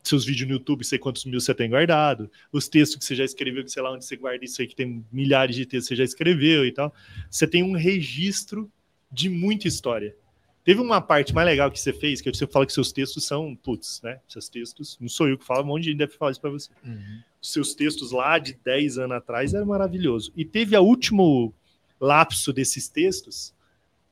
seus 0.02 0.24
vídeos 0.24 0.48
no 0.48 0.54
YouTube, 0.54 0.82
sei 0.82 0.98
quantos 0.98 1.26
mil 1.26 1.38
você 1.38 1.54
tem 1.54 1.68
guardado, 1.68 2.30
os 2.50 2.68
textos 2.68 2.96
que 2.98 3.04
você 3.04 3.14
já 3.14 3.22
escreveu, 3.22 3.62
que 3.62 3.70
sei 3.70 3.82
lá 3.82 3.92
onde 3.92 4.06
você 4.06 4.16
guarda 4.16 4.42
isso 4.46 4.62
aí, 4.62 4.66
que 4.66 4.74
tem 4.74 5.04
milhares 5.12 5.54
de 5.56 5.66
textos 5.66 5.88
que 5.88 5.94
você 5.94 5.98
já 5.98 6.04
escreveu 6.04 6.64
e 6.64 6.72
tal. 6.72 6.94
Você 7.30 7.46
tem 7.46 7.62
um 7.62 7.72
registro 7.72 8.72
de 9.12 9.28
muita 9.28 9.68
história. 9.68 10.16
Teve 10.64 10.80
uma 10.80 11.02
parte 11.02 11.34
mais 11.34 11.46
legal 11.46 11.70
que 11.70 11.78
você 11.78 11.92
fez, 11.92 12.22
que 12.22 12.32
você 12.32 12.46
fala 12.46 12.64
que 12.64 12.72
seus 12.72 12.92
textos 12.92 13.26
são, 13.26 13.54
putz, 13.54 14.00
né? 14.02 14.20
Seus 14.26 14.48
textos, 14.48 14.96
não 14.98 15.08
sou 15.08 15.28
eu 15.28 15.36
que 15.36 15.44
falo, 15.44 15.64
um 15.64 15.66
monte 15.66 15.82
de 15.82 15.90
gente 15.90 15.98
deve 15.98 16.12
falar 16.12 16.30
isso 16.30 16.40
pra 16.40 16.50
você 16.50 16.70
Uhum. 16.82 17.20
os 17.42 17.52
seus 17.52 17.74
textos 17.74 18.10
lá 18.10 18.38
de 18.38 18.54
10 18.64 18.96
anos 18.96 19.18
atrás 19.18 19.52
era 19.52 19.66
maravilhoso. 19.66 20.32
E 20.34 20.46
teve 20.46 20.74
a 20.74 20.80
último 20.80 21.54
lapso 22.00 22.52
desses 22.52 22.88
textos, 22.88 23.54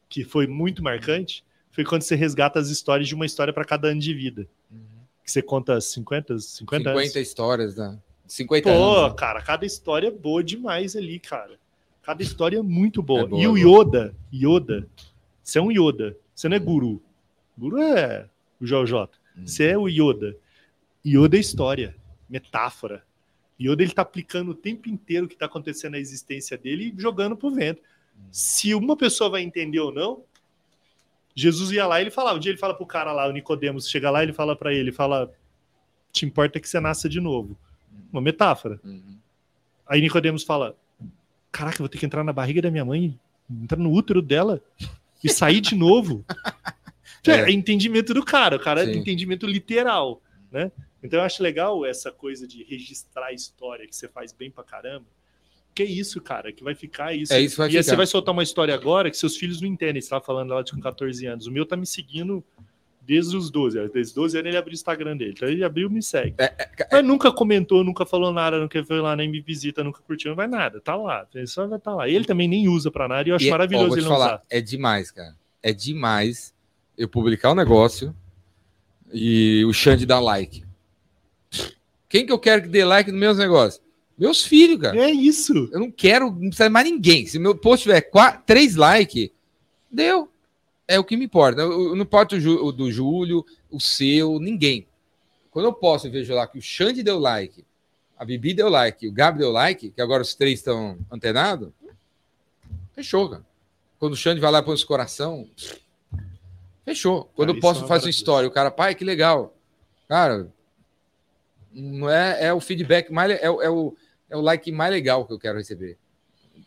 que 0.09 0.25
foi 0.25 0.47
muito 0.47 0.83
marcante, 0.83 1.45
foi 1.71 1.85
quando 1.85 2.03
você 2.03 2.15
resgata 2.15 2.59
as 2.59 2.69
histórias 2.69 3.09
de 3.09 3.15
uma 3.15 3.27
história 3.27 3.53
para 3.53 3.65
cada 3.65 3.89
ano 3.89 4.01
de 4.01 4.15
vida. 4.15 4.49
Uhum. 4.71 4.81
Que 5.25 5.31
você 5.31 5.43
conta 5.43 5.81
50, 5.81 6.39
50, 6.39 6.79
50 6.79 6.91
anos. 6.91 7.17
histórias 7.17 7.75
da, 7.75 7.99
50 8.27 8.69
Pô, 8.69 8.75
anos. 8.75 9.11
né? 9.11 9.17
cara, 9.17 9.43
cada 9.43 9.65
história 9.65 10.09
é 10.09 10.11
boa 10.11 10.43
demais 10.43 10.97
ali, 10.97 11.19
cara. 11.19 11.59
Cada 12.03 12.23
história 12.23 12.59
é 12.59 12.63
muito 12.63 13.03
boa. 13.03 13.23
É 13.23 13.27
boa, 13.27 13.43
e 13.43 13.49
o 13.49 13.57
é 13.57 13.61
Yoda, 13.61 14.15
Yoda, 14.33 14.89
você 15.43 15.59
é 15.59 15.63
um 15.63 15.71
Yoda, 15.71 16.17
você 16.35 16.49
não 16.49 16.57
é 16.57 16.61
guru. 16.61 17.03
Guru 17.57 17.79
é 17.79 18.29
o 18.61 18.65
JJ. 18.65 18.95
Hum. 19.37 19.47
Você 19.47 19.65
é 19.65 19.79
o 19.79 19.89
Yoda. 19.89 20.37
Yoda 21.05 21.37
é 21.37 21.41
história, 21.41 21.97
metáfora. 22.29 23.05
Yoda 23.61 23.83
ele 23.83 23.93
tá 23.93 24.03
aplicando 24.03 24.51
o 24.51 24.55
tempo 24.55 24.89
inteiro 24.89 25.27
o 25.27 25.29
que 25.29 25.37
tá 25.37 25.47
acontecendo 25.47 25.93
na 25.93 25.99
existência 25.99 26.59
dele 26.59 26.93
e 26.97 27.01
jogando 27.01 27.37
pro 27.37 27.51
vento. 27.51 27.81
Se 28.31 28.75
uma 28.75 28.97
pessoa 28.97 29.31
vai 29.31 29.43
entender 29.43 29.81
ou 29.81 29.93
não, 29.93 30.23
Jesus 31.35 31.71
ia 31.71 31.87
lá 31.87 31.99
e 32.01 32.05
ele 32.05 32.11
falava. 32.11 32.37
Um 32.37 32.41
dia 32.41 32.51
ele 32.51 32.59
fala 32.59 32.75
pro 32.75 32.87
cara 32.87 33.13
lá, 33.13 33.29
o 33.29 33.33
Nicodemos, 33.33 33.89
chega 33.89 34.11
lá 34.11 34.23
e 34.23 34.27
ele 34.27 34.33
fala 34.33 34.57
para 34.57 34.73
ele, 34.73 34.93
fala: 34.93 35.31
"Te 36.13 36.25
importa 36.25 36.61
que 36.61 36.69
você 36.69 36.81
nasça 36.81 37.09
de 37.09 37.21
novo". 37.21 37.57
Uma 38.13 38.21
metáfora. 38.21 38.81
Uhum. 38.85 39.19
Aí 39.87 40.01
Nicodemos 40.01 40.43
fala: 40.45 40.77
Caraca, 41.53 41.79
vou 41.79 41.89
ter 41.89 41.99
que 41.99 42.07
entrar 42.07 42.25
na 42.25 42.33
barriga 42.33 42.61
da 42.61 42.71
minha 42.71 42.85
mãe, 42.85 43.19
entrar 43.51 43.79
no 43.79 43.93
útero 43.93 44.21
dela 44.21 44.63
e 45.23 45.29
sair 45.29 45.61
de 45.61 45.75
novo. 45.75 46.25
É. 46.29 46.77
É. 47.29 47.41
é 47.41 47.51
entendimento 47.51 48.15
do 48.15 48.25
cara, 48.25 48.55
o 48.55 48.61
cara 48.61 48.85
é 48.85 48.87
Sim. 48.87 49.01
entendimento 49.01 49.49
literal, 49.49 50.23
né? 50.53 50.71
Então 51.07 51.21
eu 51.21 51.25
acho 51.25 51.43
legal 51.43 51.85
essa 51.87 52.11
coisa 52.13 52.47
de 52.47 52.63
registrar 52.65 53.27
a 53.27 53.33
história 53.33 53.87
que 53.87 53.95
você 53.97 54.09
faz 54.09 54.33
bem 54.33 54.51
pra 54.51 54.63
caramba. 54.65 55.07
Que 55.75 55.83
é 55.83 55.87
isso, 55.87 56.21
cara, 56.21 56.53
que 56.53 56.65
vai 56.65 56.75
ficar 56.75 57.15
isso. 57.15 57.33
É 57.33 57.41
isso 57.41 57.57
vai 57.59 57.67
e 57.69 57.77
aí 57.77 57.83
ficar. 57.83 57.83
você 57.91 57.97
vai 57.97 58.07
soltar 58.07 58.33
uma 58.33 58.43
história 58.43 58.75
agora 58.75 59.11
que 59.11 59.17
seus 59.17 59.37
filhos 59.37 59.61
não 59.61 59.69
entendem. 59.69 60.01
Você 60.01 60.09
tava 60.09 60.25
falando 60.25 60.51
lá 60.55 60.63
de 60.63 60.73
com 60.73 60.81
14 60.81 61.27
anos. 61.27 61.47
O 61.47 61.53
meu 61.53 61.67
tá 61.67 61.77
me 61.77 61.87
seguindo 61.87 62.43
desde 63.03 63.37
os 63.37 63.51
12. 63.51 63.77
Desde 63.89 64.01
os 64.01 64.13
12 64.13 64.39
anos 64.39 64.49
ele 64.49 64.57
abriu 64.57 64.73
o 64.73 64.75
Instagram 64.75 65.17
dele. 65.19 65.33
Então 65.37 65.47
ele 65.49 65.63
abriu 65.63 65.89
e 65.89 65.93
me 65.93 66.03
segue. 66.03 66.35
É, 66.39 66.69
Mas 66.91 67.05
nunca 67.05 67.31
comentou, 67.31 67.85
nunca 67.85 68.07
falou 68.07 68.33
nada, 68.33 68.59
nunca 68.59 68.83
foi 68.85 69.01
lá, 69.01 69.15
nem 69.15 69.29
me 69.31 69.41
visita, 69.41 69.85
nunca 69.85 70.01
curtiu, 70.01 70.31
não 70.31 70.37
vai 70.37 70.47
nada. 70.47 70.81
Tá 70.81 70.97
lá. 70.97 71.27
Ele 71.35 71.47
só 71.47 71.67
vai 71.67 71.77
estar 71.79 71.95
lá. 71.95 72.09
Ele 72.09 72.25
também 72.25 72.49
nem 72.49 72.69
usa 72.69 72.91
pra 72.91 73.07
nada 73.07 73.29
e 73.29 73.33
eu 73.33 73.37
acho 73.37 73.45
E 73.45 73.49
é- 73.49 73.51
ó, 73.51 73.53
maravilhoso 73.53 73.89
vou 73.89 73.97
te 73.97 74.01
ele 74.01 74.09
não 74.09 74.13
falar, 74.17 74.27
usar. 74.37 74.43
é 74.49 74.61
demais, 74.63 75.11
cara. 75.11 75.37
É 75.63 75.73
demais 75.75 76.55
eu 76.97 77.07
publicar 77.09 77.53
um 77.53 77.55
negócio 77.55 78.17
e 79.13 79.63
o 79.67 79.73
Xande 79.73 80.07
dar 80.07 80.21
like. 80.21 80.65
Quem 82.09 82.25
que 82.27 82.33
eu 82.33 82.39
quero 82.39 82.63
que 82.63 82.69
dê 82.69 82.85
like 82.85 83.11
nos 83.11 83.19
meus 83.21 83.39
negócios? 83.39 83.83
Meus 84.17 84.43
filhos, 84.45 84.81
cara. 84.81 84.99
É 84.99 85.11
isso. 85.11 85.69
Eu 85.73 85.81
não 85.81 85.91
quero, 85.91 86.31
não 86.31 86.49
precisa 86.49 86.71
mais 86.71 86.89
ninguém. 86.89 87.27
Se 87.27 87.39
meu 87.39 87.55
post 87.57 87.83
tiver 87.83 88.01
quatro, 88.03 88.43
três 88.47 88.75
likes, 88.77 89.31
deu. 89.91 90.31
É 90.89 90.99
o 90.99 91.05
que 91.05 91.17
me 91.17 91.25
importa. 91.25 91.61
Eu- 91.63 91.89
eu 91.89 91.97
Não 91.97 92.03
importa 92.03 92.37
o, 92.37 92.67
o 92.67 92.73
do 92.73 92.91
Júlio, 92.91 93.45
o 93.71 93.81
seu, 93.81 94.39
ninguém. 94.39 94.87
Quando 95.51 95.67
eu 95.67 95.73
posso 95.73 96.07
e 96.07 96.11
vejo 96.11 96.33
lá 96.35 96.47
que 96.47 96.59
o 96.59 96.63
Xande 96.63 97.03
deu 97.03 97.19
like, 97.19 97.65
a 98.17 98.25
Bibi 98.25 98.55
deu 98.55 98.69
like, 98.69 99.07
o 99.07 99.13
Gabi 99.13 99.39
deu 99.41 99.51
like, 99.51 99.91
que 99.91 100.01
agora 100.01 100.23
os 100.23 100.35
três 100.35 100.61
estão 100.61 100.97
antenados, 101.11 101.71
fechou, 102.95 103.29
cara. 103.29 103.45
Quando 103.99 104.13
o 104.13 104.17
Xande 104.17 104.41
vai 104.41 104.51
lá 104.51 104.61
e 104.61 104.63
põe 104.63 104.75
os 104.75 104.85
coração, 104.85 105.47
fechou. 106.85 107.31
Quando 107.35 107.51
Ah, 107.53 107.57
eu 107.57 107.61
posso 107.61 107.85
é 107.85 107.89
fazer 107.89 108.07
uma 108.07 108.11
história, 108.11 108.49
o 108.49 108.53
cara, 108.53 108.71
pai, 108.71 108.95
que 108.95 109.05
legal. 109.05 109.55
Cara, 110.09 110.49
não 111.83 112.09
é, 112.11 112.47
é 112.47 112.53
o 112.53 112.61
feedback 112.61 113.11
mais, 113.13 113.31
é, 113.33 113.45
é 113.45 113.51
o, 113.71 113.95
é 114.31 114.37
o 114.37 114.41
like 114.41 114.73
mais 114.73 114.91
legal 114.91 115.27
que 115.27 115.33
eu 115.33 115.39
quero 115.39 115.59
receber. 115.59 115.99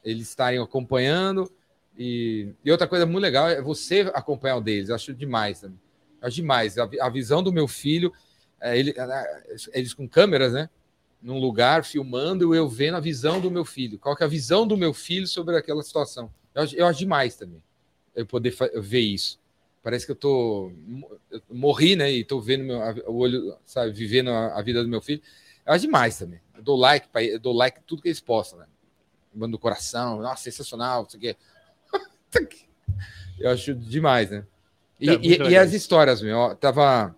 Eles 0.03 0.30
estarem 0.30 0.60
acompanhando. 0.60 1.51
E, 1.97 2.49
e 2.64 2.72
outra 2.72 2.88
coisa 2.88 3.05
muito 3.05 3.22
legal 3.24 3.49
é 3.49 3.62
você 3.62 4.10
acompanhar 4.14 4.57
o 4.57 4.62
deles. 4.62 4.89
Eu 4.89 4.95
acho 4.95 5.14
demais. 5.14 5.64
Eu 5.64 5.72
acho 6.22 6.36
demais. 6.36 6.78
A, 6.78 6.89
a 7.01 7.10
visão 7.10 7.41
do 7.43 7.51
meu 7.51 7.68
filho, 7.68 8.14
é, 8.62 8.78
ele- 8.78 8.93
é, 8.95 9.43
eles 9.74 9.93
com 9.93 10.07
câmeras, 10.07 10.53
né? 10.53 10.70
Num 11.22 11.39
lugar, 11.39 11.84
filmando, 11.84 12.55
eu 12.55 12.70
vendo 12.70 12.95
a 12.95 12.99
visão 13.01 13.41
do 13.41 13.51
meu 13.51 13.66
filho. 13.66 13.99
Qual 13.99 14.16
que 14.16 14.24
é 14.24 14.26
a 14.26 14.30
visão 14.30 14.66
do 14.66 14.78
meu 14.78 14.93
filho 14.93 15.28
sobre 15.28 15.57
aquela 15.57 15.84
situação? 15.84 16.32
Eu, 16.55 16.66
eu 16.74 16.86
acho 16.88 16.99
demais 16.99 17.36
também. 17.36 17.62
Eu 18.16 18.26
poder 18.26 18.55
ver 18.76 19.01
isso. 19.01 19.39
Parece 19.90 20.06
que 20.06 20.12
eu 20.12 20.16
tô. 20.16 20.72
Eu 21.32 21.42
morri, 21.50 21.96
né? 21.96 22.12
E 22.12 22.24
tô 22.24 22.40
vendo 22.40 22.64
meu, 22.64 22.78
o 23.08 23.16
olho, 23.18 23.58
sabe, 23.66 23.92
vivendo 23.92 24.30
a, 24.30 24.60
a 24.60 24.62
vida 24.62 24.84
do 24.84 24.88
meu 24.88 25.02
filho. 25.02 25.20
Eu 25.66 25.74
acho 25.74 25.82
demais 25.86 26.16
também. 26.16 26.40
Eu 26.56 26.62
dou 26.62 26.78
like, 26.78 27.08
pra, 27.08 27.24
eu 27.24 27.40
dou 27.40 27.54
like 27.54 27.80
tudo 27.88 28.04
que 28.04 28.08
eles 28.08 28.20
postam, 28.22 28.60
né? 28.60 28.68
Mando 29.34 29.54
do 29.54 29.60
coração, 29.60 30.22
nossa, 30.22 30.44
sensacional, 30.44 31.08
isso 31.08 31.18
aqui. 31.18 31.36
Eu 33.40 33.50
acho 33.50 33.74
demais, 33.74 34.30
né? 34.30 34.46
E, 35.00 35.10
É, 35.10 35.14
e- 35.24 35.50
e 35.52 35.58
as 35.58 35.74
histórias, 35.74 36.22
meu, 36.22 36.38
ó, 36.38 36.54
tava 36.54 37.16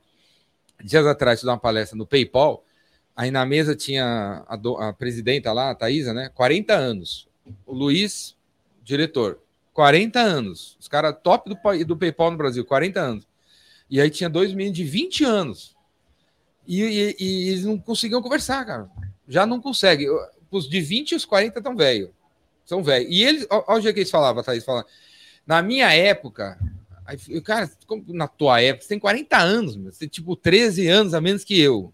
dias 0.81 1.05
atrás 1.05 1.39
de 1.41 1.45
dar 1.45 1.53
uma 1.53 1.59
palestra 1.59 1.97
no 1.97 2.05
PayPal, 2.07 2.63
aí 3.15 3.31
na 3.31 3.45
mesa 3.45 3.75
tinha 3.75 4.45
a, 4.47 4.55
do- 4.55 4.77
a 4.77 4.93
presidenta 4.93 5.51
lá, 5.51 5.71
a 5.71 5.75
Thaisa, 5.75 6.13
né? 6.13 6.29
40 6.29 6.73
anos. 6.73 7.27
O 7.65 7.73
Luiz, 7.73 8.37
diretor, 8.81 9.39
40 9.73 10.19
anos. 10.19 10.77
Os 10.79 10.87
caras 10.87 11.15
top 11.23 11.49
do, 11.49 11.85
do 11.85 11.97
PayPal 11.97 12.31
no 12.31 12.37
Brasil, 12.37 12.65
40 12.65 12.99
anos. 12.99 13.27
E 13.89 13.99
aí 13.99 14.09
tinha 14.09 14.29
dois 14.29 14.53
meninos 14.53 14.77
de 14.77 14.83
20 14.83 15.23
anos. 15.23 15.75
E, 16.67 16.81
e- 16.81 17.15
e 17.19 17.49
eles 17.49 17.65
não 17.65 17.77
conseguiam 17.77 18.21
conversar, 18.21 18.65
cara. 18.65 18.89
Já 19.27 19.45
não 19.45 19.59
conseguem. 19.61 20.07
Os 20.49 20.69
de 20.69 20.81
20 20.81 21.11
e 21.11 21.15
os 21.15 21.25
40 21.25 21.59
estão 21.59 21.75
velhos. 21.75 22.09
São 22.65 22.83
velhos. 22.83 23.09
E 23.11 23.23
eles, 23.23 23.47
olha 23.49 23.63
o 23.79 23.81
jeito 23.81 23.95
que 23.95 24.01
eles 24.01 24.11
falavam, 24.11 24.43
Thaís 24.43 24.63
falava. 24.63 24.87
Na 25.45 25.61
minha 25.61 25.91
época, 25.93 26.57
eu, 27.27 27.41
cara, 27.41 27.69
na 28.07 28.27
tua 28.27 28.61
época, 28.61 28.83
você 28.83 28.89
tem 28.89 28.99
40 28.99 29.37
anos, 29.37 29.75
meu, 29.75 29.91
você 29.91 29.99
tem 29.99 30.07
tipo 30.07 30.35
13 30.35 30.87
anos 30.87 31.13
a 31.13 31.19
menos 31.21 31.43
que 31.43 31.59
eu. 31.59 31.91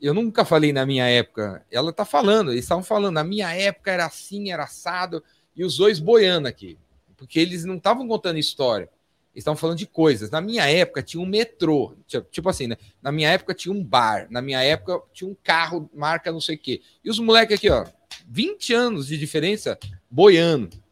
Eu 0.00 0.12
nunca 0.12 0.44
falei 0.44 0.72
na 0.72 0.84
minha 0.84 1.06
época. 1.06 1.64
Ela 1.70 1.92
tá 1.92 2.04
falando, 2.04 2.50
eles 2.50 2.64
estavam 2.64 2.82
falando, 2.82 3.14
na 3.14 3.24
minha 3.24 3.52
época 3.54 3.90
era 3.90 4.06
assim, 4.06 4.50
era 4.50 4.64
assado, 4.64 5.22
e 5.54 5.62
os 5.64 5.76
dois 5.76 5.98
boiando 5.98 6.48
aqui. 6.48 6.78
Porque 7.20 7.38
eles 7.38 7.66
não 7.66 7.76
estavam 7.76 8.08
contando 8.08 8.38
história. 8.38 8.88
Eles 9.34 9.42
estavam 9.42 9.58
falando 9.58 9.76
de 9.76 9.86
coisas. 9.86 10.30
Na 10.30 10.40
minha 10.40 10.64
época 10.64 11.02
tinha 11.02 11.22
um 11.22 11.26
metrô. 11.26 11.94
Tipo, 12.30 12.48
assim, 12.48 12.66
né? 12.66 12.78
Na 13.02 13.12
minha 13.12 13.28
época 13.28 13.52
tinha 13.52 13.72
um 13.72 13.84
bar. 13.84 14.26
Na 14.30 14.40
minha 14.40 14.62
época 14.62 15.02
tinha 15.12 15.28
um 15.28 15.36
carro, 15.44 15.88
marca 15.94 16.32
não 16.32 16.40
sei 16.40 16.56
o 16.56 16.58
quê. 16.58 16.80
E 17.04 17.10
os 17.10 17.18
moleques 17.18 17.58
aqui, 17.58 17.68
ó, 17.68 17.84
20 18.26 18.72
anos 18.72 19.06
de 19.06 19.18
diferença, 19.18 19.78
boiando. 20.10 20.82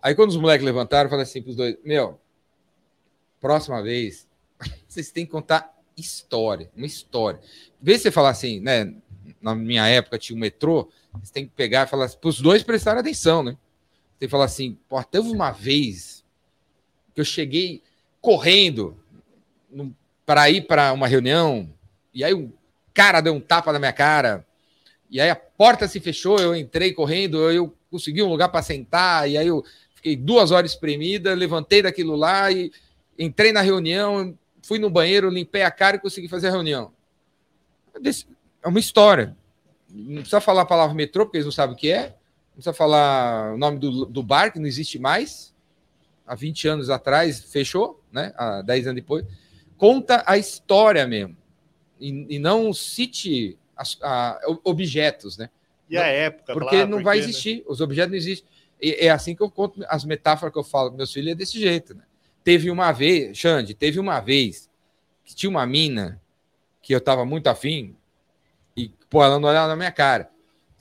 Aí 0.00 0.14
quando 0.14 0.30
os 0.30 0.36
moleques 0.36 0.64
levantaram, 0.64 1.10
falei 1.10 1.24
assim 1.24 1.42
pros 1.42 1.56
dois: 1.56 1.76
Meu, 1.84 2.20
próxima 3.40 3.82
vez, 3.82 4.28
vocês 4.86 5.10
têm 5.10 5.26
que 5.26 5.32
contar 5.32 5.76
história, 5.96 6.70
uma 6.76 6.86
história. 6.86 7.40
Vê 7.82 7.96
se 7.96 8.04
você 8.04 8.10
falar 8.12 8.30
assim, 8.30 8.60
né? 8.60 8.94
Na 9.42 9.52
minha 9.52 9.84
época 9.88 10.16
tinha 10.16 10.36
um 10.36 10.40
metrô, 10.40 10.88
você 11.12 11.32
tem 11.32 11.44
que 11.44 11.52
pegar 11.52 11.86
e 11.86 11.90
falar 11.90 12.08
para 12.08 12.28
os 12.28 12.40
dois 12.40 12.62
prestarem 12.62 13.00
atenção, 13.00 13.42
né? 13.42 13.56
Que 14.18 14.28
falar 14.28 14.46
assim, 14.46 14.78
pô, 14.88 15.02
teve 15.02 15.28
uma 15.28 15.50
vez 15.50 16.24
que 17.14 17.20
eu 17.20 17.24
cheguei 17.24 17.82
correndo 18.20 18.96
para 20.24 20.50
ir 20.50 20.62
para 20.62 20.92
uma 20.92 21.06
reunião, 21.06 21.72
e 22.12 22.24
aí 22.24 22.34
o 22.34 22.52
cara 22.92 23.20
deu 23.20 23.34
um 23.34 23.40
tapa 23.40 23.72
na 23.72 23.78
minha 23.78 23.92
cara, 23.92 24.46
e 25.10 25.20
aí 25.20 25.30
a 25.30 25.36
porta 25.36 25.86
se 25.86 26.00
fechou, 26.00 26.38
eu 26.38 26.56
entrei 26.56 26.92
correndo, 26.92 27.50
eu 27.50 27.74
consegui 27.90 28.22
um 28.22 28.28
lugar 28.28 28.48
para 28.48 28.62
sentar, 28.62 29.30
e 29.30 29.38
aí 29.38 29.46
eu 29.46 29.64
fiquei 29.94 30.16
duas 30.16 30.50
horas 30.50 30.72
espremida, 30.72 31.34
levantei 31.34 31.82
daquilo 31.82 32.16
lá 32.16 32.50
e 32.50 32.72
entrei 33.18 33.52
na 33.52 33.60
reunião, 33.60 34.36
fui 34.62 34.78
no 34.78 34.90
banheiro, 34.90 35.30
limpei 35.30 35.62
a 35.62 35.70
cara 35.70 35.96
e 35.96 36.00
consegui 36.00 36.28
fazer 36.28 36.48
a 36.48 36.52
reunião. 36.52 36.92
É 38.62 38.68
uma 38.68 38.80
história. 38.80 39.36
Não 39.88 40.16
precisa 40.16 40.40
falar 40.40 40.62
a 40.62 40.66
palavra 40.66 40.94
metrô, 40.94 41.24
porque 41.24 41.38
eles 41.38 41.46
não 41.46 41.52
sabem 41.52 41.74
o 41.74 41.78
que 41.78 41.90
é. 41.90 42.16
Precisa 42.56 42.72
falar 42.72 43.52
o 43.52 43.58
nome 43.58 43.78
do, 43.78 44.06
do 44.06 44.22
bar, 44.22 44.50
que 44.50 44.58
não 44.58 44.66
existe 44.66 44.98
mais. 44.98 45.54
Há 46.26 46.34
20 46.34 46.68
anos 46.68 46.88
atrás 46.88 47.38
fechou, 47.52 48.02
né? 48.10 48.32
Há 48.34 48.62
10 48.62 48.86
anos 48.86 49.02
depois. 49.02 49.26
Conta 49.76 50.24
a 50.26 50.38
história 50.38 51.06
mesmo. 51.06 51.36
E, 52.00 52.36
e 52.36 52.38
não 52.38 52.72
cite 52.72 53.58
as, 53.76 53.98
a, 54.02 54.40
objetos, 54.64 55.36
né? 55.36 55.50
E 55.88 55.96
não, 55.96 56.02
a 56.02 56.06
época, 56.06 56.54
Porque 56.54 56.76
não 56.84 56.88
porque, 56.92 57.04
vai 57.04 57.18
né? 57.18 57.24
existir. 57.24 57.62
Os 57.68 57.82
objetos 57.82 58.10
não 58.10 58.16
existem. 58.16 58.48
E, 58.80 59.06
é 59.06 59.10
assim 59.10 59.36
que 59.36 59.42
eu 59.42 59.50
conto 59.50 59.84
as 59.86 60.06
metáforas 60.06 60.50
que 60.50 60.58
eu 60.58 60.64
falo. 60.64 60.90
Meus 60.92 61.12
filhos 61.12 61.32
é 61.32 61.34
desse 61.34 61.60
jeito, 61.60 61.94
né? 61.94 62.04
Teve 62.42 62.70
uma 62.70 62.90
vez, 62.90 63.36
Xande, 63.36 63.74
teve 63.74 64.00
uma 64.00 64.18
vez 64.18 64.70
que 65.22 65.34
tinha 65.34 65.50
uma 65.50 65.66
mina 65.66 66.22
que 66.80 66.94
eu 66.94 67.02
tava 67.02 67.26
muito 67.26 67.48
afim 67.48 67.94
e, 68.74 68.88
pô, 69.10 69.22
ela 69.22 69.38
não 69.38 69.46
olhava 69.46 69.68
na 69.68 69.76
minha 69.76 69.92
cara. 69.92 70.30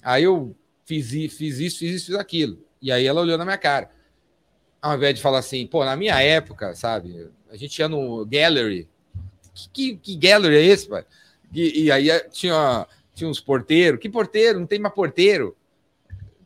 Aí 0.01 0.23
eu 0.23 0.55
fiz, 0.85 1.09
fiz 1.09 1.59
isso, 1.59 1.79
fiz 1.79 1.95
isso, 1.95 2.05
fiz 2.07 2.15
aquilo. 2.15 2.59
E 2.81 2.91
aí 2.91 3.05
ela 3.05 3.21
olhou 3.21 3.37
na 3.37 3.45
minha 3.45 3.57
cara. 3.57 3.89
Ao 4.81 4.95
invés 4.95 5.15
de 5.15 5.21
falar 5.21 5.39
assim, 5.39 5.65
pô, 5.65 5.83
na 5.83 5.95
minha 5.95 6.21
época, 6.21 6.75
sabe? 6.75 7.29
A 7.49 7.57
gente 7.57 7.77
ia 7.79 7.89
no 7.89 8.25
gallery. 8.25 8.87
Que, 9.53 9.69
que, 9.69 9.97
que 9.97 10.15
gallery 10.15 10.57
é 10.57 10.63
esse, 10.63 10.87
pai? 10.87 11.05
E, 11.53 11.85
e 11.85 11.91
aí 11.91 12.07
tinha, 12.29 12.87
tinha 13.13 13.29
uns 13.29 13.39
porteiros. 13.39 13.99
Que 13.99 14.09
porteiro? 14.09 14.59
Não 14.59 14.67
tem 14.67 14.77
mais 14.77 14.93
porteiro. 14.93 15.55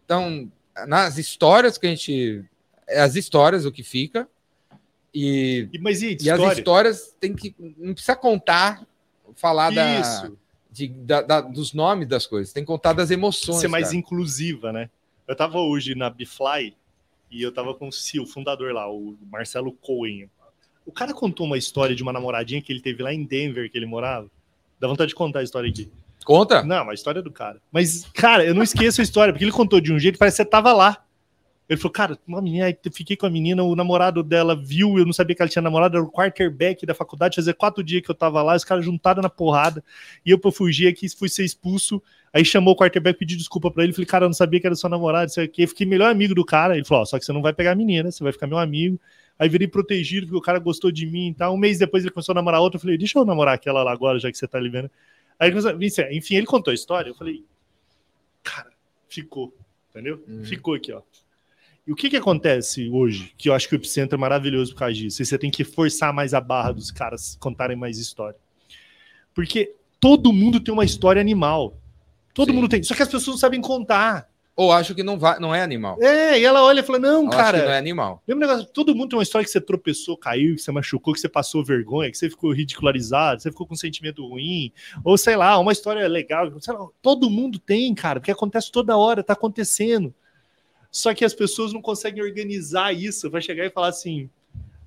Então, 0.05 0.49
nas 0.87 1.17
histórias 1.17 1.77
que 1.77 1.87
a 1.87 1.89
gente. 1.89 2.45
As 2.87 3.15
histórias, 3.15 3.65
o 3.65 3.71
que 3.71 3.83
fica. 3.83 4.27
E, 5.13 5.67
E, 5.73 5.79
mas 5.79 6.01
e, 6.01 6.17
e 6.21 6.29
as 6.29 6.57
histórias 6.57 7.15
tem 7.19 7.33
que. 7.33 7.53
Não 7.77 7.93
precisa 7.93 8.15
contar, 8.15 8.85
falar 9.35 9.71
da. 9.71 10.31
De- 10.71 10.87
da- 10.87 11.21
da- 11.21 11.41
dos 11.41 11.73
nomes 11.73 12.07
das 12.07 12.27
coisas, 12.27 12.53
tem 12.53 12.63
que 12.63 12.67
contar 12.67 12.93
das 12.93 13.09
emoções. 13.09 13.59
ser 13.59 13.67
mais 13.67 13.85
cara. 13.85 13.95
inclusiva, 13.97 14.71
né? 14.71 14.89
Eu 15.27 15.35
tava 15.35 15.59
hoje 15.59 15.95
na 15.95 16.09
Bifly 16.09 16.75
e 17.31 17.41
eu 17.41 17.51
tava 17.51 17.73
com 17.73 17.87
o 17.87 17.91
CEO, 17.91 18.23
o 18.23 18.27
fundador 18.27 18.71
lá, 18.73 18.91
o 18.91 19.17
Marcelo 19.31 19.71
Cohen. 19.71 20.29
O 20.85 20.91
cara 20.91 21.13
contou 21.13 21.45
uma 21.45 21.57
história 21.57 21.95
de 21.95 22.01
uma 22.03 22.13
namoradinha 22.13 22.61
que 22.61 22.71
ele 22.71 22.81
teve 22.81 23.01
lá 23.03 23.13
em 23.13 23.23
Denver, 23.23 23.69
que 23.71 23.77
ele 23.77 23.85
morava. 23.85 24.27
Dá 24.79 24.87
vontade 24.87 25.09
de 25.09 25.15
contar 25.15 25.39
a 25.39 25.43
história 25.43 25.69
aqui. 25.69 25.91
Conta? 26.25 26.63
Não, 26.63 26.89
a 26.89 26.93
história 26.93 27.19
é 27.19 27.23
do 27.23 27.31
cara. 27.31 27.59
Mas, 27.71 28.05
cara, 28.13 28.43
eu 28.45 28.53
não 28.55 28.63
esqueço 28.63 29.01
a 29.01 29.03
história, 29.03 29.33
porque 29.33 29.43
ele 29.45 29.51
contou 29.51 29.79
de 29.79 29.91
um 29.93 29.99
jeito 29.99 30.15
que 30.15 30.19
parece 30.19 30.37
que 30.37 30.43
você 30.43 30.49
tava 30.49 30.73
lá. 30.73 31.03
Ele 31.69 31.79
falou, 31.79 31.91
cara, 31.91 32.17
uma 32.27 32.41
menina, 32.41 32.65
aí 32.65 32.75
eu 32.83 32.91
fiquei 32.91 33.15
com 33.15 33.27
a 33.27 33.29
menina, 33.29 33.61
o 33.61 33.75
namorado 33.75 34.23
dela 34.23 34.55
viu, 34.55 34.97
eu 34.97 35.05
não 35.05 35.13
sabia 35.13 35.35
que 35.35 35.41
ela 35.43 35.49
tinha 35.49 35.61
namorado, 35.61 35.97
era 35.97 36.03
o 36.03 36.11
quarterback 36.11 36.83
da 36.83 36.95
faculdade, 36.95 37.35
fazia 37.35 37.53
quatro 37.53 37.83
dias 37.83 38.01
que 38.01 38.09
eu 38.09 38.15
tava 38.15 38.41
lá, 38.41 38.55
os 38.55 38.63
caras 38.63 38.83
juntaram 38.83 39.21
na 39.21 39.29
porrada, 39.29 39.83
e 40.25 40.31
eu 40.31 40.39
pra 40.39 40.51
fugir 40.51 40.87
aqui, 40.87 41.07
fui 41.15 41.29
ser 41.29 41.45
expulso, 41.45 42.01
aí 42.33 42.43
chamou 42.43 42.73
o 42.73 42.75
quarterback, 42.75 43.19
pediu 43.19 43.37
desculpa 43.37 43.69
pra 43.69 43.83
ele, 43.83 43.93
falei, 43.93 44.07
cara, 44.07 44.25
eu 44.25 44.29
não 44.29 44.33
sabia 44.33 44.59
que 44.59 44.65
era 44.65 44.75
seu 44.75 44.89
namorado, 44.89 45.29
isso 45.29 45.39
aqui, 45.39 45.61
eu 45.61 45.67
fiquei 45.67 45.85
melhor 45.85 46.09
amigo 46.09 46.33
do 46.33 46.43
cara, 46.43 46.75
ele 46.75 46.83
falou, 46.83 47.03
ó, 47.03 47.05
só 47.05 47.19
que 47.19 47.25
você 47.25 47.31
não 47.31 47.41
vai 47.43 47.53
pegar 47.53 47.73
a 47.73 47.75
menina, 47.75 48.09
você 48.09 48.23
vai 48.23 48.33
ficar 48.33 48.47
meu 48.47 48.57
amigo, 48.57 48.99
aí 49.37 49.47
virei 49.47 49.67
protegido, 49.67 50.25
porque 50.25 50.39
o 50.39 50.41
cara 50.41 50.57
gostou 50.57 50.91
de 50.91 51.05
mim 51.05 51.27
e 51.29 51.33
tal, 51.35 51.53
um 51.53 51.57
mês 51.57 51.77
depois 51.77 52.03
ele 52.03 52.11
começou 52.11 52.33
a 52.33 52.35
namorar 52.35 52.61
outra, 52.61 52.77
eu 52.77 52.81
falei, 52.81 52.97
deixa 52.97 53.19
eu 53.19 53.23
namorar 53.23 53.53
aquela 53.53 53.83
lá 53.83 53.91
agora, 53.91 54.17
já 54.17 54.31
que 54.31 54.37
você 54.39 54.47
tá 54.47 54.57
ali 54.57 54.69
vendo. 54.69 54.89
Aí, 55.37 55.53
enfim, 56.17 56.35
ele 56.35 56.47
contou 56.47 56.71
a 56.71 56.73
história, 56.73 57.11
eu 57.11 57.15
falei, 57.15 57.45
cara, 58.41 58.71
ficou, 59.07 59.55
entendeu? 59.91 60.19
Uhum. 60.27 60.43
Ficou 60.43 60.73
aqui, 60.73 60.91
ó. 60.91 61.03
E 61.89 61.91
o 61.91 61.95
que 61.95 62.07
que 62.07 62.17
acontece 62.17 62.87
hoje? 62.87 63.33
Que 63.35 63.49
eu 63.49 63.53
acho 63.55 63.67
que 63.67 63.73
o 63.73 63.77
Epicentro 63.77 64.15
é 64.15 64.19
maravilhoso 64.19 64.73
por 64.73 64.81
causa 64.81 64.93
disso. 64.93 65.23
E 65.23 65.25
você 65.25 65.39
tem 65.39 65.49
que 65.49 65.63
forçar 65.63 66.13
mais 66.13 66.35
a 66.35 66.39
barra 66.39 66.71
dos 66.71 66.91
caras 66.91 67.35
contarem 67.39 67.75
mais 67.75 67.97
história. 67.97 68.37
Porque 69.33 69.73
todo 69.99 70.31
mundo 70.31 70.59
tem 70.59 70.71
uma 70.71 70.85
história 70.85 71.19
animal. 71.19 71.75
Todo 72.31 72.49
Sim. 72.49 72.55
mundo 72.55 72.69
tem. 72.69 72.83
Só 72.83 72.93
que 72.93 73.01
as 73.01 73.07
pessoas 73.07 73.25
não 73.25 73.37
sabem 73.37 73.59
contar. 73.59 74.29
Ou 74.55 74.71
acho 74.71 74.93
que 74.93 75.01
não, 75.01 75.17
vai, 75.17 75.39
não 75.39 75.55
é 75.55 75.63
animal. 75.63 75.97
É, 75.99 76.39
e 76.39 76.45
ela 76.45 76.61
olha 76.61 76.81
e 76.81 76.83
fala: 76.83 76.99
Não, 76.99 77.23
Eu 77.23 77.29
cara. 77.31 77.59
que 77.59 77.65
não 77.65 77.71
é 77.71 77.79
animal. 77.79 78.21
Mesmo 78.27 78.39
negócio, 78.39 78.67
todo 78.67 78.93
mundo 78.93 79.09
tem 79.09 79.17
uma 79.17 79.23
história 79.23 79.43
que 79.43 79.51
você 79.51 79.59
tropeçou, 79.59 80.15
caiu, 80.15 80.57
que 80.57 80.61
você 80.61 80.71
machucou, 80.71 81.11
que 81.11 81.19
você 81.19 81.29
passou 81.29 81.65
vergonha, 81.65 82.11
que 82.11 82.19
você 82.19 82.29
ficou 82.29 82.53
ridicularizado, 82.53 83.41
você 83.41 83.49
ficou 83.49 83.65
com 83.65 83.73
um 83.73 83.77
sentimento 83.77 84.23
ruim, 84.27 84.71
ou 85.03 85.17
sei 85.17 85.35
lá, 85.35 85.57
uma 85.57 85.71
história 85.71 86.07
legal. 86.07 86.45
lá, 86.45 86.87
todo 87.01 87.31
mundo 87.31 87.57
tem, 87.57 87.95
cara, 87.95 88.19
porque 88.19 88.31
acontece 88.31 88.71
toda 88.71 88.95
hora, 88.95 89.23
tá 89.23 89.33
acontecendo. 89.33 90.13
Só 90.91 91.13
que 91.13 91.23
as 91.23 91.33
pessoas 91.33 91.71
não 91.73 91.81
conseguem 91.81 92.23
organizar 92.23 92.93
isso. 92.93 93.29
Vai 93.29 93.41
chegar 93.41 93.65
e 93.65 93.69
falar 93.69 93.89
assim. 93.89 94.29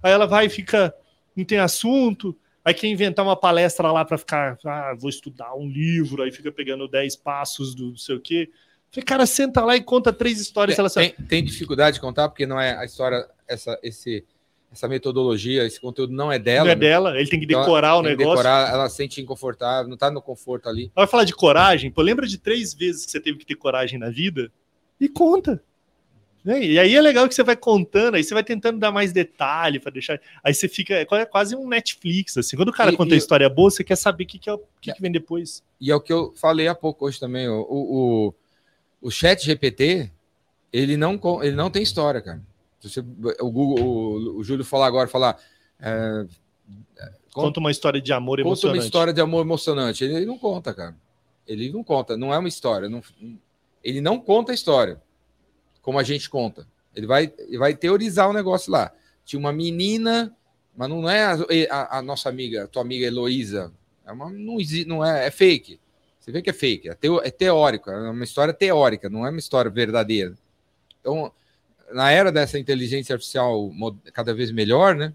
Aí 0.02 0.10
ela 0.12 0.26
vai 0.26 0.46
e 0.46 0.50
fica, 0.50 0.94
não 1.36 1.44
tem 1.44 1.58
assunto. 1.58 2.36
Aí 2.64 2.74
quer 2.74 2.86
inventar 2.88 3.24
uma 3.24 3.36
palestra 3.36 3.90
lá 3.90 4.04
para 4.04 4.18
ficar, 4.18 4.58
ah, 4.64 4.94
vou 4.98 5.10
estudar 5.10 5.54
um 5.54 5.68
livro, 5.68 6.22
aí 6.22 6.30
fica 6.30 6.50
pegando 6.52 6.86
10 6.88 7.16
passos 7.16 7.74
do 7.74 7.90
não 7.90 7.96
sei 7.96 8.16
o 8.16 8.20
quê. 8.20 8.48
Falei, 8.90 9.04
cara, 9.04 9.26
senta 9.26 9.64
lá 9.64 9.76
e 9.76 9.82
conta 9.82 10.12
três 10.12 10.40
histórias. 10.40 10.76
Tem, 10.76 10.82
relacionadas. 10.82 11.16
tem- 11.16 11.26
tem 11.26 11.44
dificuldade 11.44 11.94
de 11.94 12.00
contar, 12.00 12.28
porque 12.28 12.46
não 12.46 12.60
é 12.60 12.76
a 12.76 12.84
história, 12.84 13.26
essa, 13.48 13.76
esse, 13.82 14.24
essa 14.70 14.86
metodologia, 14.86 15.64
esse 15.64 15.80
conteúdo 15.80 16.12
não 16.12 16.30
é 16.30 16.38
dela. 16.38 16.64
não 16.66 16.70
é 16.72 16.74
né? 16.74 16.80
dela, 16.80 17.18
ele 17.18 17.28
tem 17.28 17.38
que 17.40 17.46
Então, 17.46 17.60
decorar 17.62 17.96
o 17.96 18.02
Tem 18.02 18.12
que 18.12 18.18
negócio. 18.18 18.36
Decorar, 18.44 18.72
ela 18.72 18.88
se 18.88 18.96
sente 18.96 19.20
inconfortável, 19.20 19.88
não 19.88 19.96
tá 19.96 20.10
no 20.10 20.20
conforto 20.22 20.68
ali. 20.68 20.84
Ela 20.94 21.06
vai 21.06 21.06
falar 21.06 21.24
de 21.24 21.34
coragem, 21.34 21.90
pô, 21.90 22.02
lembra 22.02 22.26
de 22.28 22.38
três 22.38 22.74
vezes 22.74 23.04
que 23.06 23.10
você 23.12 23.20
teve 23.20 23.38
que 23.38 23.46
ter 23.46 23.54
coragem 23.56 23.98
na 23.98 24.10
vida? 24.10 24.52
E 25.00 25.08
conta. 25.08 25.62
Né? 26.44 26.64
E 26.64 26.78
aí 26.78 26.94
é 26.96 27.00
legal 27.00 27.28
que 27.28 27.34
você 27.34 27.42
vai 27.44 27.56
contando, 27.56 28.16
aí 28.16 28.24
você 28.24 28.34
vai 28.34 28.42
tentando 28.42 28.78
dar 28.78 28.90
mais 28.90 29.12
detalhe 29.12 29.78
para 29.78 29.92
deixar. 29.92 30.20
Aí 30.42 30.52
você 30.52 30.66
fica. 30.68 30.94
É 30.94 31.04
qua- 31.04 31.24
quase 31.24 31.54
um 31.54 31.68
Netflix, 31.68 32.36
assim. 32.36 32.56
Quando 32.56 32.70
o 32.70 32.72
cara 32.72 32.92
E- 32.92 32.96
conta 32.96 33.12
e- 33.12 33.14
a 33.14 33.18
história 33.18 33.48
boa, 33.48 33.70
você 33.70 33.84
quer 33.84 33.94
saber 33.96 34.24
o 34.24 34.26
que, 34.26 34.38
que, 34.40 34.50
é, 34.50 34.58
que, 34.80 34.92
que 34.92 35.00
vem 35.00 35.12
depois. 35.12 35.62
E 35.80 35.90
é 35.90 35.94
o 35.94 36.00
que 36.00 36.12
eu 36.12 36.32
falei 36.34 36.66
há 36.66 36.74
pouco 36.74 37.06
hoje 37.06 37.20
também. 37.20 37.48
O, 37.48 37.60
o, 37.60 38.26
o, 38.28 38.34
o 39.02 39.10
chat 39.10 39.44
GPT, 39.44 40.10
ele 40.72 40.96
não, 40.96 41.20
ele 41.44 41.54
não 41.54 41.70
tem 41.70 41.82
história, 41.82 42.20
cara. 42.20 42.42
Você, 42.80 42.98
o, 42.98 43.50
Google, 43.50 43.78
o, 43.84 44.38
o 44.38 44.42
Júlio 44.44 44.64
falar 44.64 44.86
agora, 44.86 45.06
falar. 45.08 45.36
é, 45.80 46.26
Conta 47.32 47.60
uma 47.60 47.70
história 47.70 48.00
de 48.00 48.12
amor 48.12 48.38
conta 48.38 48.42
uma 48.48 48.50
emocionante. 48.52 48.84
história 48.84 49.12
de 49.12 49.20
amor 49.20 49.40
emocionante. 49.42 50.04
Ele, 50.04 50.16
ele 50.16 50.26
não 50.26 50.36
conta, 50.38 50.74
cara. 50.74 50.94
Ele 51.46 51.70
não 51.72 51.82
conta, 51.84 52.16
não 52.16 52.34
é 52.34 52.38
uma 52.38 52.48
história. 52.48 52.88
não- 52.88 53.02
ele 53.82 54.00
não 54.00 54.18
conta 54.18 54.52
a 54.52 54.54
história 54.54 55.00
como 55.82 55.98
a 55.98 56.02
gente 56.02 56.30
conta. 56.30 56.66
Ele 56.94 57.06
vai, 57.06 57.32
ele 57.38 57.58
vai 57.58 57.74
teorizar 57.74 58.30
o 58.30 58.32
negócio 58.32 58.70
lá. 58.72 58.92
Tinha 59.24 59.38
uma 59.40 59.52
menina, 59.52 60.34
mas 60.76 60.88
não 60.88 61.08
é 61.10 61.24
a, 61.24 61.36
a- 61.70 61.98
a 61.98 62.02
nossa 62.02 62.28
amiga, 62.28 62.66
tua 62.68 62.82
amiga 62.82 63.06
Heloísa. 63.06 63.72
É 64.06 64.12
uma, 64.12 64.30
não, 64.30 64.56
não 64.86 65.04
é, 65.04 65.26
é 65.26 65.30
fake. 65.30 65.78
Você 66.20 66.30
vê 66.30 66.40
que 66.40 66.50
é 66.50 66.52
fake, 66.52 66.88
é, 66.88 66.94
teo, 66.94 67.20
é 67.22 67.30
teórico, 67.30 67.90
é 67.90 68.10
uma 68.10 68.24
história 68.24 68.54
teórica, 68.54 69.10
não 69.10 69.26
é 69.26 69.30
uma 69.30 69.38
história 69.40 69.70
verdadeira. 69.70 70.34
Então, 71.00 71.32
na 71.92 72.10
era 72.12 72.30
dessa 72.30 72.58
inteligência 72.58 73.14
artificial 73.14 73.70
cada 74.12 74.32
vez 74.32 74.50
melhor, 74.52 74.94
né? 74.94 75.12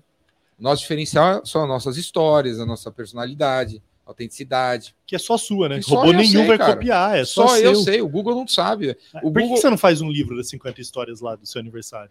O 0.59 0.63
nosso 0.63 0.82
diferencial 0.82 1.45
são 1.45 1.61
as 1.61 1.68
nossas 1.68 1.97
histórias, 1.97 2.59
a 2.59 2.65
nossa 2.65 2.91
personalidade, 2.91 3.82
autenticidade. 4.08 4.95
Que 5.05 5.16
é 5.16 5.20
só 5.20 5.38
sua, 5.38 5.68
né? 5.70 5.80
Que 5.80 5.89
Robô 5.89 6.12
nenhum 6.12 6.32
sei, 6.32 6.45
vai 6.47 6.58
cara. 6.58 6.74
copiar, 6.74 7.18
é 7.18 7.26
só, 7.26 7.47
Só, 7.49 7.58
eu 7.58 7.76
sei, 7.76 8.01
o 8.01 8.08
Google 8.08 8.34
não 8.36 8.47
sabe. 8.47 8.91
O 8.91 8.93
Por 8.93 9.34
que 9.34 9.39
Google- 9.41 9.55
que 9.55 9.62
você 9.62 9.70
não 9.70 9.78
faz 9.78 10.01
um 10.01 10.10
livro 10.10 10.36
das 10.38 10.47
50 10.49 10.80
histórias 10.82 11.20
lá 11.22 11.36
do 11.36 11.45
seu 11.45 11.60
aniversário? 11.60 12.10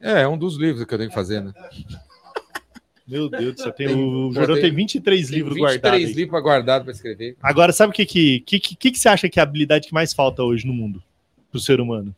É, 0.00 0.22
é 0.22 0.28
um 0.28 0.38
dos 0.38 0.56
livros 0.56 0.84
que 0.84 0.94
eu 0.94 0.98
tenho 0.98 1.10
que 1.10 1.14
fazer, 1.14 1.42
né? 1.42 1.52
Meu 3.06 3.28
Deus 3.28 3.54
do 3.54 3.60
céu, 3.62 3.72
tem, 3.72 3.86
Tem- 3.86 3.96
o 3.96 4.32
já 4.32 4.40
Jorão 4.40 4.54
tem- 4.56 4.64
tem 4.64 4.72
23 4.74 5.26
Tem 5.28 5.36
livros 5.36 5.54
23 5.54 5.80
guardados. 5.80 6.06
aí. 6.08 6.12
livros 6.12 6.42
guardados 6.42 6.84
para 6.86 6.92
escrever. 6.92 7.36
Agora, 7.40 7.72
sabe 7.72 7.90
o 7.90 7.94
que 7.94 8.04
que, 8.04 8.40
que, 8.40 8.58
que, 8.58 8.90
que 8.90 8.98
você 8.98 9.08
acha 9.08 9.28
que 9.28 9.38
é 9.38 9.42
a 9.42 9.44
habilidade 9.44 9.86
que 9.86 9.94
mais 9.94 10.12
falta 10.12 10.42
hoje 10.42 10.66
no 10.66 10.72
mundo 10.72 11.00
pro 11.50 11.60
ser 11.60 11.80
humano? 11.80 12.14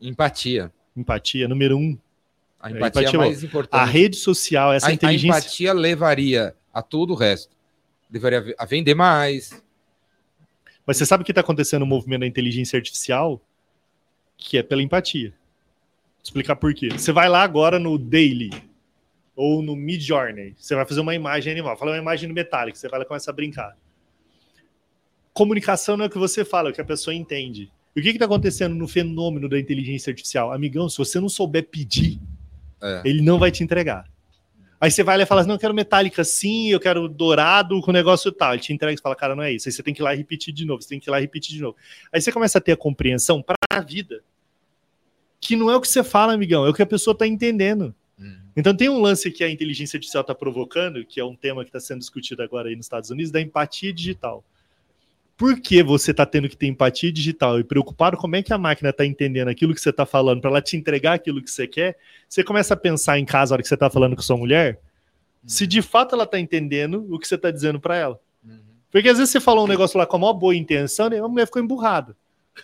Empatia. 0.00 0.70
Empatia, 0.94 1.48
número 1.48 1.78
um. 1.78 1.96
A 2.60 2.68
É, 2.70 2.74
empatia 2.74 3.00
é 3.00 3.04
empatia, 3.04 3.18
mais 3.18 3.42
A 3.42 3.46
importante. 3.46 3.90
rede 3.90 4.16
social, 4.16 4.72
essa 4.72 4.86
a, 4.86 4.90
a 4.90 4.92
inteligência. 4.92 5.38
empatia 5.38 5.72
levaria 5.72 6.54
a 6.74 6.82
tudo 6.82 7.14
o 7.14 7.16
resto. 7.16 7.50
Levaria 8.12 8.54
a 8.58 8.64
vender 8.66 8.94
mais. 8.94 9.62
Mas 10.86 10.96
você 10.96 11.06
sabe 11.06 11.22
o 11.22 11.24
que 11.24 11.32
está 11.32 11.40
acontecendo 11.40 11.80
no 11.80 11.86
movimento 11.86 12.20
da 12.20 12.26
inteligência 12.26 12.76
artificial? 12.76 13.40
Que 14.36 14.58
é 14.58 14.62
pela 14.62 14.82
empatia. 14.82 15.30
Vou 15.30 16.22
explicar 16.24 16.56
por 16.56 16.74
quê. 16.74 16.88
Você 16.90 17.12
vai 17.12 17.28
lá 17.28 17.42
agora 17.42 17.78
no 17.78 17.96
Daily 17.98 18.50
ou 19.34 19.62
no 19.62 19.74
Mid 19.74 20.00
Journey, 20.02 20.54
você 20.58 20.74
vai 20.74 20.84
fazer 20.84 21.00
uma 21.00 21.14
imagem 21.14 21.52
animal. 21.52 21.76
Fala 21.76 21.92
uma 21.92 21.98
imagem 21.98 22.28
no 22.28 22.34
Metallic, 22.34 22.78
você 22.78 22.88
vai 22.88 22.98
lá 22.98 23.04
e 23.04 23.08
começa 23.08 23.30
a 23.30 23.34
brincar. 23.34 23.76
Comunicação 25.32 25.96
não 25.96 26.04
é 26.04 26.08
o 26.08 26.10
que 26.10 26.18
você 26.18 26.44
fala, 26.44 26.68
é 26.68 26.72
o 26.72 26.74
que 26.74 26.80
a 26.80 26.84
pessoa 26.84 27.14
entende. 27.14 27.72
E 27.96 28.00
o 28.00 28.02
que 28.02 28.10
está 28.10 28.26
acontecendo 28.26 28.74
no 28.74 28.86
fenômeno 28.86 29.48
da 29.48 29.58
inteligência 29.58 30.10
artificial? 30.10 30.52
Amigão, 30.52 30.88
se 30.88 30.98
você 30.98 31.18
não 31.18 31.28
souber 31.28 31.66
pedir, 31.68 32.20
É. 32.82 33.02
ele 33.04 33.22
não 33.22 33.38
vai 33.38 33.50
te 33.50 33.64
entregar. 33.64 34.06
Aí 34.82 34.90
você 34.90 35.04
vai 35.04 35.16
lá 35.16 35.22
e 35.22 35.26
fala 35.26 35.42
assim, 35.42 35.48
não, 35.48 35.54
eu 35.54 35.60
quero 35.60 35.72
metálica 35.72 36.24
sim, 36.24 36.72
eu 36.72 36.80
quero 36.80 37.08
dourado 37.08 37.80
com 37.82 37.92
negócio 37.92 38.32
tal. 38.32 38.52
Ele 38.52 38.62
te 38.62 38.72
entrega 38.72 38.98
e 38.98 39.00
fala, 39.00 39.14
cara, 39.14 39.36
não 39.36 39.44
é 39.44 39.52
isso. 39.52 39.68
Aí 39.68 39.72
você 39.72 39.80
tem 39.80 39.94
que 39.94 40.02
ir 40.02 40.02
lá 40.02 40.12
e 40.12 40.16
repetir 40.16 40.52
de 40.52 40.64
novo, 40.64 40.82
você 40.82 40.88
tem 40.88 40.98
que 40.98 41.08
ir 41.08 41.12
lá 41.12 41.20
e 41.20 41.22
repetir 41.22 41.54
de 41.54 41.62
novo. 41.62 41.76
Aí 42.12 42.20
você 42.20 42.32
começa 42.32 42.58
a 42.58 42.60
ter 42.60 42.72
a 42.72 42.76
compreensão 42.76 43.40
para 43.40 43.54
a 43.70 43.80
vida, 43.80 44.24
que 45.40 45.54
não 45.54 45.70
é 45.70 45.76
o 45.76 45.80
que 45.80 45.86
você 45.86 46.02
fala, 46.02 46.32
amigão, 46.32 46.66
é 46.66 46.68
o 46.68 46.74
que 46.74 46.82
a 46.82 46.86
pessoa 46.86 47.12
está 47.12 47.24
entendendo. 47.28 47.94
Hum. 48.18 48.40
Então 48.56 48.76
tem 48.76 48.88
um 48.88 49.00
lance 49.00 49.30
que 49.30 49.44
a 49.44 49.48
inteligência 49.48 49.98
artificial 49.98 50.22
está 50.22 50.34
provocando, 50.34 51.06
que 51.06 51.20
é 51.20 51.24
um 51.24 51.36
tema 51.36 51.62
que 51.62 51.68
está 51.68 51.78
sendo 51.78 52.00
discutido 52.00 52.42
agora 52.42 52.68
aí 52.68 52.74
nos 52.74 52.86
Estados 52.86 53.08
Unidos, 53.08 53.30
da 53.30 53.40
empatia 53.40 53.92
digital. 53.92 54.44
Por 55.42 55.58
que 55.60 55.82
você 55.82 56.12
está 56.12 56.24
tendo 56.24 56.48
que 56.48 56.56
ter 56.56 56.68
empatia 56.68 57.12
digital 57.12 57.58
e 57.58 57.64
preocupado 57.64 58.16
como 58.16 58.36
é 58.36 58.44
que 58.44 58.52
a 58.52 58.58
máquina 58.58 58.90
está 58.90 59.04
entendendo 59.04 59.48
aquilo 59.48 59.74
que 59.74 59.80
você 59.80 59.90
está 59.90 60.06
falando 60.06 60.40
para 60.40 60.50
ela 60.50 60.62
te 60.62 60.76
entregar 60.76 61.14
aquilo 61.14 61.42
que 61.42 61.50
você 61.50 61.66
quer? 61.66 61.98
Você 62.28 62.44
começa 62.44 62.74
a 62.74 62.76
pensar 62.76 63.18
em 63.18 63.24
casa 63.24 63.52
a 63.52 63.54
hora 63.56 63.62
que 63.62 63.66
você 63.66 63.74
está 63.74 63.90
falando 63.90 64.14
com 64.14 64.22
sua 64.22 64.36
mulher, 64.36 64.78
se 65.44 65.66
de 65.66 65.82
fato 65.82 66.14
ela 66.14 66.22
está 66.22 66.38
entendendo 66.38 67.08
o 67.12 67.18
que 67.18 67.26
você 67.26 67.34
está 67.34 67.50
dizendo 67.50 67.80
para 67.80 67.96
ela. 67.96 68.20
Uhum. 68.46 68.60
Porque 68.88 69.08
às 69.08 69.18
vezes 69.18 69.32
você 69.32 69.40
falou 69.40 69.64
um 69.64 69.68
negócio 69.68 69.98
lá 69.98 70.06
com 70.06 70.14
a 70.14 70.20
maior 70.20 70.34
boa 70.34 70.54
intenção 70.54 71.12
e 71.12 71.18
a 71.18 71.26
mulher 71.26 71.46
ficou 71.46 71.60
emburrada. 71.60 72.16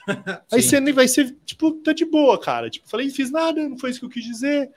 Aí 0.52 0.62
você 0.62 0.78
nem 0.78 0.94
vai 0.94 1.08
ser, 1.08 1.36
tipo, 1.44 1.72
tá 1.82 1.92
de 1.92 2.04
boa, 2.04 2.38
cara. 2.38 2.70
Tipo, 2.70 2.88
falei, 2.88 3.10
fiz 3.10 3.32
nada, 3.32 3.68
não 3.68 3.76
foi 3.76 3.90
isso 3.90 3.98
que 3.98 4.06
eu 4.06 4.10
quis 4.10 4.24
dizer. 4.24 4.70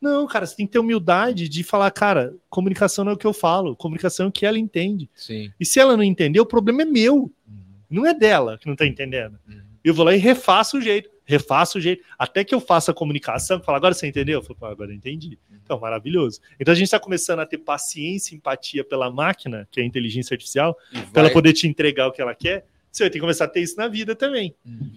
Não, 0.00 0.26
cara, 0.26 0.46
você 0.46 0.56
tem 0.56 0.66
que 0.66 0.72
ter 0.72 0.78
humildade 0.78 1.48
de 1.48 1.62
falar, 1.62 1.90
cara, 1.90 2.34
comunicação 2.48 3.04
não 3.04 3.12
é 3.12 3.14
o 3.14 3.18
que 3.18 3.26
eu 3.26 3.32
falo, 3.34 3.76
comunicação 3.76 4.26
é 4.26 4.28
o 4.28 4.32
que 4.32 4.46
ela 4.46 4.58
entende. 4.58 5.10
Sim. 5.14 5.52
E 5.60 5.64
se 5.66 5.78
ela 5.78 5.96
não 5.96 6.02
entender, 6.02 6.40
o 6.40 6.46
problema 6.46 6.82
é 6.82 6.84
meu, 6.86 7.30
Uhum. 7.46 7.62
não 7.90 8.06
é 8.06 8.14
dela 8.14 8.56
que 8.58 8.66
não 8.66 8.74
tá 8.76 8.86
entendendo. 8.86 9.38
Uhum. 9.48 9.60
Eu 9.84 9.92
vou 9.94 10.04
lá 10.04 10.14
e 10.14 10.18
refaço 10.18 10.78
o 10.78 10.80
jeito, 10.80 11.10
refaço 11.24 11.78
o 11.78 11.80
jeito, 11.80 12.02
até 12.18 12.42
que 12.44 12.54
eu 12.54 12.60
faça 12.60 12.90
a 12.90 12.94
comunicação, 12.94 13.60
fala, 13.60 13.76
agora 13.78 13.94
você 13.94 14.06
entendeu? 14.06 14.40
Eu 14.40 14.42
falo, 14.42 14.58
"Pô, 14.58 14.66
agora 14.66 14.90
eu 14.90 14.94
entendi. 14.96 15.38
Então, 15.62 15.78
maravilhoso. 15.78 16.40
Então 16.58 16.72
a 16.72 16.74
gente 16.74 16.86
está 16.86 16.98
começando 16.98 17.40
a 17.40 17.46
ter 17.46 17.58
paciência 17.58 18.34
e 18.34 18.38
empatia 18.38 18.82
pela 18.82 19.10
máquina, 19.10 19.68
que 19.70 19.80
é 19.80 19.82
a 19.82 19.86
inteligência 19.86 20.34
artificial, 20.34 20.76
para 21.12 21.22
ela 21.22 21.30
poder 21.30 21.52
te 21.52 21.68
entregar 21.68 22.08
o 22.08 22.12
que 22.12 22.20
ela 22.20 22.34
quer. 22.34 22.66
Você 22.90 23.04
vai 23.04 23.10
ter 23.10 23.18
que 23.18 23.20
começar 23.20 23.44
a 23.44 23.48
ter 23.48 23.60
isso 23.60 23.76
na 23.76 23.86
vida 23.86 24.16
também. 24.16 24.54
Uhum. 24.66 24.90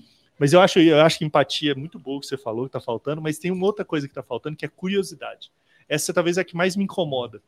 Mas 0.43 0.51
eu 0.51 0.59
acho, 0.59 0.77
eu 0.77 0.99
acho 0.99 1.19
que 1.19 1.23
empatia 1.23 1.71
é 1.71 1.73
muito 1.73 1.97
boa 1.97 2.17
o 2.17 2.19
que 2.19 2.27
você 2.27 2.35
falou, 2.35 2.65
que 2.65 2.73
tá 2.73 2.81
faltando, 2.81 3.21
mas 3.21 3.37
tem 3.37 3.49
uma 3.49 3.65
outra 3.65 3.85
coisa 3.85 4.09
que 4.09 4.13
tá 4.13 4.21
faltando, 4.21 4.57
que 4.57 4.65
é 4.65 4.67
curiosidade. 4.67 5.49
Essa 5.87 6.13
talvez 6.13 6.37
é 6.37 6.41
a 6.41 6.43
que 6.43 6.53
mais 6.53 6.75
me 6.75 6.83
incomoda. 6.83 7.41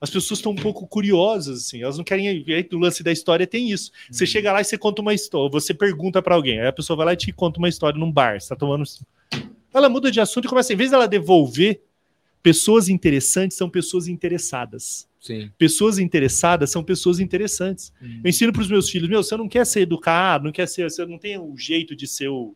As 0.00 0.08
pessoas 0.08 0.38
estão 0.38 0.52
um 0.52 0.56
pouco 0.56 0.86
curiosas, 0.86 1.66
assim, 1.66 1.82
elas 1.82 1.98
não 1.98 2.04
querem. 2.04 2.26
Aí, 2.26 2.62
do 2.62 2.78
lance 2.78 3.02
da 3.02 3.12
história 3.12 3.46
tem 3.46 3.70
isso. 3.70 3.92
Você 4.10 4.24
chega 4.24 4.50
lá 4.50 4.62
e 4.62 4.64
você 4.64 4.78
conta 4.78 5.02
uma 5.02 5.12
história, 5.12 5.50
você 5.50 5.74
pergunta 5.74 6.22
pra 6.22 6.36
alguém, 6.36 6.58
aí 6.58 6.68
a 6.68 6.72
pessoa 6.72 6.96
vai 6.96 7.04
lá 7.04 7.12
e 7.12 7.16
te 7.18 7.30
conta 7.32 7.58
uma 7.58 7.68
história 7.68 8.00
num 8.00 8.10
bar, 8.10 8.40
você 8.40 8.48
tá 8.48 8.56
tomando. 8.56 8.84
Ela 9.74 9.90
muda 9.90 10.10
de 10.10 10.18
assunto 10.18 10.46
e 10.46 10.48
começa, 10.48 10.72
em 10.72 10.76
vez 10.76 10.90
dela 10.90 11.06
devolver, 11.06 11.82
pessoas 12.42 12.88
interessantes 12.88 13.58
são 13.58 13.68
pessoas 13.68 14.08
interessadas. 14.08 15.06
Sim. 15.20 15.50
Pessoas 15.58 15.98
interessadas 15.98 16.70
são 16.70 16.82
pessoas 16.82 17.18
interessantes. 17.18 17.92
Eu 18.22 18.28
ensino 18.28 18.52
para 18.52 18.62
os 18.62 18.68
meus 18.68 18.88
filhos, 18.88 19.08
meu, 19.08 19.22
você 19.22 19.36
não 19.36 19.48
quer 19.48 19.66
ser 19.66 19.80
educado, 19.80 20.44
não 20.44 20.52
quer 20.52 20.68
ser, 20.68 20.88
você 20.88 21.04
não 21.04 21.18
tem 21.18 21.38
o 21.38 21.56
jeito 21.56 21.96
de 21.96 22.06
ser 22.06 22.28
o, 22.28 22.54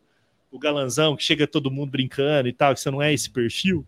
o 0.50 0.58
galanzão 0.58 1.16
que 1.16 1.24
chega 1.24 1.46
todo 1.46 1.70
mundo 1.70 1.90
brincando 1.90 2.48
e 2.48 2.52
tal, 2.52 2.74
que 2.74 2.80
você 2.80 2.90
não 2.90 3.02
é 3.02 3.12
esse 3.12 3.30
perfil. 3.30 3.86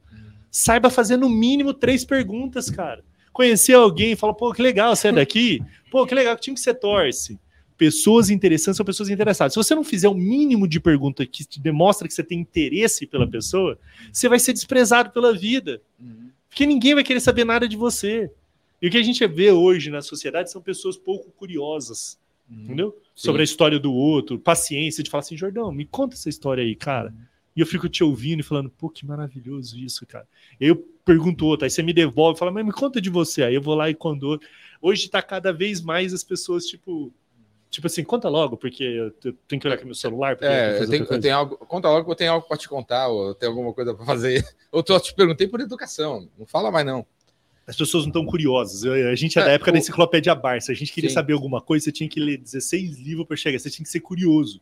Saiba 0.51 0.91
fazer 0.91 1.17
no 1.17 1.29
mínimo 1.29 1.73
três 1.73 2.05
perguntas, 2.05 2.71
cara. 2.71 3.05
Conhecer 3.33 3.75
alguém 3.75 4.13
e 4.13 4.17
falar, 4.17 4.35
pô, 4.35 4.53
que 4.53 4.63
legal, 4.63 4.95
você 4.95 5.09
é 5.09 5.13
daqui? 5.13 5.61
Pô, 5.91 6.07
que 6.07 6.15
legal, 6.15 6.35
que 6.37 6.43
time 6.43 6.55
que 6.55 6.61
você 6.61 6.73
torce? 6.73 7.39
Pessoas 7.77 8.31
interessantes 8.31 8.77
são 8.77 8.87
pessoas 8.87 9.09
interessadas. 9.09 9.53
Se 9.53 9.57
você 9.57 9.75
não 9.75 9.83
fizer 9.83 10.09
o 10.09 10.15
mínimo 10.15 10.69
de 10.69 10.79
pergunta 10.79 11.27
que 11.27 11.45
te 11.45 11.61
demonstra 11.61 12.07
que 12.07 12.15
você 12.15 12.23
tem 12.23 12.39
interesse 12.39 13.05
pela 13.05 13.29
pessoa, 13.29 13.77
você 14.13 14.29
vai 14.29 14.39
ser 14.39 14.53
desprezado 14.53 15.11
pela 15.11 15.37
vida. 15.37 15.83
Porque 16.49 16.67
ninguém 16.67 16.95
vai 16.95 17.03
querer 17.03 17.19
saber 17.19 17.45
nada 17.45 17.67
de 17.67 17.77
você. 17.77 18.31
E 18.85 18.89
o 18.89 18.91
que 18.91 18.99
a 18.99 19.03
gente 19.03 19.27
vê 19.27 19.51
hoje 19.51 19.89
na 19.89 20.03
sociedade 20.03 20.51
são 20.51 20.61
pessoas 20.61 20.95
pouco 20.95 21.31
curiosas, 21.31 22.21
entendeu? 22.47 22.91
Sim. 22.91 23.11
Sobre 23.15 23.41
a 23.41 23.45
história 23.45 23.79
do 23.79 23.91
outro, 23.91 24.39
paciência 24.39 25.03
de 25.03 25.09
falar 25.09 25.23
assim, 25.23 25.39
Jordão, 25.39 25.73
me 25.73 25.87
conta 25.87 26.15
essa 26.15 26.29
história 26.29 26.63
aí, 26.63 26.77
cara. 26.77 27.11
E 27.57 27.61
eu 27.61 27.67
fico 27.67 27.89
te 27.89 28.05
ouvindo 28.05 28.41
e 28.41 28.43
falando, 28.43 28.69
pô, 28.69 28.91
que 28.91 29.07
maravilhoso 29.07 29.79
isso, 29.79 30.05
cara. 30.07 30.29
Aí 30.61 30.69
eu 30.69 30.77
pergunto 31.03 31.47
outro, 31.47 31.65
aí 31.65 31.71
você 31.71 31.83
me 31.83 31.95
devolve 31.95 32.37
e 32.37 32.39
fala, 32.39 32.51
mas 32.51 32.63
me 32.63 32.73
conta 32.73 33.01
de 33.01 33.09
você. 33.09 33.45
Aí 33.45 33.55
eu 33.55 33.63
vou 33.63 33.75
lá 33.75 33.89
e 33.89 33.95
quando. 33.95 34.39
Hoje 34.83 35.09
tá 35.09 35.23
cada 35.23 35.51
vez 35.51 35.81
mais 35.81 36.13
as 36.13 36.23
pessoas, 36.23 36.67
tipo. 36.67 37.11
Tipo 37.71 37.87
assim, 37.87 38.05
conta 38.05 38.29
logo, 38.29 38.55
porque 38.59 38.85
eu 38.85 39.11
tenho 39.49 39.61
que 39.61 39.67
olhar 39.67 39.77
aqui 39.77 39.87
meu 39.87 39.95
celular. 39.95 40.37
É, 40.43 40.83
eu 40.83 40.91
tenho, 40.91 41.05
eu 41.05 41.21
tenho 41.21 41.35
algo. 41.35 41.57
Conta 41.57 41.89
logo 41.89 42.05
que 42.05 42.11
eu 42.11 42.17
tenho 42.17 42.33
algo 42.33 42.47
para 42.47 42.59
te 42.59 42.69
contar, 42.69 43.09
ou 43.09 43.35
tenho 43.35 43.51
alguma 43.51 43.73
coisa 43.73 43.95
para 43.95 44.05
fazer. 44.05 44.47
Ou 44.71 44.85
eu 44.87 45.01
te 45.01 45.15
perguntei 45.15 45.49
por 45.49 45.59
educação. 45.59 46.29
Não 46.39 46.45
fala 46.45 46.71
mais, 46.71 46.85
não. 46.85 47.07
As 47.67 47.77
pessoas 47.77 48.05
não 48.05 48.11
estão 48.11 48.27
curiosas. 48.27 48.85
A 48.85 49.15
gente 49.15 49.39
é, 49.39 49.43
É, 49.43 49.45
da 49.47 49.53
época 49.53 49.73
da 49.73 49.77
o- 49.77 49.81
enciclopédia 49.81 50.35
Barça. 50.35 50.71
A 50.73 50.75
gente 50.75 50.93
queria 50.93 51.09
Sim. 51.11 51.15
saber 51.15 51.33
alguma 51.33 51.61
coisa, 51.61 51.85
você 51.85 51.93
tinha 51.93 52.09
que 52.09 52.21
ler 52.21 52.37
16 52.39 52.99
livros 52.99 53.27
para 53.27 53.37
chegar. 53.37 53.59
Você 53.59 53.71
tinha 53.71 53.85
que 53.85 53.91
ser 53.91 54.01
curioso. 54.01 54.61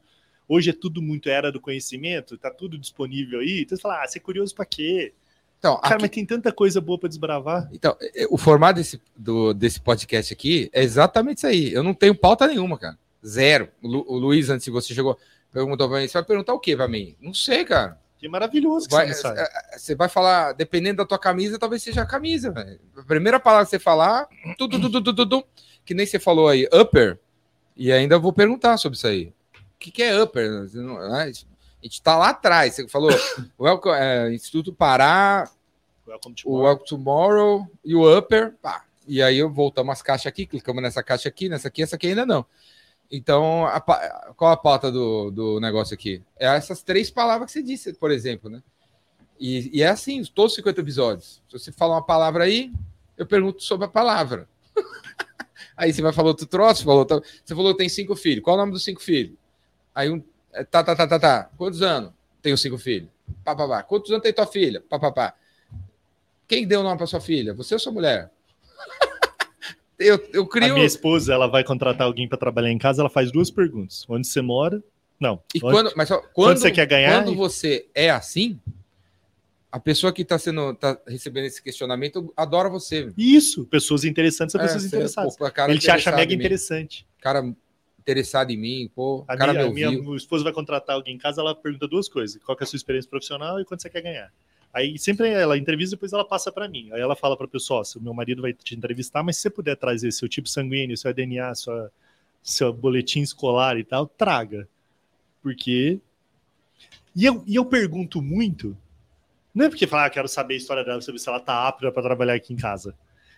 Hoje 0.48 0.70
é 0.70 0.72
tudo 0.72 1.00
muito 1.02 1.28
era 1.28 1.50
do 1.50 1.60
conhecimento, 1.60 2.36
tá 2.36 2.50
tudo 2.50 2.76
disponível 2.78 3.40
aí. 3.40 3.62
Então 3.62 3.76
você 3.76 3.82
fala, 3.82 4.02
ah, 4.02 4.06
ser 4.06 4.20
curioso 4.20 4.54
para 4.54 4.64
quê? 4.66 5.12
Então, 5.58 5.76
Cara, 5.80 5.94
aqui- 5.94 6.02
mas 6.02 6.10
tem 6.10 6.26
tanta 6.26 6.52
coisa 6.52 6.80
boa 6.80 6.98
para 6.98 7.08
desbravar. 7.08 7.68
então 7.72 7.96
é, 8.00 8.26
o 8.28 8.36
formato 8.36 8.74
desse, 8.80 9.00
do, 9.16 9.52
desse 9.54 9.80
podcast 9.80 10.32
aqui 10.32 10.68
é 10.72 10.82
exatamente 10.82 11.38
isso 11.38 11.46
aí. 11.46 11.72
Eu 11.72 11.82
não 11.84 11.94
tenho 11.94 12.14
pauta 12.14 12.46
nenhuma, 12.48 12.76
cara. 12.76 12.98
Zero. 13.24 13.68
O, 13.80 13.86
Lu- 13.88 14.04
o 14.08 14.18
Luiz, 14.18 14.50
antes 14.50 14.64
de 14.64 14.70
você 14.72 14.92
chegou, 14.92 15.16
perguntou 15.52 15.88
para 15.88 16.00
mim: 16.00 16.08
você 16.08 16.14
vai 16.14 16.24
perguntar 16.24 16.52
o 16.54 16.58
quê 16.58 16.76
para 16.76 16.88
mim? 16.88 17.14
Não 17.20 17.32
sei, 17.32 17.64
cara. 17.64 17.96
Que 18.22 18.28
maravilhoso 18.28 18.86
que 18.88 18.94
Vai- 18.94 19.08
você 19.08 19.14
não 19.14 19.34
sabe. 19.34 19.40
é, 19.40 19.74
é, 19.74 19.78
você 19.78 19.96
vai 19.96 20.08
falar, 20.08 20.52
dependendo 20.52 20.98
da 20.98 21.04
tua 21.04 21.18
camisa, 21.18 21.58
talvez 21.58 21.82
seja 21.82 22.02
a 22.02 22.06
camisa. 22.06 22.52
velho. 22.52 22.78
A 22.96 23.02
primeira 23.02 23.40
palavra 23.40 23.64
que 23.64 23.70
você 23.70 23.80
falar, 23.80 24.28
tudo, 24.56 24.80
tudo, 24.80 25.02
tudo, 25.02 25.12
tudo, 25.26 25.44
que 25.84 25.92
nem 25.92 26.06
você 26.06 26.20
falou 26.20 26.48
aí, 26.48 26.68
upper, 26.72 27.18
e 27.76 27.90
ainda 27.90 28.20
vou 28.20 28.32
perguntar 28.32 28.76
sobre 28.76 28.96
isso 28.96 29.08
aí. 29.08 29.34
O 29.74 29.78
que, 29.80 29.90
que 29.90 30.04
é 30.04 30.22
upper? 30.22 30.48
Ah, 31.10 31.22
A 31.22 31.26
gente 31.82 32.00
tá 32.00 32.16
lá 32.16 32.28
atrás. 32.28 32.74
Você 32.76 32.86
falou 32.86 33.10
Welcome, 33.58 33.96
é, 33.98 34.32
Instituto 34.32 34.72
Pará, 34.72 35.50
Welcome 36.06 36.36
o. 36.44 36.58
Welcome 36.62 36.88
Tomorrow 36.88 37.66
e 37.84 37.96
o 37.96 38.18
Upper. 38.18 38.54
Pá. 38.62 38.84
E 39.04 39.20
aí 39.20 39.38
eu 39.38 39.50
voltamos 39.50 39.90
as 39.94 40.00
caixas 40.00 40.26
aqui, 40.28 40.46
clicamos 40.46 40.80
nessa 40.80 41.02
caixa 41.02 41.28
aqui, 41.28 41.48
nessa 41.48 41.66
aqui, 41.66 41.82
essa 41.82 41.96
aqui 41.96 42.06
ainda 42.06 42.24
não. 42.24 42.46
Então, 43.14 43.66
a 43.66 43.78
qual 43.78 44.52
a 44.52 44.56
pauta 44.56 44.90
do, 44.90 45.30
do 45.30 45.60
negócio 45.60 45.92
aqui? 45.92 46.22
É 46.38 46.46
essas 46.46 46.82
três 46.82 47.10
palavras 47.10 47.46
que 47.46 47.52
você 47.52 47.62
disse, 47.62 47.92
por 47.92 48.10
exemplo, 48.10 48.48
né? 48.48 48.62
E, 49.38 49.70
e 49.78 49.82
é 49.82 49.88
assim, 49.88 50.24
todos 50.24 50.52
os 50.52 50.56
50 50.56 50.80
episódios. 50.80 51.42
Se 51.46 51.58
você 51.58 51.70
fala 51.70 51.96
uma 51.96 52.02
palavra 52.02 52.44
aí, 52.44 52.72
eu 53.18 53.26
pergunto 53.26 53.62
sobre 53.62 53.84
a 53.84 53.88
palavra. 53.88 54.48
aí 55.76 55.92
você 55.92 56.00
vai 56.00 56.12
falar 56.14 56.28
outro 56.28 56.46
troço, 56.46 56.84
falou, 56.84 57.06
você 57.06 57.54
falou 57.54 57.74
tem 57.74 57.86
cinco 57.86 58.16
filhos. 58.16 58.42
Qual 58.42 58.56
o 58.56 58.58
nome 58.58 58.72
dos 58.72 58.82
cinco 58.82 59.02
filhos? 59.02 59.36
Aí 59.94 60.08
um. 60.08 60.24
é, 60.50 60.64
Tá, 60.64 60.82
tá, 60.82 60.96
tá, 60.96 61.06
tá, 61.06 61.18
tá. 61.18 61.50
Quantos 61.58 61.82
anos? 61.82 62.12
Tenho 62.40 62.56
cinco 62.56 62.78
filhos. 62.78 63.10
Pá, 63.44 63.54
pá, 63.54 63.68
pá. 63.68 63.82
Quantos 63.82 64.10
anos 64.10 64.22
tem 64.22 64.32
tua 64.32 64.46
filha? 64.46 64.80
Pá, 64.80 64.98
pá, 64.98 65.12
pá. 65.12 65.34
Quem 66.48 66.66
deu 66.66 66.80
o 66.80 66.82
nome 66.82 66.96
para 66.96 67.06
sua 67.06 67.20
filha? 67.20 67.52
Você 67.52 67.74
ou 67.74 67.80
sua 67.80 67.92
mulher? 67.92 68.30
Eu, 69.98 70.28
eu 70.32 70.42
A 70.44 70.48
crio. 70.48 70.74
minha 70.74 70.86
esposa, 70.86 71.32
ela 71.32 71.46
vai 71.46 71.62
contratar 71.64 72.06
alguém 72.06 72.28
para 72.28 72.38
trabalhar 72.38 72.70
em 72.70 72.78
casa, 72.78 73.02
ela 73.02 73.10
faz 73.10 73.30
duas 73.30 73.50
perguntas. 73.50 74.04
Onde 74.08 74.26
você 74.26 74.40
mora? 74.40 74.82
Não. 75.20 75.40
E 75.54 75.58
Onde- 75.58 75.72
quando, 75.74 75.92
mas 75.96 76.08
só, 76.08 76.20
quando, 76.32 76.58
você 76.58 76.70
quer 76.70 76.86
ganhar? 76.86 77.22
Quando 77.22 77.36
você 77.36 77.86
é 77.94 78.10
assim, 78.10 78.58
a 79.70 79.78
pessoa 79.78 80.12
que 80.12 80.22
está 80.22 80.38
sendo 80.38 80.74
tá 80.74 80.98
recebendo 81.06 81.44
esse 81.44 81.62
questionamento 81.62 82.32
adora 82.36 82.68
você. 82.68 83.12
Isso, 83.16 83.64
pessoas 83.66 84.04
interessantes 84.04 84.52
são 84.52 84.60
É, 84.60 84.64
pessoas 84.64 84.84
interessadas. 84.84 85.36
pô, 85.36 85.46
Ele 85.68 85.78
te 85.78 85.90
acha 85.90 86.10
mega 86.14 86.34
interessante. 86.34 87.06
Cara 87.20 87.42
interessado 88.00 88.50
em 88.50 88.56
mim, 88.56 88.90
pô, 88.92 89.24
A 89.28 89.36
cara 89.36 89.52
minha, 89.52 89.64
me 89.64 89.70
a 89.70 89.72
minha 89.90 89.98
ouviu. 90.00 90.16
esposa 90.16 90.42
vai 90.42 90.52
contratar 90.52 90.96
alguém 90.96 91.14
em 91.14 91.18
casa, 91.18 91.40
ela 91.40 91.54
pergunta 91.54 91.86
duas 91.86 92.08
coisas: 92.08 92.42
qual 92.42 92.58
é 92.60 92.64
a 92.64 92.66
sua 92.66 92.76
experiência 92.76 93.08
profissional 93.08 93.60
e 93.60 93.64
quanto 93.64 93.80
você 93.82 93.88
quer 93.88 94.02
ganhar. 94.02 94.32
Aí 94.72 94.98
sempre 94.98 95.28
ela 95.28 95.58
entrevista, 95.58 95.96
depois 95.96 96.12
ela 96.12 96.24
passa 96.24 96.50
para 96.50 96.68
mim. 96.68 96.90
Aí 96.92 97.00
ela 97.00 97.14
fala 97.14 97.36
para 97.36 97.46
o 97.46 97.48
pessoal: 97.48 97.84
se 97.84 97.98
o 97.98 98.02
meu 98.02 98.14
marido 98.14 98.40
vai 98.40 98.52
te 98.52 98.74
entrevistar, 98.74 99.22
mas 99.22 99.36
se 99.36 99.42
você 99.42 99.50
puder 99.50 99.76
trazer 99.76 100.10
seu 100.12 100.28
tipo 100.28 100.48
sanguíneo, 100.48 100.96
seu 100.96 101.12
DNA, 101.12 101.54
sua, 101.54 101.92
seu 102.42 102.72
boletim 102.72 103.20
escolar 103.20 103.76
e 103.78 103.84
tal, 103.84 104.06
traga. 104.06 104.66
Porque. 105.42 106.00
E 107.14 107.26
eu, 107.26 107.44
e 107.46 107.54
eu 107.56 107.64
pergunto 107.66 108.22
muito, 108.22 108.74
não 109.54 109.66
é 109.66 109.68
porque 109.68 109.86
falar, 109.86 110.06
ah, 110.06 110.10
quero 110.10 110.28
saber 110.28 110.54
a 110.54 110.56
história 110.56 110.82
dela, 110.82 111.02
saber 111.02 111.18
se 111.18 111.28
ela 111.28 111.38
tá 111.38 111.68
apta 111.68 111.92
para 111.92 112.02
trabalhar 112.02 112.34
aqui 112.34 112.54
em 112.54 112.56
casa. 112.56 112.94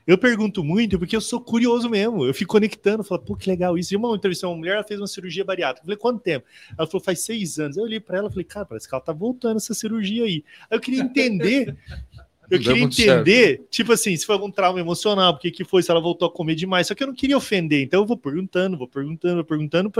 Eu 0.07 0.19
pergunto 0.19 0.63
muito 0.63 0.99
porque 0.99 1.17
eu 1.17 1.21
sou 1.21 1.41
curioso 1.41 1.89
mesmo. 1.89 2.27
Eu 2.27 2.35
fico 2.35 2.53
conectando, 2.53 3.03
falo, 3.03 3.23
pô, 3.23 3.35
que 3.35 3.49
legal 3.49 3.79
isso. 3.79 3.95
E 3.95 3.97
uma 3.97 4.15
entrevista, 4.15 4.47
uma 4.47 4.57
mulher, 4.57 4.75
ela 4.75 4.85
fez 4.85 5.01
uma 5.01 5.07
cirurgia 5.07 5.45
bariátrica. 5.45 5.81
Eu 5.81 5.87
falei, 5.87 5.97
quanto 5.97 6.21
tempo? 6.21 6.47
Ela 6.77 6.87
falou, 6.87 7.03
faz 7.03 7.21
seis 7.21 7.59
anos. 7.59 7.77
Eu 7.77 7.85
olhei 7.85 8.01
para 8.01 8.19
ela 8.19 8.29
e 8.29 8.31
falei, 8.31 8.45
cara, 8.45 8.67
parece 8.67 8.87
que 8.87 8.95
ela 8.95 9.03
tá 9.03 9.13
voltando 9.13 9.57
essa 9.57 9.73
cirurgia 9.73 10.25
aí. 10.25 10.45
Aí 10.71 10.77
eu 10.77 10.81
queria 10.81 11.01
entender. 11.01 11.77
Eu 12.51 12.59
queria 12.59 12.77
muito 12.77 13.01
entender, 13.01 13.67
tipo 13.71 13.91
assim, 13.91 14.15
se 14.15 14.27
foi 14.27 14.35
algum 14.35 14.51
trauma 14.51 14.79
emocional, 14.79 15.33
porque 15.33 15.51
que 15.51 15.65
foi, 15.65 15.83
se 15.83 15.91
ela 15.91 15.99
voltou 15.99 16.29
a 16.29 16.31
comer 16.31 16.55
demais. 16.55 16.87
Só 16.87 16.95
que 16.95 17.03
eu 17.03 17.07
não 17.07 17.15
queria 17.15 17.39
ofender, 17.39 17.83
então 17.83 18.03
eu 18.03 18.07
vou 18.07 18.19
perguntando, 18.19 18.77
vou 18.77 18.87
perguntando, 18.87 19.37
vou 19.37 19.45
perguntando 19.45 19.91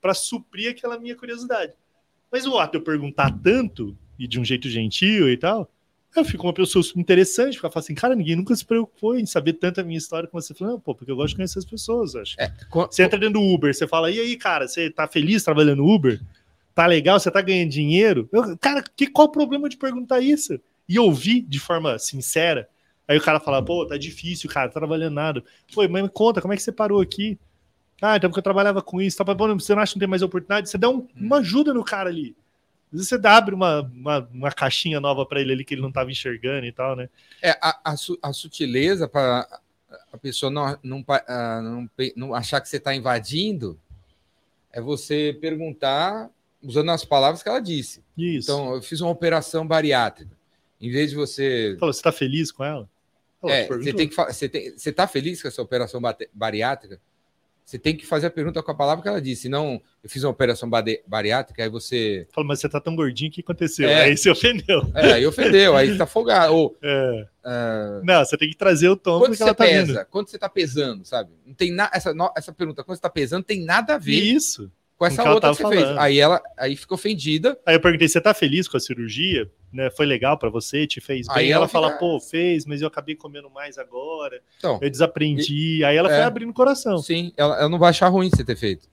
para 0.00 0.12
suprir 0.12 0.72
aquela 0.72 0.98
minha 0.98 1.14
curiosidade. 1.14 1.74
Mas 2.30 2.44
o 2.44 2.58
ato 2.58 2.76
eu 2.76 2.82
perguntar 2.82 3.30
tanto, 3.40 3.96
e 4.18 4.26
de 4.26 4.40
um 4.40 4.44
jeito 4.44 4.68
gentil 4.68 5.28
e 5.30 5.36
tal, 5.36 5.70
eu 6.18 6.24
fico 6.24 6.46
uma 6.46 6.52
pessoa 6.52 6.84
interessante, 6.96 7.58
fala 7.58 7.72
assim, 7.76 7.94
cara, 7.94 8.14
ninguém 8.14 8.36
nunca 8.36 8.54
se 8.54 8.64
preocupou 8.64 9.18
em 9.18 9.24
saber 9.26 9.54
tanto 9.54 9.80
a 9.80 9.84
minha 9.84 9.98
história 9.98 10.28
como 10.28 10.40
você. 10.40 10.54
Não, 10.60 10.78
pô, 10.80 10.94
porque 10.94 11.10
eu 11.10 11.16
gosto 11.16 11.30
de 11.30 11.36
conhecer 11.36 11.58
as 11.58 11.64
pessoas, 11.64 12.14
acho. 12.14 12.34
É, 12.38 12.50
co- 12.68 12.86
Você 12.90 13.02
entra 13.02 13.18
dentro 13.18 13.40
do 13.40 13.46
Uber, 13.46 13.74
você 13.74 13.86
fala, 13.86 14.10
e 14.10 14.18
aí, 14.20 14.36
cara, 14.36 14.66
você 14.68 14.90
tá 14.90 15.06
feliz 15.06 15.42
trabalhando 15.44 15.78
no 15.78 15.88
Uber? 15.94 16.20
Tá 16.74 16.86
legal? 16.86 17.18
Você 17.18 17.30
tá 17.30 17.40
ganhando 17.40 17.70
dinheiro? 17.70 18.28
Eu, 18.32 18.56
cara, 18.58 18.82
que, 18.94 19.06
qual 19.06 19.28
o 19.28 19.32
problema 19.32 19.68
de 19.68 19.76
perguntar 19.76 20.20
isso? 20.20 20.60
E 20.88 20.98
ouvir 20.98 21.40
de 21.42 21.58
forma 21.58 21.98
sincera. 21.98 22.68
Aí 23.08 23.16
o 23.16 23.22
cara 23.22 23.40
fala, 23.40 23.62
pô, 23.62 23.86
tá 23.86 23.96
difícil, 23.96 24.50
cara, 24.50 24.68
tá 24.68 24.74
trabalhando 24.78 25.14
nada. 25.14 25.44
Pô, 25.74 25.88
mas 25.88 26.02
me 26.02 26.08
conta, 26.08 26.40
como 26.42 26.52
é 26.52 26.56
que 26.56 26.62
você 26.62 26.72
parou 26.72 27.00
aqui? 27.00 27.38
Ah, 28.02 28.16
então 28.16 28.28
porque 28.28 28.40
eu 28.40 28.42
trabalhava 28.44 28.82
com 28.82 29.00
isso, 29.00 29.16
tá 29.16 29.24
bom, 29.24 29.58
você 29.58 29.74
não 29.74 29.80
acha 29.82 29.92
que 29.92 29.96
não 29.98 30.00
tem 30.00 30.08
mais 30.08 30.20
oportunidade? 30.22 30.68
Você 30.68 30.76
dá 30.76 30.90
um- 30.90 31.06
uma 31.18 31.38
ajuda 31.38 31.72
no 31.72 31.82
cara 31.82 32.10
ali. 32.10 32.36
Às 32.86 32.92
vezes 32.92 33.08
você 33.08 33.26
abre 33.26 33.54
uma, 33.54 33.82
uma, 33.82 34.28
uma 34.32 34.52
caixinha 34.52 35.00
nova 35.00 35.26
para 35.26 35.40
ele 35.40 35.52
ali 35.52 35.64
que 35.64 35.74
ele 35.74 35.82
não 35.82 35.92
tava 35.92 36.10
enxergando 36.10 36.66
e 36.66 36.72
tal, 36.72 36.94
né? 36.96 37.08
É, 37.42 37.50
a, 37.60 37.92
a, 37.92 37.96
su- 37.96 38.18
a 38.22 38.32
sutileza 38.32 39.08
para 39.08 39.60
a 40.12 40.18
pessoa 40.18 40.50
não, 40.50 40.78
não, 40.82 41.04
ah, 41.08 41.60
não 41.62 41.90
não 42.16 42.34
achar 42.34 42.60
que 42.60 42.68
você 42.68 42.76
está 42.76 42.94
invadindo 42.94 43.78
é 44.72 44.80
você 44.80 45.36
perguntar 45.40 46.30
usando 46.62 46.90
as 46.90 47.04
palavras 47.04 47.42
que 47.42 47.48
ela 47.48 47.60
disse. 47.60 48.02
Isso. 48.16 48.50
Então, 48.50 48.74
eu 48.74 48.82
fiz 48.82 49.00
uma 49.00 49.10
operação 49.10 49.66
bariátrica. 49.66 50.36
Em 50.80 50.90
vez 50.90 51.10
de 51.10 51.16
você. 51.16 51.76
Falou, 51.78 51.92
você 51.92 52.02
tá 52.02 52.12
feliz 52.12 52.52
com 52.52 52.64
ela? 52.64 52.88
Ela 53.42 53.52
É, 53.52 53.66
você 53.66 53.92
tem 53.92 54.08
que 54.08 54.14
você 54.14 54.48
tem, 54.48 54.76
você 54.76 54.90
está 54.90 55.06
feliz 55.06 55.40
com 55.40 55.48
essa 55.48 55.62
operação 55.62 56.00
bariátrica? 56.32 57.00
Você 57.66 57.80
tem 57.80 57.96
que 57.96 58.06
fazer 58.06 58.28
a 58.28 58.30
pergunta 58.30 58.62
com 58.62 58.70
a 58.70 58.74
palavra 58.76 59.02
que 59.02 59.08
ela 59.08 59.20
disse. 59.20 59.48
Não, 59.48 59.82
eu 60.00 60.08
fiz 60.08 60.22
uma 60.22 60.30
operação 60.30 60.70
bariátrica, 61.04 61.64
aí 61.64 61.68
você. 61.68 62.24
Fala, 62.32 62.46
mas 62.46 62.60
você 62.60 62.68
tá 62.68 62.80
tão 62.80 62.94
gordinho, 62.94 63.28
o 63.28 63.34
que 63.34 63.40
aconteceu? 63.40 63.88
É. 63.88 64.04
Aí 64.04 64.16
você 64.16 64.30
ofendeu. 64.30 64.88
É, 64.94 65.14
aí 65.14 65.26
ofendeu, 65.26 65.76
aí 65.76 65.90
está 65.90 66.06
folgado. 66.06 66.54
Ou, 66.54 66.76
É. 66.80 67.26
ah, 67.44 68.00
Não, 68.04 68.24
você 68.24 68.36
tem 68.36 68.48
que 68.48 68.56
trazer 68.56 68.88
o 68.88 68.96
tom 68.96 69.18
quanto 69.18 69.32
que 69.32 69.38
você 69.38 69.42
ela 69.42 69.54
tá 69.54 69.64
pesa? 69.64 70.04
Quanto 70.04 70.30
você 70.30 70.36
está 70.36 70.48
pesando, 70.48 71.04
sabe? 71.04 71.30
Não 71.44 71.54
tem 71.54 71.72
na, 71.72 71.90
essa, 71.92 72.14
essa 72.36 72.52
pergunta, 72.52 72.84
quanto 72.84 72.96
você 72.96 73.00
está 73.00 73.10
pesando, 73.10 73.42
tem 73.42 73.64
nada 73.64 73.96
a 73.96 73.98
ver. 73.98 74.14
Isso. 74.14 74.70
Com 74.98 75.06
essa 75.06 75.30
outra 75.30 75.50
que 75.50 75.56
você 75.56 75.68
fez. 75.68 75.80
falando. 75.82 75.98
Aí 75.98 76.18
ela 76.18 76.42
aí 76.56 76.76
ficou 76.76 76.94
ofendida. 76.96 77.58
Aí 77.66 77.74
eu 77.76 77.80
perguntei, 77.80 78.08
você 78.08 78.20
tá 78.20 78.32
feliz 78.32 78.66
com 78.68 78.76
a 78.76 78.80
cirurgia? 78.80 79.50
Né, 79.72 79.90
foi 79.90 80.06
legal 80.06 80.38
pra 80.38 80.48
você? 80.48 80.86
Te 80.86 81.00
fez 81.00 81.26
bem? 81.26 81.36
Aí 81.36 81.50
ela, 81.50 81.62
ela 81.64 81.68
fala, 81.68 81.88
fica- 81.88 81.98
pô, 81.98 82.18
fez, 82.18 82.64
mas 82.64 82.80
eu 82.80 82.88
acabei 82.88 83.14
comendo 83.14 83.50
mais 83.50 83.76
agora. 83.76 84.40
Então, 84.58 84.78
Eu 84.80 84.88
desaprendi. 84.88 85.84
Aí 85.84 85.96
ela 85.96 86.10
É. 86.10 86.14
foi 86.16 86.22
abrindo 86.24 86.50
o 86.50 86.54
coração. 86.54 86.98
sim, 86.98 87.32
ela, 87.36 87.58
ela 87.58 87.68
não 87.68 87.78
vai 87.78 87.90
achar 87.90 88.08
ruim 88.08 88.30
você 88.30 88.42
ter 88.44 88.56
feito. 88.56 88.88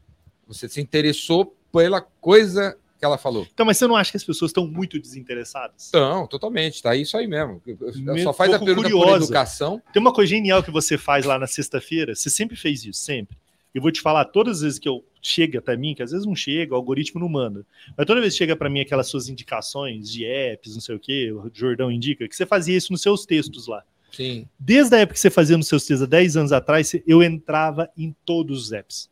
Você 0.48 0.68
se 0.68 0.82
interessou 0.82 1.56
pela 1.72 2.02
coisa 2.02 2.78
que 3.00 3.06
ela 3.06 3.18
falou. 3.18 3.48
Então, 3.54 3.66
mas 3.66 3.78
você 3.78 3.88
não 3.88 3.96
acha 3.96 4.12
que 4.12 4.18
as 4.18 4.24
pessoas 4.24 4.50
estão 4.50 4.66
muito 4.68 5.00
desinteressadas? 5.00 5.90
Não, 5.94 6.28
totalmente, 6.28 6.82
tá 6.82 6.96
isso 6.96 7.16
aí 7.18 7.28
mesmo. 7.28 7.62
Me- 7.66 8.24
Só 8.24 8.34
faz 8.34 8.54
a 8.54 8.60
pergunta 8.60 8.90
por 8.90 8.98
curiosa. 9.00 9.24
educação. 9.26 9.82
Tem 9.94 10.02
uma 10.02 10.14
coisa 10.14 10.30
genial 10.30 10.62
que 10.64 10.72
você 10.72 10.98
faz 10.98 11.26
lá 11.26 11.38
na 11.40 11.48
sexta-feira. 11.48 12.14
Você 12.16 12.30
sempre 12.30 12.56
fez 12.58 12.84
isso, 12.86 13.00
sempre. 13.00 13.38
Eu 13.74 13.82
vou 13.82 13.92
te 13.92 14.02
falar, 14.02 14.26
todas 14.26 14.58
as 14.58 14.62
vezes 14.62 14.80
que 14.80 14.88
eu 14.88 15.04
chega 15.22 15.60
até 15.60 15.76
mim, 15.76 15.96
que 15.96 16.04
às 16.04 16.12
vezes 16.12 16.26
não 16.26 16.36
chega, 16.36 16.74
o 16.74 16.76
algoritmo 16.76 17.20
não 17.20 17.28
manda. 17.30 17.66
Mas 17.98 18.06
toda 18.06 18.22
vez 18.22 18.34
que 18.34 18.38
chega 18.38 18.56
para 18.56 18.70
mim 18.70 18.82
aquelas 18.82 19.08
suas 19.08 19.30
indicações 19.30 20.12
de 20.12 20.26
apps, 20.26 20.76
não 20.76 20.82
sei 20.82 20.96
o 20.96 21.00
quê, 21.00 21.32
o 21.32 21.50
Jordão 21.54 21.92
indica, 21.92 22.28
que 22.28 22.36
você 22.36 22.46
fazia 22.46 22.78
isso 22.78 22.92
nos 22.92 23.02
seus 23.02 23.26
textos 23.26 23.68
lá. 23.68 23.84
Sim. 24.12 24.48
Desde 24.60 24.96
a 24.96 25.00
época 25.00 25.16
que 25.16 25.20
você 25.20 25.32
fazia 25.32 25.58
nos 25.58 25.68
seus 25.68 25.86
textos 25.86 26.04
há 26.04 26.06
10 26.06 26.38
anos 26.38 26.52
atrás, 26.52 26.94
eu 27.08 27.24
entrava 27.24 27.90
em 27.98 28.16
todos 28.24 28.66
os 28.66 28.72
apps. 28.72 29.10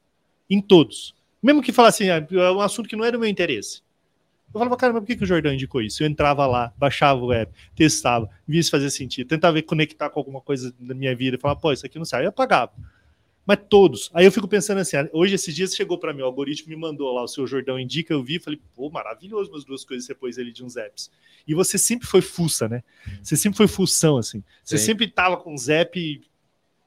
Em 0.47 0.61
todos. 0.61 1.15
Mesmo 1.41 1.61
que 1.61 1.71
falasse, 1.71 2.07
ah, 2.11 2.25
é 2.29 2.51
um 2.51 2.61
assunto 2.61 2.87
que 2.87 2.95
não 2.95 3.03
era 3.03 3.17
do 3.17 3.19
meu 3.21 3.29
interesse. 3.29 3.81
Eu 4.53 4.59
falava, 4.59 4.77
cara, 4.77 4.93
mas 4.93 5.01
por 5.01 5.07
que, 5.07 5.15
que 5.15 5.23
o 5.23 5.27
Jordão 5.27 5.53
indicou 5.53 5.81
isso? 5.81 6.03
Eu 6.03 6.07
entrava 6.07 6.45
lá, 6.45 6.71
baixava 6.77 7.19
o 7.19 7.31
app, 7.31 7.51
testava, 7.73 8.29
via 8.45 8.61
se 8.61 8.69
fazia 8.69 8.89
sentido, 8.89 9.27
tentava 9.27 9.53
ver- 9.53 9.61
conectar 9.63 10.09
com 10.09 10.19
alguma 10.19 10.41
coisa 10.41 10.75
da 10.77 10.93
minha 10.93 11.15
vida, 11.15 11.39
falava, 11.39 11.59
pô, 11.59 11.71
isso 11.71 11.85
aqui 11.85 11.97
não 11.97 12.05
sai, 12.05 12.25
eu 12.25 12.29
apagava. 12.29 12.73
Mas 13.45 13.59
todos. 13.69 14.09
Aí 14.13 14.25
eu 14.25 14.31
fico 14.31 14.47
pensando 14.47 14.79
assim, 14.79 14.97
ah, 14.97 15.09
hoje 15.11 15.35
esses 15.35 15.53
dias 15.53 15.75
chegou 15.75 15.97
para 15.97 16.13
mim, 16.13 16.21
o 16.21 16.25
algoritmo 16.25 16.69
me 16.69 16.75
mandou 16.75 17.11
lá, 17.13 17.23
o 17.23 17.27
seu 17.27 17.47
Jordão 17.47 17.79
indica, 17.79 18.13
eu 18.13 18.23
vi, 18.23 18.39
falei, 18.39 18.59
pô, 18.75 18.89
maravilhoso 18.89 19.53
as 19.55 19.63
duas 19.63 19.83
coisas 19.83 20.05
que 20.05 20.13
você 20.13 20.19
pôs 20.19 20.37
ali 20.37 20.51
de 20.51 20.63
uns 20.63 20.77
apps. 20.77 21.09
E 21.47 21.55
você 21.55 21.77
sempre 21.77 22.07
foi 22.07 22.21
fuça, 22.21 22.69
né? 22.69 22.83
Você 23.21 23.35
sempre 23.35 23.57
foi 23.57 23.67
fução, 23.67 24.17
assim. 24.17 24.43
Você 24.63 24.77
Sim. 24.77 24.85
sempre 24.85 25.07
tava 25.07 25.37
com 25.37 25.53
os 25.53 25.69
apps 25.69 26.21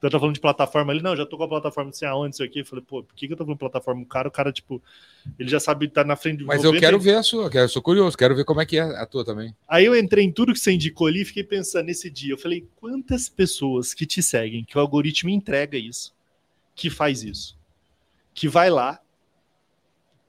eu 0.05 0.11
tô 0.11 0.19
falando 0.19 0.35
de 0.35 0.41
plataforma 0.41 0.93
ali, 0.93 1.01
não, 1.01 1.15
já 1.15 1.25
tô 1.25 1.37
com 1.37 1.43
a 1.43 1.47
plataforma 1.47 1.89
não 1.89 1.93
sei 1.93 2.07
aonde, 2.07 2.27
não 2.27 2.33
sei 2.33 2.47
o 2.47 2.49
quê. 2.49 2.61
Eu 2.61 2.65
falei, 2.65 2.85
pô, 2.87 3.03
por 3.03 3.15
que, 3.15 3.27
que 3.27 3.33
eu 3.33 3.37
tô 3.37 3.43
falando 3.43 3.57
plataforma? 3.57 4.01
O 4.01 4.05
cara, 4.05 4.27
o 4.27 4.31
cara, 4.31 4.51
tipo, 4.51 4.81
ele 5.39 5.49
já 5.49 5.59
sabe 5.59 5.87
estar 5.87 6.05
na 6.05 6.15
frente 6.15 6.39
do 6.39 6.45
Mas 6.45 6.63
eu 6.63 6.77
quero 6.77 6.99
ver 6.99 7.15
a 7.15 7.23
sua, 7.23 7.49
eu 7.51 7.69
sou 7.69 7.81
curioso, 7.81 8.17
quero 8.17 8.35
ver 8.35 8.45
como 8.45 8.61
é 8.61 8.65
que 8.65 8.77
é 8.77 8.81
a 8.81 9.05
tua 9.05 9.25
também. 9.25 9.55
Aí 9.67 9.85
eu 9.85 9.97
entrei 9.97 10.23
em 10.23 10.31
tudo 10.31 10.53
que 10.53 10.59
você 10.59 10.71
indicou 10.71 11.07
ali 11.07 11.21
e 11.21 11.25
fiquei 11.25 11.43
pensando 11.43 11.87
nesse 11.87 12.09
dia. 12.09 12.33
Eu 12.33 12.37
falei, 12.37 12.67
quantas 12.75 13.27
pessoas 13.29 13.93
que 13.93 14.05
te 14.05 14.21
seguem, 14.21 14.63
que 14.63 14.77
o 14.77 14.81
algoritmo 14.81 15.29
entrega 15.29 15.77
isso, 15.77 16.13
que 16.75 16.89
faz 16.89 17.23
isso, 17.23 17.57
que 18.33 18.47
vai 18.47 18.69
lá, 18.69 18.99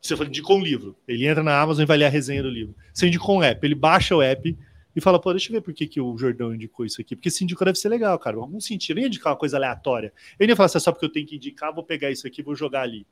você 0.00 0.14
indicou 0.24 0.58
um 0.58 0.62
livro, 0.62 0.96
ele 1.08 1.26
entra 1.26 1.42
na 1.42 1.60
Amazon 1.60 1.82
e 1.82 1.86
vai 1.86 1.96
ler 1.96 2.04
a 2.04 2.08
resenha 2.08 2.42
do 2.42 2.48
livro. 2.48 2.74
Você 2.94 3.08
indicou 3.08 3.38
um 3.38 3.42
app, 3.42 3.66
ele 3.66 3.74
baixa 3.74 4.14
o 4.14 4.22
app 4.22 4.56
e 4.94 5.00
fala, 5.00 5.20
pô, 5.20 5.32
deixa 5.32 5.50
eu 5.50 5.54
ver 5.54 5.60
por 5.60 5.74
que, 5.74 5.86
que 5.86 6.00
o 6.00 6.16
Jordão 6.16 6.54
indicou 6.54 6.86
isso 6.86 7.00
aqui, 7.00 7.16
porque 7.16 7.30
se 7.30 7.42
indicou 7.42 7.64
deve 7.64 7.78
ser 7.78 7.88
legal, 7.88 8.18
cara, 8.18 8.36
algum 8.36 8.60
sentido, 8.60 8.98
eu 8.98 9.02
ia 9.02 9.08
indicar 9.08 9.32
uma 9.32 9.38
coisa 9.38 9.56
aleatória. 9.56 10.12
Nem 10.38 10.48
ia 10.48 10.56
falar 10.56 10.66
assim, 10.66 10.78
é 10.78 10.80
só 10.80 10.92
porque 10.92 11.04
eu 11.04 11.12
tenho 11.12 11.26
que 11.26 11.36
indicar, 11.36 11.74
vou 11.74 11.84
pegar 11.84 12.10
isso 12.10 12.26
aqui 12.26 12.42
vou 12.42 12.54
jogar 12.54 12.82
ali. 12.82 13.06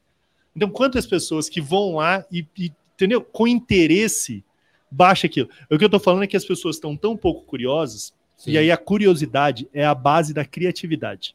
Então, 0.54 0.70
quantas 0.70 1.04
pessoas 1.04 1.48
que 1.48 1.60
vão 1.60 1.96
lá 1.96 2.24
e, 2.30 2.46
e, 2.56 2.72
entendeu, 2.94 3.20
com 3.20 3.46
interesse, 3.46 4.44
baixa 4.90 5.26
aquilo. 5.26 5.48
O 5.68 5.76
que 5.76 5.84
eu 5.84 5.90
tô 5.90 5.98
falando 5.98 6.22
é 6.22 6.26
que 6.26 6.36
as 6.36 6.44
pessoas 6.44 6.76
estão 6.76 6.96
tão 6.96 7.16
pouco 7.16 7.44
curiosas 7.44 8.14
Sim. 8.36 8.52
e 8.52 8.58
aí 8.58 8.70
a 8.70 8.76
curiosidade 8.76 9.68
é 9.72 9.84
a 9.84 9.94
base 9.94 10.32
da 10.32 10.44
criatividade. 10.44 11.34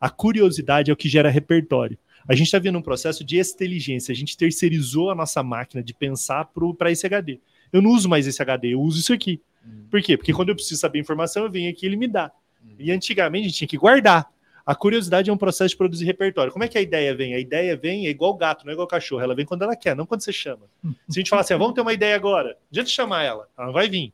A 0.00 0.10
curiosidade 0.10 0.90
é 0.90 0.94
o 0.94 0.96
que 0.96 1.08
gera 1.08 1.30
repertório. 1.30 1.98
A 2.28 2.34
gente 2.34 2.46
está 2.46 2.58
vendo 2.58 2.78
um 2.78 2.82
processo 2.82 3.24
de 3.24 3.38
inteligência. 3.38 4.12
A 4.12 4.14
gente 4.16 4.36
terceirizou 4.36 5.10
a 5.10 5.14
nossa 5.14 5.42
máquina 5.42 5.82
de 5.82 5.94
pensar 5.94 6.48
para 6.76 6.90
esse 6.90 7.06
HD. 7.06 7.38
Eu 7.72 7.80
não 7.80 7.90
uso 7.90 8.08
mais 8.08 8.26
esse 8.26 8.40
HD, 8.40 8.74
eu 8.74 8.80
uso 8.80 9.00
isso 9.00 9.12
aqui. 9.12 9.40
Hum. 9.64 9.86
Por 9.90 10.02
quê? 10.02 10.16
Porque 10.16 10.32
quando 10.32 10.48
eu 10.48 10.54
preciso 10.54 10.80
saber 10.80 10.98
informação, 10.98 11.44
eu 11.44 11.50
venho 11.50 11.70
aqui 11.70 11.86
e 11.86 11.88
ele 11.88 11.96
me 11.96 12.08
dá. 12.08 12.30
E 12.78 12.90
antigamente 12.90 13.46
a 13.46 13.48
gente 13.48 13.58
tinha 13.58 13.68
que 13.68 13.78
guardar. 13.78 14.28
A 14.64 14.74
curiosidade 14.74 15.30
é 15.30 15.32
um 15.32 15.36
processo 15.36 15.70
de 15.70 15.76
produzir 15.76 16.04
repertório. 16.04 16.52
Como 16.52 16.64
é 16.64 16.68
que 16.68 16.76
a 16.76 16.80
ideia 16.80 17.14
vem? 17.14 17.34
A 17.34 17.38
ideia 17.38 17.76
vem 17.76 18.06
é 18.06 18.10
igual 18.10 18.34
gato, 18.34 18.64
não 18.64 18.70
é 18.70 18.74
igual 18.74 18.88
cachorro. 18.88 19.22
Ela 19.22 19.34
vem 19.34 19.46
quando 19.46 19.62
ela 19.62 19.76
quer, 19.76 19.94
não 19.94 20.04
quando 20.04 20.22
você 20.22 20.32
chama. 20.32 20.66
Se 21.08 21.18
a 21.18 21.20
gente 21.20 21.30
falar 21.30 21.42
assim, 21.42 21.54
ah, 21.54 21.58
vamos 21.58 21.74
ter 21.74 21.82
uma 21.82 21.92
ideia 21.92 22.16
agora, 22.16 22.48
não 22.48 22.56
adianta 22.72 22.90
chamar 22.90 23.22
ela, 23.22 23.48
ela 23.56 23.70
vai 23.70 23.88
vir. 23.88 24.12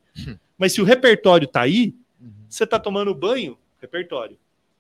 Mas 0.59 0.75
se 0.75 0.83
o 0.83 0.85
repertório 0.85 1.49
tá 1.49 1.63
aí, 1.63 1.95
você 2.49 2.67
tá 2.67 2.79
tomando 2.79 3.15
banho, 3.15 3.59
repertório. 3.81 4.37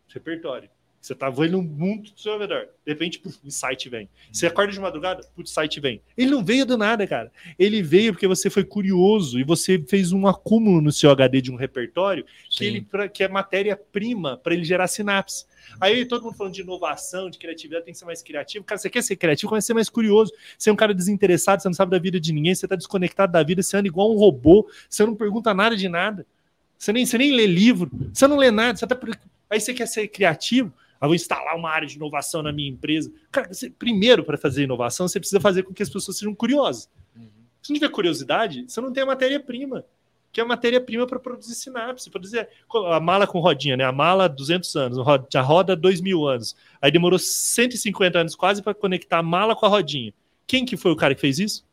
Repertório. 0.09 0.69
Você 1.03 1.17
tá 1.17 1.29
vendo 1.29 1.59
um 1.59 1.63
mundo 1.65 2.13
do 2.13 2.21
seu 2.21 2.39
redor. 2.39 2.69
De 2.87 2.93
repente, 2.93 3.19
puf, 3.19 3.37
insight 3.45 3.89
vem. 3.89 4.09
Você 4.31 4.47
acorda 4.47 4.73
de 4.73 4.79
madrugada, 4.79 5.27
putz, 5.35 5.51
insight 5.51 5.81
vem. 5.81 6.01
Ele 6.17 6.31
não 6.31 6.45
veio 6.45 6.65
do 6.65 6.79
nada, 6.79 7.05
cara. 7.09 7.33
Ele 7.59 7.83
veio 7.83 8.13
porque 8.13 8.29
você 8.29 8.49
foi 8.49 8.63
curioso 8.63 9.41
e 9.41 9.43
você 9.43 9.85
fez 9.89 10.13
um 10.13 10.29
acúmulo 10.29 10.81
no 10.81 10.93
seu 10.93 11.11
HD 11.11 11.41
de 11.41 11.51
um 11.51 11.57
repertório 11.57 12.25
que, 12.49 12.65
ele, 12.65 12.87
que 13.13 13.25
é 13.25 13.29
matéria-prima 13.29 14.37
para 14.37 14.55
ele 14.55 14.63
gerar 14.63 14.87
sinapse. 14.87 15.45
Aí 15.81 16.07
todo 16.07 16.23
mundo 16.23 16.37
falando 16.37 16.55
de 16.55 16.61
inovação, 16.61 17.29
de 17.29 17.37
criatividade, 17.37 17.85
tem 17.85 17.93
que 17.93 17.99
ser 17.99 18.05
mais 18.05 18.23
criativo. 18.23 18.65
Cara, 18.65 18.79
você 18.79 18.89
quer 18.89 19.03
ser 19.03 19.17
criativo, 19.17 19.49
começa 19.49 19.65
a 19.65 19.69
ser 19.69 19.75
mais 19.75 19.89
curioso. 19.89 20.33
Você 20.57 20.71
é 20.71 20.73
um 20.73 20.77
cara 20.77 20.95
desinteressado, 20.95 21.63
você 21.63 21.69
não 21.69 21.75
sabe 21.75 21.91
da 21.91 21.99
vida 21.99 22.21
de 22.21 22.33
ninguém, 22.33 22.55
você 22.55 22.69
tá 22.69 22.77
desconectado 22.77 23.33
da 23.33 23.43
vida, 23.43 23.61
você 23.61 23.77
anda 23.77 23.89
igual 23.89 24.13
um 24.15 24.17
robô, 24.17 24.71
você 24.89 25.05
não 25.05 25.17
pergunta 25.17 25.53
nada 25.53 25.77
de 25.77 25.89
nada. 25.89 26.25
Você 26.79 26.93
nem, 26.93 27.05
você 27.05 27.19
nem 27.19 27.33
lê 27.33 27.47
livro, 27.47 27.91
você 28.13 28.29
não 28.29 28.37
lê 28.37 28.53
nada, 28.53 28.79
você 28.79 28.87
tá. 28.87 28.97
Aí 29.51 29.61
você 29.61 29.75
quer 29.75 29.87
ser 29.87 30.07
criativo. 30.07 30.73
Ah, 31.03 31.07
vou 31.09 31.17
instalar 31.17 31.57
uma 31.57 31.69
área 31.69 31.87
de 31.89 31.97
inovação 31.97 32.43
na 32.45 32.53
minha 32.53 32.71
empresa. 32.71 33.13
Cara, 33.33 33.53
você- 33.53 33.69
primeiro, 33.71 34.23
para 34.23 34.39
fazer 34.39 34.63
inovação, 34.63 35.09
você 35.09 35.19
precisa 35.19 35.41
fazer 35.41 35.65
com 35.65 35.75
que 35.75 35.83
as 35.83 35.91
pessoas 35.91 36.17
sejam 36.17 36.33
curiosas. 36.33 36.89
Se 37.61 37.71
não 37.73 37.75
tiver 37.79 37.89
curiosidade, 37.91 38.65
você 38.69 38.81
não 38.81 38.93
tem 38.93 39.03
a 39.03 39.07
matéria-prima, 39.07 39.85
que 40.33 40.41
é 40.41 40.45
a 40.45 40.47
matéria-prima 40.47 41.05
para 41.07 41.19
produzir 41.19 41.55
sinapse. 41.57 42.09
Produzir 42.09 42.49
a 42.91 43.01
mala 43.01 43.27
com 43.27 43.41
rodinha, 43.41 43.77
né? 43.77 43.85
A 43.85 43.91
mala 43.93 44.29
200 44.29 44.75
anos, 44.77 44.97
a 44.99 45.03
roda- 45.03 45.29
a 45.35 45.41
roda 45.43 45.75
2 45.77 46.01
mil 46.01 46.25
anos. 46.27 46.55
Aí 46.81 46.91
demorou 46.93 47.19
150 47.19 48.21
anos 48.21 48.35
quase 48.37 48.63
para 48.63 48.73
conectar 48.73 49.19
a 49.19 49.23
mala 49.25 49.57
com 49.57 49.67
a 49.67 49.69
rodinha. 49.69 50.15
Quem 50.47 50.65
que 50.65 50.77
foi 50.77 50.93
o 50.93 50.97
cara 50.97 51.15
que 51.17 51.21
fez 51.21 51.39
isso? 51.41 51.65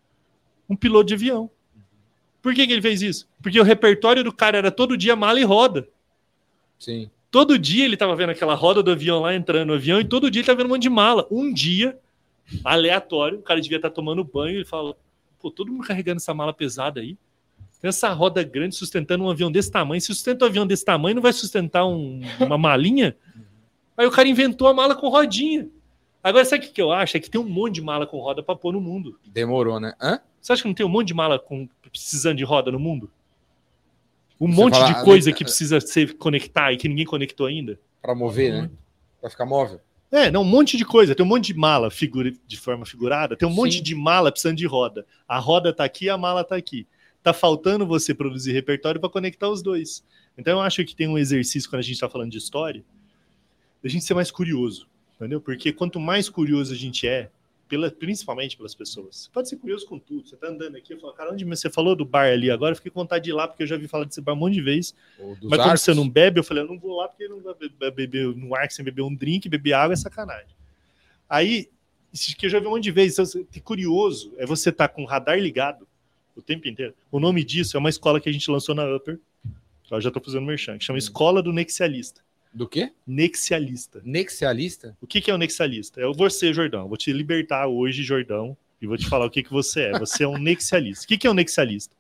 Um 0.68 0.76
piloto 0.76 1.06
de 1.06 1.14
avião. 1.14 1.50
Por 2.42 2.54
que, 2.56 2.66
que 2.66 2.74
ele 2.74 2.82
fez 2.82 3.02
isso? 3.04 3.28
Porque 3.44 3.60
o 3.60 3.64
repertório 3.64 4.24
do 4.24 4.34
cara 4.34 4.58
era 4.58 4.72
todo 4.72 4.98
dia 4.98 5.16
mala 5.16 5.40
e 5.40 5.44
roda. 5.44 5.88
Sim. 6.80 7.10
Todo 7.32 7.60
dia 7.60 7.86
ele 7.86 7.96
tava 7.98 8.16
vendo 8.16 8.32
aquela 8.32 8.56
roda 8.56 8.82
do 8.82 8.92
avião 8.92 9.22
lá 9.22 9.36
entrando 9.36 9.68
no 9.68 9.74
avião 9.76 10.00
e 10.00 10.06
todo 10.06 10.32
dia 10.32 10.40
ele 10.42 10.46
tava 10.48 10.58
vendo 10.58 10.68
um 10.68 10.70
monte 10.74 10.82
de 10.84 10.90
mala. 10.90 11.28
Um 11.30 11.54
dia, 11.54 11.98
aleatório, 12.64 13.40
o 13.40 13.42
cara 13.44 13.62
devia 13.62 13.78
estar 13.78 13.90
tomando 13.92 14.24
banho 14.24 14.54
e 14.54 14.56
ele 14.58 14.66
fala: 14.66 14.96
pô, 15.40 15.52
todo 15.52 15.72
mundo 15.72 15.86
carregando 15.86 16.18
essa 16.18 16.34
mala 16.34 16.54
pesada 16.54 17.00
aí. 17.02 17.18
Tem 17.82 17.88
essa 17.88 18.10
roda 18.10 18.44
grande 18.44 18.76
sustentando 18.76 19.24
um 19.24 19.30
avião 19.30 19.50
desse 19.52 19.72
tamanho. 19.72 20.02
Se 20.02 20.08
sustenta 20.08 20.44
um 20.44 20.48
avião 20.50 20.68
desse 20.68 20.84
tamanho, 20.84 21.16
não 21.16 21.22
vai 21.22 21.32
sustentar 21.32 21.86
um- 21.86 22.20
uma 22.40 22.58
malinha? 22.58 23.16
Aí 23.96 24.06
o 24.06 24.12
cara 24.12 24.28
inventou 24.28 24.68
a 24.68 24.74
mala 24.74 24.96
com 24.96 25.08
rodinha. 25.08 25.70
Agora, 26.22 26.44
sabe 26.44 26.64
o 26.64 26.68
que 26.68 26.74
que 26.74 26.82
eu 26.82 26.92
acho? 26.92 27.16
É 27.16 27.20
que 27.22 27.30
tem 27.30 27.40
um 27.40 27.48
monte 27.48 27.76
de 27.76 27.82
mala 27.82 28.06
com 28.06 28.20
roda 28.20 28.44
para 28.44 28.54
pôr 28.56 28.74
no 28.74 28.82
mundo. 28.82 29.18
Demorou, 29.26 29.80
né? 29.80 29.94
Hã? 30.02 30.20
Você 30.42 30.52
acha 30.52 30.62
que 30.62 30.68
não 30.68 30.76
tem 30.76 30.86
um 30.86 30.90
monte 30.90 31.08
de 31.08 31.14
mala 31.14 31.40
com, 31.40 31.70
precisando 31.90 32.36
de 32.38 32.44
roda 32.44 32.70
no 32.70 32.80
mundo? 32.80 33.10
Um 34.40 34.48
Você 34.52 34.56
monte 34.62 34.74
fala- 34.78 34.94
de 34.94 35.04
coisa 35.04 35.32
que 35.34 35.44
precisa 35.44 35.80
se 35.82 36.08
conectar 36.14 36.72
e 36.72 36.78
que 36.78 36.88
ninguém 36.88 37.06
conectou 37.06 37.46
ainda? 37.46 37.80
Pra 38.02 38.16
mover, 38.16 38.54
né? 38.54 38.70
Pra 39.20 39.30
ficar 39.30 39.46
móvel. 39.46 39.82
É, 40.12 40.32
não, 40.32 40.42
um 40.42 40.46
monte 40.46 40.78
de 40.78 40.86
coisa. 40.86 41.14
Tem 41.14 41.26
um 41.26 41.30
monte 41.30 41.48
de 41.48 41.54
mala 41.54 41.92
figura, 41.92 42.32
de 42.48 42.58
forma 42.58 42.86
figurada, 42.86 43.36
tem 43.36 43.48
um 43.48 43.52
monte 43.52 43.78
Sim. 43.78 43.84
de 43.84 43.94
mala 43.96 44.32
precisando 44.32 44.58
de 44.58 44.66
roda. 44.66 45.06
A 45.28 45.38
roda 45.38 45.74
tá 45.74 45.84
aqui, 45.84 46.10
a 46.10 46.18
mala 46.18 46.44
tá 46.44 46.56
aqui. 46.56 46.88
Tá 47.22 47.34
faltando 47.34 47.86
você 47.86 48.14
produzir 48.14 48.54
repertório 48.54 49.00
para 49.00 49.10
conectar 49.10 49.50
os 49.50 49.62
dois. 49.62 50.04
Então 50.38 50.54
eu 50.54 50.62
acho 50.62 50.84
que 50.86 50.96
tem 50.96 51.08
um 51.08 51.18
exercício 51.18 51.70
quando 51.70 51.82
a 51.82 51.84
gente 51.84 52.00
tá 52.00 52.10
falando 52.10 52.32
de 52.32 52.38
história, 52.38 52.84
da 53.84 53.90
gente 53.90 54.06
ser 54.06 54.14
mais 54.14 54.32
curioso, 54.32 54.88
entendeu? 55.18 55.42
Porque 55.42 55.74
quanto 55.74 56.00
mais 56.00 56.30
curioso 56.30 56.74
a 56.74 56.78
gente 56.78 57.06
é, 57.06 57.30
pela, 57.70 57.92
principalmente 57.92 58.58
pelas 58.58 58.74
pessoas. 58.74 59.16
Você 59.24 59.30
pode 59.32 59.48
ser 59.48 59.58
curioso 59.58 59.86
com 59.86 60.00
tudo. 60.00 60.28
Você 60.28 60.36
tá 60.36 60.48
andando 60.48 60.76
aqui, 60.76 60.92
eu 60.92 61.00
falo, 61.00 61.14
cara, 61.14 61.32
onde 61.32 61.46
você 61.46 61.70
falou 61.70 61.96
do 61.96 62.04
bar 62.04 62.28
ali 62.28 62.50
agora? 62.50 62.72
Eu 62.72 62.76
fiquei 62.76 62.92
com 62.92 63.00
vontade 63.00 63.24
de 63.26 63.30
ir 63.30 63.34
lá 63.34 63.48
porque 63.48 63.64
eu 63.64 63.68
já 63.68 63.78
vi 63.78 63.88
falar 63.88 64.06
desse 64.06 64.20
bar 64.20 64.34
um 64.34 64.38
monte 64.38 64.56
de 64.56 64.62
vezes. 64.62 64.96
Mas 65.18 65.38
como 65.40 65.62
arcos. 65.62 65.82
você 65.82 65.94
não 65.94 66.10
bebe, 66.10 66.40
eu 66.40 66.44
falei, 66.44 66.64
eu 66.64 66.68
não 66.68 66.80
vou 66.80 66.98
lá 66.98 67.08
porque 67.08 67.28
não 67.28 67.40
vai 67.40 67.54
be- 67.54 67.92
beber 67.92 68.36
no 68.36 68.56
ar 68.56 68.70
sem 68.72 68.84
beber 68.84 69.04
um 69.04 69.14
drink, 69.14 69.48
beber 69.48 69.74
água 69.74 69.94
é 69.94 69.96
sacanagem. 69.96 70.50
Aí, 71.30 71.70
isso 72.12 72.36
que 72.36 72.48
eu 72.48 72.50
já 72.50 72.60
vi 72.60 72.66
um 72.66 72.72
monte 72.72 72.84
de 72.84 72.92
vezes, 72.92 73.14
então, 73.14 73.26
você- 73.26 73.44
que 73.52 73.62
curioso 73.62 74.34
é 74.38 74.46
você 74.48 74.70
estar 74.70 74.88
com 74.88 75.04
o 75.04 75.06
radar 75.06 75.40
ligado 75.40 75.88
o 76.36 76.42
tempo 76.42 76.68
inteiro. 76.68 76.96
O 77.12 77.20
nome 77.20 77.44
disso 77.44 77.78
é 77.78 77.80
uma 77.80 77.90
escola 77.90 78.20
que 78.20 78.28
a 78.28 78.32
gente 78.32 78.50
lançou 78.50 78.74
na 78.74 78.84
Upper, 78.96 79.20
eu 79.92 80.02
já 80.02 80.10
estou 80.10 80.24
fazendo 80.24 80.46
merchan, 80.46 80.78
que 80.78 80.86
chama 80.86 81.00
Escola 81.00 81.42
do 81.42 81.52
Nexialista. 81.54 82.22
Do 82.54 82.68
quê? 82.68 82.92
Nexialista. 83.06 84.02
Nexialista? 84.04 84.98
O 85.02 85.08
que, 85.08 85.22
que 85.22 85.30
é 85.30 85.34
o 85.34 85.38
Nexialista? 85.38 86.02
É 86.02 86.06
o 86.06 86.14
você, 86.14 86.54
Jordão. 86.54 86.88
Vou 86.88 86.98
te 86.98 87.14
libertar 87.14 87.68
hoje, 87.68 88.04
Jordão, 88.04 88.58
e 88.82 88.88
vou 88.88 88.98
te 88.98 89.08
falar 89.08 89.26
o 89.26 89.30
que, 89.30 89.44
que 89.44 89.52
você 89.52 89.84
é. 89.84 90.00
Você 90.00 90.24
é 90.24 90.28
um 90.28 90.38
Nexialista. 90.38 91.06
O 91.06 91.08
que, 91.08 91.18
que 91.18 91.28
é 91.28 91.32
um 91.32 91.36
Nexialista? 91.36 91.96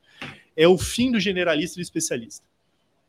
É 0.55 0.67
o 0.67 0.77
fim 0.77 1.11
do 1.11 1.19
generalista 1.19 1.77
e 1.77 1.79
do 1.79 1.83
especialista. 1.83 2.45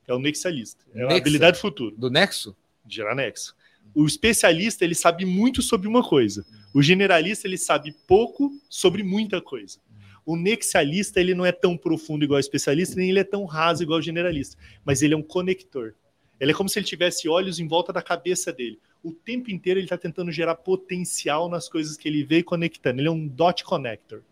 É 0.07 0.15
o 0.15 0.19
Nexialista. 0.19 0.85
É 0.95 1.03
a 1.03 1.07
Nexa. 1.07 1.19
habilidade 1.19 1.57
do 1.57 1.61
futuro 1.61 1.97
Do 1.97 2.11
Nexo? 2.11 2.57
gerar 2.89 3.15
nexo. 3.15 3.55
O 3.95 4.07
especialista, 4.07 4.85
ele 4.85 4.95
sabe 4.95 5.25
muito 5.25 5.63
sobre 5.63 5.89
uma 5.89 6.03
coisa. 6.03 6.45
O 6.75 6.83
generalista, 6.83 7.47
ele 7.47 7.59
sabe 7.59 7.95
pouco 8.07 8.53
sobre 8.69 9.03
muita 9.03 9.41
coisa. 9.41 9.79
O 10.25 10.37
nexialista, 10.37 11.19
ele 11.19 11.35
não 11.35 11.45
é 11.45 11.51
tão 11.51 11.77
profundo 11.77 12.25
igual 12.25 12.37
o 12.37 12.41
especialista, 12.41 12.97
nem 12.97 13.11
ele 13.11 13.19
é 13.19 13.25
tão 13.25 13.45
raso 13.45 13.83
igual 13.83 13.99
o 13.99 14.03
generalista, 14.03 14.57
mas 14.85 15.03
ele 15.03 15.15
é 15.15 15.17
um 15.17 15.23
conector. 15.23 15.95
Ele 16.41 16.53
é 16.53 16.55
como 16.55 16.69
se 16.69 16.79
ele 16.79 16.87
tivesse 16.87 17.29
olhos 17.29 17.61
em 17.61 17.69
volta 17.69 17.93
da 17.93 18.01
cabeça 18.01 18.51
dele. 18.51 18.81
O 19.03 19.13
tempo 19.13 19.51
inteiro 19.51 19.79
ele 19.79 19.87
está 19.87 19.99
tentando 19.99 20.33
gerar 20.33 20.55
potencial 20.55 21.49
nas 21.49 21.69
coisas 21.69 21.97
que 21.97 22.09
ele 22.09 22.25
vê 22.25 22.39
e 22.39 22.43
conectando. 22.43 23.01
Ele 23.01 23.09
é 23.09 23.11
um 23.11 23.29
dot 23.29 23.63
connector. 23.63 24.23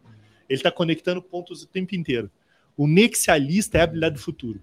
Ele 0.49 0.59
está 0.59 0.73
conectando 0.73 1.23
pontos 1.23 1.63
o 1.63 1.67
tempo 1.67 1.95
inteiro. 1.95 2.31
O 2.77 2.87
nexialista 2.87 3.77
é 3.77 3.83
a 3.83 3.85
habilidade 3.85 4.15
do 4.15 4.21
futuro. 4.21 4.61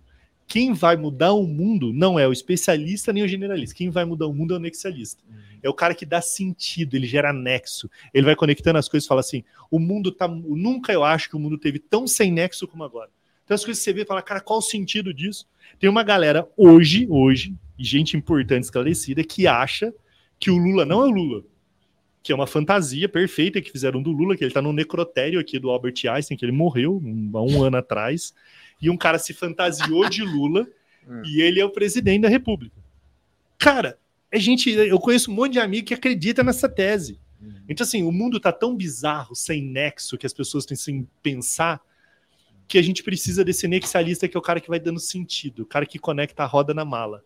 Quem 0.47 0.73
vai 0.73 0.95
mudar 0.95 1.33
o 1.33 1.45
mundo 1.47 1.91
não 1.91 2.19
é 2.19 2.27
o 2.27 2.31
especialista 2.31 3.11
nem 3.11 3.23
o 3.23 3.27
generalista. 3.27 3.75
Quem 3.75 3.89
vai 3.89 4.05
mudar 4.05 4.27
o 4.27 4.33
mundo 4.33 4.53
é 4.53 4.57
o 4.57 4.59
nexialista. 4.59 5.23
Uhum. 5.27 5.35
É 5.63 5.69
o 5.69 5.73
cara 5.73 5.95
que 5.95 6.05
dá 6.05 6.21
sentido, 6.21 6.95
ele 6.95 7.07
gera 7.07 7.33
nexo. 7.33 7.89
Ele 8.13 8.25
vai 8.25 8.35
conectando 8.35 8.77
as 8.77 8.87
coisas 8.87 9.05
e 9.05 9.07
fala 9.07 9.21
assim: 9.21 9.43
o 9.71 9.79
mundo 9.79 10.11
tá. 10.11 10.27
Nunca 10.27 10.93
eu 10.93 11.03
acho 11.03 11.29
que 11.29 11.35
o 11.35 11.39
mundo 11.39 11.57
teve 11.57 11.79
tão 11.79 12.05
sem 12.05 12.31
nexo 12.31 12.67
como 12.67 12.83
agora. 12.83 13.09
Então 13.45 13.55
as 13.55 13.63
coisas 13.63 13.81
que 13.81 13.85
você 13.85 13.93
vê 13.93 14.01
e 14.01 14.05
fala, 14.05 14.21
cara, 14.21 14.41
qual 14.41 14.59
o 14.59 14.61
sentido 14.61 15.13
disso? 15.13 15.47
Tem 15.79 15.89
uma 15.89 16.03
galera 16.03 16.47
hoje, 16.57 17.07
hoje, 17.09 17.55
gente 17.77 18.17
importante 18.17 18.63
esclarecida, 18.63 19.23
que 19.23 19.47
acha 19.47 19.93
que 20.39 20.49
o 20.49 20.57
Lula 20.57 20.83
não 20.83 21.03
é 21.03 21.05
o 21.05 21.11
Lula. 21.11 21.43
Que 22.23 22.31
é 22.31 22.35
uma 22.35 22.47
fantasia 22.47 23.07
perfeita 23.07 23.61
que 23.61 23.71
fizeram 23.71 24.01
do 24.01 24.11
Lula, 24.11 24.35
que 24.35 24.43
ele 24.43 24.53
tá 24.53 24.61
no 24.61 24.73
necrotério 24.73 25.39
aqui 25.39 25.59
do 25.59 25.69
Albert 25.69 25.93
Einstein, 26.09 26.35
que 26.35 26.43
ele 26.43 26.51
morreu 26.51 26.97
um, 27.03 27.31
há 27.35 27.41
um 27.43 27.63
ano 27.63 27.77
atrás 27.77 28.33
e 28.81 28.89
um 28.89 28.97
cara 28.97 29.19
se 29.19 29.33
fantasiou 29.33 30.09
de 30.09 30.23
Lula 30.23 30.67
hum. 31.07 31.21
e 31.23 31.41
ele 31.41 31.59
é 31.59 31.65
o 31.65 31.69
presidente 31.69 32.23
da 32.23 32.29
República. 32.29 32.75
Cara, 33.59 33.97
é 34.31 34.39
gente, 34.39 34.71
eu 34.71 34.99
conheço 34.99 35.31
um 35.31 35.35
monte 35.35 35.53
de 35.53 35.59
amigo 35.59 35.87
que 35.87 35.93
acredita 35.93 36.43
nessa 36.43 36.67
tese. 36.67 37.19
Hum. 37.41 37.53
Então, 37.69 37.83
assim, 37.85 38.03
o 38.03 38.11
mundo 38.11 38.39
tá 38.39 38.51
tão 38.51 38.75
bizarro, 38.75 39.35
sem 39.35 39.61
nexo, 39.61 40.17
que 40.17 40.25
as 40.25 40.33
pessoas 40.33 40.65
têm 40.65 40.75
sem 40.75 41.07
pensar, 41.21 41.79
que 42.67 42.77
a 42.77 42.81
gente 42.81 43.03
precisa 43.03 43.43
desse 43.43 43.67
nexialista 43.67 44.27
que 44.27 44.35
é 44.35 44.39
o 44.39 44.43
cara 44.43 44.59
que 44.59 44.69
vai 44.69 44.79
dando 44.79 44.99
sentido, 44.99 45.63
o 45.63 45.65
cara 45.65 45.85
que 45.85 45.99
conecta 45.99 46.43
a 46.43 46.45
roda 46.45 46.73
na 46.73 46.85
mala. 46.85 47.23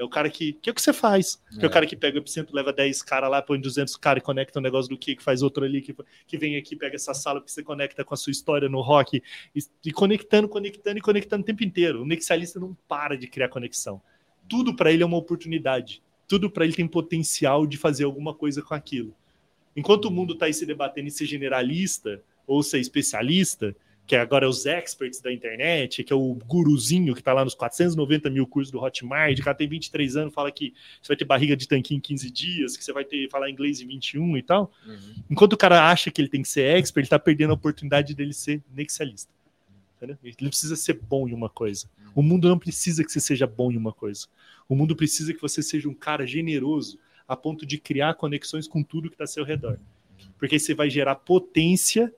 É 0.00 0.02
o 0.02 0.08
cara 0.08 0.30
que. 0.30 0.54
que 0.54 0.70
é 0.70 0.72
o 0.72 0.74
que 0.74 0.80
você 0.80 0.94
faz? 0.94 1.38
Que 1.58 1.66
é. 1.66 1.68
o 1.68 1.70
cara 1.70 1.84
que 1.84 1.94
pega 1.94 2.16
o 2.16 2.22
epicentro, 2.22 2.56
leva 2.56 2.72
10 2.72 3.02
caras 3.02 3.30
lá, 3.30 3.42
põe 3.42 3.60
200 3.60 3.96
caras 3.96 4.22
e 4.22 4.24
conecta 4.24 4.58
um 4.58 4.62
negócio 4.62 4.88
do 4.88 4.96
que, 4.96 5.14
que 5.14 5.22
faz 5.22 5.42
outro 5.42 5.62
ali, 5.62 5.82
que, 5.82 5.94
que 6.26 6.38
vem 6.38 6.56
aqui, 6.56 6.74
pega 6.74 6.96
essa 6.96 7.12
sala 7.12 7.38
que 7.38 7.52
você 7.52 7.62
conecta 7.62 8.02
com 8.02 8.14
a 8.14 8.16
sua 8.16 8.30
história 8.30 8.66
no 8.66 8.80
rock, 8.80 9.22
e, 9.54 9.60
e 9.84 9.92
conectando, 9.92 10.48
conectando 10.48 10.96
e 10.96 11.02
conectando 11.02 11.42
o 11.42 11.44
tempo 11.44 11.62
inteiro. 11.62 12.00
O 12.00 12.06
nexialista 12.06 12.58
não 12.58 12.74
para 12.88 13.14
de 13.14 13.26
criar 13.26 13.50
conexão. 13.50 14.00
Tudo 14.48 14.74
para 14.74 14.90
ele 14.90 15.02
é 15.02 15.06
uma 15.06 15.18
oportunidade. 15.18 16.02
Tudo 16.26 16.50
para 16.50 16.64
ele 16.64 16.72
tem 16.72 16.88
potencial 16.88 17.66
de 17.66 17.76
fazer 17.76 18.04
alguma 18.04 18.32
coisa 18.32 18.62
com 18.62 18.72
aquilo. 18.72 19.14
Enquanto 19.76 20.06
o 20.06 20.10
mundo 20.10 20.32
está 20.32 20.46
aí 20.46 20.54
se 20.54 20.64
debatendo 20.64 21.08
em 21.08 21.10
ser 21.10 21.26
generalista 21.26 22.22
ou 22.46 22.62
ser 22.62 22.80
especialista, 22.80 23.76
que 24.10 24.16
agora 24.16 24.44
é 24.44 24.48
os 24.48 24.66
experts 24.66 25.20
da 25.20 25.32
internet, 25.32 26.02
que 26.02 26.12
é 26.12 26.16
o 26.16 26.34
guruzinho 26.34 27.14
que 27.14 27.20
está 27.20 27.32
lá 27.32 27.44
nos 27.44 27.54
490 27.54 28.28
mil 28.28 28.44
cursos 28.44 28.72
do 28.72 28.82
Hotmart, 28.82 29.38
o 29.38 29.44
cara 29.44 29.56
tem 29.56 29.68
23 29.68 30.16
anos, 30.16 30.34
fala 30.34 30.50
que 30.50 30.74
você 31.00 31.06
vai 31.06 31.16
ter 31.16 31.24
barriga 31.24 31.56
de 31.56 31.68
tanquinho 31.68 31.98
em 31.98 32.00
15 32.00 32.28
dias, 32.28 32.76
que 32.76 32.82
você 32.82 32.92
vai 32.92 33.04
ter 33.04 33.30
falar 33.30 33.48
inglês 33.48 33.80
em 33.80 33.86
21 33.86 34.36
e 34.36 34.42
tal. 34.42 34.72
Uhum. 34.84 35.14
Enquanto 35.30 35.52
o 35.52 35.56
cara 35.56 35.88
acha 35.88 36.10
que 36.10 36.20
ele 36.20 36.26
tem 36.26 36.42
que 36.42 36.48
ser 36.48 36.76
expert, 36.76 37.02
ele 37.02 37.06
está 37.06 37.20
perdendo 37.20 37.52
a 37.52 37.54
oportunidade 37.54 38.12
dele 38.12 38.32
ser 38.32 38.60
nexialista. 38.74 39.32
Entendeu? 39.96 40.18
Ele 40.24 40.34
precisa 40.48 40.74
ser 40.74 40.94
bom 40.94 41.28
em 41.28 41.32
uma 41.32 41.48
coisa. 41.48 41.86
Uhum. 41.96 42.12
O 42.16 42.22
mundo 42.24 42.48
não 42.48 42.58
precisa 42.58 43.04
que 43.04 43.12
você 43.12 43.20
seja 43.20 43.46
bom 43.46 43.70
em 43.70 43.76
uma 43.76 43.92
coisa. 43.92 44.26
O 44.68 44.74
mundo 44.74 44.96
precisa 44.96 45.32
que 45.32 45.40
você 45.40 45.62
seja 45.62 45.88
um 45.88 45.94
cara 45.94 46.26
generoso 46.26 46.98
a 47.28 47.36
ponto 47.36 47.64
de 47.64 47.78
criar 47.78 48.14
conexões 48.14 48.66
com 48.66 48.82
tudo 48.82 49.08
que 49.08 49.14
está 49.14 49.22
ao 49.22 49.28
seu 49.28 49.44
redor. 49.44 49.78
Uhum. 49.78 50.32
Porque 50.36 50.56
aí 50.56 50.60
você 50.60 50.74
vai 50.74 50.90
gerar 50.90 51.14
potência 51.14 52.12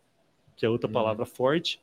que 0.62 0.66
é 0.66 0.68
outra 0.68 0.86
uhum. 0.86 0.92
palavra 0.92 1.26
forte, 1.26 1.81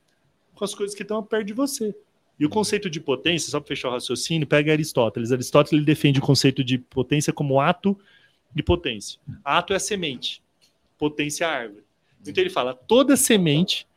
com 0.60 0.66
as 0.66 0.76
coisas 0.76 0.96
que 0.96 1.02
estão 1.02 1.24
perto 1.24 1.48
de 1.48 1.54
você. 1.54 1.96
E 2.40 2.46
o 2.46 2.50
conceito 2.50 2.90
de 2.90 3.00
potência, 3.00 3.50
só 3.50 3.60
para 3.60 3.68
fechar 3.68 3.90
o 3.90 3.92
raciocínio, 3.92 4.48
pega 4.48 4.72
Aristóteles. 4.72 5.32
Aristóteles 5.32 5.74
ele 5.74 5.86
defende 5.86 6.20
o 6.20 6.22
conceito 6.22 6.64
de 6.64 6.78
potência 6.78 7.34
como 7.34 7.60
ato 7.60 7.98
de 8.54 8.62
potência. 8.62 9.20
Ato 9.44 9.74
é 9.74 9.76
a 9.76 9.80
semente, 9.80 10.42
potência 10.98 11.46
é 11.46 11.48
a 11.48 11.52
árvore. 11.52 11.84
Então 12.22 12.42
ele 12.42 12.50
fala, 12.50 12.74
toda 12.74 13.16
semente 13.16 13.88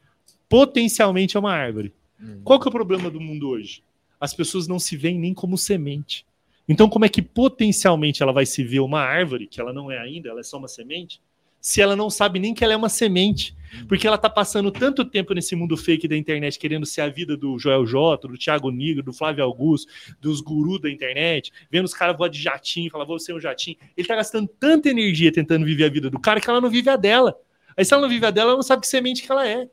potencialmente 0.49 1.35
é 1.35 1.41
uma 1.41 1.53
árvore. 1.53 1.95
Uhum. 2.21 2.43
Qual 2.45 2.61
que 2.61 2.69
é 2.69 2.71
o 2.71 2.73
problema 2.73 3.11
do 3.11 3.19
mundo 3.19 3.49
hoje? 3.49 3.83
As 4.21 4.35
pessoas 4.35 4.69
não 4.69 4.79
se 4.79 4.99
veem 4.99 5.19
nem 5.19 5.33
como 5.33 5.57
semente. 5.57 6.27
Então, 6.69 6.91
como 6.91 7.07
é 7.07 7.09
que 7.09 7.23
potencialmente 7.23 8.23
ela 8.23 8.33
vai 8.33 8.45
se 8.45 8.63
ver 8.63 8.81
uma 8.81 9.01
árvore, 9.01 9.47
que 9.47 9.61
ela 9.61 9.73
não 9.73 9.91
é 9.91 9.99
ainda, 9.99 10.29
ela 10.29 10.41
é 10.41 10.43
só 10.43 10.59
uma 10.59 10.69
semente? 10.69 11.23
Se 11.63 11.81
ela 11.81 11.95
não 11.95 12.11
sabe 12.11 12.41
nem 12.41 12.53
que 12.53 12.65
ela 12.65 12.73
é 12.73 12.77
uma 12.77 12.89
semente. 12.89 13.57
Porque 13.89 14.07
ela 14.07 14.19
tá 14.19 14.29
passando 14.29 14.71
tanto 14.71 15.03
tempo 15.03 15.33
nesse 15.33 15.57
mundo 15.57 15.79
fake 15.79 16.07
da 16.07 16.17
internet, 16.17 16.59
querendo 16.59 16.85
ser 16.85 17.01
a 17.03 17.09
vida 17.09 17.37
do 17.37 17.59
Joel 17.59 17.87
J, 17.87 18.29
do 18.29 18.37
Thiago 18.37 18.71
Nigro, 18.71 19.03
do 19.03 19.13
Flávio 19.15 19.45
Augusto, 19.45 19.91
dos 20.21 20.43
gurus 20.43 20.81
da 20.81 20.91
internet, 20.91 21.51
vendo 21.71 21.87
os 21.87 21.95
caras 21.95 22.19
voar 22.19 22.29
de 22.29 22.43
jatinho, 22.43 22.91
falar, 22.91 23.07
vou 23.07 23.19
ser 23.19 23.33
um 23.33 23.41
jatinho. 23.41 23.77
Ele 23.97 24.07
tá 24.07 24.17
gastando 24.17 24.47
tanta 24.61 24.91
energia 24.91 25.33
tentando 25.33 25.65
viver 25.65 25.85
a 25.85 25.89
vida 25.89 26.11
do 26.11 26.19
cara 26.19 26.41
que 26.41 26.51
ela 26.51 26.61
não 26.61 26.69
vive 26.69 26.91
a 26.91 26.97
dela. 26.97 27.35
Aí 27.75 27.85
se 27.85 27.95
ela 27.95 28.03
não 28.03 28.09
vive 28.09 28.27
a 28.27 28.31
dela, 28.31 28.51
ela 28.51 28.57
não 28.57 28.63
sabe 28.63 28.83
que 28.83 28.89
semente 28.89 29.23
que 29.23 29.33
ela 29.33 29.49
é. 29.49 29.67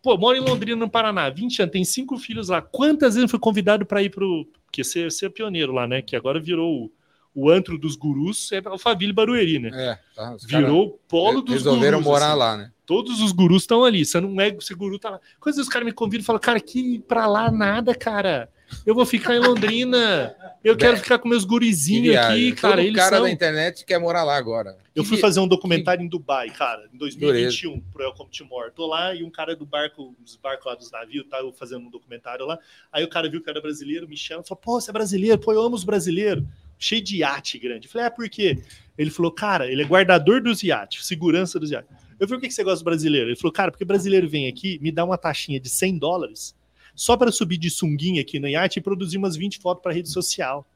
Pô, 0.00 0.16
mora 0.16 0.38
em 0.38 0.40
Londrina, 0.40 0.76
no 0.76 0.88
Paraná, 0.88 1.28
20 1.28 1.62
anos, 1.62 1.72
tem 1.72 1.84
cinco 1.84 2.16
filhos 2.18 2.50
lá. 2.50 2.62
Quantas 2.62 3.16
vezes 3.16 3.30
foi 3.30 3.40
convidado 3.40 3.84
para 3.84 4.02
ir 4.02 4.10
pro. 4.10 4.46
Porque 4.66 4.84
ser, 4.84 5.10
ser 5.10 5.30
pioneiro 5.30 5.72
lá, 5.72 5.88
né? 5.88 6.02
Que 6.02 6.14
agora 6.14 6.38
virou 6.38 6.92
o 7.38 7.48
antro 7.48 7.78
dos 7.78 7.94
gurus 7.94 8.50
é 8.50 8.60
Alphaville 8.64 9.12
Barueri, 9.12 9.60
né? 9.60 9.70
É, 9.72 9.98
tá, 10.12 10.36
Virou 10.44 10.98
polo 11.06 11.40
dos 11.40 11.54
resolveram 11.54 11.98
gurus. 11.98 11.98
Resolveram 11.98 12.00
morar 12.02 12.30
assim. 12.30 12.38
lá, 12.38 12.56
né? 12.56 12.72
Todos 12.84 13.20
os 13.20 13.30
gurus 13.30 13.62
estão 13.62 13.84
ali. 13.84 14.04
Você 14.04 14.20
não 14.20 14.40
é, 14.40 14.48
esse 14.48 14.74
guru 14.74 14.98
tá 14.98 15.10
lá. 15.10 15.20
Quando 15.38 15.56
os 15.58 15.68
caras 15.68 15.86
me 15.86 15.92
convidam 15.92 16.22
e 16.22 16.26
falam, 16.26 16.40
cara, 16.40 16.58
que 16.58 16.98
pra 17.06 17.28
lá 17.28 17.48
nada, 17.48 17.94
cara. 17.94 18.50
Eu 18.84 18.94
vou 18.94 19.06
ficar 19.06 19.36
em 19.36 19.38
Londrina. 19.38 20.34
Eu 20.64 20.76
quero 20.76 20.96
ficar 20.96 21.18
com 21.18 21.28
meus 21.28 21.44
gurizinhos 21.44 22.16
aqui, 22.16 22.52
cara. 22.52 22.76
Todo 22.76 22.86
eles 22.86 22.96
cara 22.96 23.16
são... 23.16 23.24
da 23.24 23.30
internet 23.30 23.84
quer 23.84 24.00
morar 24.00 24.24
lá 24.24 24.36
agora. 24.36 24.76
Eu 24.94 25.04
fui 25.04 25.16
fazer 25.16 25.38
um 25.38 25.46
documentário 25.46 26.04
em 26.04 26.08
Dubai, 26.08 26.50
cara, 26.50 26.88
em 26.92 26.98
2021, 26.98 27.70
Dureza. 27.70 27.86
pro 27.92 28.02
Welcome 28.02 28.30
Timor. 28.30 28.72
Tô 28.72 28.86
lá 28.86 29.14
e 29.14 29.22
um 29.22 29.30
cara 29.30 29.54
do 29.54 29.64
barco, 29.64 30.14
dos 30.18 30.34
barcos 30.34 30.66
lá 30.66 30.74
dos 30.74 30.90
navios, 30.90 31.24
tá 31.28 31.38
eu 31.38 31.52
fazendo 31.52 31.86
um 31.86 31.90
documentário 31.90 32.44
lá. 32.44 32.58
Aí 32.92 33.04
o 33.04 33.08
cara 33.08 33.30
viu 33.30 33.40
que 33.40 33.48
era 33.48 33.60
brasileiro, 33.60 34.08
me 34.08 34.16
chama, 34.16 34.42
falou: 34.42 34.60
"Pô, 34.60 34.80
você 34.80 34.90
é 34.90 34.92
brasileiro? 34.92 35.38
Pô, 35.38 35.52
eu 35.52 35.62
amo 35.62 35.76
os 35.76 35.84
brasileiros" 35.84 36.44
cheio 36.78 37.02
de 37.02 37.18
iate 37.18 37.58
grande. 37.58 37.86
Eu 37.86 37.90
falei, 37.90 38.06
é 38.06 38.10
por 38.10 38.28
quê? 38.28 38.62
Ele 38.96 39.10
falou, 39.10 39.30
cara, 39.30 39.70
ele 39.70 39.82
é 39.82 39.84
guardador 39.84 40.42
dos 40.42 40.62
iates, 40.62 41.06
segurança 41.06 41.58
dos 41.58 41.70
iates. 41.70 41.90
Eu 42.18 42.26
falei, 42.26 42.40
por 42.40 42.48
que 42.48 42.54
você 42.54 42.64
gosta 42.64 42.80
do 42.80 42.84
brasileiro? 42.84 43.28
Ele 43.28 43.36
falou, 43.36 43.52
cara, 43.52 43.70
porque 43.70 43.84
brasileiro 43.84 44.28
vem 44.28 44.48
aqui, 44.48 44.78
me 44.80 44.90
dá 44.90 45.04
uma 45.04 45.16
taxinha 45.16 45.60
de 45.60 45.68
100 45.68 45.98
dólares 45.98 46.56
só 46.94 47.16
para 47.16 47.30
subir 47.30 47.58
de 47.58 47.70
sunguinha 47.70 48.20
aqui 48.20 48.40
no 48.40 48.48
iate 48.48 48.80
e 48.80 48.82
produzir 48.82 49.18
umas 49.18 49.36
20 49.36 49.58
fotos 49.58 49.82
para 49.82 49.92
rede 49.92 50.10
social. 50.10 50.66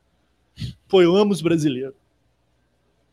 Pô, 0.87 1.03
eu 1.03 1.17
amo 1.17 1.33
os 1.33 1.43
brasileiros. 1.43 1.95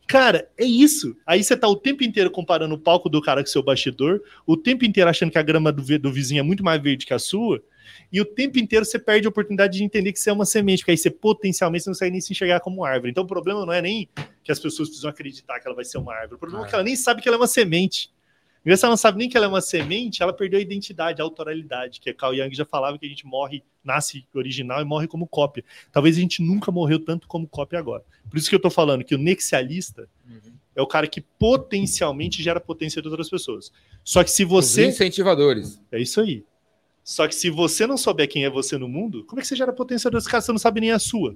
Cara, 0.05 0.49
é 0.57 0.65
isso. 0.65 1.15
Aí 1.25 1.43
você 1.43 1.55
tá 1.55 1.67
o 1.67 1.75
tempo 1.75 2.03
inteiro 2.03 2.31
comparando 2.31 2.75
o 2.75 2.79
palco 2.79 3.09
do 3.09 3.21
cara 3.21 3.43
com 3.43 3.49
seu 3.49 3.63
bastidor, 3.63 4.21
o 4.45 4.57
tempo 4.57 4.85
inteiro 4.85 5.09
achando 5.09 5.31
que 5.31 5.37
a 5.37 5.43
grama 5.43 5.71
do, 5.71 5.99
do 5.99 6.11
vizinho 6.11 6.39
é 6.39 6.43
muito 6.43 6.63
mais 6.63 6.81
verde 6.81 7.05
que 7.05 7.13
a 7.13 7.19
sua, 7.19 7.63
e 8.11 8.21
o 8.21 8.25
tempo 8.25 8.59
inteiro 8.59 8.85
você 8.85 8.97
perde 8.97 9.27
a 9.27 9.29
oportunidade 9.29 9.77
de 9.77 9.83
entender 9.83 10.11
que 10.13 10.19
você 10.19 10.29
é 10.29 10.33
uma 10.33 10.45
semente, 10.45 10.79
porque 10.79 10.91
aí 10.91 10.97
você 10.97 11.09
potencialmente 11.09 11.85
não 11.85 11.93
consegue 11.93 12.11
nem 12.11 12.21
se 12.21 12.31
enxergar 12.31 12.59
como 12.59 12.83
árvore. 12.83 13.11
Então 13.11 13.23
o 13.23 13.27
problema 13.27 13.65
não 13.65 13.73
é 13.73 13.81
nem 13.81 14.09
que 14.43 14.51
as 14.51 14.59
pessoas 14.59 14.89
precisam 14.89 15.09
acreditar 15.09 15.59
que 15.59 15.67
ela 15.67 15.75
vai 15.75 15.85
ser 15.85 15.97
uma 15.97 16.13
árvore, 16.13 16.35
o 16.35 16.39
problema 16.39 16.63
ah. 16.63 16.67
é 16.67 16.69
que 16.69 16.75
ela 16.75 16.83
nem 16.83 16.95
sabe 16.95 17.21
que 17.21 17.27
ela 17.27 17.37
é 17.37 17.39
uma 17.39 17.47
semente. 17.47 18.11
E 18.65 18.75
se 18.75 18.83
ela 18.83 18.91
não 18.91 18.97
sabe 18.97 19.17
nem 19.17 19.29
que 19.29 19.37
ela 19.37 19.45
é 19.45 19.49
uma 19.49 19.61
semente, 19.61 20.21
ela 20.21 20.33
perdeu 20.33 20.59
a 20.59 20.61
identidade, 20.61 21.21
a 21.21 21.23
autoralidade, 21.23 21.99
que 21.99 22.09
a 22.09 22.13
Carl 22.13 22.35
Jung 22.35 22.53
já 22.53 22.65
falava 22.65 22.97
que 22.99 23.05
a 23.05 23.09
gente 23.09 23.25
morre, 23.25 23.63
nasce 23.83 24.25
original 24.33 24.81
e 24.81 24.85
morre 24.85 25.07
como 25.07 25.25
cópia. 25.25 25.63
Talvez 25.91 26.17
a 26.17 26.19
gente 26.19 26.41
nunca 26.41 26.71
morreu 26.71 26.99
tanto 26.99 27.27
como 27.27 27.47
cópia 27.47 27.79
agora. 27.79 28.03
Por 28.29 28.37
isso 28.37 28.49
que 28.49 28.55
eu 28.55 28.59
tô 28.59 28.69
falando 28.69 29.03
que 29.03 29.15
o 29.15 29.17
nexialista 29.17 30.09
uhum. 30.29 30.53
é 30.75 30.81
o 30.81 30.87
cara 30.87 31.07
que 31.07 31.21
potencialmente 31.21 32.43
gera 32.43 32.59
potência 32.59 33.01
de 33.01 33.07
outras 33.07 33.29
pessoas. 33.29 33.71
Só 34.03 34.23
que 34.23 34.31
se 34.31 34.43
você. 34.43 34.83
Os 34.83 34.95
incentivadores. 34.95 35.81
É 35.91 35.99
isso 35.99 36.19
aí. 36.19 36.43
Só 37.10 37.28
que 37.28 37.34
se 37.34 37.49
você 37.49 37.88
não 37.88 37.97
souber 37.97 38.30
quem 38.30 38.45
é 38.45 38.49
você 38.51 38.78
no 38.78 38.88
mundo, 38.88 39.24
como 39.26 39.39
é 39.39 39.41
que 39.41 39.47
você 39.47 39.55
gera 39.55 39.74
potência 39.74 40.12
dos 40.12 40.28
caras? 40.28 40.45
Você 40.45 40.51
não 40.51 40.60
sabe 40.60 40.80
nem 40.80 40.91
a 40.91 40.99
sua. 40.99 41.36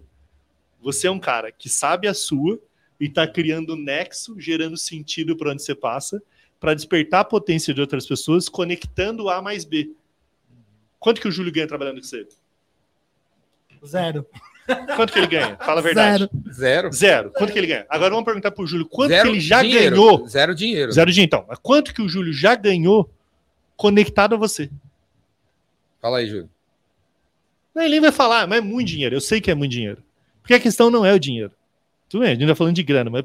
Você 0.79 1.07
é 1.07 1.11
um 1.11 1.17
cara 1.17 1.51
que 1.51 1.67
sabe 1.67 2.07
a 2.07 2.13
sua 2.13 2.59
e 2.99 3.05
está 3.05 3.27
criando 3.27 3.75
nexo, 3.75 4.39
gerando 4.39 4.77
sentido 4.77 5.35
para 5.35 5.49
onde 5.49 5.63
você 5.63 5.73
passa, 5.73 6.21
para 6.59 6.75
despertar 6.75 7.21
a 7.21 7.25
potência 7.25 7.73
de 7.73 7.81
outras 7.81 8.05
pessoas, 8.05 8.47
conectando 8.47 9.27
A 9.29 9.41
mais 9.41 9.65
B. 9.65 9.89
Quanto 10.99 11.19
que 11.19 11.27
o 11.27 11.31
Júlio 11.31 11.51
ganha 11.51 11.67
trabalhando 11.67 12.01
com 12.01 12.07
você? 12.07 12.27
Zero. 13.83 14.27
Quanto 14.95 15.11
que 15.11 15.17
ele 15.17 15.27
ganha? 15.27 15.57
Fala 15.57 15.79
a 15.79 15.83
verdade. 15.83 16.29
Zero. 16.29 16.53
Zero. 16.53 16.93
Zero. 16.93 17.31
Quanto 17.31 17.51
que 17.51 17.57
ele 17.57 17.65
ganha? 17.65 17.87
Agora 17.89 18.11
vamos 18.11 18.25
perguntar 18.25 18.51
para 18.51 18.63
o 18.63 18.67
Júlio 18.67 18.85
quanto 18.85 19.09
Zero 19.09 19.23
que 19.23 19.29
ele 19.29 19.39
já 19.39 19.63
dinheiro. 19.63 19.95
ganhou. 19.95 20.27
Zero 20.27 20.53
dinheiro. 20.53 20.91
Zero 20.91 21.11
dinheiro. 21.11 21.35
Então, 21.35 21.57
quanto 21.63 21.95
que 21.95 22.01
o 22.03 22.07
Júlio 22.07 22.31
já 22.31 22.53
ganhou 22.53 23.11
conectado 23.75 24.35
a 24.35 24.37
você? 24.37 24.69
Fala 26.03 26.17
aí, 26.17 26.27
Júlio. 26.27 26.49
Ele 27.73 28.01
vai 28.01 28.11
falar, 28.11 28.45
mas 28.45 28.57
é 28.57 28.61
muito 28.61 28.89
dinheiro. 28.89 29.15
Eu 29.15 29.21
sei 29.21 29.39
que 29.39 29.49
é 29.49 29.55
muito 29.55 29.71
dinheiro. 29.71 30.03
Porque 30.41 30.53
a 30.53 30.59
questão 30.59 30.89
não 30.91 31.05
é 31.05 31.13
o 31.13 31.19
dinheiro. 31.19 31.53
Tudo 32.09 32.21
bem, 32.23 32.31
a 32.31 32.35
gente 32.35 32.45
tá 32.45 32.53
falando 32.53 32.75
de 32.75 32.83
grana, 32.83 33.09
mas 33.09 33.23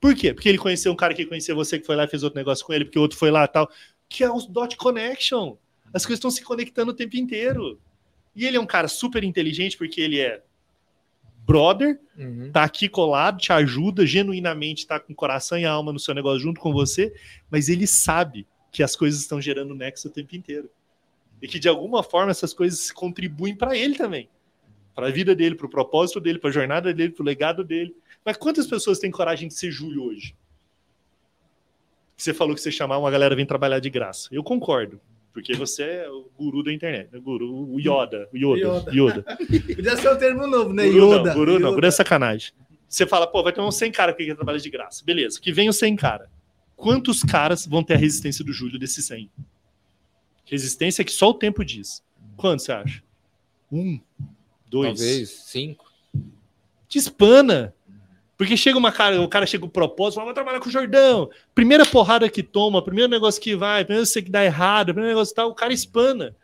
por 0.00 0.14
quê? 0.16 0.34
Porque 0.34 0.48
ele 0.48 0.58
conheceu 0.58 0.90
um 0.90 0.96
cara 0.96 1.14
que 1.14 1.24
conhecia 1.24 1.54
você, 1.54 1.78
que 1.78 1.86
foi 1.86 1.94
lá 1.94 2.04
e 2.04 2.08
fez 2.08 2.24
outro 2.24 2.36
negócio 2.36 2.66
com 2.66 2.72
ele, 2.72 2.84
porque 2.84 2.98
o 2.98 3.02
outro 3.02 3.16
foi 3.16 3.30
lá 3.30 3.44
e 3.44 3.48
tal. 3.48 3.70
Que 4.08 4.24
é 4.24 4.30
os 4.30 4.46
dot 4.46 4.76
connection. 4.76 5.56
As 5.94 6.04
coisas 6.04 6.18
estão 6.18 6.30
se 6.30 6.42
conectando 6.42 6.90
o 6.90 6.94
tempo 6.94 7.16
inteiro. 7.16 7.78
E 8.34 8.44
ele 8.44 8.56
é 8.56 8.60
um 8.60 8.66
cara 8.66 8.88
super 8.88 9.22
inteligente, 9.22 9.78
porque 9.78 10.00
ele 10.00 10.18
é 10.18 10.42
brother, 11.46 12.00
uhum. 12.18 12.50
tá 12.52 12.64
aqui 12.64 12.88
colado, 12.88 13.38
te 13.38 13.52
ajuda, 13.52 14.04
genuinamente 14.04 14.88
tá 14.88 14.98
com 14.98 15.14
coração 15.14 15.56
e 15.56 15.64
alma 15.64 15.92
no 15.92 16.00
seu 16.00 16.14
negócio 16.14 16.40
junto 16.40 16.60
com 16.60 16.72
você, 16.72 17.14
mas 17.48 17.68
ele 17.68 17.86
sabe 17.86 18.44
que 18.72 18.82
as 18.82 18.96
coisas 18.96 19.20
estão 19.20 19.40
gerando 19.40 19.72
nexo 19.72 20.08
o 20.08 20.10
tempo 20.10 20.34
inteiro. 20.34 20.68
E 21.40 21.48
que 21.48 21.58
de 21.58 21.68
alguma 21.68 22.02
forma 22.02 22.30
essas 22.30 22.52
coisas 22.52 22.90
contribuem 22.90 23.54
para 23.54 23.76
ele 23.76 23.96
também. 23.96 24.28
Para 24.94 25.08
a 25.08 25.10
vida 25.10 25.34
dele, 25.34 25.54
para 25.54 25.66
o 25.66 25.70
propósito 25.70 26.20
dele, 26.20 26.38
para 26.38 26.50
a 26.50 26.52
jornada 26.52 26.92
dele, 26.92 27.12
para 27.12 27.22
o 27.22 27.26
legado 27.26 27.62
dele. 27.62 27.94
Mas 28.24 28.36
quantas 28.36 28.66
pessoas 28.66 28.98
têm 28.98 29.10
coragem 29.10 29.48
de 29.48 29.54
ser 29.54 29.70
Júlio 29.70 30.04
hoje? 30.04 30.34
Você 32.16 32.34
falou 32.34 32.54
que 32.54 32.60
você 32.60 32.72
chamar 32.72 32.98
uma 32.98 33.10
galera 33.10 33.36
vem 33.36 33.46
trabalhar 33.46 33.78
de 33.78 33.88
graça. 33.88 34.28
Eu 34.32 34.42
concordo. 34.42 35.00
Porque 35.32 35.54
você 35.54 35.84
é 35.84 36.10
o 36.10 36.28
guru 36.36 36.64
da 36.64 36.72
internet. 36.72 37.14
O 37.16 37.22
guru, 37.22 37.72
o 37.72 37.78
Yoda. 37.78 38.28
O 38.32 38.36
Yoda. 38.36 38.90
Yoda. 38.90 38.92
Yoda. 38.92 39.22
Podia 39.76 39.96
ser 39.96 40.12
um 40.12 40.16
termo 40.18 40.46
novo, 40.48 40.72
né? 40.72 40.88
Guru 40.88 41.12
Yoda. 41.12 41.22
Não, 41.22 41.34
guru 41.34 41.52
Yoda. 41.52 41.60
não, 41.60 41.74
guru 41.74 41.86
é 41.86 41.90
sacanagem. 41.92 42.52
Você 42.88 43.06
fala, 43.06 43.24
pô, 43.26 43.40
vai 43.42 43.52
ter 43.52 43.60
uns 43.60 43.76
100 43.76 43.92
caras 43.92 44.16
que 44.16 44.24
quer 44.24 44.34
trabalhar 44.34 44.58
de 44.58 44.68
graça. 44.68 45.04
Beleza, 45.04 45.40
que 45.40 45.52
vem 45.52 45.68
os 45.68 45.76
100 45.76 45.94
caras. 45.94 46.28
Quantos 46.74 47.22
caras 47.22 47.66
vão 47.66 47.84
ter 47.84 47.94
a 47.94 47.98
resistência 47.98 48.44
do 48.44 48.52
Júlio 48.52 48.78
desses 48.78 49.04
100? 49.04 49.30
Resistência 50.48 51.04
que 51.04 51.12
só 51.12 51.30
o 51.30 51.34
tempo 51.34 51.64
diz. 51.64 52.02
Quantos 52.36 52.64
você 52.64 52.72
acha? 52.72 53.02
Um, 53.70 54.00
dois. 54.66 54.98
Talvez, 54.98 55.30
cinco. 55.30 55.84
Te 56.88 56.98
espana. 56.98 57.74
Porque 58.36 58.56
chega 58.56 58.78
uma 58.78 58.92
cara, 58.92 59.20
o 59.20 59.28
cara 59.28 59.44
chega 59.46 59.62
com 59.62 59.66
o 59.66 59.70
propósito, 59.70 60.14
fala, 60.14 60.26
vou 60.26 60.34
trabalhar 60.34 60.60
com 60.60 60.68
o 60.68 60.72
Jordão. 60.72 61.28
Primeira 61.54 61.84
porrada 61.84 62.30
que 62.30 62.42
toma, 62.42 62.82
primeiro 62.82 63.10
negócio 63.10 63.42
que 63.42 63.56
vai, 63.56 63.84
primeiro 63.84 64.06
você 64.06 64.22
que 64.22 64.30
dá 64.30 64.44
errado, 64.44 64.94
primeiro 64.94 65.08
negócio 65.08 65.34
que 65.34 65.36
tá, 65.36 65.44
o 65.44 65.54
cara 65.54 65.72
espana. 65.72 66.36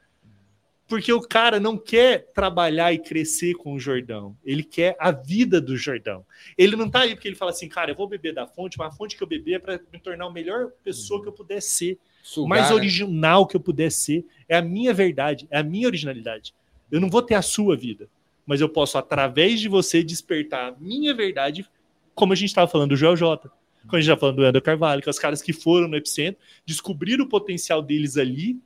Porque 0.89 1.13
o 1.13 1.21
cara 1.21 1.61
não 1.61 1.79
quer 1.79 2.31
trabalhar 2.35 2.93
e 2.93 2.99
crescer 2.99 3.55
com 3.55 3.73
o 3.73 3.79
Jordão. 3.79 4.37
Ele 4.45 4.65
quer 4.65 4.97
a 4.99 5.13
vida 5.13 5.61
do 5.61 5.77
Jordão. 5.77 6.27
Ele 6.59 6.75
não 6.75 6.91
tá 6.91 7.03
aí 7.03 7.15
porque 7.15 7.29
ele 7.29 7.37
fala 7.37 7.53
assim, 7.53 7.69
cara, 7.69 7.93
eu 7.93 7.95
vou 7.95 8.09
beber 8.09 8.35
da 8.35 8.47
fonte, 8.47 8.77
mas 8.77 8.93
a 8.93 8.97
fonte 8.97 9.17
que 9.17 9.23
eu 9.23 9.27
beber 9.27 9.55
é 9.55 9.59
para 9.61 9.81
me 9.93 9.99
tornar 10.01 10.27
a 10.27 10.31
melhor 10.31 10.73
pessoa 10.83 11.23
que 11.23 11.29
eu 11.29 11.33
puder 11.33 11.63
ser. 11.63 11.99
Sugar, 12.25 12.49
mais 12.49 12.71
né? 12.71 12.75
original 12.75 13.47
que 13.47 13.55
eu 13.55 13.61
puder 13.61 13.93
ser. 13.93 14.25
É 14.49 14.57
a 14.57 14.63
minha 14.63 14.95
verdade, 14.95 15.47
é 15.51 15.59
a 15.59 15.63
minha 15.63 15.87
originalidade. 15.87 16.55
Eu 16.91 16.99
não 16.99 17.11
vou 17.11 17.21
ter 17.21 17.35
a 17.35 17.43
sua 17.43 17.77
vida, 17.77 18.09
mas 18.47 18.63
eu 18.63 18.69
posso, 18.69 18.97
através 18.97 19.61
de 19.61 19.69
você, 19.69 20.03
despertar 20.03 20.73
a 20.73 20.77
minha 20.81 21.15
verdade 21.15 21.69
como 22.15 22.33
a 22.33 22.37
gente 22.37 22.49
estava 22.49 22.71
falando 22.71 22.91
do 22.91 22.97
Joel 22.97 23.17
J, 23.17 23.51
como 23.83 23.97
a 23.97 23.97
gente 23.97 24.05
estava 24.05 24.21
falando 24.21 24.37
do 24.37 24.45
André 24.45 24.61
Carvalho, 24.63 25.03
que 25.03 25.09
é 25.09 25.11
os 25.11 25.19
caras 25.19 25.43
que 25.43 25.53
foram 25.53 25.87
no 25.87 25.97
epicentro, 25.97 26.41
descobriram 26.65 27.27
o 27.27 27.29
potencial 27.29 27.83
deles 27.83 28.17
ali 28.17 28.59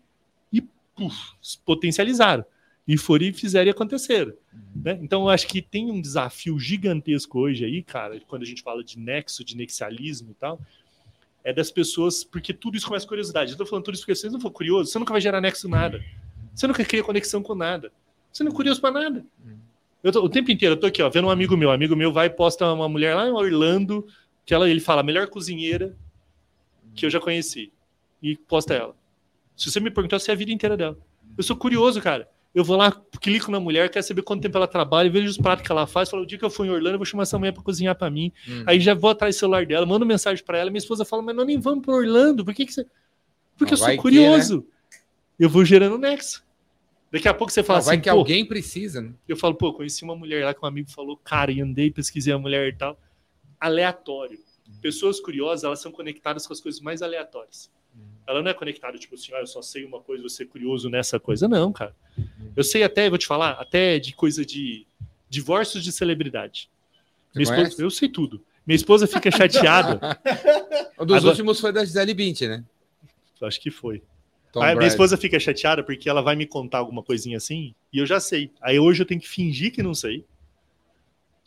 e 0.52 0.60
puf, 0.94 1.34
potencializaram. 1.64 2.44
E 2.86 2.96
foram 2.96 3.26
e 3.26 3.32
fizeram 3.32 3.66
e 3.66 3.70
aconteceram. 3.70 4.32
Né? 4.74 4.98
Então, 5.02 5.22
eu 5.22 5.28
acho 5.28 5.48
que 5.48 5.60
tem 5.60 5.90
um 5.90 6.00
desafio 6.00 6.58
gigantesco 6.58 7.40
hoje 7.40 7.64
aí, 7.64 7.82
cara, 7.82 8.20
quando 8.28 8.42
a 8.42 8.46
gente 8.46 8.62
fala 8.62 8.82
de 8.84 8.98
nexo, 8.98 9.44
de 9.44 9.56
nexialismo 9.56 10.30
e 10.30 10.34
tal, 10.34 10.60
é 11.44 11.52
das 11.52 11.70
pessoas, 11.70 12.24
porque 12.24 12.52
tudo 12.52 12.76
isso 12.76 12.86
começa 12.86 13.04
com 13.04 13.10
curiosidade. 13.10 13.50
Eu 13.50 13.54
estou 13.54 13.66
falando 13.66 13.84
tudo 13.84 13.94
isso 13.94 14.02
porque 14.02 14.14
se 14.14 14.22
você 14.22 14.30
não 14.30 14.40
for 14.40 14.50
curioso, 14.50 14.90
você 14.90 14.98
nunca 14.98 15.12
vai 15.12 15.20
gerar 15.20 15.40
nexo 15.40 15.68
nada. 15.68 16.02
Você 16.54 16.66
nunca 16.66 16.84
cria 16.84 17.02
conexão 17.02 17.42
com 17.42 17.54
nada. 17.54 17.92
Você 18.32 18.44
não 18.44 18.52
é 18.52 18.54
curioso 18.54 18.80
para 18.80 18.90
nada. 18.90 19.24
Eu 20.02 20.12
tô, 20.12 20.22
o 20.22 20.28
tempo 20.28 20.50
inteiro, 20.50 20.74
eu 20.74 20.80
tô 20.80 20.86
aqui, 20.86 21.02
ó, 21.02 21.08
vendo 21.08 21.26
um 21.26 21.30
amigo 21.30 21.56
meu. 21.56 21.70
Um 21.70 21.72
amigo 21.72 21.96
meu 21.96 22.12
vai 22.12 22.26
e 22.26 22.30
posta 22.30 22.72
uma 22.72 22.88
mulher 22.88 23.14
lá 23.14 23.26
em 23.26 23.32
Orlando, 23.32 24.06
que 24.44 24.54
ela, 24.54 24.68
ele 24.68 24.80
fala, 24.80 25.00
a 25.00 25.04
melhor 25.04 25.28
cozinheira 25.28 25.96
que 26.94 27.06
eu 27.06 27.10
já 27.10 27.20
conheci. 27.20 27.72
E 28.22 28.36
posta 28.36 28.74
ela. 28.74 28.96
Se 29.56 29.70
você 29.70 29.80
me 29.80 29.90
perguntar, 29.90 30.18
se 30.18 30.30
é 30.30 30.34
a 30.34 30.36
vida 30.36 30.52
inteira 30.52 30.76
dela. 30.76 30.98
Eu 31.36 31.42
sou 31.42 31.56
curioso, 31.56 32.00
cara. 32.00 32.28
Eu 32.58 32.64
vou 32.64 32.76
lá, 32.76 32.90
clico 33.20 33.52
na 33.52 33.60
mulher, 33.60 33.88
quero 33.88 34.04
saber 34.04 34.22
quanto 34.22 34.42
tempo 34.42 34.56
ela 34.56 34.66
trabalha, 34.66 35.08
vejo 35.08 35.30
os 35.30 35.38
pratos 35.38 35.64
que 35.64 35.70
ela 35.70 35.86
faz, 35.86 36.10
falo, 36.10 36.24
o 36.24 36.26
dia 36.26 36.36
que 36.36 36.44
eu 36.44 36.50
for 36.50 36.66
em 36.66 36.70
Orlando, 36.70 36.94
eu 36.94 36.98
vou 36.98 37.04
chamar 37.04 37.22
essa 37.22 37.38
mulher 37.38 37.52
para 37.52 37.62
cozinhar 37.62 37.94
para 37.94 38.10
mim. 38.10 38.32
Hum. 38.48 38.64
Aí 38.66 38.80
já 38.80 38.94
vou 38.94 39.10
atrás 39.10 39.36
do 39.36 39.38
celular 39.38 39.64
dela, 39.64 39.86
mando 39.86 40.04
mensagem 40.04 40.44
para 40.44 40.58
ela, 40.58 40.68
minha 40.68 40.80
esposa 40.80 41.04
fala, 41.04 41.22
mas 41.22 41.36
nós 41.36 41.46
nem 41.46 41.56
vamos 41.60 41.86
para 41.86 41.94
Orlando, 41.94 42.44
por 42.44 42.52
que, 42.52 42.66
que 42.66 42.72
você. 42.72 42.84
Porque 43.56 43.76
Não, 43.76 43.80
eu 43.80 43.86
sou 43.86 43.96
curioso. 44.02 44.62
Que, 44.62 44.66
né? 44.96 45.02
Eu 45.38 45.48
vou 45.48 45.64
gerando 45.64 45.96
nexo. 45.98 46.44
Daqui 47.12 47.28
a 47.28 47.32
pouco 47.32 47.52
você 47.52 47.62
fala 47.62 47.76
não, 47.76 47.80
assim. 47.82 47.90
Vai 47.90 48.00
que 48.00 48.08
alguém 48.08 48.44
precisa, 48.44 49.02
né? 49.02 49.12
Eu 49.28 49.36
falo, 49.36 49.54
pô, 49.54 49.72
conheci 49.72 50.02
uma 50.02 50.16
mulher 50.16 50.44
lá 50.44 50.52
que 50.52 50.60
um 50.60 50.66
amigo 50.66 50.90
falou, 50.90 51.16
cara, 51.16 51.52
e 51.52 51.60
andei, 51.60 51.92
pesquisei 51.92 52.32
a 52.32 52.38
mulher 52.40 52.70
e 52.70 52.76
tal. 52.76 52.98
Aleatório. 53.60 54.40
Pessoas 54.82 55.20
curiosas, 55.20 55.62
elas 55.62 55.80
são 55.80 55.92
conectadas 55.92 56.44
com 56.44 56.52
as 56.52 56.60
coisas 56.60 56.80
mais 56.80 57.02
aleatórias. 57.02 57.70
Ela 58.28 58.42
não 58.42 58.50
é 58.50 58.54
conectada, 58.54 58.98
tipo 58.98 59.14
assim, 59.14 59.32
ah, 59.32 59.40
eu 59.40 59.46
só 59.46 59.62
sei 59.62 59.86
uma 59.86 60.00
coisa, 60.00 60.22
você 60.22 60.44
curioso 60.44 60.90
nessa 60.90 61.18
coisa. 61.18 61.48
Não, 61.48 61.72
cara. 61.72 61.96
Eu 62.54 62.62
sei 62.62 62.82
até, 62.82 63.08
vou 63.08 63.16
te 63.16 63.26
falar, 63.26 63.52
até 63.52 63.98
de 63.98 64.14
coisa 64.14 64.44
de 64.44 64.86
divórcios 65.30 65.82
de 65.82 65.90
celebridade. 65.90 66.68
Esposa, 67.34 67.82
eu 67.82 67.90
sei 67.90 68.06
tudo. 68.06 68.44
Minha 68.66 68.76
esposa 68.76 69.06
fica 69.06 69.30
chateada. 69.30 69.98
um 71.00 71.06
dos 71.06 71.16
Agora, 71.16 71.30
últimos 71.30 71.58
foi 71.58 71.72
da 71.72 71.82
Gisele 71.82 72.12
Bint, 72.12 72.42
né? 72.42 72.62
Acho 73.40 73.58
que 73.60 73.70
foi. 73.70 74.02
Tom 74.52 74.60
Aí, 74.60 74.74
minha 74.74 74.88
esposa 74.88 75.16
fica 75.16 75.40
chateada 75.40 75.82
porque 75.82 76.06
ela 76.06 76.20
vai 76.20 76.36
me 76.36 76.44
contar 76.44 76.78
alguma 76.78 77.02
coisinha 77.02 77.38
assim 77.38 77.74
e 77.90 77.98
eu 77.98 78.04
já 78.04 78.20
sei. 78.20 78.50
Aí 78.60 78.78
hoje 78.78 79.00
eu 79.02 79.06
tenho 79.06 79.20
que 79.20 79.28
fingir 79.28 79.72
que 79.72 79.82
não 79.82 79.94
sei 79.94 80.24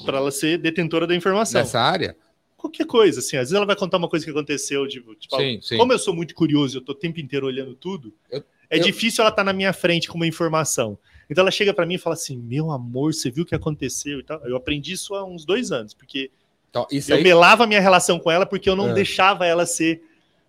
para 0.03 0.17
ela 0.17 0.31
ser 0.31 0.57
detentora 0.57 1.05
da 1.05 1.15
informação. 1.15 1.61
Nessa 1.61 1.79
área? 1.79 2.15
Qualquer 2.61 2.85
coisa, 2.85 3.19
assim. 3.19 3.37
Às 3.37 3.43
vezes 3.43 3.53
ela 3.53 3.65
vai 3.65 3.75
contar 3.75 3.97
uma 3.97 4.07
coisa 4.07 4.23
que 4.23 4.29
aconteceu, 4.29 4.87
tipo, 4.87 5.15
tipo 5.15 5.35
sim, 5.35 5.59
sim. 5.61 5.77
como 5.77 5.91
eu 5.91 5.97
sou 5.97 6.13
muito 6.13 6.35
curioso, 6.35 6.77
eu 6.77 6.81
tô 6.81 6.91
o 6.91 6.95
tempo 6.95 7.19
inteiro 7.19 7.47
olhando 7.47 7.73
tudo, 7.73 8.13
eu, 8.29 8.43
é 8.69 8.77
eu... 8.77 8.83
difícil 8.83 9.23
ela 9.23 9.29
estar 9.29 9.41
tá 9.41 9.43
na 9.43 9.51
minha 9.51 9.73
frente 9.73 10.07
com 10.07 10.15
uma 10.15 10.27
informação. 10.27 10.97
Então 11.27 11.41
ela 11.41 11.49
chega 11.49 11.73
para 11.73 11.85
mim 11.85 11.95
e 11.95 11.97
fala 11.97 12.13
assim: 12.13 12.37
Meu 12.37 12.71
amor, 12.71 13.13
você 13.13 13.31
viu 13.31 13.43
o 13.43 13.47
que 13.47 13.55
aconteceu 13.55 14.19
e 14.19 14.23
tal. 14.23 14.39
Eu 14.45 14.55
aprendi 14.55 14.93
isso 14.93 15.15
há 15.15 15.25
uns 15.25 15.43
dois 15.43 15.71
anos, 15.71 15.93
porque 15.93 16.29
então, 16.69 16.85
eu 16.91 17.15
aí... 17.15 17.23
melava 17.23 17.63
a 17.63 17.67
minha 17.67 17.81
relação 17.81 18.19
com 18.19 18.29
ela 18.29 18.45
porque 18.45 18.69
eu 18.69 18.75
não 18.75 18.91
é. 18.91 18.93
deixava 18.93 19.45
ela 19.45 19.65
ser 19.65 20.03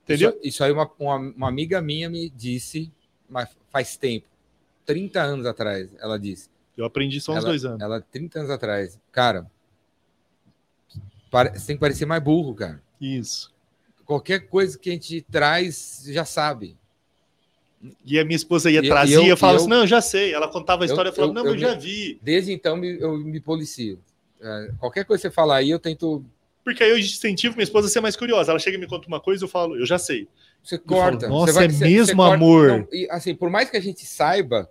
Entendeu? 0.05 0.31
Isso, 0.31 0.41
isso 0.43 0.65
aí 0.65 0.73
uma, 0.73 0.91
uma, 0.99 1.17
uma, 1.17 1.49
amiga 1.49 1.81
minha 1.81 2.11
me 2.11 2.29
disse, 2.29 2.93
mas 3.29 3.49
faz 3.71 3.97
tempo, 3.97 4.27
30 4.85 5.21
anos 5.21 5.47
atrás, 5.47 5.95
ela 5.99 6.19
disse. 6.19 6.51
Eu 6.77 6.85
aprendi 6.85 7.21
só 7.21 7.33
uns 7.33 7.39
ela, 7.39 7.47
dois 7.47 7.65
anos. 7.65 7.81
Ela, 7.81 8.01
30 8.01 8.41
anos 8.41 8.51
atrás. 8.51 8.99
Cara, 9.13 9.47
você 11.33 11.67
tem 11.67 11.77
que 11.77 11.81
parecer 11.81 12.07
mais 12.07 12.23
burro, 12.23 12.55
cara. 12.55 12.83
Isso. 13.01 13.53
Qualquer 14.05 14.41
coisa 14.41 14.79
que 14.79 14.91
a 14.91 14.93
gente 14.93 15.23
traz, 15.23 16.05
já 16.07 16.25
sabe. 16.25 16.77
E 18.05 18.19
a 18.19 18.25
minha 18.25 18.37
esposa 18.37 18.71
ia 18.71 18.83
trazer, 18.83 19.17
eu, 19.17 19.25
eu 19.25 19.37
falava 19.37 19.59
assim, 19.59 19.69
não, 19.69 19.87
já 19.87 20.01
sei. 20.01 20.33
Ela 20.33 20.47
contava 20.49 20.85
a 20.85 20.87
história, 20.87 21.09
eu, 21.09 21.13
eu 21.13 21.17
falava, 21.17 21.35
não, 21.35 21.47
eu, 21.47 21.55
eu 21.55 21.59
já 21.59 21.75
vi. 21.75 22.19
Desde 22.23 22.53
então, 22.53 22.83
eu 22.85 23.17
me 23.19 23.41
policio. 23.41 23.99
É, 24.41 24.71
qualquer 24.79 25.05
coisa 25.05 25.23
que 25.23 25.29
você 25.29 25.35
falar 25.35 25.57
aí, 25.57 25.71
eu 25.71 25.79
tento 25.79 26.25
porque 26.65 26.83
aí 26.83 26.91
eu 26.91 26.99
incentivo 26.99 27.57
minha 27.57 27.65
esposa 27.65 27.89
a 27.89 27.91
ser 27.91 28.01
mais 28.01 28.17
curiosa. 28.17 28.53
Ela 28.53 28.59
chega 28.59 28.77
e 28.77 28.81
me 28.81 28.87
conta 28.87 29.09
uma 29.09 29.21
coisa, 29.21 29.45
eu 29.45 29.49
falo, 29.49 29.77
eu 29.77 29.87
já 29.87 29.99
sei. 29.99 30.29
Você 30.63 30.79
corta. 30.79 31.27
Falo, 31.27 31.41
Nossa, 31.41 31.53
você 31.53 31.59
vai, 31.59 31.67
é 31.67 31.69
você, 31.71 31.85
mesmo 31.85 32.23
você 32.23 32.35
amor. 32.35 32.69
Corta, 32.69 32.89
não, 32.91 32.99
e, 32.99 33.09
assim, 33.11 33.35
por 33.35 33.51
mais 33.51 33.69
que 33.69 33.77
a 33.77 33.81
gente 33.81 34.07
saiba, 34.07 34.71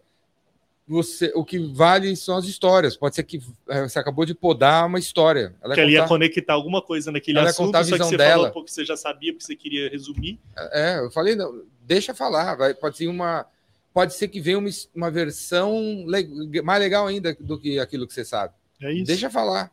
você, 0.91 1.31
o 1.33 1.45
que 1.45 1.57
vale 1.57 2.13
são 2.17 2.35
as 2.35 2.43
histórias. 2.43 2.97
Pode 2.97 3.15
ser 3.15 3.23
que 3.23 3.41
é, 3.69 3.87
você 3.87 3.97
acabou 3.97 4.25
de 4.25 4.35
podar 4.35 4.85
uma 4.85 4.99
história. 4.99 5.55
Ela 5.63 5.73
que 5.73 5.79
ela 5.79 5.89
ia 5.89 6.05
conectar 6.05 6.53
alguma 6.53 6.81
coisa 6.81 7.13
naquele 7.13 7.39
ela 7.39 7.49
assunto, 7.49 7.73
a 7.73 7.81
visão 7.81 7.97
só 7.97 8.03
que 8.03 8.09
você 8.09 8.17
dela. 8.17 8.31
falou 8.31 8.47
um 8.49 8.51
pouco 8.51 8.65
que 8.67 8.73
você 8.73 8.83
já 8.83 8.97
sabia, 8.97 9.31
porque 9.31 9.45
você 9.45 9.55
queria 9.55 9.89
resumir. 9.89 10.37
É, 10.73 10.99
eu 10.99 11.09
falei, 11.09 11.33
não, 11.33 11.63
deixa 11.81 12.13
falar. 12.13 12.55
Vai, 12.55 12.73
pode 12.73 12.97
ser 12.97 13.07
uma. 13.07 13.45
Pode 13.93 14.13
ser 14.13 14.27
que 14.27 14.41
venha 14.41 14.59
uma, 14.59 14.69
uma 14.93 15.09
versão 15.09 16.05
le 16.07 16.61
mais 16.61 16.81
legal 16.81 17.07
ainda 17.07 17.35
do 17.39 17.57
que 17.57 17.79
aquilo 17.79 18.05
que 18.05 18.13
você 18.13 18.25
sabe. 18.25 18.53
É 18.81 18.91
isso. 18.91 19.05
Deixa 19.05 19.29
falar. 19.29 19.71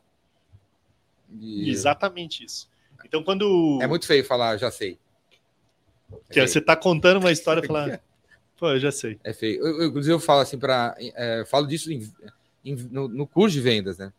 E... 1.41 1.69
Exatamente 1.69 2.45
isso. 2.45 2.69
Então, 3.05 3.25
quando. 3.25 3.81
É 3.83 3.89
muito 3.89 4.07
feio 4.07 4.25
falar, 4.25 4.57
já 4.57 4.71
sei. 4.71 4.99
É 6.31 6.35
que 6.35 6.47
você 6.47 6.61
está 6.61 6.77
contando 6.77 7.19
uma 7.19 7.33
história 7.33 7.61
e 7.65 7.67
falar. 7.67 8.01
Pô, 8.59 8.71
eu 8.71 8.81
já 8.81 8.91
sei. 8.91 9.19
É 9.23 9.33
feio. 9.33 9.65
Eu, 9.65 9.83
eu, 9.83 9.89
inclusive, 9.89 10.13
eu 10.13 10.21
falo 10.21 10.41
assim 10.41 10.59
para. 10.59 10.95
É, 10.99 11.45
falo 11.47 11.67
disso 11.67 11.93
em, 11.93 12.13
em, 12.65 12.75
no, 12.91 13.07
no, 13.07 13.27
curso 13.27 13.55
de 13.55 13.61
vendas, 13.61 13.99
né? 13.99 14.13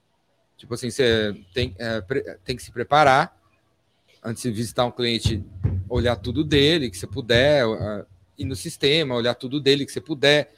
Tipo 0.58 0.74
assim, 0.74 0.90
você 0.90 1.36
tem, 1.54 1.76
é, 1.78 2.02
tem 2.44 2.56
que 2.56 2.64
se 2.64 2.72
preparar 2.72 3.38
antes 4.24 4.44
de 4.44 4.52
visitar 4.52 4.86
um 4.86 4.92
cliente, 4.92 5.44
olhar 5.90 6.16
tudo 6.16 6.44
dele, 6.44 6.90
que 6.90 6.98
você 6.98 7.08
puder, 7.08 7.66
uh, 7.66 8.06
ir 8.38 8.46
no 8.46 8.56
sistema, 8.56 9.16
olhar 9.16 9.36
tudo 9.36 9.60
dele, 9.60 9.86
que 9.86 9.92
você 9.92 10.02
puder 10.02 10.54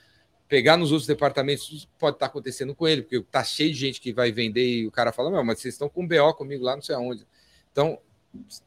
pegar 0.47 0.77
nos 0.77 0.91
outros 0.91 1.07
departamentos, 1.07 1.87
pode 1.97 2.15
estar 2.15 2.25
acontecendo 2.25 2.75
com 2.75 2.87
ele, 2.87 3.03
porque 3.03 3.21
tá 3.31 3.43
cheio 3.43 3.71
de 3.71 3.77
gente 3.77 4.01
que 4.01 4.11
vai 4.11 4.31
vender 4.31 4.81
e 4.81 4.87
o 4.87 4.91
cara 4.91 5.11
fala, 5.11 5.29
não, 5.29 5.43
mas 5.43 5.59
vocês 5.59 5.75
estão 5.75 5.87
com 5.87 6.05
BO 6.05 6.33
comigo 6.33 6.63
lá, 6.63 6.75
não 6.75 6.81
sei 6.81 6.95
aonde. 6.95 7.25
Então, 7.71 7.99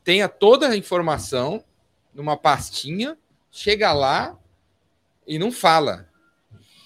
tenha 0.03 0.29
toda 0.29 0.69
a 0.69 0.77
informação 0.77 1.63
numa 2.15 2.37
pastinha, 2.37 3.19
chega 3.51 3.93
lá 3.93 4.39
e 5.27 5.39
não 5.39 5.51
fala. 5.51 6.09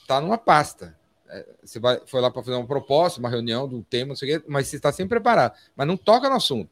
Tá 0.06 0.20
numa 0.20 0.38
pasta. 0.38 0.98
é, 1.28 1.46
você 1.62 1.78
vai, 1.78 2.00
foi 2.06 2.20
lá 2.20 2.30
para 2.30 2.42
fazer 2.42 2.56
uma 2.56 2.66
proposta, 2.66 3.20
uma 3.20 3.28
reunião 3.28 3.68
do 3.68 3.82
tema, 3.82 4.08
não 4.08 4.16
sei 4.16 4.36
o 4.36 4.40
quê, 4.40 4.46
mas 4.48 4.68
você 4.68 4.76
está 4.76 4.90
sempre 4.90 5.10
preparado. 5.10 5.54
Mas 5.76 5.86
não 5.86 5.96
toca 5.96 6.28
no 6.28 6.36
assunto. 6.36 6.70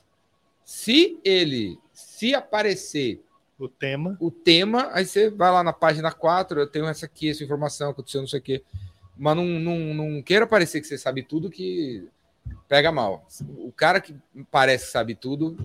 Se 0.64 1.20
ele, 1.24 1.78
se 1.92 2.34
aparecer 2.34 3.22
O 3.58 3.68
tema. 3.68 4.16
o 4.18 4.30
tema, 4.30 4.90
aí 4.92 5.06
você 5.06 5.30
vai 5.30 5.50
lá 5.52 5.62
na 5.62 5.72
página 5.72 6.10
4, 6.10 6.60
eu 6.60 6.66
tenho 6.66 6.86
essa 6.86 7.06
aqui, 7.06 7.30
essa 7.30 7.44
informação, 7.44 7.90
aconteceu 7.90 8.20
não 8.20 8.28
sei 8.28 8.40
o 8.40 8.42
quê. 8.42 8.62
Mas 9.16 9.36
não, 9.36 9.44
não, 9.44 9.78
não 9.94 10.22
queira 10.22 10.46
parecer 10.46 10.80
que 10.80 10.86
você 10.86 10.98
sabe 10.98 11.22
tudo 11.22 11.50
que 11.50 12.08
pega 12.68 12.90
mal. 12.90 13.26
O 13.58 13.72
cara 13.72 14.00
que 14.00 14.14
parece 14.50 14.86
que 14.86 14.92
sabe 14.92 15.14
tudo 15.14 15.56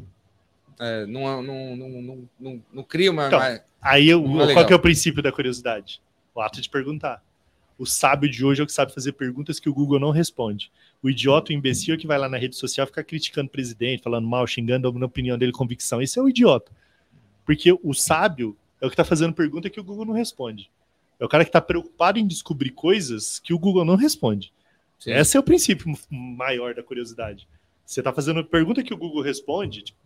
é, 0.82 1.06
não, 1.06 1.44
não, 1.44 1.76
não, 1.76 2.28
não, 2.40 2.64
não, 2.74 2.84
cria 2.84 3.12
uma. 3.12 3.28
Então, 3.28 3.38
uma- 3.40 3.62
Aí, 3.80 4.10
eu, 4.10 4.20
é 4.20 4.28
qual 4.28 4.46
legal. 4.48 4.66
que 4.66 4.74
é 4.74 4.76
o 4.76 4.80
princípio 4.80 5.22
da 5.22 5.32
curiosidade? 5.32 6.02
O 6.34 6.42
ato 6.42 6.60
de 6.60 6.68
perguntar. 6.68 7.24
O 7.78 7.86
sábio 7.86 8.30
de 8.30 8.44
hoje 8.44 8.62
é 8.62 8.64
o 8.64 8.68
que 8.68 8.74
sabe 8.74 8.94
fazer 8.94 9.12
perguntas 9.14 9.60
que 9.60 9.70
o 9.70 9.74
Google 9.74 10.00
não 10.00 10.12
responde. 10.12 10.72
O 11.02 11.10
idiota, 11.10 11.52
o 11.52 11.56
imbecil 11.56 11.96
é 11.96 11.98
que 11.98 12.06
vai 12.06 12.18
lá 12.18 12.28
na 12.30 12.38
rede 12.38 12.56
social 12.56 12.86
ficar 12.86 13.04
criticando 13.04 13.48
o 13.48 13.52
presidente, 13.52 14.04
falando 14.04 14.28
mal, 14.28 14.46
xingando, 14.46 14.92
dando 14.92 15.04
a 15.04 15.08
opinião 15.08 15.38
dele, 15.38 15.52
convicção. 15.52 16.02
Esse 16.02 16.20
é 16.20 16.22
o 16.22 16.30
idiota. 16.30 16.72
Porque 17.46 17.72
o 17.72 17.94
sábio 17.94 18.56
é 18.80 18.86
o 18.86 18.90
que 18.90 18.94
está 18.94 19.04
fazendo 19.04 19.34
pergunta 19.34 19.70
que 19.70 19.80
o 19.80 19.84
Google 19.84 20.06
não 20.06 20.14
responde. 20.14 20.70
É 21.20 21.26
o 21.26 21.30
cara 21.30 21.44
que 21.44 21.50
está 21.50 21.62
preocupado 21.62 22.20
em 22.20 22.26
descobrir 22.26 22.72
coisas 22.72 23.40
que 23.40 23.54
o 23.54 23.60
Google 23.60 23.86
não 23.86 23.96
responde. 23.96 24.52
Sim. 25.00 25.12
Esse 25.14 25.38
é 25.38 25.40
o 25.40 25.44
princípio 25.44 25.92
maior 26.10 26.74
da 26.76 26.84
curiosidade. 26.84 27.48
Você 27.86 28.00
está 28.00 28.14
fazendo 28.14 28.44
pergunta 28.46 28.84
que 28.84 28.94
o 28.94 28.98
Google 28.98 29.22
responde. 29.22 29.82
tipo, 29.84 30.00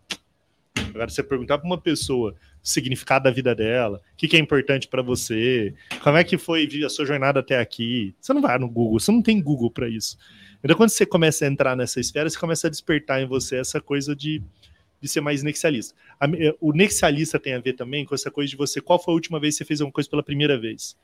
agora, 0.90 1.08
você 1.08 1.22
perguntar 1.22 1.58
para 1.58 1.66
uma 1.66 1.78
pessoa 1.78 2.32
o 2.32 2.68
significado 2.68 3.24
da 3.24 3.30
vida 3.30 3.54
dela, 3.54 4.00
o 4.12 4.16
que, 4.16 4.28
que 4.28 4.36
é 4.36 4.40
importante 4.40 4.88
para 4.88 5.02
você, 5.02 5.74
como 6.02 6.16
é 6.16 6.24
que 6.24 6.38
foi 6.38 6.68
a 6.84 6.88
sua 6.88 7.06
jornada 7.06 7.40
até 7.40 7.58
aqui. 7.58 8.14
Você 8.20 8.32
não 8.32 8.40
vai 8.42 8.58
no 8.58 8.68
Google, 8.68 8.98
você 8.98 9.12
não 9.12 9.22
tem 9.22 9.40
Google 9.40 9.70
para 9.70 9.88
isso. 9.88 10.16
Então, 10.62 10.76
quando 10.76 10.90
você 10.90 11.06
começa 11.06 11.44
a 11.44 11.48
entrar 11.48 11.76
nessa 11.76 12.00
esfera, 12.00 12.28
você 12.28 12.38
começa 12.38 12.66
a 12.66 12.70
despertar 12.70 13.20
em 13.22 13.26
você 13.26 13.56
essa 13.56 13.80
coisa 13.80 14.16
de, 14.16 14.42
de 15.00 15.08
ser 15.08 15.20
mais 15.20 15.42
nexialista. 15.42 15.94
A 16.18 16.26
me- 16.26 16.54
O 16.60 16.72
nexialista 16.72 17.38
tem 17.38 17.54
a 17.54 17.60
ver 17.60 17.74
também 17.74 18.04
com 18.04 18.14
essa 18.14 18.30
coisa 18.30 18.50
de 18.50 18.56
você, 18.56 18.80
qual 18.80 19.02
foi 19.02 19.12
a 19.12 19.14
última 19.14 19.38
vez 19.38 19.54
que 19.54 19.58
você 19.58 19.64
fez 19.64 19.80
alguma 19.80 19.92
coisa 19.92 20.08
pela 20.10 20.22
primeira 20.22 20.58
vez? 20.58 20.96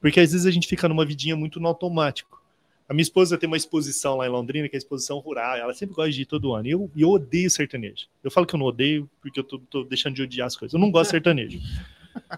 Porque 0.00 0.20
às 0.20 0.32
vezes 0.32 0.46
a 0.46 0.50
gente 0.50 0.68
fica 0.68 0.88
numa 0.88 1.04
vidinha 1.04 1.36
muito 1.36 1.58
no 1.58 1.66
automático. 1.68 2.42
A 2.88 2.94
minha 2.94 3.02
esposa 3.02 3.36
tem 3.36 3.48
uma 3.48 3.56
exposição 3.56 4.16
lá 4.16 4.26
em 4.26 4.30
Londrina, 4.30 4.68
que 4.68 4.76
é 4.76 4.78
a 4.78 4.78
exposição 4.78 5.18
rural. 5.18 5.56
Ela 5.56 5.74
sempre 5.74 5.94
gosta 5.94 6.12
de 6.12 6.22
ir 6.22 6.26
todo 6.26 6.54
ano. 6.54 6.68
E 6.68 6.70
eu, 6.70 6.90
eu 6.96 7.10
odeio 7.10 7.50
sertanejo. 7.50 8.06
Eu 8.22 8.30
falo 8.30 8.46
que 8.46 8.54
eu 8.54 8.58
não 8.58 8.66
odeio 8.66 9.10
porque 9.20 9.40
eu 9.40 9.44
tô, 9.44 9.58
tô 9.58 9.82
deixando 9.82 10.14
de 10.14 10.22
odiar 10.22 10.46
as 10.46 10.56
coisas. 10.56 10.72
Eu 10.72 10.78
não 10.78 10.90
gosto 10.90 11.08
de 11.08 11.10
sertanejo. 11.12 11.60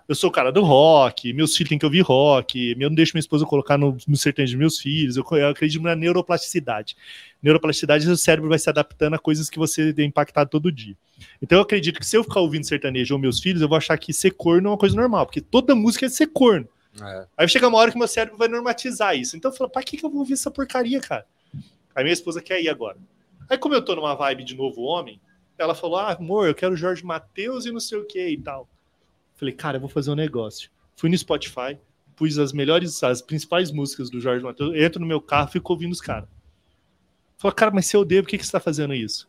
Eu 0.09 0.14
sou 0.14 0.28
o 0.28 0.32
cara 0.32 0.51
do 0.51 0.62
rock, 0.62 1.32
meus 1.32 1.57
filhos 1.57 1.68
têm 1.68 1.78
que 1.78 1.84
ouvir 1.84 2.01
rock, 2.01 2.72
eu 2.72 2.88
não 2.88 2.94
deixo 2.94 3.12
minha 3.14 3.20
esposa 3.20 3.46
colocar 3.46 3.78
no, 3.78 3.96
no 4.07 4.16
sertanejo 4.16 4.55
dos 4.55 4.59
meus 4.59 4.78
filhos. 4.78 5.16
Eu, 5.16 5.24
eu 5.32 5.49
acredito 5.49 5.82
na 5.82 5.94
neuroplasticidade. 5.94 6.96
Neuroplasticidade, 7.42 8.09
o 8.09 8.16
cérebro 8.16 8.49
vai 8.49 8.59
se 8.59 8.68
adaptando 8.68 9.14
a 9.14 9.18
coisas 9.18 9.49
que 9.49 9.59
você 9.59 9.94
é 9.96 10.03
impactado 10.03 10.51
todo 10.51 10.72
dia. 10.72 10.96
Então 11.40 11.59
eu 11.59 11.62
acredito 11.62 12.01
que 12.01 12.07
se 12.07 12.16
eu 12.16 12.24
ficar 12.24 12.40
ouvindo 12.40 12.64
sertanejo 12.64 13.14
ou 13.14 13.20
meus 13.20 13.38
filhos, 13.40 13.62
eu 13.62 13.68
vou 13.68 13.78
achar 13.78 13.96
que 13.99 14.12
ser 14.12 14.32
corno 14.32 14.68
é 14.68 14.70
uma 14.72 14.78
coisa 14.78 14.96
normal, 14.96 15.26
porque 15.26 15.40
toda 15.40 15.74
música 15.74 16.07
é 16.07 16.09
ser 16.09 16.28
corno. 16.28 16.68
É. 17.01 17.26
Aí 17.36 17.49
chega 17.49 17.68
uma 17.68 17.78
hora 17.78 17.93
que 17.93 17.99
meu 17.99 18.09
cérebro 18.09 18.39
vai 18.39 18.49
normatizar 18.49 19.16
isso. 19.16 19.36
Então 19.36 19.51
eu 19.51 19.57
falo, 19.57 19.70
pra 19.70 19.82
que, 19.82 19.97
que 19.97 20.05
eu 20.05 20.11
vou 20.11 20.20
ouvir 20.20 20.34
essa 20.34 20.51
porcaria, 20.51 21.01
cara? 21.01 21.26
Aí 21.95 22.05
minha 22.05 22.12
esposa 22.12 22.41
quer 22.41 22.61
ir 22.62 22.68
agora. 22.68 22.97
Aí, 23.49 23.57
como 23.57 23.74
eu 23.74 23.84
tô 23.84 23.97
numa 23.97 24.14
vibe 24.14 24.45
de 24.45 24.55
novo 24.55 24.82
homem, 24.82 25.20
ela 25.57 25.74
falou: 25.74 25.97
Ah, 25.97 26.12
amor, 26.12 26.47
eu 26.47 26.55
quero 26.55 26.76
Jorge 26.76 27.05
Matheus 27.05 27.66
e 27.66 27.72
não 27.72 27.80
sei 27.80 27.99
o 27.99 28.05
que 28.05 28.28
e 28.28 28.39
tal. 28.39 28.68
Falei, 29.34 29.55
cara, 29.55 29.76
eu 29.76 29.80
vou 29.80 29.89
fazer 29.89 30.11
um 30.11 30.16
negócio. 30.16 30.70
Fui 30.97 31.09
no 31.09 31.16
Spotify, 31.16 31.78
pus 32.16 32.39
as 32.39 32.53
melhores, 32.53 33.03
as 33.03 33.22
principais 33.22 33.70
músicas 33.70 34.11
do 34.11 34.20
Jorge 34.20 34.43
Matheus, 34.43 34.76
entro 34.76 35.01
no 35.01 35.07
meu 35.07 35.20
carro 35.20 35.49
e 35.49 35.53
fico 35.53 35.72
ouvindo 35.72 35.93
os 35.93 36.01
caras. 36.01 36.28
Falei, 37.36 37.55
cara, 37.55 37.70
mas 37.70 37.86
se 37.86 37.97
eu 37.97 38.01
odeio, 38.01 38.22
por 38.22 38.28
que, 38.28 38.39
que 38.39 38.45
você 38.45 38.51
tá 38.51 38.59
fazendo 38.59 38.93
isso? 38.93 39.28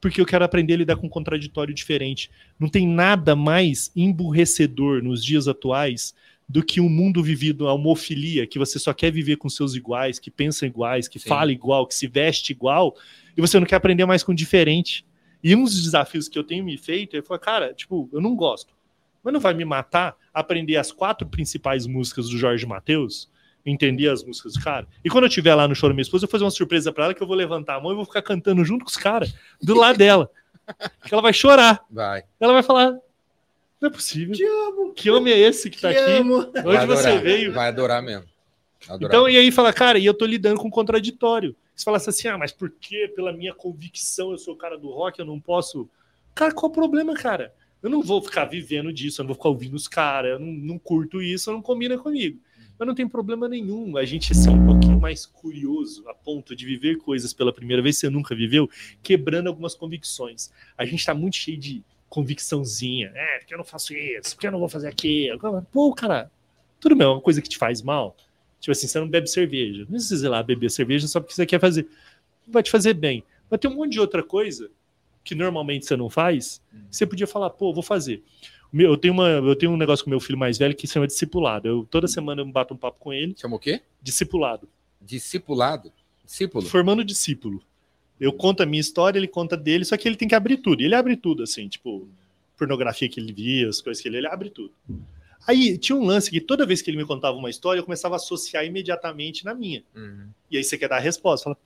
Porque 0.00 0.20
eu 0.20 0.26
quero 0.26 0.44
aprender 0.44 0.74
a 0.74 0.76
lidar 0.76 0.96
com 0.96 1.06
um 1.06 1.10
contraditório 1.10 1.74
diferente. 1.74 2.30
Não 2.58 2.68
tem 2.68 2.86
nada 2.86 3.34
mais 3.34 3.90
emburrecedor 3.96 5.02
nos 5.02 5.24
dias 5.24 5.48
atuais 5.48 6.14
do 6.48 6.62
que 6.62 6.80
um 6.80 6.88
mundo 6.88 7.22
vivido 7.22 7.66
a 7.68 7.72
homofilia, 7.72 8.46
que 8.46 8.58
você 8.58 8.78
só 8.78 8.92
quer 8.92 9.10
viver 9.10 9.36
com 9.36 9.48
seus 9.48 9.74
iguais, 9.74 10.18
que 10.18 10.30
pensa 10.30 10.66
iguais, 10.66 11.08
que 11.08 11.18
Sim. 11.18 11.28
fala 11.28 11.52
igual, 11.52 11.86
que 11.86 11.94
se 11.94 12.06
veste 12.06 12.52
igual, 12.52 12.94
e 13.36 13.40
você 13.40 13.58
não 13.58 13.66
quer 13.66 13.76
aprender 13.76 14.04
mais 14.04 14.22
com 14.22 14.34
diferente. 14.34 15.06
E 15.42 15.54
um 15.54 15.64
dos 15.64 15.82
desafios 15.82 16.28
que 16.28 16.38
eu 16.38 16.44
tenho 16.44 16.64
me 16.64 16.76
feito 16.76 17.16
é 17.16 17.22
falar, 17.22 17.38
cara, 17.38 17.74
tipo, 17.74 18.08
eu 18.12 18.20
não 18.20 18.34
gosto. 18.34 18.74
Mas 19.22 19.32
não 19.32 19.40
vai 19.40 19.54
me 19.54 19.64
matar 19.64 20.16
aprender 20.32 20.76
as 20.76 20.92
quatro 20.92 21.26
principais 21.26 21.86
músicas 21.86 22.28
do 22.28 22.36
Jorge 22.36 22.66
Matheus, 22.66 23.30
entender 23.64 24.08
as 24.08 24.22
músicas 24.22 24.52
do 24.54 24.60
cara. 24.60 24.86
E 25.02 25.08
quando 25.08 25.24
eu 25.24 25.28
estiver 25.28 25.54
lá 25.54 25.66
no 25.66 25.74
show 25.74 25.88
da 25.88 25.94
minha 25.94 26.02
esposa, 26.02 26.24
eu 26.24 26.28
vou 26.28 26.32
fazer 26.32 26.44
uma 26.44 26.50
surpresa 26.50 26.92
pra 26.92 27.04
ela 27.04 27.14
que 27.14 27.22
eu 27.22 27.26
vou 27.26 27.36
levantar 27.36 27.76
a 27.76 27.80
mão 27.80 27.92
e 27.92 27.94
vou 27.94 28.04
ficar 28.04 28.22
cantando 28.22 28.64
junto 28.64 28.84
com 28.84 28.90
os 28.90 28.96
caras, 28.96 29.34
do 29.62 29.74
lado 29.74 29.96
dela. 29.96 30.30
Que 31.06 31.12
ela 31.12 31.22
vai 31.22 31.32
chorar. 31.32 31.84
Vai. 31.90 32.22
Ela 32.40 32.52
vai 32.54 32.62
falar: 32.62 32.94
Não 33.84 33.90
é 33.90 33.92
possível. 33.92 34.34
Te 34.34 34.42
amo, 34.42 34.94
Que 34.94 35.10
homem 35.10 35.30
é 35.30 35.38
esse 35.38 35.68
que 35.68 35.78
tá 35.78 35.92
te 35.92 35.98
aqui? 35.98 36.12
amo. 36.12 36.50
Vai 36.50 36.76
Onde 36.78 36.86
você 36.86 37.08
adorar, 37.08 37.22
veio? 37.22 37.52
Vai 37.52 37.68
adorar 37.68 38.02
mesmo. 38.02 38.24
Adorar. 38.88 39.14
Então, 39.14 39.28
e 39.28 39.36
aí 39.36 39.52
fala, 39.52 39.74
cara, 39.74 39.98
e 39.98 40.06
eu 40.06 40.14
tô 40.14 40.24
lidando 40.24 40.58
com 40.58 40.70
contraditório. 40.70 41.54
Você 41.76 41.84
fala 41.84 41.98
assim, 41.98 42.28
ah, 42.28 42.38
mas 42.38 42.50
por 42.50 42.70
que, 42.70 43.08
pela 43.08 43.30
minha 43.30 43.52
convicção, 43.52 44.30
eu 44.30 44.38
sou 44.38 44.54
o 44.54 44.56
cara 44.56 44.78
do 44.78 44.88
rock, 44.88 45.18
eu 45.18 45.26
não 45.26 45.38
posso. 45.38 45.86
Cara, 46.34 46.54
qual 46.54 46.70
o 46.70 46.74
problema, 46.74 47.12
cara? 47.12 47.52
Eu 47.82 47.90
não 47.90 48.00
vou 48.00 48.22
ficar 48.22 48.46
vivendo 48.46 48.90
disso, 48.90 49.20
eu 49.20 49.24
não 49.24 49.28
vou 49.28 49.36
ficar 49.36 49.50
ouvindo 49.50 49.74
os 49.74 49.86
caras, 49.86 50.30
eu 50.32 50.38
não, 50.38 50.50
não 50.50 50.78
curto 50.78 51.20
isso, 51.20 51.52
não 51.52 51.60
combina 51.60 51.98
comigo. 51.98 52.40
Mas 52.78 52.88
não 52.88 52.94
tem 52.94 53.06
problema 53.06 53.46
nenhum 53.50 53.98
a 53.98 54.04
gente 54.06 54.34
ser 54.34 54.48
um 54.48 54.64
pouquinho 54.64 54.98
mais 54.98 55.26
curioso 55.26 56.08
a 56.08 56.14
ponto 56.14 56.56
de 56.56 56.64
viver 56.64 56.96
coisas 56.96 57.34
pela 57.34 57.52
primeira 57.52 57.82
vez 57.82 57.96
que 57.96 58.00
você 58.00 58.10
nunca 58.10 58.34
viveu, 58.34 58.68
quebrando 59.02 59.48
algumas 59.48 59.74
convicções. 59.74 60.50
A 60.76 60.86
gente 60.86 61.04
tá 61.04 61.12
muito 61.12 61.36
cheio 61.36 61.58
de 61.58 61.84
convicçãozinha. 62.14 63.12
É, 63.14 63.38
porque 63.38 63.54
eu 63.54 63.58
não 63.58 63.64
faço 63.64 63.92
isso, 63.94 64.34
porque 64.34 64.46
eu 64.46 64.52
não 64.52 64.58
vou 64.58 64.68
fazer 64.68 64.88
aquilo. 64.88 65.62
Pô, 65.72 65.92
cara, 65.94 66.30
tudo 66.80 66.94
bem, 66.96 67.06
é 67.06 67.10
uma 67.10 67.20
coisa 67.20 67.42
que 67.42 67.48
te 67.48 67.58
faz 67.58 67.82
mal. 67.82 68.16
Tipo 68.60 68.72
assim, 68.72 68.86
você 68.86 68.98
não 68.98 69.08
bebe 69.08 69.26
cerveja. 69.28 69.80
Não 69.80 69.86
precisa 69.92 70.26
ir 70.26 70.28
lá 70.30 70.42
beber 70.42 70.70
cerveja 70.70 71.06
só 71.06 71.20
porque 71.20 71.34
você 71.34 71.44
quer 71.44 71.60
fazer. 71.60 71.86
Vai 72.48 72.62
te 72.62 72.70
fazer 72.70 72.94
bem. 72.94 73.22
Mas 73.50 73.60
tem 73.60 73.70
um 73.70 73.74
monte 73.74 73.92
de 73.92 74.00
outra 74.00 74.22
coisa 74.22 74.70
que 75.22 75.34
normalmente 75.34 75.86
você 75.86 75.96
não 75.96 76.08
faz. 76.08 76.62
Você 76.90 77.06
podia 77.06 77.26
falar, 77.26 77.50
pô, 77.50 77.72
vou 77.72 77.82
fazer. 77.82 78.22
Meu- 78.72 78.90
Eu 78.92 78.96
tenho, 78.96 79.12
uma, 79.14 79.28
eu 79.28 79.54
tenho 79.56 79.72
um 79.72 79.76
negócio 79.76 80.04
com 80.04 80.10
meu 80.10 80.20
filho 80.20 80.38
mais 80.38 80.56
velho 80.58 80.74
que 80.74 80.86
se 80.86 80.94
chama 80.94 81.06
discipulado. 81.06 81.68
Eu, 81.68 81.86
toda 81.90 82.06
semana 82.08 82.40
eu 82.42 82.46
bato 82.46 82.72
um 82.74 82.76
papo 82.76 82.98
com 82.98 83.12
ele. 83.12 83.34
Chama 83.38 83.56
o 83.56 83.58
quê? 83.58 83.82
Discipulado. 84.02 84.68
Discipulado? 85.00 85.92
Discípulo? 86.24 86.66
Formando 86.66 87.04
discípulo. 87.04 87.62
Eu 88.20 88.32
conto 88.32 88.62
a 88.62 88.66
minha 88.66 88.80
história, 88.80 89.18
ele 89.18 89.28
conta 89.28 89.56
dele, 89.56 89.84
só 89.84 89.96
que 89.96 90.08
ele 90.08 90.16
tem 90.16 90.28
que 90.28 90.34
abrir 90.34 90.58
tudo. 90.58 90.82
Ele 90.82 90.94
abre 90.94 91.16
tudo, 91.16 91.42
assim, 91.42 91.68
tipo, 91.68 92.08
pornografia 92.56 93.08
que 93.08 93.20
ele 93.20 93.32
via, 93.32 93.68
as 93.68 93.80
coisas 93.80 94.02
que 94.02 94.08
ele, 94.08 94.18
ele 94.18 94.26
abre 94.26 94.50
tudo. 94.50 94.72
Aí 95.46 95.76
tinha 95.76 95.96
um 95.96 96.04
lance 96.04 96.30
que 96.30 96.40
toda 96.40 96.64
vez 96.64 96.80
que 96.80 96.90
ele 96.90 96.96
me 96.96 97.04
contava 97.04 97.36
uma 97.36 97.50
história, 97.50 97.80
eu 97.80 97.84
começava 97.84 98.14
a 98.14 98.16
associar 98.16 98.64
imediatamente 98.64 99.44
na 99.44 99.54
minha. 99.54 99.82
Uhum. 99.94 100.28
E 100.50 100.56
aí 100.56 100.64
você 100.64 100.78
quer 100.78 100.88
dar 100.88 100.96
a 100.96 101.00
resposta. 101.00 101.44
Fala, 101.44 101.56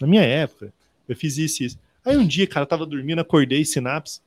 na 0.00 0.06
minha 0.06 0.22
época, 0.22 0.72
eu 1.08 1.16
fiz 1.16 1.36
isso 1.36 1.62
e 1.62 1.66
isso. 1.66 1.78
Aí 2.04 2.16
um 2.16 2.26
dia, 2.26 2.46
cara, 2.46 2.62
eu 2.62 2.68
tava 2.68 2.86
dormindo, 2.86 3.20
acordei, 3.20 3.64
sinapse. 3.64 4.20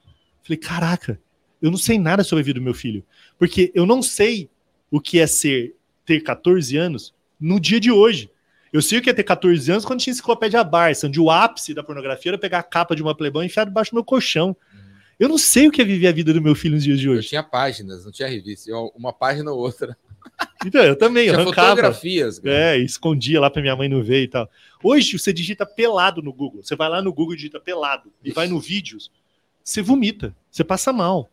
Falei, 0.44 0.57
caraca, 0.57 1.19
eu 1.61 1.72
não 1.72 1.77
sei 1.77 1.98
nada 1.98 2.23
sobre 2.23 2.41
a 2.41 2.45
vida 2.45 2.60
do 2.60 2.64
meu 2.64 2.73
filho. 2.73 3.03
Porque 3.38 3.72
eu 3.73 3.85
não 3.85 4.02
sei 4.02 4.49
o 4.90 4.99
que 4.99 5.19
é 5.19 5.27
ser, 5.27 5.76
ter 6.06 6.22
14 6.22 6.76
anos 6.76 7.14
no 7.40 7.60
dia 7.60 7.80
de 7.80 7.91
hoje. 7.91 8.30
Eu 8.72 8.81
sei 8.81 9.02
que 9.02 9.10
é 9.10 9.14
ter 9.14 9.23
14 9.23 9.69
anos 9.72 9.85
quando 9.85 9.99
tinha 9.99 10.11
enciclopédia 10.11 10.64
Barça, 10.64 11.07
onde 11.07 11.19
o 11.19 11.30
ápice 11.30 11.73
da 11.73 11.84
pornografia 11.84 12.31
era 12.31 12.38
pegar 12.38 12.60
a 12.60 12.64
capa 12.64 12.95
de 12.95 13.02
uma 13.02 13.14
Playboy 13.15 13.43
e 13.43 13.48
enfiar 13.48 13.65
debaixo 13.65 13.91
do 13.91 13.95
meu 13.95 14.03
colchão. 14.03 14.56
Eu 15.19 15.27
não 15.30 15.38
sei 15.38 15.68
o 15.68 15.72
que 15.72 15.81
é 15.81 15.85
viver 15.85 16.07
a 16.07 16.11
vida 16.11 16.34
do 16.34 16.41
meu 16.41 16.56
filho 16.56 16.76
nos 16.76 16.84
dias 16.84 16.99
de 16.99 17.06
Eu 17.07 17.14
hoje. 17.14 17.27
tinha 17.30 17.43
páginas, 17.43 18.06
não 18.06 18.11
tinha 18.11 18.27
revista. 18.27 18.72
Eu- 18.72 18.91
Uma 18.95 19.14
página 19.14 19.52
ou 19.52 19.60
outra. 19.60 19.95
Então, 20.65 20.84
eu 20.84 20.95
também, 20.95 21.26
eu 21.27 21.34
Tinha 21.34 21.43
arrancava. 21.43 21.69
fotografias. 21.69 22.39
cara. 22.39 22.56
É, 22.56 22.77
escondia 22.77 23.39
lá 23.41 23.49
pra 23.49 23.61
minha 23.61 23.76
mãe 23.76 23.89
não 23.89 24.03
ver 24.03 24.23
e 24.23 24.27
tal. 24.27 24.49
Hoje 24.84 25.18
você 25.18 25.34
digita 25.34 25.65
pelado 25.65 26.22
no 26.22 26.31
Google. 26.31 26.61
Você 26.64 26.76
vai 26.76 26.88
lá 26.89 27.02
no 27.02 27.11
Google 27.11 27.34
e 27.34 27.38
digita 27.38 27.60
pelado. 27.60 28.11
E 28.23 28.31
vai 28.31 28.48
no 28.48 28.60
vídeos. 28.60 29.11
Você 29.64 29.81
vomita. 29.81 30.35
Você 30.52 30.64
passa 30.64 30.93
mal. 30.93 31.30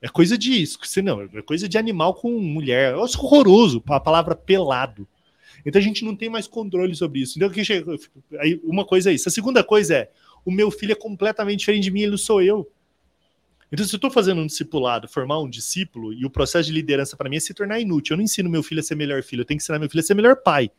É 0.00 0.08
coisa 0.08 0.38
de 0.38 0.60
isso. 0.62 0.78
Você 0.82 1.02
não, 1.02 1.22
é 1.22 1.42
coisa 1.42 1.68
de 1.68 1.76
animal 1.76 2.14
com 2.14 2.30
mulher. 2.40 2.92
É 2.92 2.96
horroroso 2.96 3.82
a 3.88 3.98
palavra 4.00 4.34
pelado. 4.36 5.06
Então 5.66 5.80
a 5.80 5.84
gente 5.84 6.04
não 6.04 6.14
tem 6.14 6.30
mais 6.30 6.46
controle 6.46 6.94
sobre 6.94 7.20
isso. 7.20 7.36
Então, 7.36 7.50
que 7.50 7.64
chega- 7.64 7.96
aí, 8.38 8.60
uma 8.62 8.84
coisa 8.84 9.10
é 9.10 9.14
isso. 9.14 9.28
A 9.28 9.32
segunda 9.32 9.64
coisa 9.64 9.96
é: 9.96 10.10
o 10.44 10.50
meu 10.50 10.70
filho 10.70 10.92
é 10.92 10.94
completamente 10.94 11.58
diferente 11.58 11.82
de 11.82 11.90
mim, 11.90 12.02
ele 12.02 12.12
não 12.12 12.18
sou 12.18 12.40
eu. 12.40 12.70
Então, 13.70 13.84
se 13.84 13.92
eu 13.92 13.96
estou 13.96 14.10
fazendo 14.12 14.40
um 14.40 14.46
discipulado, 14.46 15.08
formar 15.08 15.40
um 15.40 15.50
discípulo, 15.50 16.12
e 16.12 16.24
o 16.24 16.30
processo 16.30 16.68
de 16.68 16.72
liderança 16.72 17.16
para 17.16 17.28
mim 17.28 17.36
é 17.36 17.40
se 17.40 17.52
tornar 17.52 17.80
inútil. 17.80 18.14
Eu 18.14 18.18
não 18.18 18.24
ensino 18.24 18.48
meu 18.48 18.62
filho 18.62 18.80
a 18.80 18.82
ser 18.82 18.94
melhor 18.94 19.24
filho, 19.24 19.40
eu 19.40 19.44
tenho 19.44 19.58
que 19.58 19.64
ensinar 19.64 19.80
meu 19.80 19.90
filho 19.90 20.00
a 20.00 20.04
ser 20.04 20.14
melhor 20.14 20.36
pai. 20.36 20.70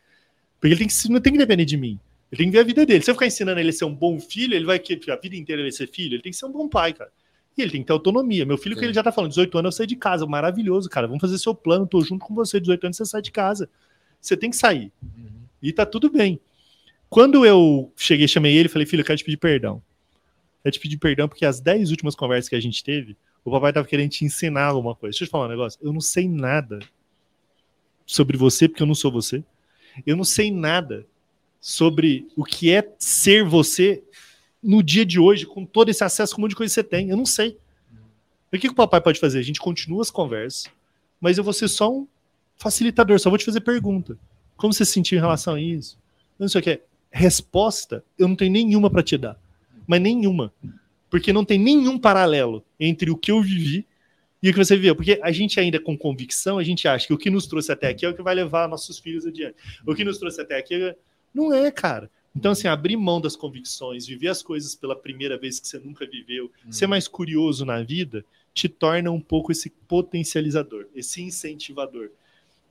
Porque 0.58 0.74
ele 0.74 0.78
tem 0.78 0.88
que, 0.88 1.10
não 1.10 1.20
tem 1.20 1.34
que 1.34 1.40
depender 1.40 1.66
de 1.66 1.76
mim. 1.76 2.00
Ele 2.32 2.38
tem 2.40 2.48
que 2.48 2.54
ver 2.54 2.60
a 2.60 2.64
vida 2.64 2.86
dele. 2.86 3.04
Se 3.04 3.12
eu 3.12 3.16
ficar 3.16 3.28
ensinando 3.28 3.60
ele 3.60 3.70
a 3.70 3.74
ser 3.74 3.84
um 3.84 3.94
bom 3.94 4.18
filho, 4.22 4.56
ele 4.56 4.66
vai 4.66 4.80
que 4.80 5.12
a 5.12 5.16
vida 5.18 5.36
inteira 5.36 5.62
ele 5.62 5.72
ser 5.72 5.88
filho, 5.88 6.16
ele 6.16 6.22
tem 6.22 6.32
que 6.32 6.38
ser 6.38 6.46
um 6.46 6.52
bom 6.52 6.68
pai, 6.70 6.94
cara. 6.94 7.12
E 7.58 7.62
ele 7.62 7.72
tem 7.72 7.82
que 7.82 7.88
ter 7.88 7.94
autonomia. 7.94 8.46
Meu 8.46 8.58
filho, 8.58 8.76
que 8.76 8.80
Sim. 8.82 8.86
ele 8.88 8.94
já 8.94 9.04
tá 9.04 9.12
falando, 9.12 9.32
18 9.32 9.58
anos 9.58 9.76
eu 9.76 9.78
saí 9.78 9.88
de 9.88 9.96
casa, 9.98 10.26
maravilhoso, 10.26 10.90
cara. 10.90 11.08
Vamos 11.08 11.20
fazer 11.20 11.38
seu 11.40 11.54
plano, 11.54 11.86
tô 11.86 12.02
junto 12.02 12.24
com 12.26 12.34
você, 12.34 12.60
18 12.60 12.86
anos 12.86 12.98
você 12.98 13.06
sai 13.06 13.22
de 13.22 13.32
casa. 13.32 13.70
Você 14.22 14.35
tem 14.35 14.49
que 14.49 14.56
sair. 14.56 14.91
Uhum. 15.02 15.41
E 15.61 15.72
tá 15.72 15.85
tudo 15.85 16.10
bem. 16.10 16.39
Quando 17.10 17.45
eu 17.45 17.91
cheguei, 17.95 18.27
chamei 18.27 18.56
ele, 18.56 18.69
falei, 18.69 18.85
filho, 18.85 19.02
eu 19.02 19.06
quero 19.06 19.18
te 19.18 19.23
pedir 19.23 19.38
perdão. 19.38 19.81
Eu 20.64 20.72
te 20.72 20.80
pedir 20.80 20.98
perdão 20.98 21.27
porque 21.27 21.45
as 21.45 21.61
10 21.61 21.91
últimas 21.91 22.15
conversas 22.15 22.49
que 22.49 22.56
a 22.56 22.60
gente 22.60 22.84
teve, 22.84 23.15
o 23.45 23.52
papai 23.52 23.72
tava 23.72 23.88
querendo 23.88 24.10
te 24.10 24.26
ensinar 24.26 24.65
alguma 24.65 24.94
coisa. 24.94 25.11
Deixa 25.11 25.23
eu 25.23 25.27
te 25.27 25.31
falar 25.31 25.45
um 25.45 25.49
negócio. 25.49 25.80
Eu 25.81 25.94
não 25.94 26.02
sei 26.02 26.27
nada 26.27 26.80
sobre 28.06 28.38
você, 28.38 28.68
porque 28.68 28.84
eu 28.84 28.88
não 28.88 28.95
sou 28.95 29.11
você. 29.11 29.44
Eu 30.06 30.18
não 30.18 30.26
sei 30.26 30.52
nada 30.52 31.06
sobre 31.60 32.27
o 32.35 32.44
que 32.44 32.72
é 32.72 32.88
ser 32.99 33.44
você 33.44 34.03
no 34.61 34.84
dia 34.84 35.06
de 35.06 35.19
hoje, 35.19 35.45
com 35.45 35.65
todo 35.65 35.89
esse 35.89 36.03
acesso, 36.03 36.35
com 36.35 36.41
um 36.41 36.44
monte 36.44 36.52
de 36.52 36.56
coisa 36.57 36.69
que 36.69 36.76
você 36.76 36.84
tem. 36.84 37.10
Eu 37.10 37.18
não 37.18 37.26
sei. 37.26 37.57
O 38.52 38.57
que, 38.57 38.60
que 38.60 38.69
o 38.69 38.76
papai 38.76 39.02
pode 39.02 39.19
fazer? 39.19 39.39
A 39.39 39.44
gente 39.44 39.60
continua 39.60 40.02
as 40.02 40.11
conversas, 40.11 40.72
mas 41.19 41.38
eu 41.38 41.44
vou 41.44 41.53
ser 41.53 41.68
só 41.68 41.91
um 41.91 42.07
facilitador, 42.58 43.20
só 43.20 43.30
vou 43.30 43.38
te 43.38 43.46
fazer 43.46 43.62
pergunta. 43.62 44.18
Como 44.56 44.74
você 44.74 44.86
se 44.86 44.92
sentiu 44.92 45.18
em 45.18 45.22
relação 45.22 45.56
a 45.56 45.62
isso? 45.62 45.98
Não 46.38 46.48
sei 46.48 46.60
o 46.60 46.64
que 46.64 46.70
é. 46.72 46.82
Resposta, 47.12 48.04
eu 48.18 48.28
não 48.28 48.36
tenho 48.36 48.52
nenhuma 48.52 48.90
para 48.90 49.04
te 49.04 49.18
dar. 49.18 49.40
Mas 49.86 50.02
nenhuma. 50.02 50.52
Porque 51.10 51.32
não 51.32 51.46
tem 51.46 51.58
nenhum 51.58 51.98
paralelo 51.98 52.64
entre 52.80 53.10
o 53.10 53.18
que 53.18 53.32
eu 53.32 53.42
vivi 53.42 53.86
e 54.42 54.50
o 54.50 54.54
que 54.54 54.60
você 54.60 54.76
viveu. 54.76 54.96
Porque 54.96 55.20
a 55.24 55.32
gente 55.32 55.60
ainda 55.60 55.80
com 55.80 55.98
convicção, 55.98 56.58
a 56.58 56.64
gente 56.64 56.88
acha 56.88 57.08
que 57.08 57.14
o 57.14 57.18
que 57.18 57.30
nos 57.30 57.48
trouxe 57.48 57.72
até 57.72 57.88
aqui 57.88 58.06
é 58.06 58.10
o 58.10 58.14
que 58.14 58.22
vai 58.22 58.36
levar 58.36 58.68
nossos 58.68 59.00
filhos 59.00 59.26
adiante. 59.26 59.56
O 59.86 59.96
que 59.96 60.04
nos 60.04 60.18
trouxe 60.18 60.42
até 60.42 60.58
aqui 60.58 60.76
é... 60.76 60.96
não 61.34 61.54
é, 61.54 61.72
cara. 61.72 62.10
Então, 62.36 62.52
assim, 62.52 62.68
abrir 62.68 62.96
mão 62.96 63.20
das 63.20 63.36
convicções, 63.36 64.06
viver 64.06 64.28
as 64.28 64.44
coisas 64.44 64.76
pela 64.76 64.96
primeira 64.96 65.40
vez 65.40 65.60
que 65.60 65.68
você 65.68 65.80
nunca 65.80 66.06
viveu, 66.06 66.52
Hum. 66.66 66.72
ser 66.72 66.86
mais 66.86 67.08
curioso 67.08 67.66
na 67.66 67.82
vida, 67.82 68.24
te 68.54 68.70
torna 68.70 69.10
um 69.10 69.20
pouco 69.20 69.52
esse 69.52 69.72
potencializador, 69.88 70.86
esse 70.94 71.22
incentivador. 71.22 72.12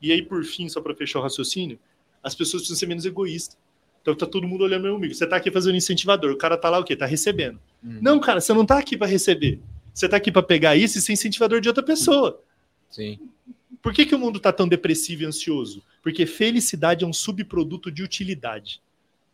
E 0.00 0.12
aí, 0.12 0.22
por 0.22 0.44
fim, 0.44 0.68
só 0.68 0.80
para 0.80 0.94
fechar 0.94 1.18
o 1.18 1.22
raciocínio, 1.22 1.78
as 2.22 2.34
pessoas 2.34 2.62
precisam 2.62 2.78
ser 2.78 2.86
menos 2.86 3.04
egoístas. 3.04 3.56
Então 4.02 4.14
tá 4.14 4.26
todo 4.26 4.46
mundo 4.46 4.62
olhando 4.62 4.82
meu 4.82 4.96
amigo. 4.96 5.14
Você 5.14 5.26
tá 5.26 5.36
aqui 5.36 5.50
fazendo 5.50 5.76
incentivador, 5.76 6.30
o 6.30 6.36
cara 6.36 6.56
tá 6.56 6.70
lá 6.70 6.78
o 6.78 6.84
quê? 6.84 6.94
Tá 6.94 7.06
recebendo. 7.06 7.58
Uhum. 7.82 7.98
Não, 8.00 8.20
cara, 8.20 8.40
você 8.40 8.52
não 8.52 8.64
tá 8.64 8.78
aqui 8.78 8.96
para 8.96 9.06
receber. 9.06 9.60
Você 9.92 10.08
tá 10.08 10.16
aqui 10.16 10.30
para 10.30 10.42
pegar 10.42 10.76
isso 10.76 10.98
e 10.98 11.00
ser 11.00 11.12
incentivador 11.12 11.60
de 11.60 11.68
outra 11.68 11.82
pessoa. 11.82 12.40
Sim. 12.88 13.18
Por 13.82 13.92
que, 13.92 14.06
que 14.06 14.14
o 14.14 14.18
mundo 14.18 14.38
tá 14.38 14.52
tão 14.52 14.68
depressivo 14.68 15.22
e 15.22 15.26
ansioso? 15.26 15.82
Porque 16.02 16.24
felicidade 16.24 17.04
é 17.04 17.06
um 17.06 17.12
subproduto 17.12 17.90
de 17.90 18.02
utilidade. 18.02 18.80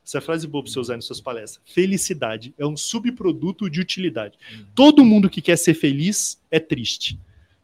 Essa 0.05 0.19
é 0.19 0.21
a 0.21 0.23
frase 0.23 0.47
boa 0.47 0.65
para 0.65 0.73
você 0.73 0.81
usar 0.81 0.97
em 0.97 1.01
suas 1.01 1.21
palestras. 1.21 1.63
Felicidade 1.65 2.55
é 2.59 2.67
um 2.67 2.77
subproduto 2.77 3.71
de 3.71 3.81
utilidade. 3.81 4.39
Todo 4.75 5.05
mundo 5.05 5.31
que 5.31 5.41
quer 5.41 5.57
ser 5.57 5.75
feliz 5.75 6.41
é 6.51 6.59
triste. 6.59 7.19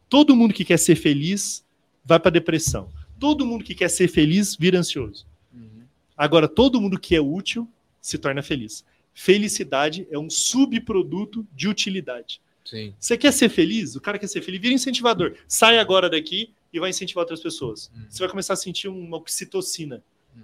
Todo 0.07 0.35
mundo 0.35 0.53
que 0.53 0.63
quer 0.63 0.77
ser 0.77 0.95
feliz 0.95 1.65
vai 2.09 2.19
para 2.19 2.31
depressão. 2.31 2.89
Todo 3.19 3.45
mundo 3.45 3.63
que 3.63 3.75
quer 3.75 3.89
ser 3.89 4.07
feliz 4.07 4.55
vira 4.55 4.79
ansioso. 4.79 5.25
Uhum. 5.53 5.83
Agora, 6.17 6.47
todo 6.47 6.81
mundo 6.81 6.99
que 6.99 7.15
é 7.15 7.21
útil 7.21 7.69
se 8.01 8.17
torna 8.17 8.41
feliz. 8.41 8.83
Felicidade 9.13 10.07
é 10.09 10.17
um 10.17 10.29
subproduto 10.29 11.45
de 11.53 11.67
utilidade. 11.67 12.41
Sim. 12.65 12.93
Você 12.99 13.17
quer 13.17 13.31
ser 13.31 13.49
feliz? 13.49 13.95
O 13.95 14.01
cara 14.01 14.17
quer 14.17 14.27
ser 14.27 14.41
feliz, 14.41 14.59
vira 14.59 14.73
incentivador. 14.73 15.35
Sai 15.47 15.77
agora 15.77 16.09
daqui 16.09 16.51
e 16.73 16.79
vai 16.79 16.89
incentivar 16.89 17.21
outras 17.23 17.41
pessoas. 17.41 17.91
Uhum. 17.95 18.05
Você 18.09 18.19
vai 18.19 18.29
começar 18.29 18.53
a 18.53 18.57
sentir 18.57 18.87
uma 18.87 19.17
oxitocina, 19.17 20.03
Uhum. 20.35 20.43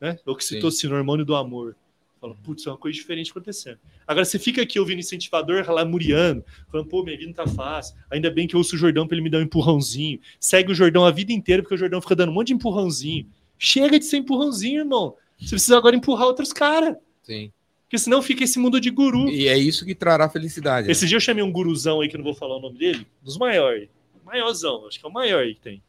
né? 0.00 0.18
Oxitocina, 0.26 0.94
hormônio 0.96 1.24
do 1.24 1.36
amor. 1.36 1.76
Fala, 2.20 2.34
putz, 2.44 2.66
é 2.66 2.70
uma 2.70 2.76
coisa 2.76 2.94
diferente 2.94 3.30
acontecendo. 3.30 3.78
Agora, 4.06 4.24
você 4.26 4.38
fica 4.38 4.60
aqui 4.60 4.78
ouvindo 4.78 4.98
incentivador, 4.98 5.68
lamuriano, 5.70 6.44
falando, 6.70 6.86
pô, 6.86 7.02
minha 7.02 7.16
vida 7.16 7.28
não 7.28 7.34
tá 7.34 7.46
fácil. 7.46 7.96
Ainda 8.10 8.30
bem 8.30 8.46
que 8.46 8.54
eu 8.54 8.58
ouço 8.58 8.74
o 8.76 8.78
Jordão 8.78 9.06
pra 9.06 9.16
ele 9.16 9.22
me 9.24 9.30
dar 9.30 9.38
um 9.38 9.42
empurrãozinho. 9.42 10.20
Segue 10.38 10.70
o 10.70 10.74
Jordão 10.74 11.04
a 11.06 11.10
vida 11.10 11.32
inteira, 11.32 11.62
porque 11.62 11.74
o 11.74 11.78
Jordão 11.78 12.00
fica 12.02 12.14
dando 12.14 12.28
um 12.30 12.34
monte 12.34 12.48
de 12.48 12.54
empurrãozinho. 12.54 13.26
Chega 13.58 13.98
de 13.98 14.04
ser 14.04 14.18
empurrãozinho, 14.18 14.80
irmão. 14.80 15.16
Você 15.38 15.50
precisa 15.50 15.78
agora 15.78 15.96
empurrar 15.96 16.26
outros 16.26 16.52
caras. 16.52 16.94
Sim. 17.22 17.50
Porque 17.84 17.98
senão 17.98 18.20
fica 18.20 18.44
esse 18.44 18.58
mundo 18.58 18.78
de 18.80 18.90
guru. 18.90 19.28
E 19.30 19.48
é 19.48 19.56
isso 19.56 19.84
que 19.86 19.94
trará 19.94 20.28
felicidade. 20.28 20.86
né? 20.86 20.92
Esse 20.92 21.06
dia 21.06 21.16
eu 21.16 21.20
chamei 21.20 21.42
um 21.42 21.50
guruzão 21.50 22.02
aí, 22.02 22.08
que 22.08 22.16
não 22.18 22.24
vou 22.24 22.34
falar 22.34 22.56
o 22.56 22.60
nome 22.60 22.78
dele, 22.78 23.06
dos 23.22 23.38
maiores. 23.38 23.88
Maiorzão, 24.24 24.86
acho 24.86 25.00
que 25.00 25.06
é 25.06 25.08
o 25.08 25.12
maior 25.12 25.42
aí 25.42 25.54
que 25.54 25.60
tem. 25.60 25.82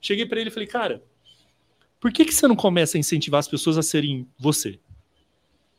Cheguei 0.00 0.26
pra 0.26 0.40
ele 0.40 0.48
e 0.48 0.52
falei, 0.52 0.66
cara, 0.66 1.02
por 2.00 2.12
que, 2.12 2.24
que 2.24 2.34
você 2.34 2.48
não 2.48 2.56
começa 2.56 2.98
a 2.98 3.00
incentivar 3.00 3.38
as 3.38 3.46
pessoas 3.48 3.78
a 3.78 3.82
serem 3.82 4.26
você? 4.38 4.78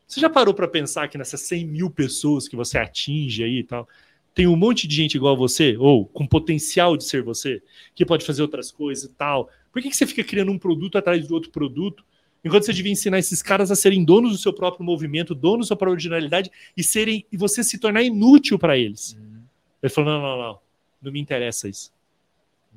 Você 0.07 0.19
já 0.19 0.29
parou 0.29 0.53
pra 0.53 0.67
pensar 0.67 1.07
que 1.07 1.17
nessas 1.17 1.41
100 1.41 1.65
mil 1.65 1.89
pessoas 1.89 2.47
que 2.47 2.55
você 2.55 2.77
atinge 2.77 3.43
aí 3.43 3.59
e 3.59 3.63
tal, 3.63 3.87
tem 4.33 4.47
um 4.47 4.55
monte 4.55 4.87
de 4.87 4.95
gente 4.95 5.15
igual 5.15 5.33
a 5.33 5.37
você, 5.37 5.77
ou 5.77 6.05
com 6.05 6.27
potencial 6.27 6.97
de 6.97 7.05
ser 7.05 7.23
você, 7.23 7.63
que 7.95 8.05
pode 8.05 8.25
fazer 8.25 8.41
outras 8.41 8.69
coisas 8.71 9.05
e 9.05 9.09
tal. 9.09 9.49
Por 9.71 9.81
que, 9.81 9.89
que 9.89 9.95
você 9.95 10.05
fica 10.05 10.23
criando 10.23 10.51
um 10.51 10.59
produto 10.59 10.97
atrás 10.97 11.25
do 11.27 11.33
outro 11.33 11.49
produto? 11.49 12.03
Enquanto 12.43 12.65
você 12.65 12.73
devia 12.73 12.91
ensinar 12.91 13.17
esses 13.17 13.41
caras 13.41 13.71
a 13.71 13.75
serem 13.75 14.03
donos 14.03 14.33
do 14.33 14.37
seu 14.37 14.53
próprio 14.53 14.85
movimento, 14.85 15.33
donos 15.33 15.65
da 15.65 15.67
sua 15.69 15.77
própria 15.77 15.93
originalidade 15.93 16.51
e 16.77 16.83
serem 16.83 17.25
e 17.31 17.37
você 17.37 17.63
se 17.63 17.79
tornar 17.79 18.03
inútil 18.03 18.59
para 18.59 18.77
eles. 18.77 19.13
Uhum. 19.13 19.41
Ele 19.81 19.89
falou: 19.89 20.11
não, 20.11 20.21
não, 20.21 20.37
não, 20.37 20.59
não 21.01 21.11
me 21.11 21.19
interessa 21.19 21.67
isso. 21.67 21.91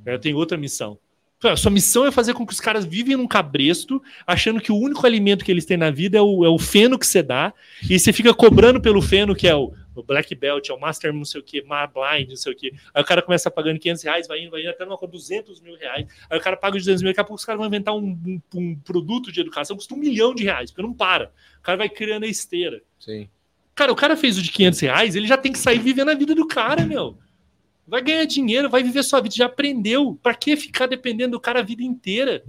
Eu 0.06 0.18
tenho 0.18 0.36
outra 0.36 0.56
missão. 0.56 0.98
A 1.44 1.56
sua 1.56 1.70
missão 1.70 2.04
é 2.04 2.10
fazer 2.10 2.34
com 2.34 2.44
que 2.44 2.52
os 2.52 2.58
caras 2.58 2.84
vivem 2.84 3.16
num 3.16 3.28
cabresto, 3.28 4.02
achando 4.26 4.60
que 4.60 4.72
o 4.72 4.76
único 4.76 5.06
alimento 5.06 5.44
que 5.44 5.52
eles 5.52 5.64
têm 5.64 5.76
na 5.76 5.88
vida 5.90 6.18
é 6.18 6.20
o, 6.22 6.44
é 6.44 6.48
o 6.48 6.58
feno 6.58 6.98
que 6.98 7.06
você 7.06 7.22
dá, 7.22 7.54
e 7.88 7.96
você 7.96 8.12
fica 8.12 8.34
cobrando 8.34 8.80
pelo 8.80 9.00
feno, 9.00 9.36
que 9.36 9.46
é 9.46 9.54
o, 9.54 9.72
o 9.94 10.02
Black 10.02 10.34
Belt, 10.34 10.68
é 10.68 10.72
o 10.72 10.80
Master 10.80 11.12
não 11.12 11.24
sei 11.24 11.40
o 11.40 11.44
que, 11.44 11.62
Mar 11.62 11.92
Blind, 11.92 12.28
não 12.30 12.34
sei 12.36 12.52
o 12.52 12.56
que. 12.56 12.72
Aí 12.92 13.02
o 13.02 13.06
cara 13.06 13.22
começa 13.22 13.48
pagando 13.52 13.78
500 13.78 14.02
reais, 14.02 14.26
vai 14.26 14.40
indo, 14.42 14.50
vai 14.50 14.62
indo 14.62 14.70
até 14.70 14.84
numa 14.84 14.98
conta 14.98 15.12
200 15.12 15.60
mil 15.60 15.76
reais. 15.76 16.08
Aí 16.28 16.38
o 16.38 16.42
cara 16.42 16.56
paga 16.56 16.76
os 16.76 16.82
200 16.82 17.02
mil, 17.02 17.10
daqui 17.12 17.20
a 17.20 17.24
pouco 17.24 17.38
os 17.38 17.44
caras 17.44 17.58
vão 17.60 17.68
inventar 17.68 17.94
um, 17.94 18.18
um- 18.26 18.40
um 18.56 18.74
produto 18.76 19.30
de 19.30 19.40
educação 19.40 19.76
que 19.76 19.80
custa 19.82 19.94
um 19.94 19.98
milhão 19.98 20.34
de 20.34 20.42
reais, 20.42 20.72
porque 20.72 20.82
não 20.82 20.92
para. 20.92 21.30
O 21.60 21.62
cara 21.62 21.78
vai 21.78 21.88
criando 21.88 22.24
a 22.24 22.28
esteira. 22.28 22.82
Sim. 22.98 23.28
Cara, 23.76 23.92
o 23.92 23.96
cara 23.96 24.16
fez 24.16 24.36
o 24.38 24.42
de 24.42 24.50
500 24.50 24.80
reais, 24.80 25.14
ele 25.14 25.28
já 25.28 25.36
tem 25.36 25.52
que 25.52 25.58
sair 25.60 25.78
vivendo 25.78 26.08
a 26.08 26.14
vida 26.14 26.34
do 26.34 26.48
cara, 26.48 26.84
meu. 26.84 27.16
Vai 27.88 28.02
ganhar 28.02 28.24
dinheiro, 28.26 28.68
vai 28.68 28.82
viver 28.82 29.02
sua 29.02 29.20
vida, 29.20 29.34
já 29.34 29.46
aprendeu. 29.46 30.18
Pra 30.22 30.34
que 30.34 30.56
ficar 30.56 30.86
dependendo 30.86 31.32
do 31.32 31.40
cara 31.40 31.60
a 31.60 31.62
vida 31.62 31.82
inteira? 31.82 32.44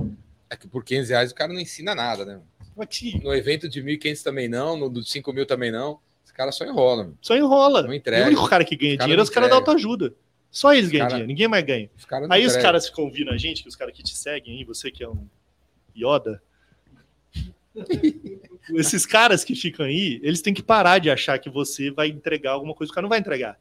É 0.49 0.55
que 0.57 0.67
por 0.67 0.83
500 0.83 1.09
reais 1.09 1.31
o 1.31 1.35
cara 1.35 1.53
não 1.53 1.59
ensina 1.61 1.95
nada, 1.95 2.25
né? 2.25 2.41
Aqui, 2.77 3.21
No 3.23 3.33
evento 3.33 3.67
de 3.69 3.81
1.500 3.81 4.23
também 4.23 4.47
não, 4.47 4.77
no 4.77 4.89
do 4.89 5.03
5 5.03 5.31
mil 5.33 5.45
também 5.45 5.71
não. 5.71 5.99
Esse 6.23 6.33
cara 6.33 6.51
só 6.51 6.65
enrola. 6.65 7.03
meu. 7.05 7.13
só 7.21 7.35
enrola. 7.35 7.83
Não 7.83 7.93
E 7.93 7.97
entrega. 7.97 8.23
o 8.25 8.27
único 8.27 8.47
cara 8.49 8.63
que 8.63 8.75
ganha 8.75 8.93
Os 8.93 8.97
cara 8.97 9.05
dinheiro 9.07 9.21
é 9.21 9.23
os 9.23 9.29
caras 9.29 9.49
da 9.49 9.55
entrega. 9.57 9.71
autoajuda. 9.71 10.13
Só 10.51 10.73
eles 10.73 10.89
ganham 10.89 11.03
cara- 11.05 11.09
dinheiro, 11.11 11.27
ninguém 11.27 11.47
mais 11.47 11.63
ganha. 11.63 11.89
Os 11.97 12.05
Aí 12.29 12.41
os 12.41 12.47
entregam. 12.53 12.61
caras 12.61 12.87
ficam 12.89 13.03
ouvindo 13.05 13.31
a 13.31 13.37
gente, 13.37 13.61
que 13.63 13.69
os 13.69 13.75
caras 13.75 13.93
que 13.95 14.01
te 14.03 14.15
seguem 14.15 14.57
aí, 14.57 14.63
você 14.63 14.89
que 14.91 15.03
é 15.03 15.09
um 15.09 15.27
Yoda. 15.95 16.41
Esses 18.75 19.05
caras 19.05 19.43
que 19.43 19.55
ficam 19.55 19.85
aí, 19.85 20.19
eles 20.23 20.41
têm 20.41 20.53
que 20.53 20.63
parar 20.63 20.99
de 20.99 21.09
achar 21.09 21.37
que 21.39 21.49
você 21.49 21.91
vai 21.91 22.07
entregar 22.09 22.51
alguma 22.51 22.73
coisa. 22.73 22.91
O 22.91 22.95
cara 22.95 23.03
não 23.03 23.09
vai 23.09 23.19
entregar. 23.19 23.59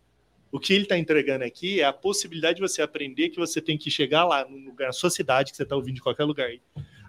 O 0.50 0.58
que 0.58 0.72
ele 0.72 0.84
está 0.84 0.98
entregando 0.98 1.44
aqui 1.44 1.80
é 1.80 1.84
a 1.84 1.92
possibilidade 1.92 2.56
de 2.56 2.62
você 2.62 2.80
aprender 2.80 3.28
que 3.28 3.36
você 3.36 3.60
tem 3.60 3.76
que 3.76 3.90
chegar 3.90 4.24
lá 4.24 4.46
no 4.48 4.56
lugar, 4.56 4.86
na 4.86 4.92
sua 4.92 5.10
cidade, 5.10 5.50
que 5.50 5.56
você 5.56 5.62
está 5.62 5.76
ouvindo 5.76 5.96
de 5.96 6.02
qualquer 6.02 6.24
lugar 6.24 6.46
aí, 6.46 6.60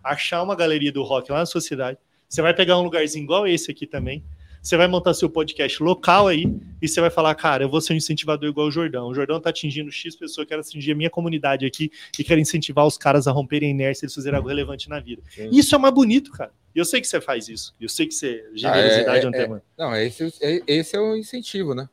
achar 0.03 0.43
uma 0.43 0.55
galeria 0.55 0.91
do 0.91 1.03
rock 1.03 1.31
lá 1.31 1.39
na 1.39 1.45
sua 1.45 1.61
cidade. 1.61 1.97
Você 2.27 2.41
vai 2.41 2.53
pegar 2.53 2.77
um 2.77 2.83
lugarzinho 2.83 3.23
igual 3.23 3.47
esse 3.47 3.71
aqui 3.71 3.87
também. 3.87 4.23
Você 4.61 4.75
vai 4.75 4.87
montar 4.87 5.13
seu 5.13 5.29
podcast 5.29 5.81
local 5.81 6.27
aí 6.27 6.45
e 6.81 6.87
você 6.87 6.99
vai 6.99 7.09
falar, 7.09 7.33
cara, 7.33 7.63
eu 7.63 7.69
vou 7.69 7.79
ser 7.79 7.93
um 7.93 7.95
incentivador 7.95 8.49
igual 8.49 8.67
o 8.67 8.71
Jordão. 8.71 9.07
O 9.07 9.15
Jordão 9.15 9.39
tá 9.39 9.49
atingindo 9.51 9.89
X 9.89 10.15
pessoas, 10.17 10.37
eu 10.39 10.45
quero 10.45 10.59
atingir 10.59 10.91
a 10.91 10.95
minha 10.95 11.09
comunidade 11.09 11.65
aqui 11.65 11.89
e 12.17 12.23
quero 12.25 12.41
incentivar 12.41 12.85
os 12.85 12.97
caras 12.97 13.25
a 13.25 13.31
romperem 13.31 13.69
a 13.69 13.71
inércia 13.71 14.03
e 14.03 14.05
eles 14.05 14.15
fazerem 14.15 14.35
algo 14.35 14.49
relevante 14.49 14.89
na 14.89 14.99
vida. 14.99 15.21
Sim. 15.29 15.49
Isso 15.51 15.73
é 15.73 15.77
mais 15.77 15.93
bonito, 15.93 16.31
cara. 16.31 16.51
Eu 16.75 16.83
sei 16.83 16.99
que 16.99 17.07
você 17.07 17.21
faz 17.21 17.47
isso. 17.47 17.73
Eu 17.79 17.87
sei 17.87 18.05
que 18.05 18.13
você. 18.13 18.45
Generosidade 18.53 19.25
é, 19.25 19.29
um 19.29 19.33
é, 19.33 19.37
é. 19.37 19.41
tema. 19.41 19.63
Não, 19.77 19.95
esse, 19.95 20.33
é- 20.41 20.61
esse 20.67 20.95
é 20.95 20.99
o 20.99 21.15
incentivo, 21.15 21.73
né? 21.73 21.87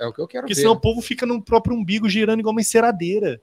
É 0.00 0.06
o 0.06 0.12
que 0.12 0.20
eu 0.20 0.26
quero 0.28 0.42
Porque 0.44 0.54
ver. 0.54 0.60
senão 0.60 0.72
o 0.72 0.80
povo 0.80 1.00
fica 1.00 1.24
no 1.26 1.40
próprio 1.42 1.76
umbigo 1.76 2.08
girando 2.08 2.40
igual 2.40 2.52
uma 2.52 2.60
enceradeira. 2.60 3.40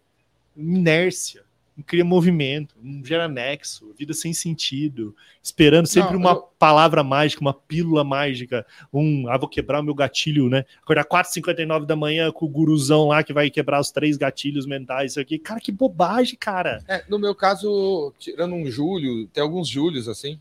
Inércia. 0.56 1.44
Não 1.76 1.84
cria 1.84 2.06
movimento, 2.06 2.76
não 2.80 3.04
gera 3.04 3.28
nexo, 3.28 3.92
vida 3.98 4.14
sem 4.14 4.32
sentido, 4.32 5.16
esperando 5.42 5.88
sempre 5.88 6.14
Não, 6.14 6.20
uma 6.20 6.30
eu- 6.34 6.42
palavra 6.60 7.04
mágica, 7.04 7.42
uma 7.42 7.52
pílula 7.54 8.04
mágica, 8.04 8.64
um, 8.94 9.28
ah, 9.28 9.36
vou 9.40 9.50
quebrar 9.50 9.80
o 9.80 9.84
meu 9.84 9.96
gatilho, 9.96 10.50
né? 10.50 10.66
Acordar 10.84 11.04
4h59 11.04 11.88
da 11.88 11.96
manhã 11.96 12.32
com 12.32 12.46
o 12.46 12.48
guruzão 12.48 13.08
lá 13.08 13.24
que 13.24 13.34
vai 13.34 13.50
quebrar 13.50 13.80
os 13.82 13.90
três 13.90 14.18
gatilhos 14.18 14.68
mentais, 14.68 15.14
isso 15.14 15.20
aqui. 15.20 15.40
Cara, 15.40 15.60
que 15.60 15.72
bobagem, 15.72 16.38
cara. 16.40 16.80
É, 16.88 17.04
no 17.10 17.18
meu 17.18 17.34
caso, 17.34 18.14
tirando 18.20 18.54
um 18.54 18.70
Júlio, 18.70 19.26
tem 19.30 19.42
alguns 19.42 19.68
Júlios 19.68 20.08
assim, 20.08 20.40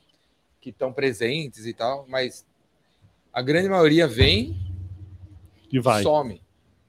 que 0.61 0.69
estão 0.69 0.93
presentes 0.93 1.65
e 1.65 1.73
tal, 1.73 2.05
mas 2.11 2.45
a 3.33 3.41
grande 3.41 3.71
maioria 3.71 4.07
vem 4.07 4.55
E 5.73 5.81
vai. 5.81 6.03
some. 6.03 6.41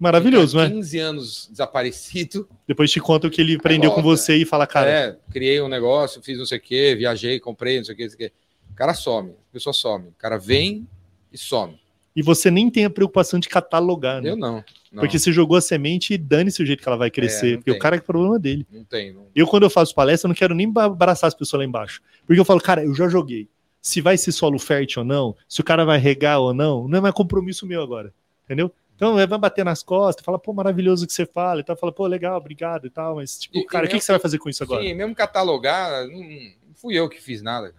Maravilhoso, 0.04 0.58
né? 0.58 0.70
15 0.70 1.00
anos 1.00 1.48
desaparecido. 1.50 2.50
Depois 2.68 2.92
te 2.92 3.00
conta 3.00 3.28
o 3.28 3.32
que 3.32 3.40
ele 3.40 3.56
aprendeu 3.56 3.90
com 3.92 4.02
você 4.02 4.36
e 4.36 4.44
fala, 4.44 4.68
cara, 4.68 4.90
é, 4.90 5.18
criei 5.32 5.62
um 5.62 5.70
negócio, 5.70 6.22
fiz 6.22 6.38
não 6.38 6.46
sei 6.46 6.58
o 6.58 6.62
quê, 6.62 6.94
viajei, 6.94 7.40
comprei, 7.40 7.78
não 7.78 7.86
sei 7.86 7.94
o 7.94 7.98
quê, 7.98 8.04
não 8.04 8.10
sei 8.10 8.16
o 8.16 8.30
quê. 8.30 8.36
O 8.70 8.76
cara 8.76 8.94
some, 8.94 9.30
a 9.30 9.54
pessoa 9.54 9.72
some. 9.72 10.10
O 10.10 10.16
cara 10.18 10.38
vem 10.38 10.86
e 11.32 11.38
some. 11.38 11.80
e 12.14 12.22
você 12.22 12.52
nem 12.52 12.70
tem 12.70 12.84
a 12.84 12.90
preocupação 12.90 13.40
de 13.40 13.48
catalogar, 13.48 14.22
né? 14.22 14.32
Eu 14.32 14.36
não. 14.36 14.64
não. 14.92 15.00
Porque 15.00 15.18
você 15.18 15.32
jogou 15.32 15.56
a 15.56 15.62
semente 15.62 16.16
e 16.16 16.18
dane-se 16.18 16.62
o 16.62 16.66
jeito 16.66 16.84
que 16.84 16.90
ela 16.90 16.98
vai 16.98 17.10
crescer. 17.10 17.52
não 17.52 17.58
porque 17.60 17.72
tem. 17.72 17.80
o 17.80 17.82
cara 17.82 17.96
é 17.96 18.00
o 18.00 18.04
problema 18.04 18.38
dele. 18.38 18.68
Não 18.70 18.84
tem. 18.84 19.14
Não. 19.14 19.28
Eu, 19.34 19.48
quando 19.48 19.64
eu 19.64 19.70
faço 19.70 19.96
palestra, 19.96 20.28
eu 20.28 20.30
não 20.30 20.36
quero 20.36 20.54
nem 20.54 20.70
abraçar 20.76 21.30
as 21.30 21.34
pessoas 21.34 21.60
lá 21.60 21.66
embaixo. 21.66 22.02
Porque 22.26 22.40
eu 22.40 22.46
falo, 22.46 22.60
cara, 22.60 22.84
eu 22.84 22.94
já 22.94 23.08
joguei. 23.08 23.48
Se 23.82 24.02
vai 24.02 24.18
ser 24.18 24.32
solo 24.34 24.60
fértil 24.60 25.02
ou 25.02 25.08
não, 25.08 25.36
se 25.48 25.62
o 25.62 25.64
cara 25.64 25.86
vai 25.86 25.98
regar 25.98 26.40
ou 26.40 26.54
não, 26.54 26.88
não 26.88 26.98
é 26.98 27.02
mais 27.02 27.14
compromisso 27.14 27.66
meu 27.66 27.82
agora. 27.82 28.14
Entendeu? 28.46 28.72
Então 28.96 29.16
vai 29.16 29.26
bater 29.28 29.66
nas 29.66 29.82
costas, 29.82 30.24
fala, 30.24 30.38
pô, 30.38 30.54
maravilhoso 30.54 31.04
o 31.04 31.08
que 31.08 31.14
você 31.14 31.26
fala 31.26 31.62
e 31.62 31.64
tal. 31.64 31.76
Fala, 31.76 31.92
pô, 31.92 32.06
legal, 32.08 32.38
obrigado 32.38 32.86
e 32.86 32.90
tal. 32.90 33.16
Mas, 33.16 33.38
tipo, 33.40 33.58
E- 33.58 33.66
cara, 33.66 33.86
o 33.86 33.90
que, 33.90 33.98
que 33.98 34.04
você 34.04 34.12
vai 34.12 34.20
fazer 34.20 34.38
com 34.38 34.50
isso 34.50 34.64
agora? 34.64 34.84
Sim, 34.84 34.94
mesmo 34.94 35.16
catalogar, 35.16 36.08
não, 36.08 36.22
não 36.24 36.74
fui 36.76 36.94
eu 36.96 37.10
que 37.10 37.22
fiz 37.22 37.42
nada. 37.42 37.74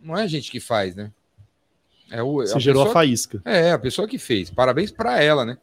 Não 0.00 0.16
é 0.16 0.22
a 0.22 0.26
gente 0.26 0.50
que 0.50 0.60
faz, 0.60 0.94
né? 0.94 1.10
É 2.10 2.22
o, 2.22 2.34
Você 2.36 2.56
a 2.56 2.58
gerou 2.60 2.82
a 2.82 2.84
pessoa- 2.86 2.92
faísca. 2.92 3.42
É, 3.44 3.72
a 3.72 3.78
pessoa 3.78 4.06
que 4.06 4.18
fez. 4.18 4.50
Parabéns 4.50 4.90
para 4.90 5.20
ela, 5.22 5.44
né? 5.44 5.58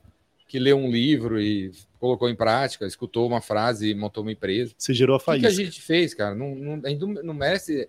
Que 0.47 0.59
leu 0.59 0.77
um 0.77 0.91
livro 0.91 1.39
e 1.39 1.71
colocou 1.99 2.29
em 2.29 2.35
prática, 2.35 2.85
escutou 2.85 3.27
uma 3.27 3.39
frase 3.41 3.89
e 3.91 3.95
montou 3.95 4.23
uma 4.23 4.31
empresa. 4.31 4.73
Você 4.77 4.93
gerou 4.93 5.13
a 5.13 5.17
O 5.17 5.19
que, 5.19 5.25
que 5.25 5.31
faísca. 5.41 5.47
a 5.47 5.65
gente 5.65 5.81
fez, 5.81 6.13
cara? 6.13 6.35
Não, 6.35 6.55
não, 6.55 6.81
a 6.83 6.89
gente 6.89 7.05
não 7.05 7.33
merece 7.33 7.87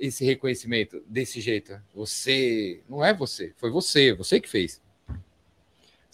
esse 0.00 0.24
reconhecimento 0.24 1.00
desse 1.06 1.40
jeito. 1.40 1.78
Você. 1.94 2.82
Não 2.88 3.04
é 3.04 3.14
você, 3.14 3.52
foi 3.56 3.70
você, 3.70 4.12
você 4.12 4.40
que 4.40 4.48
fez. 4.48 4.82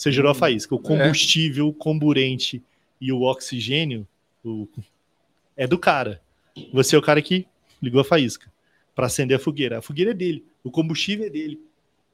Você 0.01 0.11
gerou 0.11 0.31
a 0.31 0.35
faísca. 0.35 0.75
O 0.75 0.79
É. 0.79 0.83
combustível, 0.83 1.69
o 1.69 1.75
comburente 1.75 2.63
e 2.99 3.13
o 3.13 3.21
oxigênio 3.21 4.09
o- 4.43 4.67
é 5.55 5.67
do 5.67 5.77
cara. 5.79 6.23
Você 6.73 6.97
é 6.97 6.99
o 6.99 7.03
cara 7.03 7.21
que 7.21 7.47
ligou 7.83 8.01
a 8.01 8.05
faísca 8.05 8.51
para 8.95 9.05
acender 9.05 9.37
a 9.37 9.39
fogueira. 9.39 9.77
A 9.79 9.83
fogueira 9.83 10.13
é 10.13 10.15
dele. 10.15 10.43
O 10.65 10.71
combustível 10.71 11.27
é 11.27 11.29
dele. 11.29 11.61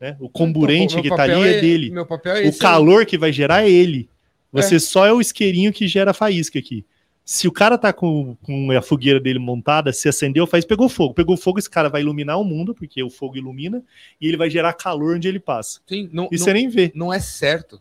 Né? 0.00 0.16
O 0.18 0.28
comburente 0.28 0.94
Então, 0.94 1.02
que 1.02 1.08
meu 1.08 1.16
tá 1.16 1.22
ali 1.22 1.32
papel 1.34 1.44
é 1.48 1.60
dele. 1.60 1.90
Meu 1.92 2.04
papel 2.04 2.32
é 2.34 2.40
O 2.40 2.48
esse. 2.48 2.58
calor 2.58 3.06
que 3.06 3.16
vai 3.16 3.32
gerar 3.32 3.62
é 3.62 3.70
ele. 3.70 4.08
Você 4.52 4.80
só 4.80 5.06
é 5.06 5.12
o 5.12 5.20
isqueirinho 5.20 5.72
que 5.72 5.86
gera 5.86 6.10
a 6.10 6.14
faísca 6.14 6.58
aqui. 6.58 6.84
Se 7.28 7.48
o 7.48 7.53
cara 7.53 7.77
tá 7.77 7.93
com, 7.93 8.36
com 8.36 8.70
a 8.70 8.81
fogueira 8.81 9.19
dele 9.19 9.40
montada, 9.40 9.93
se 9.93 10.09
acendeu, 10.09 10.47
faz, 10.47 10.65
pegou 10.65 10.89
fogo. 10.89 11.12
Pegou 11.12 11.36
fogo, 11.36 11.59
esse 11.59 11.69
cara 11.69 11.89
vai 11.89 12.01
iluminar 12.03 12.39
o 12.40 12.44
mundo, 12.44 12.73
porque 12.73 13.03
o 13.03 13.11
fogo 13.11 13.36
ilumina, 13.36 13.82
e 14.20 14.28
ele 14.28 14.36
vai 14.36 14.48
gerar 14.48 14.73
calor 14.74 15.16
onde 15.16 15.27
ele 15.27 15.40
passa. 15.40 15.81
Sim, 15.89 16.09
não, 16.12 16.28
E 16.31 16.36
não- 16.36 16.44
você 16.44 16.53
nem 16.53 16.69
vê. 16.69 16.93
não 16.94 17.12
é 17.12 17.19
certo. 17.19 17.81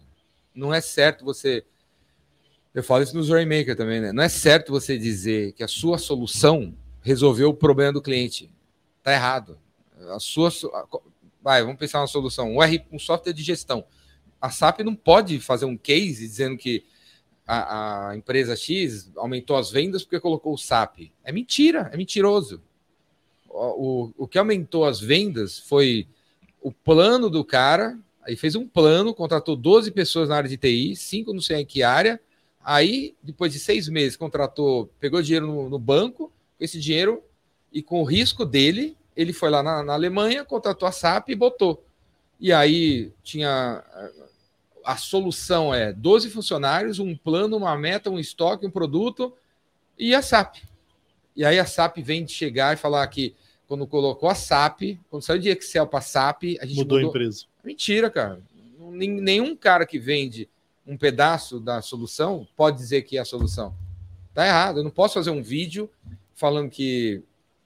Não 0.54 0.74
é 0.74 0.82
certo 0.82 1.24
você. 1.24 1.64
Eu 2.74 2.84
falo 2.84 3.04
isso 3.04 3.16
nos 3.16 3.30
Rainmaker 3.30 3.76
também, 3.76 4.02
né? 4.02 4.12
Não 4.12 4.24
é 4.24 4.30
certo 4.30 4.72
você 4.72 4.98
dizer 4.98 5.54
que 5.54 5.64
a 5.64 5.68
sua 5.68 6.00
solução 6.00 6.74
resolveu 7.02 7.50
o 7.50 7.54
problema 7.54 7.94
do 7.94 8.02
cliente. 8.02 8.50
Tá 9.04 9.14
errado. 9.14 9.60
A 10.10 10.20
sua. 10.20 10.50
Vai, 11.40 11.62
vamos 11.62 11.78
pensar 11.78 12.00
uma 12.02 12.08
solução. 12.08 12.52
Um, 12.56 12.64
R, 12.64 12.84
um 12.92 12.98
software 12.98 13.32
de 13.32 13.44
gestão. 13.44 13.86
A 14.42 14.50
SAP 14.50 14.80
não 14.80 14.96
pode 14.96 15.40
fazer 15.40 15.66
um 15.66 15.78
case 15.78 16.28
dizendo 16.28 16.58
que 16.58 16.84
a, 17.46 18.10
a 18.10 18.18
empresa 18.18 18.56
X 18.56 19.12
aumentou 19.16 19.56
as 19.58 19.72
vendas 19.72 20.04
porque 20.04 20.20
colocou 20.20 20.54
o 20.54 20.58
SAP. 20.58 21.12
É 21.24 21.32
mentira, 21.32 21.90
é 21.94 21.98
mentiroso. 21.98 22.62
O, 23.50 24.08
o, 24.08 24.14
o 24.20 24.28
que 24.28 24.38
aumentou 24.38 24.86
as 24.86 25.00
vendas 25.00 25.60
foi 25.60 26.08
o 26.62 26.72
plano 26.72 27.30
do 27.30 27.44
cara 27.44 27.98
Aí 28.26 28.36
fez 28.36 28.56
um 28.56 28.68
plano, 28.68 29.14
contratou 29.14 29.56
12 29.56 29.92
pessoas 29.92 30.30
na 30.30 30.38
área 30.38 30.50
de 30.50 30.58
TI, 30.58 30.96
cinco 30.96 31.32
não 31.32 31.42
sei 31.42 31.58
em 31.58 31.66
que 31.66 31.84
área. 31.84 32.20
Aí, 32.64 33.14
depois 33.22 33.54
de 33.54 33.60
seis 33.60 33.88
meses, 33.88 34.18
contratou, 34.18 34.90
pegou 35.00 35.22
dinheiro 35.22 35.46
no, 35.46 35.70
no 35.70 35.78
banco, 35.78 36.32
esse 36.60 36.80
dinheiro, 36.80 37.22
e 37.72 37.84
com 37.84 38.02
o 38.02 38.04
risco 38.04 38.44
dele, 38.44 38.98
ele 39.16 39.32
foi 39.32 39.52
lá 39.52 39.62
na, 39.62 39.84
na 39.84 39.94
Alemanha, 39.94 40.44
contratou 40.44 40.88
a 40.88 40.92
SAP 40.92 41.30
e 41.30 41.36
botou. 41.36 41.86
E 42.40 42.52
aí 42.52 43.12
tinha. 43.24 43.84
A 44.86 44.98
solução 44.98 45.74
é 45.74 45.92
12 45.92 46.30
funcionários, 46.30 47.00
um 47.00 47.16
plano, 47.16 47.58
uma 47.58 47.76
meta, 47.76 48.10
um 48.10 48.20
estoque, 48.20 48.66
um 48.66 48.72
produto 48.72 49.34
e 49.98 50.14
a 50.14 50.22
SAP. 50.22 50.58
E 51.36 51.44
aí 51.44 51.60
a 51.60 51.66
SAP 51.66 51.98
vem 51.98 52.24
de 52.24 52.32
chegar 52.32 52.74
e 52.74 52.78
falar 52.78 53.06
que 53.08 53.36
quando 53.68 53.88
colocou 53.88 54.30
a 54.30 54.36
SAP, 54.36 55.00
quando 55.10 55.24
saiu 55.24 55.40
de 55.40 55.50
Excel 55.50 55.88
para 55.88 56.02
SAP, 56.02 56.58
a 56.62 56.66
gente 56.66 56.78
Mudou 56.78 56.98
a 56.98 57.02
mudou, 57.02 57.10
empresa. 57.10 57.46
Mentira, 57.64 58.10
cara. 58.10 58.42
Nenhum 58.80 59.56
cara 59.56 59.86
que 59.86 59.98
vende 59.98 60.48
um 60.86 60.96
pedaço 60.96 61.60
da 61.60 61.82
solução 61.82 62.48
pode 62.56 62.78
dizer 62.78 63.02
que 63.02 63.18
é 63.18 63.22
a 63.22 63.26
solução. 63.26 63.74
Tá 64.34 64.46
errado. 64.46 64.80
Eu 64.80 64.84
não 64.84 64.92
posso 64.92 65.16
fazer 65.16 65.32
um 65.32 65.42
vídeo 65.42 65.90
falando 66.36 66.70
que 66.70 67.24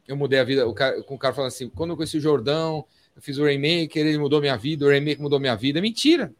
eu 0.08 0.16
mudei 0.16 0.40
a 0.40 0.44
vida. 0.44 0.68
O 0.68 0.74
cara, 0.74 1.04
com 1.04 1.16
o 1.16 1.18
cara 1.18 1.34
falando 1.34 1.50
assim: 1.50 1.70
quando 1.70 1.92
eu 1.92 1.98
conheci 1.98 2.18
o 2.18 2.22
Jordão, 2.22 2.86
eu 3.16 3.22
fiz 3.22 3.38
o 3.38 3.44
Rainmaker, 3.44 4.06
ele 4.06 4.18
mudou 4.18 4.40
minha 4.40 4.56
vida, 4.56 4.86
o 4.86 4.90
Rainmaker 4.90 5.22
mudou 5.22 5.40
minha 5.40 5.56
vida. 5.56 5.82
Mentira. 5.82 6.34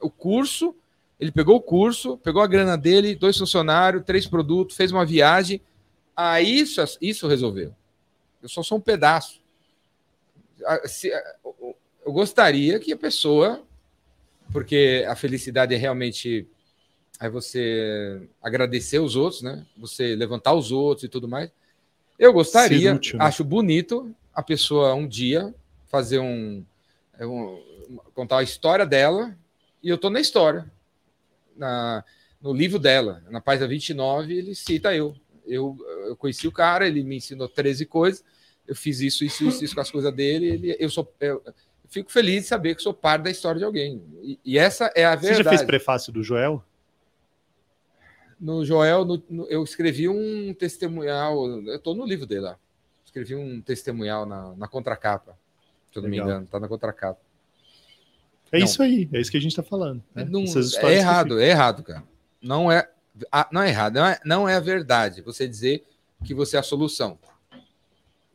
O 0.00 0.10
curso, 0.10 0.74
ele 1.18 1.30
pegou 1.32 1.56
o 1.56 1.60
curso, 1.60 2.18
pegou 2.18 2.42
a 2.42 2.46
grana 2.46 2.76
dele, 2.76 3.14
dois 3.14 3.36
funcionários, 3.38 4.04
três 4.04 4.26
produtos, 4.26 4.76
fez 4.76 4.92
uma 4.92 5.04
viagem. 5.04 5.60
Aí 6.14 6.60
isso, 6.60 6.80
isso 7.00 7.26
resolveu. 7.26 7.74
Eu 8.42 8.48
só 8.48 8.62
sou 8.62 8.78
um 8.78 8.80
pedaço. 8.80 9.40
Eu 12.04 12.12
gostaria 12.12 12.78
que 12.78 12.92
a 12.92 12.96
pessoa, 12.96 13.62
porque 14.52 15.04
a 15.08 15.16
felicidade 15.16 15.74
é 15.74 15.76
realmente 15.76 16.46
é 17.18 17.28
você 17.30 18.28
agradecer 18.42 18.98
os 18.98 19.16
outros, 19.16 19.42
né? 19.42 19.66
Você 19.78 20.14
levantar 20.14 20.52
os 20.54 20.70
outros 20.70 21.04
e 21.04 21.08
tudo 21.08 21.26
mais. 21.26 21.50
Eu 22.18 22.32
gostaria, 22.32 22.94
útil, 22.94 23.18
né? 23.18 23.24
acho 23.24 23.42
bonito 23.42 24.14
a 24.34 24.42
pessoa 24.42 24.94
um 24.94 25.06
dia 25.08 25.54
fazer 25.86 26.18
um, 26.18 26.64
é 27.18 27.26
um- 27.26 27.60
contar 28.14 28.38
a 28.38 28.42
história 28.42 28.84
dela 28.86 29.36
e 29.86 29.88
eu 29.88 29.96
tô 29.96 30.10
na 30.10 30.18
história. 30.18 30.68
Na, 31.56 32.04
no 32.42 32.52
livro 32.52 32.76
dela, 32.76 33.22
na 33.30 33.40
página 33.40 33.68
29, 33.68 34.36
ele 34.36 34.52
cita 34.52 34.92
eu. 34.92 35.14
eu. 35.46 35.76
Eu 36.08 36.16
conheci 36.16 36.48
o 36.48 36.52
cara, 36.52 36.88
ele 36.88 37.04
me 37.04 37.16
ensinou 37.16 37.48
13 37.48 37.86
coisas, 37.86 38.24
eu 38.66 38.74
fiz 38.74 39.00
isso, 39.00 39.24
isso, 39.24 39.44
isso, 39.46 39.64
isso 39.64 39.74
com 39.76 39.80
as 39.80 39.90
coisas 39.90 40.12
dele. 40.12 40.46
Ele, 40.46 40.76
eu 40.80 40.90
sou, 40.90 41.14
eu, 41.20 41.40
fico 41.88 42.10
feliz 42.10 42.42
de 42.42 42.48
saber 42.48 42.74
que 42.74 42.82
sou 42.82 42.92
parte 42.92 43.22
da 43.22 43.30
história 43.30 43.60
de 43.60 43.64
alguém. 43.64 44.02
E, 44.22 44.40
e 44.44 44.58
essa 44.58 44.90
é 44.96 45.04
a 45.04 45.14
Você 45.14 45.28
verdade. 45.28 45.44
já 45.44 45.50
fez 45.50 45.62
prefácio 45.62 46.12
do 46.12 46.20
Joel? 46.20 46.64
No 48.40 48.64
Joel, 48.64 49.04
no- 49.04 49.22
no- 49.30 49.46
eu 49.46 49.62
escrevi 49.62 50.08
um 50.08 50.52
testemunhal, 50.52 51.46
eu 51.46 51.76
estou 51.76 51.94
no 51.94 52.04
livro 52.04 52.26
dele 52.26 52.40
lá. 52.40 52.58
Escrevi 53.04 53.36
um 53.36 53.60
testemunhal 53.62 54.26
na, 54.26 54.52
na 54.56 54.66
contracapa, 54.68 55.38
se 55.92 55.96
eu 55.96 56.02
não 56.02 56.10
Legal. 56.10 56.26
me 56.26 56.32
engano, 56.32 56.46
tá 56.48 56.58
na 56.58 56.66
contracapa. 56.68 57.20
É 58.52 58.58
Não. 58.58 58.64
isso 58.64 58.82
aí, 58.82 59.08
é 59.12 59.20
isso 59.20 59.30
que 59.30 59.36
a 59.36 59.40
gente 59.40 59.56
tá 59.56 59.62
falando. 59.62 60.02
né? 60.14 60.24
Não- 60.30 60.44
Essas 60.44 60.74
é 60.76 60.94
errado, 60.94 61.40
é 61.40 61.48
errado, 61.48 61.82
cara. 61.82 62.04
Não 62.40 62.70
é, 62.70 62.88
não 63.50 63.62
é 63.62 63.68
errado, 63.68 63.94
não 63.96 64.06
é, 64.06 64.18
não 64.24 64.48
é 64.48 64.54
a 64.56 64.60
verdade 64.60 65.20
você 65.22 65.48
dizer 65.48 65.84
que 66.24 66.32
você 66.34 66.56
é 66.56 66.60
a 66.60 66.62
solução. 66.62 67.18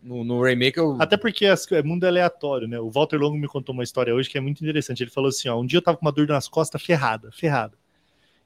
No, 0.03 0.23
no 0.23 0.41
Rainmaker, 0.41 0.81
eu, 0.81 0.97
Até 0.99 1.15
porque 1.15 1.45
as- 1.45 1.71
é 1.71 1.83
mundo 1.83 2.05
aleatório, 2.05 2.67
né? 2.67 2.79
O 2.79 2.89
Walter 2.89 3.17
Longo 3.17 3.37
me 3.37 3.47
contou 3.47 3.71
uma 3.73 3.83
história 3.83 4.13
hoje 4.15 4.27
que 4.29 4.37
é 4.37 4.41
muito 4.41 4.59
interessante. 4.61 5.03
Ele 5.03 5.11
falou 5.11 5.29
assim: 5.29 5.47
ó, 5.47 5.59
um 5.59 5.65
dia 5.65 5.77
eu 5.77 5.81
tava 5.81 5.97
com 5.97 6.05
uma 6.05 6.11
dor 6.11 6.27
nas 6.27 6.47
costas 6.47 6.81
ferrada, 6.81 7.31
ferrada. 7.31 7.73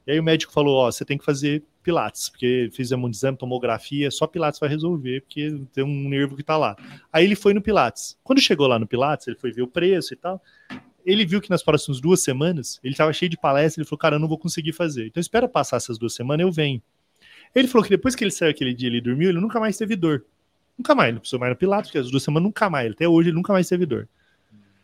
E 0.06 0.12
aí 0.12 0.20
o 0.20 0.24
médico 0.24 0.52
falou: 0.52 0.76
ó, 0.76 0.92
você 0.92 1.06
tem 1.06 1.18
que 1.18 1.24
fazer 1.24 1.64
pilates, 1.82 2.28
porque 2.28 2.70
fizemos 2.74 3.08
um 3.08 3.10
exame, 3.10 3.38
tomografia, 3.38 4.12
só 4.12 4.28
pilates 4.28 4.60
vai 4.60 4.68
resolver, 4.68 5.22
porque 5.22 5.58
tem 5.74 5.84
um 5.84 6.10
nervo 6.10 6.36
que 6.36 6.44
tá 6.44 6.58
lá. 6.58 6.76
Aí 7.14 7.24
ele 7.24 7.36
foi 7.36 7.54
no 7.54 7.62
pilates. 7.62 8.18
Quando 8.22 8.42
chegou 8.42 8.68
lá 8.68 8.78
no 8.78 8.86
pilates, 8.86 9.26
ele 9.28 9.38
foi 9.38 9.52
ver 9.54 9.62
o 9.62 9.68
preço 9.68 10.14
e 10.14 10.18
tal. 10.18 10.42
Ele 11.06 11.26
viu 11.26 11.40
que 11.40 11.50
nas 11.50 11.62
próximas 11.62 12.02
duas 12.02 12.24
semanas 12.24 12.80
ele 12.84 12.96
tava 12.96 13.14
cheio 13.14 13.30
de 13.30 13.38
palestra. 13.38 13.82
Ele 13.82 13.88
falou: 13.88 14.00
cara, 14.00 14.16
eu 14.16 14.20
não 14.20 14.28
vou 14.28 14.38
conseguir 14.38 14.74
fazer. 14.74 15.08
Então 15.08 15.22
espera 15.22 15.48
passar 15.48 15.78
essas 15.78 15.98
duas 15.98 16.14
semanas, 16.14 16.46
eu 16.46 16.52
venho. 16.52 16.82
Ele 17.54 17.68
falou 17.68 17.84
que 17.84 17.90
depois 17.90 18.16
que 18.16 18.24
ele 18.24 18.32
saiu 18.32 18.50
aquele 18.50 18.74
dia, 18.74 18.90
ele 18.90 19.00
dormiu, 19.00 19.30
ele 19.30 19.40
nunca 19.40 19.60
mais 19.60 19.78
teve 19.78 19.96
dor. 19.96 20.26
Nunca 20.78 20.94
mais, 20.94 21.10
ele 21.10 21.20
precisou 21.20 21.40
mais 21.40 21.52
no 21.52 21.56
Pilates, 21.56 21.90
porque 21.90 22.00
as 22.00 22.12
duas 22.12 22.24
semanas 22.24 22.44
nunca 22.44 22.70
mais. 22.70 22.92
Até 22.92 23.08
hoje 23.08 23.30
ele 23.30 23.36
nunca 23.36 23.54
mais 23.54 23.70
teve 23.70 23.86
dor. 23.86 24.10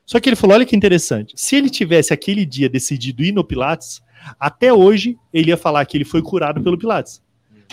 Só 0.06 0.20
que 0.20 0.30
ele 0.30 0.36
falou: 0.36 0.56
olha 0.56 0.66
que 0.66 0.76
interessante. 0.76 1.34
Se 1.36 1.56
ele 1.56 1.70
tivesse 1.70 2.14
aquele 2.14 2.46
dia 2.46 2.70
decidido 2.70 3.24
ir 3.24 3.32
no 3.32 3.44
Pilates, 3.44 4.02
até 4.40 4.72
hoje 4.72 5.18
ele 5.34 5.50
ia 5.50 5.58
falar 5.58 5.86
que 5.86 5.98
ele 5.98 6.06
foi 6.06 6.22
curado 6.22 6.62
pelo 6.62 6.78
Pilates. 6.78 7.22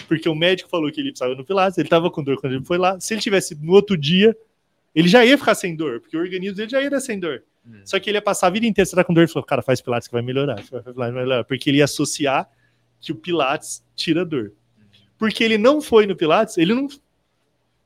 Porque 0.07 0.29
o 0.29 0.35
médico 0.35 0.69
falou 0.69 0.91
que 0.91 1.01
ele 1.01 1.11
precisava 1.11 1.33
ir 1.33 1.37
no 1.37 1.45
Pilates, 1.45 1.79
ele 1.79 1.87
estava 1.87 2.11
com 2.11 2.23
dor 2.23 2.41
quando 2.41 2.55
ele 2.55 2.65
foi 2.65 2.79
lá. 2.79 2.99
Se 3.01 3.15
ele 3.15 3.21
tivesse 3.21 3.55
no 3.61 3.73
outro 3.73 3.97
dia, 3.97 4.37
ele 4.95 5.09
já 5.09 5.25
ia 5.25 5.37
ficar 5.37 5.55
sem 5.55 5.77
dor, 5.77 6.01
porque 6.01 6.17
o 6.17 6.21
organismo 6.21 6.57
dele 6.57 6.71
já 6.71 6.81
ia 6.81 6.91
dar 6.91 7.01
sem 7.01 7.19
dor. 7.19 7.43
Hum. 7.69 7.81
Só 7.85 7.99
que 8.01 8.09
ele 8.11 8.17
ia 8.19 8.23
passar 8.23 8.47
a 8.47 8.51
vida 8.51 8.67
inteira, 8.67 8.87
você 8.89 8.97
tá 8.97 9.05
com 9.05 9.13
dor, 9.13 9.21
ele 9.23 9.29
falou, 9.33 9.45
cara, 9.47 9.61
faz 9.63 9.81
Pilates 9.81 10.09
que 10.09 10.13
vai 10.13 10.23
melhorar, 10.23 10.57
vai 10.95 11.13
melhorar. 11.13 11.45
Porque 11.45 11.69
ele 11.71 11.79
ia 11.79 11.85
associar 11.85 12.49
que 13.01 13.13
o 13.13 13.15
Pilates 13.15 13.85
tira 13.95 14.25
dor. 14.25 14.53
Porque 15.19 15.43
ele 15.45 15.59
não 15.59 15.81
foi 15.81 16.07
no 16.07 16.17
Pilates, 16.17 16.57
ele 16.59 16.75
não 16.75 16.87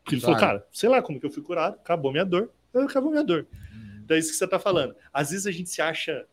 porque 0.04 0.16
ele 0.16 0.20
falou, 0.20 0.36
Claro. 0.36 0.59
cara, 0.59 0.68
sei 0.72 0.88
lá 0.88 1.00
como 1.00 1.20
que 1.20 1.26
eu 1.26 1.30
fui 1.30 1.42
curado, 1.42 1.74
acabou 1.74 2.10
minha 2.10 2.24
dor, 2.24 2.50
acabou 2.74 3.10
minha 3.10 3.22
dor. 3.22 3.46
Então 4.04 4.16
é 4.16 4.20
isso 4.20 4.30
que 4.30 4.36
você 4.36 4.46
tá 4.48 4.59
falando. 4.59 4.94
Às 5.12 5.30
vezes 5.30 5.46
a 5.46 5.50
gente 5.52 5.70
se 5.70 5.80
acha 5.80 6.26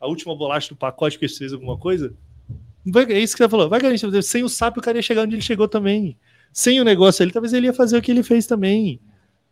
a 0.00 0.08
última 0.08 0.34
bolacha 0.36 0.68
do 0.70 0.76
pacote 0.76 1.16
porque 1.16 1.28
você 1.28 1.38
fez 1.38 1.52
alguma 1.52 1.78
coisa. 1.78 2.12
Vai- 2.84 3.04
é 3.12 3.20
isso 3.20 3.36
que 3.36 3.42
você 3.44 3.48
falou. 3.48 3.68
Vai 3.68 3.80
garantir, 3.80 4.22
sem 4.24 4.42
o 4.42 4.48
sapo 4.48 4.80
o 4.80 4.82
cara 4.82 4.98
ia 4.98 5.02
chegar 5.02 5.22
onde 5.22 5.36
ele 5.36 5.42
chegou 5.42 5.68
também. 5.68 6.16
Sem 6.52 6.80
o 6.80 6.84
negócio 6.84 7.22
ali, 7.22 7.30
talvez 7.32 7.52
ele 7.52 7.66
ia 7.66 7.72
fazer 7.72 7.96
o 7.96 8.02
que 8.02 8.10
ele 8.10 8.24
fez 8.24 8.44
também. 8.46 9.00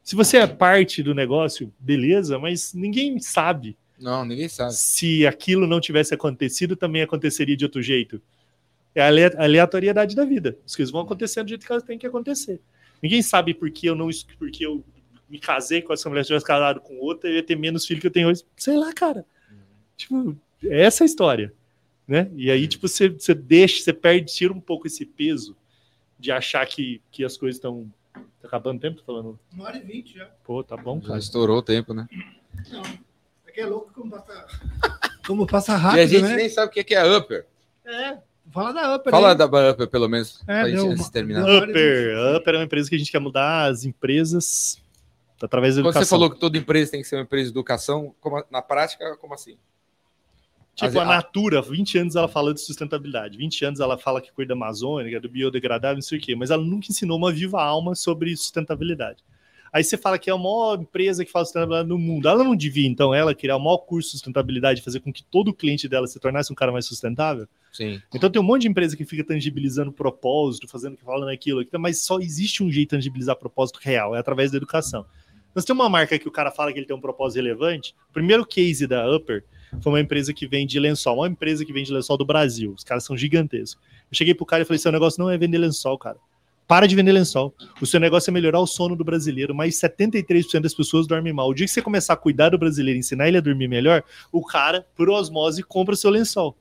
Se 0.02 0.16
você 0.16 0.38
é 0.38 0.46
parte 0.46 1.02
do 1.02 1.14
negócio, 1.14 1.72
beleza, 1.78 2.38
mas 2.38 2.72
ninguém 2.74 3.20
sabe. 3.20 3.76
Não, 3.98 4.24
ninguém 4.24 4.48
sabe. 4.48 4.72
Se 4.74 5.26
aquilo 5.26 5.66
não 5.66 5.80
tivesse 5.80 6.14
acontecido, 6.14 6.74
também 6.74 7.02
aconteceria 7.02 7.56
de 7.56 7.64
outro 7.64 7.82
jeito. 7.82 8.20
É 8.94 9.02
a 9.02 9.06
ale- 9.06 9.24
a 9.36 9.42
aleatoriedade 9.44 10.16
da 10.16 10.24
vida. 10.24 10.56
As 10.66 10.74
coisas 10.74 10.90
vão 10.90 11.02
acontecendo 11.02 11.44
do 11.46 11.48
jeito 11.50 11.64
que 11.66 11.70
elas 11.70 11.84
têm 11.84 11.98
que 11.98 12.06
acontecer. 12.06 12.60
Ninguém 13.02 13.22
sabe 13.22 13.54
por 13.54 13.70
que 13.70 13.86
eu 13.86 13.94
não 13.94 14.08
porque 14.38 14.66
eu 14.66 14.82
me 15.28 15.38
casei 15.38 15.80
com 15.80 15.92
essa 15.92 16.08
mulher, 16.08 16.24
se 16.24 16.28
tivesse 16.28 16.44
casado 16.44 16.80
com 16.80 16.98
outra, 16.98 17.30
eu 17.30 17.36
ia 17.36 17.42
ter 17.42 17.56
menos 17.56 17.86
filho 17.86 18.00
que 18.00 18.06
eu 18.06 18.10
tenho 18.10 18.28
hoje. 18.28 18.42
Sei 18.56 18.76
lá, 18.76 18.92
cara. 18.92 19.24
Tipo, 19.96 20.36
é 20.64 20.82
essa 20.82 21.04
a 21.04 21.06
história. 21.06 21.52
Né? 22.08 22.28
E 22.34 22.50
aí, 22.50 22.66
tipo, 22.66 22.88
você, 22.88 23.08
você 23.08 23.32
deixa, 23.32 23.80
você 23.84 23.92
perde, 23.92 24.34
tira 24.34 24.52
um 24.52 24.60
pouco 24.60 24.88
esse 24.88 25.06
peso 25.06 25.56
de 26.18 26.32
achar 26.32 26.66
que, 26.66 27.00
que 27.12 27.24
as 27.24 27.36
coisas 27.36 27.56
estão. 27.56 27.88
Tá 28.40 28.48
acabando 28.48 28.78
o 28.78 28.80
tempo? 28.80 28.98
Tô 28.98 29.04
falando, 29.04 29.38
Uma 29.52 29.64
hora 29.66 29.76
e 29.76 29.80
vinte 29.80 30.14
já. 30.16 30.26
pô, 30.44 30.62
tá 30.64 30.76
bom, 30.76 31.00
Já 31.00 31.08
cara. 31.08 31.18
estourou 31.18 31.58
o 31.58 31.62
tempo, 31.62 31.92
né? 31.94 32.08
Não. 32.70 32.82
É 33.46 33.52
que 33.52 33.60
é 33.60 33.66
louco 33.66 33.92
como 33.92 34.10
passa. 34.10 34.46
Como 35.26 35.46
passa 35.46 35.72
e 35.72 35.74
a 35.74 35.78
rápido, 35.78 36.08
gente 36.08 36.22
né? 36.22 36.34
nem 36.36 36.48
sabe 36.48 36.68
o 36.68 36.70
que 36.72 36.82
que 36.82 36.94
é 36.94 37.16
Upper. 37.16 37.46
É. 37.84 38.18
Fala 38.50 38.72
da 38.72 38.96
Upper. 38.96 39.10
Fala 39.12 39.30
aí. 39.30 39.36
da 39.36 39.44
Upper, 39.70 39.86
pelo 39.86 40.08
menos, 40.08 40.40
É, 40.42 40.62
pra 40.62 40.68
gente 40.70 40.80
uma- 40.80 41.10
terminar. 41.10 41.42
Upper. 41.44 42.36
Upper 42.36 42.54
é 42.54 42.58
uma 42.58 42.64
empresa 42.64 42.88
que 42.88 42.96
a 42.96 42.98
gente 42.98 43.12
quer 43.12 43.20
mudar 43.20 43.66
as 43.70 43.84
empresas 43.84 44.82
através 45.40 45.76
da 45.76 45.82
Quando 45.82 45.90
educação. 45.90 46.04
você 46.04 46.08
falou 46.10 46.30
que 46.30 46.40
toda 46.40 46.58
empresa 46.58 46.90
tem 46.90 47.02
que 47.02 47.06
ser 47.06 47.16
uma 47.16 47.22
empresa 47.22 47.44
de 47.44 47.50
educação, 47.52 48.12
como- 48.20 48.42
na 48.50 48.60
prática, 48.60 49.16
como 49.18 49.34
assim? 49.34 49.56
Tipo, 50.74 50.86
As- 50.90 50.96
a 50.96 51.04
Natura, 51.04 51.60
20 51.60 51.98
anos 51.98 52.16
ela 52.16 52.28
fala 52.28 52.54
de 52.54 52.60
sustentabilidade, 52.60 53.36
20 53.36 53.64
anos 53.64 53.80
ela 53.80 53.98
fala 53.98 54.20
que 54.20 54.32
cuida 54.32 54.48
da 54.48 54.54
Amazônia, 54.54 55.10
que 55.10 55.16
é 55.16 55.20
do 55.20 55.28
biodegradável, 55.28 55.96
não 55.96 56.02
sei 56.02 56.18
o 56.18 56.20
quê, 56.20 56.34
mas 56.34 56.50
ela 56.50 56.62
nunca 56.62 56.86
ensinou 56.90 57.18
uma 57.18 57.32
viva 57.32 57.60
alma 57.62 57.94
sobre 57.94 58.34
sustentabilidade. 58.36 59.22
Aí 59.72 59.84
você 59.84 59.96
fala 59.96 60.18
que 60.18 60.28
é 60.28 60.32
a 60.32 60.36
maior 60.36 60.80
empresa 60.80 61.24
que 61.24 61.30
faz 61.30 61.48
sustentabilidade 61.48 61.88
no 61.88 61.96
mundo. 61.96 62.28
Ela 62.28 62.42
não 62.42 62.56
devia, 62.56 62.88
então, 62.88 63.14
ela 63.14 63.32
criar 63.34 63.56
o 63.56 63.60
maior 63.60 63.78
curso 63.78 64.08
de 64.08 64.12
sustentabilidade 64.16 64.82
fazer 64.82 64.98
com 64.98 65.12
que 65.12 65.22
todo 65.22 65.48
o 65.48 65.54
cliente 65.54 65.86
dela 65.88 66.08
se 66.08 66.18
tornasse 66.18 66.52
um 66.52 66.56
cara 66.56 66.72
mais 66.72 66.86
sustentável? 66.86 67.46
Sim. 67.72 68.02
Então 68.12 68.28
tem 68.28 68.42
um 68.42 68.44
monte 68.44 68.62
de 68.62 68.68
empresa 68.68 68.96
que 68.96 69.04
fica 69.04 69.22
tangibilizando 69.22 69.92
propósito, 69.92 70.66
fazendo 70.66 70.96
que 70.96 71.04
falando 71.04 71.28
aquilo, 71.28 71.60
aquilo, 71.60 71.80
mas 71.80 72.02
só 72.02 72.18
existe 72.18 72.64
um 72.64 72.70
jeito 72.70 72.90
de 72.90 72.96
tangibilizar 72.96 73.36
propósito 73.36 73.78
real, 73.80 74.16
é 74.16 74.18
através 74.18 74.50
da 74.50 74.56
educação. 74.56 75.06
Nós 75.54 75.64
temos 75.64 75.82
uma 75.84 75.88
marca 75.90 76.18
que 76.18 76.26
o 76.26 76.32
cara 76.32 76.50
fala 76.50 76.72
que 76.72 76.78
ele 76.80 76.86
tem 76.86 76.96
um 76.96 77.00
propósito 77.00 77.36
relevante. 77.42 77.94
O 78.08 78.12
primeiro 78.12 78.44
case 78.44 78.86
da 78.88 79.08
Upper 79.14 79.44
foi 79.80 79.92
uma 79.92 80.00
empresa 80.00 80.32
que 80.32 80.46
vende 80.46 80.78
lençol, 80.80 81.16
uma 81.16 81.28
empresa 81.28 81.64
que 81.64 81.72
vende 81.72 81.92
lençol 81.92 82.16
do 82.16 82.24
Brasil. 82.24 82.72
Os 82.76 82.82
caras 82.82 83.04
são 83.04 83.16
gigantescos. 83.16 83.82
Eu 84.10 84.16
cheguei 84.16 84.34
pro 84.34 84.46
cara 84.46 84.62
e 84.62 84.66
falei: 84.66 84.78
seu 84.78 84.90
negócio 84.90 85.22
não 85.22 85.30
é 85.30 85.38
vender 85.38 85.58
lençol, 85.58 85.96
cara. 85.98 86.18
Para 86.66 86.86
de 86.86 86.94
vender 86.94 87.10
lençol. 87.10 87.52
O 87.80 87.86
seu 87.86 87.98
negócio 87.98 88.30
é 88.30 88.32
melhorar 88.32 88.60
o 88.60 88.66
sono 88.66 88.94
do 88.94 89.02
brasileiro, 89.02 89.52
mas 89.52 89.74
73% 89.74 90.60
das 90.60 90.72
pessoas 90.72 91.06
dormem 91.06 91.32
mal. 91.32 91.48
O 91.48 91.54
dia 91.54 91.66
que 91.66 91.72
você 91.72 91.82
começar 91.82 92.12
a 92.12 92.16
cuidar 92.16 92.50
do 92.50 92.58
brasileiro, 92.58 92.98
ensinar 92.98 93.26
ele 93.26 93.38
a 93.38 93.40
dormir 93.40 93.66
melhor, 93.66 94.04
o 94.30 94.44
cara, 94.44 94.86
por 94.94 95.10
osmose, 95.10 95.64
compra 95.64 95.94
o 95.94 95.96
seu 95.96 96.10
lençol. 96.10 96.56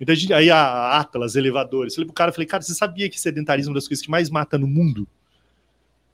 Então, 0.00 0.14
aí 0.34 0.50
a 0.50 1.00
Atlas, 1.00 1.34
elevadores. 1.34 1.94
Eu 1.94 1.96
falei 1.96 2.06
pro 2.06 2.14
cara, 2.14 2.32
falei, 2.32 2.46
cara, 2.46 2.62
você 2.62 2.74
sabia 2.74 3.08
que 3.08 3.20
sedentarismo 3.20 3.70
é 3.70 3.72
uma 3.72 3.74
das 3.76 3.88
coisas 3.88 4.04
que 4.04 4.10
mais 4.10 4.30
mata 4.30 4.56
no 4.56 4.68
mundo? 4.68 5.08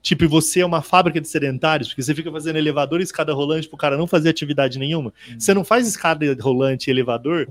Tipo, 0.02 0.24
e 0.24 0.26
você 0.26 0.60
é 0.60 0.66
uma 0.66 0.82
fábrica 0.82 1.20
de 1.20 1.28
sedentários, 1.28 1.88
porque 1.88 2.02
você 2.02 2.12
fica 2.14 2.30
fazendo 2.30 2.56
elevador 2.56 3.00
e 3.00 3.04
escada 3.04 3.32
rolante 3.32 3.68
pro 3.68 3.78
cara 3.78 3.96
não 3.96 4.06
fazer 4.06 4.28
atividade 4.28 4.78
nenhuma. 4.78 5.14
Você 5.38 5.54
não 5.54 5.62
faz 5.62 5.86
escada 5.86 6.26
rolante 6.40 6.88
e 6.88 6.90
elevador 6.90 7.48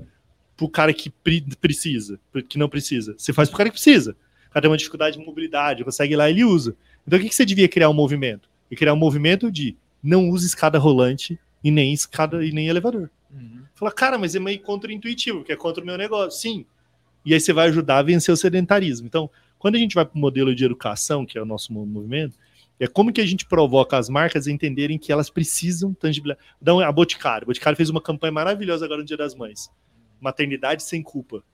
pro 0.56 0.68
cara 0.68 0.92
que 0.92 1.08
pre- 1.08 1.44
precisa, 1.60 2.20
que 2.48 2.58
não 2.58 2.68
precisa. 2.68 3.14
Você 3.16 3.32
faz 3.32 3.48
pro 3.48 3.56
cara 3.56 3.70
que 3.70 3.74
precisa. 3.76 4.14
O 4.50 4.52
cara 4.52 4.62
tem 4.62 4.70
uma 4.70 4.76
dificuldade 4.76 5.18
de 5.18 5.24
mobilidade, 5.24 5.82
consegue 5.82 6.12
ir 6.12 6.16
lá, 6.16 6.28
ele 6.28 6.44
usa. 6.44 6.76
Então, 7.06 7.18
o 7.18 7.22
que, 7.22 7.30
que 7.30 7.34
você 7.34 7.46
devia 7.46 7.66
criar 7.68 7.88
um 7.88 7.94
movimento? 7.94 8.48
E 8.70 8.76
criar 8.76 8.92
um 8.92 8.98
movimento 8.98 9.50
de 9.50 9.74
não 10.02 10.28
use 10.28 10.46
escada 10.46 10.78
rolante 10.78 11.38
e 11.64 11.70
nem 11.70 11.92
escada 11.92 12.44
e 12.44 12.52
nem 12.52 12.68
elevador. 12.68 13.08
Fala, 13.74 13.90
cara, 13.90 14.18
mas 14.18 14.34
é 14.34 14.38
meio 14.38 14.60
contra-intuitivo, 14.60 15.38
porque 15.38 15.52
é 15.52 15.56
contra 15.56 15.82
o 15.82 15.86
meu 15.86 15.96
negócio. 15.96 16.38
Sim. 16.38 16.66
E 17.24 17.32
aí 17.32 17.40
você 17.40 17.52
vai 17.52 17.68
ajudar 17.68 17.98
a 17.98 18.02
vencer 18.02 18.32
o 18.32 18.36
sedentarismo. 18.36 19.06
Então, 19.06 19.30
quando 19.62 19.76
a 19.76 19.78
gente 19.78 19.94
vai 19.94 20.04
para 20.04 20.16
o 20.16 20.20
modelo 20.20 20.52
de 20.54 20.64
educação, 20.64 21.24
que 21.24 21.38
é 21.38 21.40
o 21.40 21.44
nosso 21.44 21.72
mo- 21.72 21.86
movimento, 21.86 22.36
é 22.80 22.88
como 22.88 23.12
que 23.12 23.20
a 23.20 23.26
gente 23.26 23.46
provoca 23.46 23.96
as 23.96 24.08
marcas 24.08 24.48
a 24.48 24.50
entenderem 24.50 24.98
que 24.98 25.12
elas 25.12 25.30
precisam 25.30 25.94
tangibilizar. 25.94 26.42
Então, 26.60 26.80
a 26.80 26.90
Boticário. 26.90 27.44
A 27.44 27.46
Boticário 27.46 27.76
fez 27.76 27.88
uma 27.88 28.00
campanha 28.00 28.32
maravilhosa 28.32 28.84
agora 28.84 29.00
no 29.00 29.06
Dia 29.06 29.16
das 29.16 29.36
Mães. 29.36 29.70
Maternidade 30.20 30.82
sem 30.82 31.00
culpa. 31.00 31.44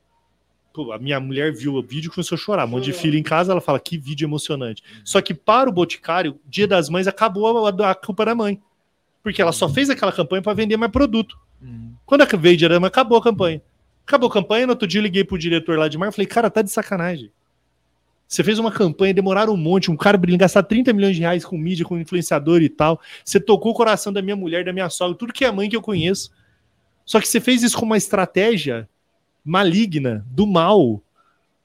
Pô, 0.73 0.91
a 0.91 0.99
minha 0.99 1.21
mulher 1.21 1.53
viu 1.53 1.75
o 1.75 1.83
vídeo 1.83 2.09
e 2.09 2.11
começou 2.15 2.35
a 2.37 2.39
chorar. 2.39 2.65
Um 2.65 2.69
monte 2.69 2.85
de 2.85 2.93
filho 2.95 3.19
em 3.19 3.23
casa, 3.23 3.53
ela 3.53 3.61
fala, 3.61 3.79
que 3.79 3.99
vídeo 3.99 4.25
emocionante. 4.27 4.83
Só 5.05 5.21
que 5.21 5.35
para 5.35 5.69
o 5.69 5.73
Boticário, 5.73 6.41
Dia 6.47 6.67
das 6.67 6.89
Mães 6.89 7.07
acabou 7.07 7.67
a, 7.67 7.91
a 7.91 7.95
culpa 7.95 8.25
da 8.25 8.35
mãe. 8.35 8.59
Porque 9.23 9.43
ela 9.43 9.53
só 9.53 9.69
fez 9.69 9.91
aquela 9.91 10.13
campanha 10.13 10.41
para 10.41 10.55
vender 10.55 10.79
mais 10.79 10.91
produto. 10.93 11.37
Quando 12.07 12.23
a- 12.23 12.27
veio 12.39 12.57
Dia 12.57 12.69
das 12.71 12.79
Mães, 12.79 12.89
acabou 12.89 13.19
a 13.19 13.23
campanha. 13.23 13.61
Acabou 14.07 14.31
a 14.31 14.33
campanha, 14.33 14.67
no 14.67 14.73
outro 14.73 14.89
dia 14.89 15.01
eu 15.01 15.03
liguei 15.03 15.25
pro 15.25 15.37
diretor 15.37 15.77
lá 15.79 15.89
de 15.89 15.99
marketing 15.99 16.15
e 16.15 16.17
falei, 16.17 16.27
cara, 16.27 16.51
tá 16.51 16.63
de 16.63 16.71
sacanagem. 16.71 17.31
Você 18.29 18.45
fez 18.45 18.59
uma 18.59 18.71
campanha, 18.71 19.15
demoraram 19.15 19.55
um 19.55 19.57
monte, 19.57 19.91
um 19.91 19.97
cara 19.97 20.19
brilhante, 20.19 20.41
gastar 20.41 20.63
30 20.63 20.93
milhões 20.93 21.17
de 21.17 21.23
reais 21.23 21.47
com 21.47 21.57
mídia, 21.57 21.87
com 21.87 21.99
influenciador 21.99 22.61
e 22.61 22.69
tal. 22.69 23.01
Você 23.25 23.41
tocou 23.41 23.73
o 23.73 23.75
coração 23.75 24.13
da 24.13 24.21
minha 24.21 24.37
mulher, 24.37 24.67
da 24.67 24.73
minha 24.73 24.91
sogra, 24.91 25.17
tudo 25.17 25.33
que 25.33 25.47
é 25.47 25.51
mãe 25.51 25.71
que 25.71 25.75
eu 25.75 25.81
conheço. 25.81 26.31
Só 27.07 27.19
que 27.21 27.27
você 27.27 27.41
fez 27.41 27.63
isso 27.63 27.79
com 27.79 27.87
uma 27.87 27.97
estratégia 27.97 28.87
maligna, 29.43 30.27
do 30.31 30.47
mal, 30.47 31.03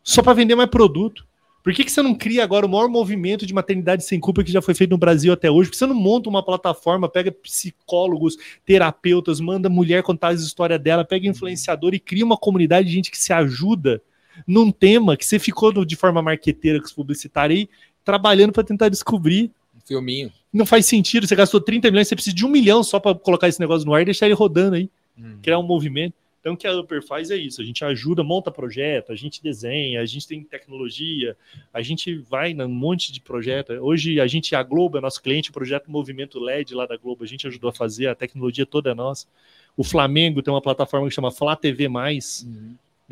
só 0.02 0.23
para 0.23 0.31
vender 0.31 0.56
mais 0.56 0.69
produto. 0.69 1.27
Por 1.61 1.73
que, 1.73 1.84
que 1.84 1.91
você 1.91 2.02
não 2.02 2.15
cria 2.15 2.45
agora 2.45 2.65
o 2.65 2.69
maior 2.69 2.88
movimento 2.88 3.45
de 3.45 3.53
maternidade 3.53 4.06
sem 4.06 4.19
culpa 4.19 4.41
que 4.41 4.52
já 4.52 4.61
foi 4.61 4.73
feito 4.73 4.91
no 4.91 4.98
Brasil 4.98 5.34
até 5.34 5.52
hoje? 5.52 5.69
Por 5.69 5.72
que 5.73 5.77
você 5.77 5.85
não 5.85 5.95
monta 5.95 6.30
uma 6.30 6.44
plataforma, 6.44 7.10
pega 7.10 7.30
psicólogos, 7.30 8.38
terapeutas, 8.65 9.41
manda 9.41 9.69
mulher 9.69 10.02
contar 10.02 10.30
as 10.30 10.41
histórias 10.41 10.80
dela, 10.81 11.03
pega 11.03 11.27
influenciador 11.27 11.94
e 11.94 11.99
cria 11.99 12.23
uma 12.23 12.38
comunidade 12.38 12.88
de 12.88 12.94
gente 12.94 13.11
que 13.11 13.18
se 13.18 13.34
ajuda 13.34 14.02
num 14.47 14.72
tema 14.72 15.15
que 15.18 15.26
você 15.26 15.39
ficou 15.39 15.72
no- 15.73 15.85
de 15.85 15.95
forma 15.95 16.22
marqueteira, 16.22 16.80
com 16.80 16.85
os 16.85 16.93
publicitários 16.93 17.60
aí, 17.60 17.69
trabalhando 18.03 18.51
para 18.51 18.64
tentar 18.64 18.89
descobrir. 18.89 19.51
Um 19.76 19.81
filminho. 19.85 20.31
Não 20.51 20.65
faz 20.65 20.85
sentido, 20.85 21.27
você 21.27 21.35
gastou 21.35 21.60
30 21.60 21.89
milhões, 21.89 22.07
você 22.07 22.15
precisa 22.15 22.35
de 22.35 22.45
um 22.45 22.49
milhão 22.49 22.84
só 22.84 22.99
para 22.99 23.15
colocar 23.15 23.47
esse 23.47 23.60
negócio 23.60 23.85
no 23.85 23.93
ar 23.93 24.01
e 24.01 24.05
deixar 24.05 24.26
ele 24.27 24.35
rodando 24.35 24.76
aí 24.76 24.89
criar 25.41 25.60
um 25.60 25.64
movimento. 25.64 26.14
Então, 26.39 26.55
o 26.55 26.57
que 26.57 26.68
a 26.68 26.77
Upper 26.77 27.01
faz 27.05 27.31
é 27.31 27.38
isso: 27.38 27.61
a 27.61 27.64
gente 27.64 27.85
ajuda, 27.85 28.22
monta 28.22 28.51
projeto, 28.51 29.14
a 29.14 29.15
gente 29.15 29.41
desenha, 29.41 30.01
a 30.01 30.05
gente 30.05 30.27
tem 30.27 30.43
tecnologia, 30.43 31.38
a 31.73 31.81
gente 31.81 32.15
vai 32.15 32.53
num 32.53 32.68
monte 32.68 33.14
de 33.14 33.22
projeto. 33.22 33.72
Hoje, 33.73 34.19
a 34.19 34.27
gente, 34.27 34.53
a 34.53 34.61
Globo 34.61 34.97
é 34.97 35.01
nosso 35.01 35.22
cliente, 35.22 35.51
o 35.51 35.53
projeto 35.53 35.89
Movimento 35.89 36.39
LED 36.39 36.76
lá 36.76 36.85
da 36.85 36.97
Globo, 36.97 37.23
a 37.23 37.27
gente 37.27 37.47
ajudou 37.47 37.69
a 37.69 37.73
fazer, 37.73 38.07
a 38.07 38.15
tecnologia 38.15 38.65
toda 38.65 38.91
é 38.91 38.93
nossa. 38.93 39.26
O 39.77 39.84
Flamengo 39.85 40.41
tem 40.41 40.53
uma 40.53 40.61
plataforma 40.61 41.07
que 41.07 41.14
chama 41.15 41.31
Flá 41.31 41.55
TV, 41.55 41.88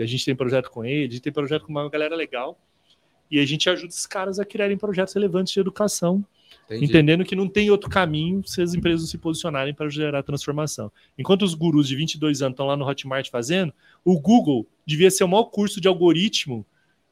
e 0.01 0.03
a 0.03 0.07
gente 0.07 0.25
tem 0.25 0.35
projeto 0.35 0.69
com 0.71 0.83
ele, 0.83 1.07
a 1.07 1.11
gente 1.11 1.21
tem 1.21 1.31
projeto 1.31 1.65
com 1.65 1.71
uma 1.71 1.87
galera 1.89 2.15
legal. 2.15 2.59
E 3.29 3.39
a 3.39 3.45
gente 3.45 3.69
ajuda 3.69 3.87
esses 3.87 4.07
caras 4.07 4.39
a 4.39 4.45
criarem 4.45 4.77
projetos 4.77 5.13
relevantes 5.13 5.53
de 5.53 5.59
educação 5.59 6.25
Entendi. 6.65 6.85
entendendo 6.85 7.23
que 7.23 7.35
não 7.35 7.47
tem 7.47 7.69
outro 7.69 7.89
caminho 7.89 8.41
se 8.45 8.61
as 8.61 8.73
empresas 8.73 9.09
se 9.09 9.17
posicionarem 9.17 9.73
para 9.73 9.89
gerar 9.89 10.23
transformação. 10.23 10.91
Enquanto 11.17 11.43
os 11.43 11.53
gurus 11.53 11.87
de 11.87 11.95
22 11.95 12.41
anos 12.41 12.53
estão 12.53 12.65
lá 12.65 12.75
no 12.75 12.87
Hotmart 12.87 13.29
fazendo, 13.29 13.73
o 14.03 14.19
Google 14.19 14.65
devia 14.85 15.11
ser 15.11 15.23
o 15.23 15.27
maior 15.27 15.45
curso 15.45 15.79
de 15.79 15.87
algoritmo 15.87 16.65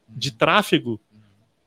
de 0.08 0.32
tráfego. 0.32 1.00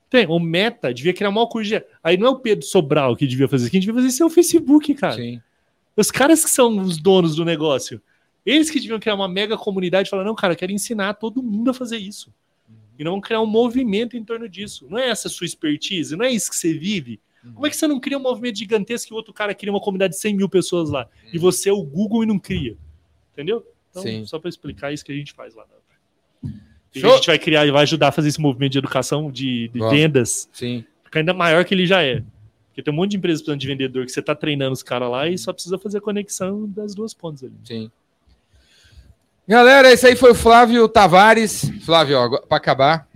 Tem, 0.09 0.27
o 0.27 0.39
Meta 0.39 0.93
devia 0.93 1.13
criar 1.13 1.29
o 1.29 1.33
maior 1.33 1.47
curso 1.47 1.69
de... 1.69 1.83
Aí 2.03 2.17
não 2.17 2.27
é 2.27 2.29
o 2.31 2.39
Pedro 2.39 2.65
Sobral 2.65 3.15
que 3.15 3.25
devia 3.25 3.47
fazer 3.47 3.63
isso, 3.63 3.71
quem 3.71 3.79
devia 3.79 3.95
fazer 3.95 4.07
isso 4.07 4.23
é 4.23 4.25
o 4.25 4.29
Facebook, 4.29 4.93
cara. 4.95 5.15
Sim. 5.15 5.41
Os 5.95 6.11
caras 6.11 6.43
que 6.43 6.49
são 6.49 6.77
os 6.79 6.97
donos 6.97 7.35
do 7.35 7.45
negócio. 7.45 8.01
Eles 8.45 8.69
que 8.69 8.79
deviam 8.79 8.99
criar 8.99 9.15
uma 9.15 9.27
mega 9.27 9.57
comunidade 9.57 10.07
e 10.07 10.09
falar, 10.09 10.23
não, 10.23 10.35
cara, 10.35 10.53
eu 10.53 10.57
quero 10.57 10.71
ensinar 10.71 11.13
todo 11.13 11.41
mundo 11.41 11.71
a 11.71 11.73
fazer 11.73 11.97
isso. 11.97 12.33
E 12.97 13.03
não 13.03 13.19
criar 13.19 13.41
um 13.41 13.45
movimento 13.45 14.15
em 14.15 14.23
torno 14.23 14.47
disso. 14.47 14.85
Não 14.89 14.99
é 14.99 15.09
essa 15.09 15.27
a 15.27 15.31
sua 15.31 15.45
expertise, 15.45 16.15
não 16.15 16.25
é 16.25 16.31
isso 16.31 16.49
que 16.49 16.55
você 16.55 16.73
vive. 16.73 17.19
Como 17.53 17.67
é 17.67 17.69
que 17.69 17.75
você 17.75 17.87
não 17.87 17.99
cria 17.99 18.17
um 18.17 18.21
movimento 18.21 18.57
gigantesco 18.59 19.11
e 19.11 19.13
o 19.13 19.17
outro 19.17 19.33
cara 19.33 19.53
cria 19.53 19.71
uma 19.71 19.81
comunidade 19.81 20.13
de 20.13 20.19
100 20.19 20.35
mil 20.35 20.47
pessoas 20.47 20.89
lá? 20.89 21.09
E 21.33 21.37
você 21.37 21.69
é 21.69 21.73
o 21.73 21.83
Google 21.83 22.23
e 22.23 22.25
não 22.25 22.39
cria. 22.39 22.77
Entendeu? 23.33 23.65
Então, 23.89 24.03
Sim. 24.03 24.25
só 24.25 24.39
para 24.39 24.49
explicar 24.49 24.93
isso 24.93 25.03
que 25.03 25.11
a 25.11 25.15
gente 25.15 25.33
faz 25.33 25.53
lá. 25.53 25.65
E 26.95 26.99
Show. 26.99 27.11
a 27.11 27.15
gente 27.15 27.27
vai 27.27 27.39
criar, 27.39 27.69
vai 27.71 27.83
ajudar 27.83 28.09
a 28.09 28.11
fazer 28.11 28.29
esse 28.29 28.39
movimento 28.39 28.73
de 28.73 28.77
educação, 28.77 29.31
de, 29.31 29.67
de 29.69 29.79
vendas, 29.89 30.47
Sim. 30.53 30.85
ficar 31.03 31.19
ainda 31.19 31.33
maior 31.33 31.65
que 31.65 31.73
ele 31.73 31.85
já 31.85 32.03
é. 32.03 32.23
Porque 32.67 32.81
tem 32.81 32.93
um 32.93 32.97
monte 32.97 33.11
de 33.11 33.17
empresas 33.17 33.41
precisando 33.41 33.59
de 33.59 33.67
vendedor 33.67 34.05
que 34.05 34.11
você 34.11 34.21
tá 34.21 34.33
treinando 34.33 34.73
os 34.73 34.81
caras 34.81 35.09
lá 35.09 35.27
e 35.27 35.37
só 35.37 35.51
precisa 35.51 35.77
fazer 35.77 35.97
a 35.97 36.01
conexão 36.01 36.67
das 36.67 36.95
duas 36.95 37.13
pontas 37.13 37.43
ali. 37.43 37.53
Sim. 37.63 37.91
Galera, 39.47 39.91
esse 39.91 40.07
aí 40.07 40.15
foi 40.15 40.31
o 40.31 40.35
Flávio 40.35 40.87
Tavares. 40.87 41.63
Flávio, 41.83 42.17
para 42.47 42.57
acabar. 42.57 43.07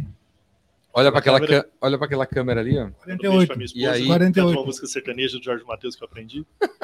Olha 0.94 1.12
para 1.12 1.20
aquela, 1.20 1.40
câmera. 1.40 1.70
olha 1.80 1.96
aquela 1.96 2.26
câmera 2.26 2.60
ali, 2.62 2.78
ó. 2.78 2.84
Manda 2.86 2.94
um 3.14 3.18
beijo 3.18 3.48
pra 3.48 3.56
48. 3.56 3.58
minha 3.58 3.66
E 3.66 3.66
esposa, 3.66 3.92
aí? 3.94 4.02
canta 4.08 4.18
48. 4.18 4.58
uma 4.58 4.66
música 4.66 4.88
sertaneja 4.88 5.38
do 5.38 5.44
Jorge 5.44 5.64
Matheus 5.64 5.96
que 5.96 6.04
eu 6.04 6.08
aprendi. 6.08 6.46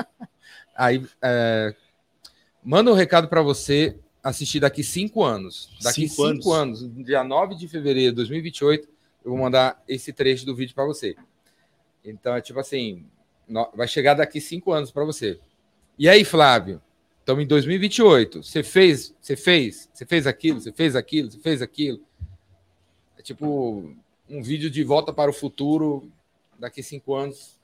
Aí, 0.76 1.06
é, 1.22 1.76
manda 2.64 2.90
um 2.92 2.96
recado 2.96 3.28
para 3.28 3.42
você 3.42 3.96
assistir 4.24 4.60
daqui 4.60 4.84
cinco 4.84 5.24
anos. 5.24 5.70
Daqui 5.82 6.08
Cinco 6.08 6.28
cinco, 6.34 6.54
anos. 6.54 6.88
dia 7.04 7.24
9 7.24 7.56
de 7.56 7.68
fevereiro 7.68 8.12
de 8.12 8.16
2028, 8.18 8.88
eu 9.26 9.32
vou 9.32 9.40
mandar 9.40 9.82
esse 9.88 10.12
trecho 10.14 10.46
do 10.46 10.56
vídeo 10.56 10.74
para 10.74 10.86
você. 10.86 11.16
Então, 12.06 12.36
é 12.36 12.42
tipo 12.42 12.60
assim, 12.60 13.06
no- 13.48 13.70
vai 13.76 13.88
chegar 13.88 14.14
daqui 14.16 14.40
cinco 14.42 14.72
anos 14.72 14.92
para 14.92 15.04
você. 15.06 15.40
E 15.98 16.08
aí, 16.10 16.24
Flávio, 16.26 16.82
Estamos 17.24 17.42
em 17.42 17.48
2028. 17.48 18.44
Você 18.44 18.62
fez, 18.62 19.16
você 19.22 19.38
fez, 19.38 19.90
você 19.94 20.06
fez 20.06 20.28
aquilo, 20.28 20.60
você 20.60 20.74
fez 20.74 20.94
aquilo, 20.94 21.32
você 21.32 21.40
fez 21.40 21.62
aquilo. 21.62 22.02
É 23.18 23.22
tipo 23.22 23.96
um 24.30 24.44
vídeo 24.44 24.70
de 24.70 24.84
volta 24.84 25.14
para 25.14 25.32
o 25.32 25.34
futuro 25.34 26.12
daqui 26.60 26.84
cinco 26.84 27.16
anos. 27.16 27.58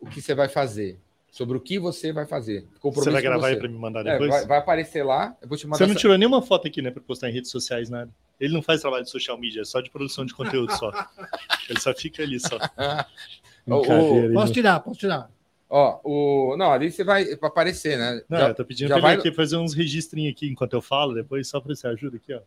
O 0.00 0.06
que 0.06 0.22
você 0.22 0.32
vai 0.32 0.48
fazer? 0.48 0.96
Sobre 1.32 1.56
o 1.56 1.60
que 1.60 1.76
você 1.80 2.12
vai 2.12 2.24
fazer. 2.24 2.68
Você 2.80 3.10
vai 3.10 3.20
gravar 3.20 3.48
aí 3.48 3.56
para 3.56 3.68
me 3.68 3.76
mandar 3.76 4.06
é, 4.06 4.12
depois? 4.12 4.30
É, 4.30 4.38
vai, 4.38 4.46
vai, 4.46 4.58
aparecer 4.58 5.02
lá. 5.04 5.36
Eu 5.42 5.48
vou 5.48 5.58
te 5.58 5.66
mandar 5.66 5.78
você 5.78 5.86
não 5.86 5.90
essa... 5.90 6.00
tirou 6.00 6.16
nenhuma 6.16 6.40
foto 6.40 6.68
aqui, 6.68 6.80
né, 6.80 6.92
para 6.92 7.02
postar 7.02 7.30
em 7.30 7.32
redes 7.32 7.50
sociais, 7.50 7.90
nada. 7.90 8.12
Ele 8.38 8.54
não 8.54 8.62
faz 8.62 8.80
trabalho 8.80 9.02
de 9.02 9.10
social 9.10 9.36
media, 9.38 9.62
é 9.62 9.64
só 9.64 9.80
de 9.80 9.90
produção 9.90 10.24
de 10.24 10.34
conteúdo 10.34 10.72
só. 10.76 10.92
Ele 11.68 11.80
só 11.80 11.92
fica 11.92 12.22
ali 12.22 12.38
só. 12.38 12.56
o, 13.66 14.32
posso 14.32 14.52
tirar, 14.52 14.78
posso 14.78 15.00
tirar. 15.00 15.28
Ó, 15.72 16.00
o... 16.02 16.56
Não, 16.56 16.72
ali 16.72 16.90
você 16.90 17.04
vai 17.04 17.38
aparecer, 17.40 17.96
né? 17.96 18.20
Não, 18.28 18.38
já, 18.38 18.48
eu 18.48 18.54
tô 18.56 18.64
pedindo 18.64 18.88
já 18.88 18.96
pra 18.96 19.02
vai... 19.02 19.14
aqui 19.14 19.32
fazer 19.32 19.56
uns 19.56 19.72
registrinhos 19.72 20.32
aqui 20.32 20.50
enquanto 20.50 20.72
eu 20.72 20.82
falo, 20.82 21.14
depois 21.14 21.46
só 21.46 21.60
para 21.60 21.72
você 21.72 21.86
ajuda 21.86 22.16
aqui, 22.16 22.34
ó. 22.34 22.40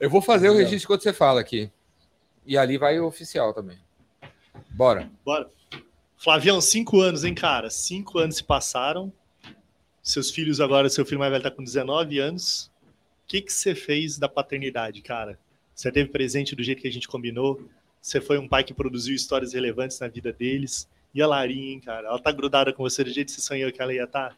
Eu 0.00 0.08
vou 0.08 0.22
fazer 0.22 0.48
o 0.48 0.54
registro 0.54 0.88
quando 0.88 1.02
você 1.02 1.12
fala 1.12 1.38
aqui. 1.38 1.70
E 2.46 2.56
ali 2.56 2.78
vai 2.78 2.98
o 2.98 3.06
oficial 3.06 3.52
também. 3.52 3.78
Bora. 4.70 5.10
Bora. 5.22 5.50
Flavião, 6.16 6.58
cinco 6.62 7.00
anos, 7.00 7.24
hein, 7.24 7.34
cara? 7.34 7.68
Cinco 7.68 8.18
anos 8.18 8.36
se 8.36 8.44
passaram. 8.44 9.12
Seus 10.02 10.30
filhos 10.30 10.58
agora, 10.58 10.88
seu 10.88 11.04
filho 11.04 11.18
mais 11.18 11.30
velho 11.30 11.42
tá 11.42 11.50
com 11.50 11.62
19 11.62 12.18
anos. 12.18 12.70
O 13.24 13.26
que, 13.26 13.42
que 13.42 13.52
você 13.52 13.74
fez 13.74 14.18
da 14.18 14.28
paternidade, 14.28 15.02
cara? 15.02 15.38
Você 15.74 15.92
teve 15.92 16.08
presente 16.08 16.56
do 16.56 16.62
jeito 16.62 16.80
que 16.80 16.88
a 16.88 16.92
gente 16.92 17.06
combinou? 17.06 17.62
Você 18.00 18.20
foi 18.20 18.38
um 18.38 18.48
pai 18.48 18.64
que 18.64 18.72
produziu 18.72 19.14
histórias 19.14 19.52
relevantes 19.52 20.00
na 20.00 20.08
vida 20.08 20.32
deles? 20.32 20.88
E 21.14 21.20
a 21.20 21.26
Larinha, 21.26 21.80
cara? 21.80 22.08
Ela 22.08 22.18
tá 22.18 22.30
grudada 22.30 22.72
com 22.72 22.82
você 22.82 23.02
do 23.02 23.10
jeito 23.10 23.28
que 23.28 23.32
você 23.32 23.40
sonhou 23.40 23.72
que 23.72 23.82
ela 23.82 23.92
ia 23.92 24.04
estar? 24.04 24.30
Tá? 24.30 24.36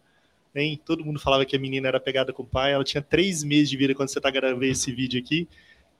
Hein? 0.54 0.80
Todo 0.84 1.04
mundo 1.04 1.18
falava 1.18 1.44
que 1.44 1.56
a 1.56 1.58
menina 1.58 1.88
era 1.88 2.00
pegada 2.00 2.32
com 2.32 2.42
o 2.42 2.46
pai. 2.46 2.72
Ela 2.72 2.84
tinha 2.84 3.02
três 3.02 3.42
meses 3.42 3.70
de 3.70 3.76
vida 3.76 3.94
quando 3.94 4.08
você 4.08 4.20
tá 4.20 4.30
gravando 4.30 4.64
esse 4.64 4.92
vídeo 4.92 5.20
aqui. 5.20 5.48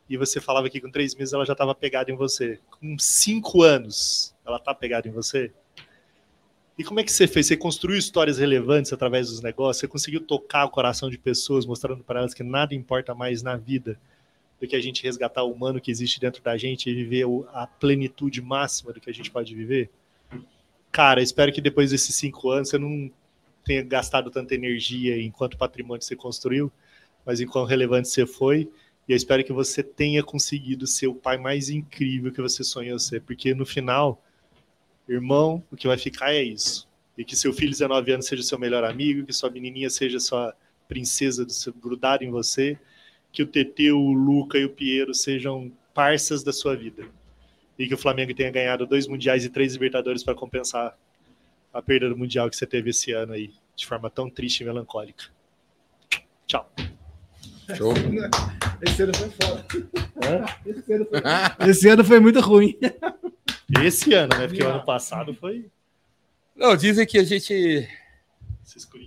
E 0.09 0.17
você 0.17 0.41
falava 0.41 0.69
que 0.69 0.81
com 0.81 0.91
três 0.91 1.15
meses 1.15 1.33
ela 1.33 1.45
já 1.45 1.53
estava 1.53 1.75
pegada 1.75 2.11
em 2.11 2.17
você. 2.17 2.59
Com 2.71 2.99
cinco 2.99 3.63
anos, 3.63 4.35
ela 4.45 4.59
tá 4.59 4.75
pegada 4.75 5.09
em 5.09 5.13
você? 5.13 5.53
E 6.77 6.85
como 6.85 7.01
é 7.01 7.05
que 7.05 7.13
você 7.13 7.27
fez? 7.27 7.47
Você 7.47 7.57
construiu 7.57 7.99
histórias 7.99 8.39
relevantes 8.39 8.93
através 8.93 9.29
dos 9.29 9.41
negócios? 9.41 9.81
Você 9.81 9.89
conseguiu 9.89 10.21
tocar 10.21 10.65
o 10.65 10.71
coração 10.71 11.11
de 11.11 11.19
pessoas, 11.19 11.67
mostrando 11.67 12.03
para 12.03 12.21
elas 12.21 12.35
que 12.35 12.43
nada 12.43 12.75
importa 12.75 13.15
mais 13.15 13.43
na 13.43 13.57
vida 13.57 13.99
do 14.61 14.67
que 14.67 14.77
a 14.77 14.81
gente 14.81 15.03
resgatar 15.03 15.43
o 15.43 15.53
humano 15.53 15.81
que 15.81 15.91
existe 15.91 16.19
dentro 16.19 16.43
da 16.43 16.57
gente 16.57 16.89
e 16.89 16.95
viver 16.95 17.27
a 17.53 17.67
plenitude 17.67 18.41
máxima 18.41 18.93
do 18.93 19.01
que 19.01 19.11
a 19.11 19.15
gente 19.15 19.31
pode 19.31 19.55
viver? 19.55 19.91
Cara, 20.93 21.23
espero 21.23 21.53
que 21.53 21.61
depois 21.61 21.91
desses 21.91 22.15
cinco 22.15 22.51
anos 22.51 22.69
você 22.69 22.79
não 22.79 23.11
tenha 23.65 23.83
gastado 23.83 24.31
tanta 24.31 24.55
energia 24.55 25.21
enquanto 25.21 25.57
patrimônio 25.57 26.03
você 26.03 26.15
construiu, 26.15 26.71
mas 27.25 27.41
enquanto 27.41 27.69
relevante 27.69 28.09
você 28.09 28.27
foi. 28.27 28.71
E 29.09 29.13
eu 29.13 29.17
espero 29.17 29.43
que 29.43 29.53
você 29.53 29.83
tenha 29.83 30.23
conseguido 30.23 30.87
ser 30.87 31.09
o 31.09 31.15
pai 31.15 31.39
mais 31.39 31.71
incrível 31.71 32.31
que 32.31 32.41
você 32.41 32.63
sonhou 32.63 32.99
ser, 32.99 33.23
porque 33.23 33.55
no 33.55 33.67
final 33.67 34.23
Irmão, 35.09 35.63
o 35.71 35.77
que 35.77 35.87
vai 35.87 35.99
ficar 35.99 36.33
é 36.33 36.43
isso. 36.43 36.89
E 37.17 37.25
que 37.25 37.37
seu 37.37 37.53
filho 37.53 37.69
de 37.69 37.79
19 37.79 38.13
anos 38.13 38.27
seja 38.27 38.43
seu 38.43 38.59
melhor 38.59 38.85
amigo, 38.85 39.27
que 39.27 39.33
sua 39.33 39.51
menininha 39.51 39.91
seja 39.91 40.19
sua 40.21 40.55
princesa 40.89 41.45
do 41.45 41.53
seu, 41.53 41.73
grudada 41.73 42.25
em 42.25 42.31
você, 42.31 42.79
que 43.33 43.43
o 43.43 43.47
TT, 43.47 43.93
o 43.93 44.13
Luca 44.13 44.59
e 44.59 44.65
o 44.65 44.71
Piero 44.71 45.15
sejam 45.15 45.73
parças 45.93 46.43
da 46.43 46.53
sua 46.53 46.77
vida. 46.77 47.07
E 47.83 47.89
que 47.89 47.95
o 47.95 47.99
Flamengo 47.99 48.33
tenha 48.33 48.49
ganhado 48.49 48.87
dois 48.87 49.09
mundiais 49.09 49.45
e 49.45 49.51
três 49.51 49.73
Libertadores 49.73 50.23
para 50.23 50.37
compensar 50.37 50.97
a 51.75 51.83
perda 51.83 52.09
do 52.09 52.17
mundial 52.17 52.49
que 52.49 52.55
você 52.55 52.65
teve 52.65 52.91
esse 52.91 53.11
ano 53.11 53.33
aí, 53.33 53.51
de 53.75 53.85
forma 53.85 54.09
tão 54.09 54.31
triste 54.31 54.61
e 54.61 54.65
melancólica. 54.65 55.25
Tchau. 56.47 56.71
Show. 57.77 57.93
Esse 58.83 59.03
ano 59.03 59.13
foi 59.17 59.31
foda. 59.31 59.67
Esse 60.65 60.93
ano 60.93 61.07
foi, 61.07 61.21
Esse 61.69 61.89
ano 61.89 62.05
foi 62.05 62.21
muito 62.21 62.39
ruim. 62.39 62.79
Esse 63.83 64.15
ano, 64.15 64.39
né? 64.39 64.47
Porque 64.47 64.63
o 64.63 64.69
ano 64.69 64.85
passado 64.85 65.35
foi. 65.35 65.69
Não, 66.55 66.77
dizem 66.77 67.05
que 67.05 67.19
a 67.19 67.25
gente. 67.25 67.89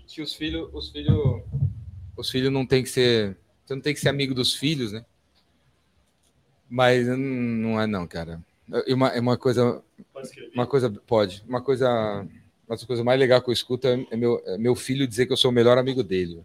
Que 0.06 0.22
os 0.22 0.34
filhos. 0.34 0.70
Os 0.74 0.92
filhos. 0.92 1.44
Os 2.18 2.30
filhos 2.30 2.52
não 2.52 2.66
tem 2.66 2.84
que 2.84 2.90
ser. 2.90 3.38
Você 3.64 3.74
não 3.74 3.82
tem 3.82 3.94
que 3.94 4.02
ser 4.02 4.10
amigo 4.10 4.34
dos 4.34 4.54
filhos, 4.54 4.92
né? 4.92 5.06
Mas 6.70 7.08
não 7.08 7.80
é 7.80 7.88
não, 7.88 8.06
cara. 8.06 8.44
É 8.72 8.94
uma, 8.94 9.10
é 9.10 9.20
uma 9.20 9.38
coisa. 9.38 9.82
Uma 10.54 10.68
coisa. 10.68 10.90
Pode. 10.90 11.44
Uma 11.48 11.62
coisa. 11.62 12.28
Uma 12.68 12.78
coisa 12.78 13.04
mais 13.04 13.20
legal 13.20 13.42
que 13.42 13.50
eu 13.50 13.54
escuto 13.54 13.88
é, 13.88 14.08
é 14.10 14.18
meu, 14.18 14.42
é 14.46 14.58
meu 14.58 14.76
filho 14.76 15.08
dizer 15.08 15.28
que 15.28 15.34
eu 15.34 15.38
sou 15.38 15.52
o 15.52 15.54
melhor 15.54 15.78
amigo 15.78 16.02
dele. 16.02 16.44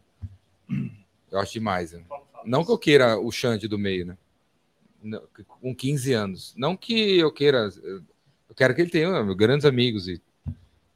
Eu 1.31 1.39
acho 1.39 1.55
demais. 1.55 1.93
Né? 1.93 2.03
Não 2.45 2.65
que 2.65 2.71
eu 2.71 2.79
queira 2.79 3.19
o 3.19 3.33
Xande 3.33 3.67
do 3.67 3.79
meio, 3.79 4.05
né? 5.03 5.21
Com 5.63 5.75
15 5.75 6.13
anos. 6.13 6.55
Não 6.59 6.77
que 6.77 7.19
eu 7.19 7.33
queira 7.33 7.71
eu 8.51 8.55
quero 8.55 8.75
que 8.75 8.81
ele 8.81 8.91
tenha 8.91 9.23
grandes 9.35 9.65
amigos, 9.65 10.09
e... 10.09 10.21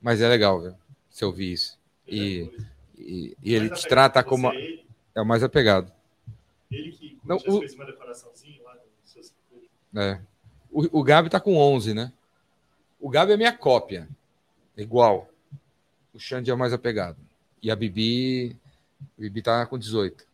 mas 0.02 0.20
é 0.20 0.28
legal, 0.28 0.60
viu? 0.60 0.74
Se 1.08 1.24
ouvir 1.24 1.52
isso. 1.52 1.78
E, 2.06 2.50
e, 2.98 3.36
e 3.40 3.54
ele 3.54 3.70
te 3.70 3.86
trata 3.86 4.24
como. 4.24 4.50
É 5.14 5.20
o 5.22 5.24
mais 5.24 5.44
apegado. 5.44 5.90
Ele 6.68 6.90
que 6.90 7.16
não, 7.24 7.36
o... 7.36 7.62
É. 9.96 10.20
O, 10.74 10.98
o 10.98 11.04
Gabi 11.04 11.30
tá 11.30 11.38
com 11.38 11.56
11, 11.56 11.94
né? 11.94 12.12
O 13.00 13.08
Gabi 13.08 13.32
é 13.32 13.36
minha 13.36 13.52
cópia. 13.52 14.08
Igual. 14.76 15.28
O 16.12 16.18
Xande 16.18 16.50
é 16.50 16.54
o 16.54 16.58
mais 16.58 16.72
apegado. 16.72 17.16
E 17.62 17.70
a 17.70 17.76
Bibi. 17.76 18.56
A 19.16 19.20
Bibi 19.20 19.40
tá 19.40 19.64
com 19.66 19.78
18. 19.78 20.24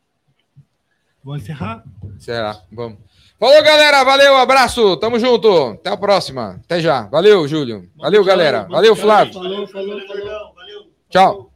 Vamos 1.22 1.42
encerrar? 1.42 1.84
Será? 2.18 2.62
Vamos. 2.72 2.98
Falou, 3.38 3.62
galera. 3.62 4.02
Valeu, 4.02 4.36
abraço. 4.38 4.96
Tamo 4.96 5.18
junto. 5.18 5.72
Até 5.72 5.90
a 5.90 5.96
próxima. 5.96 6.60
Até 6.64 6.80
já. 6.80 7.02
Valeu, 7.02 7.46
Júlio. 7.46 7.90
Valeu, 7.96 8.24
galera. 8.24 8.62
Valeu, 8.64 8.96
Flávio. 8.96 9.34
Falou, 9.34 9.68
falou, 9.68 10.00
falou. 10.06 10.90
Tchau. 11.10 11.50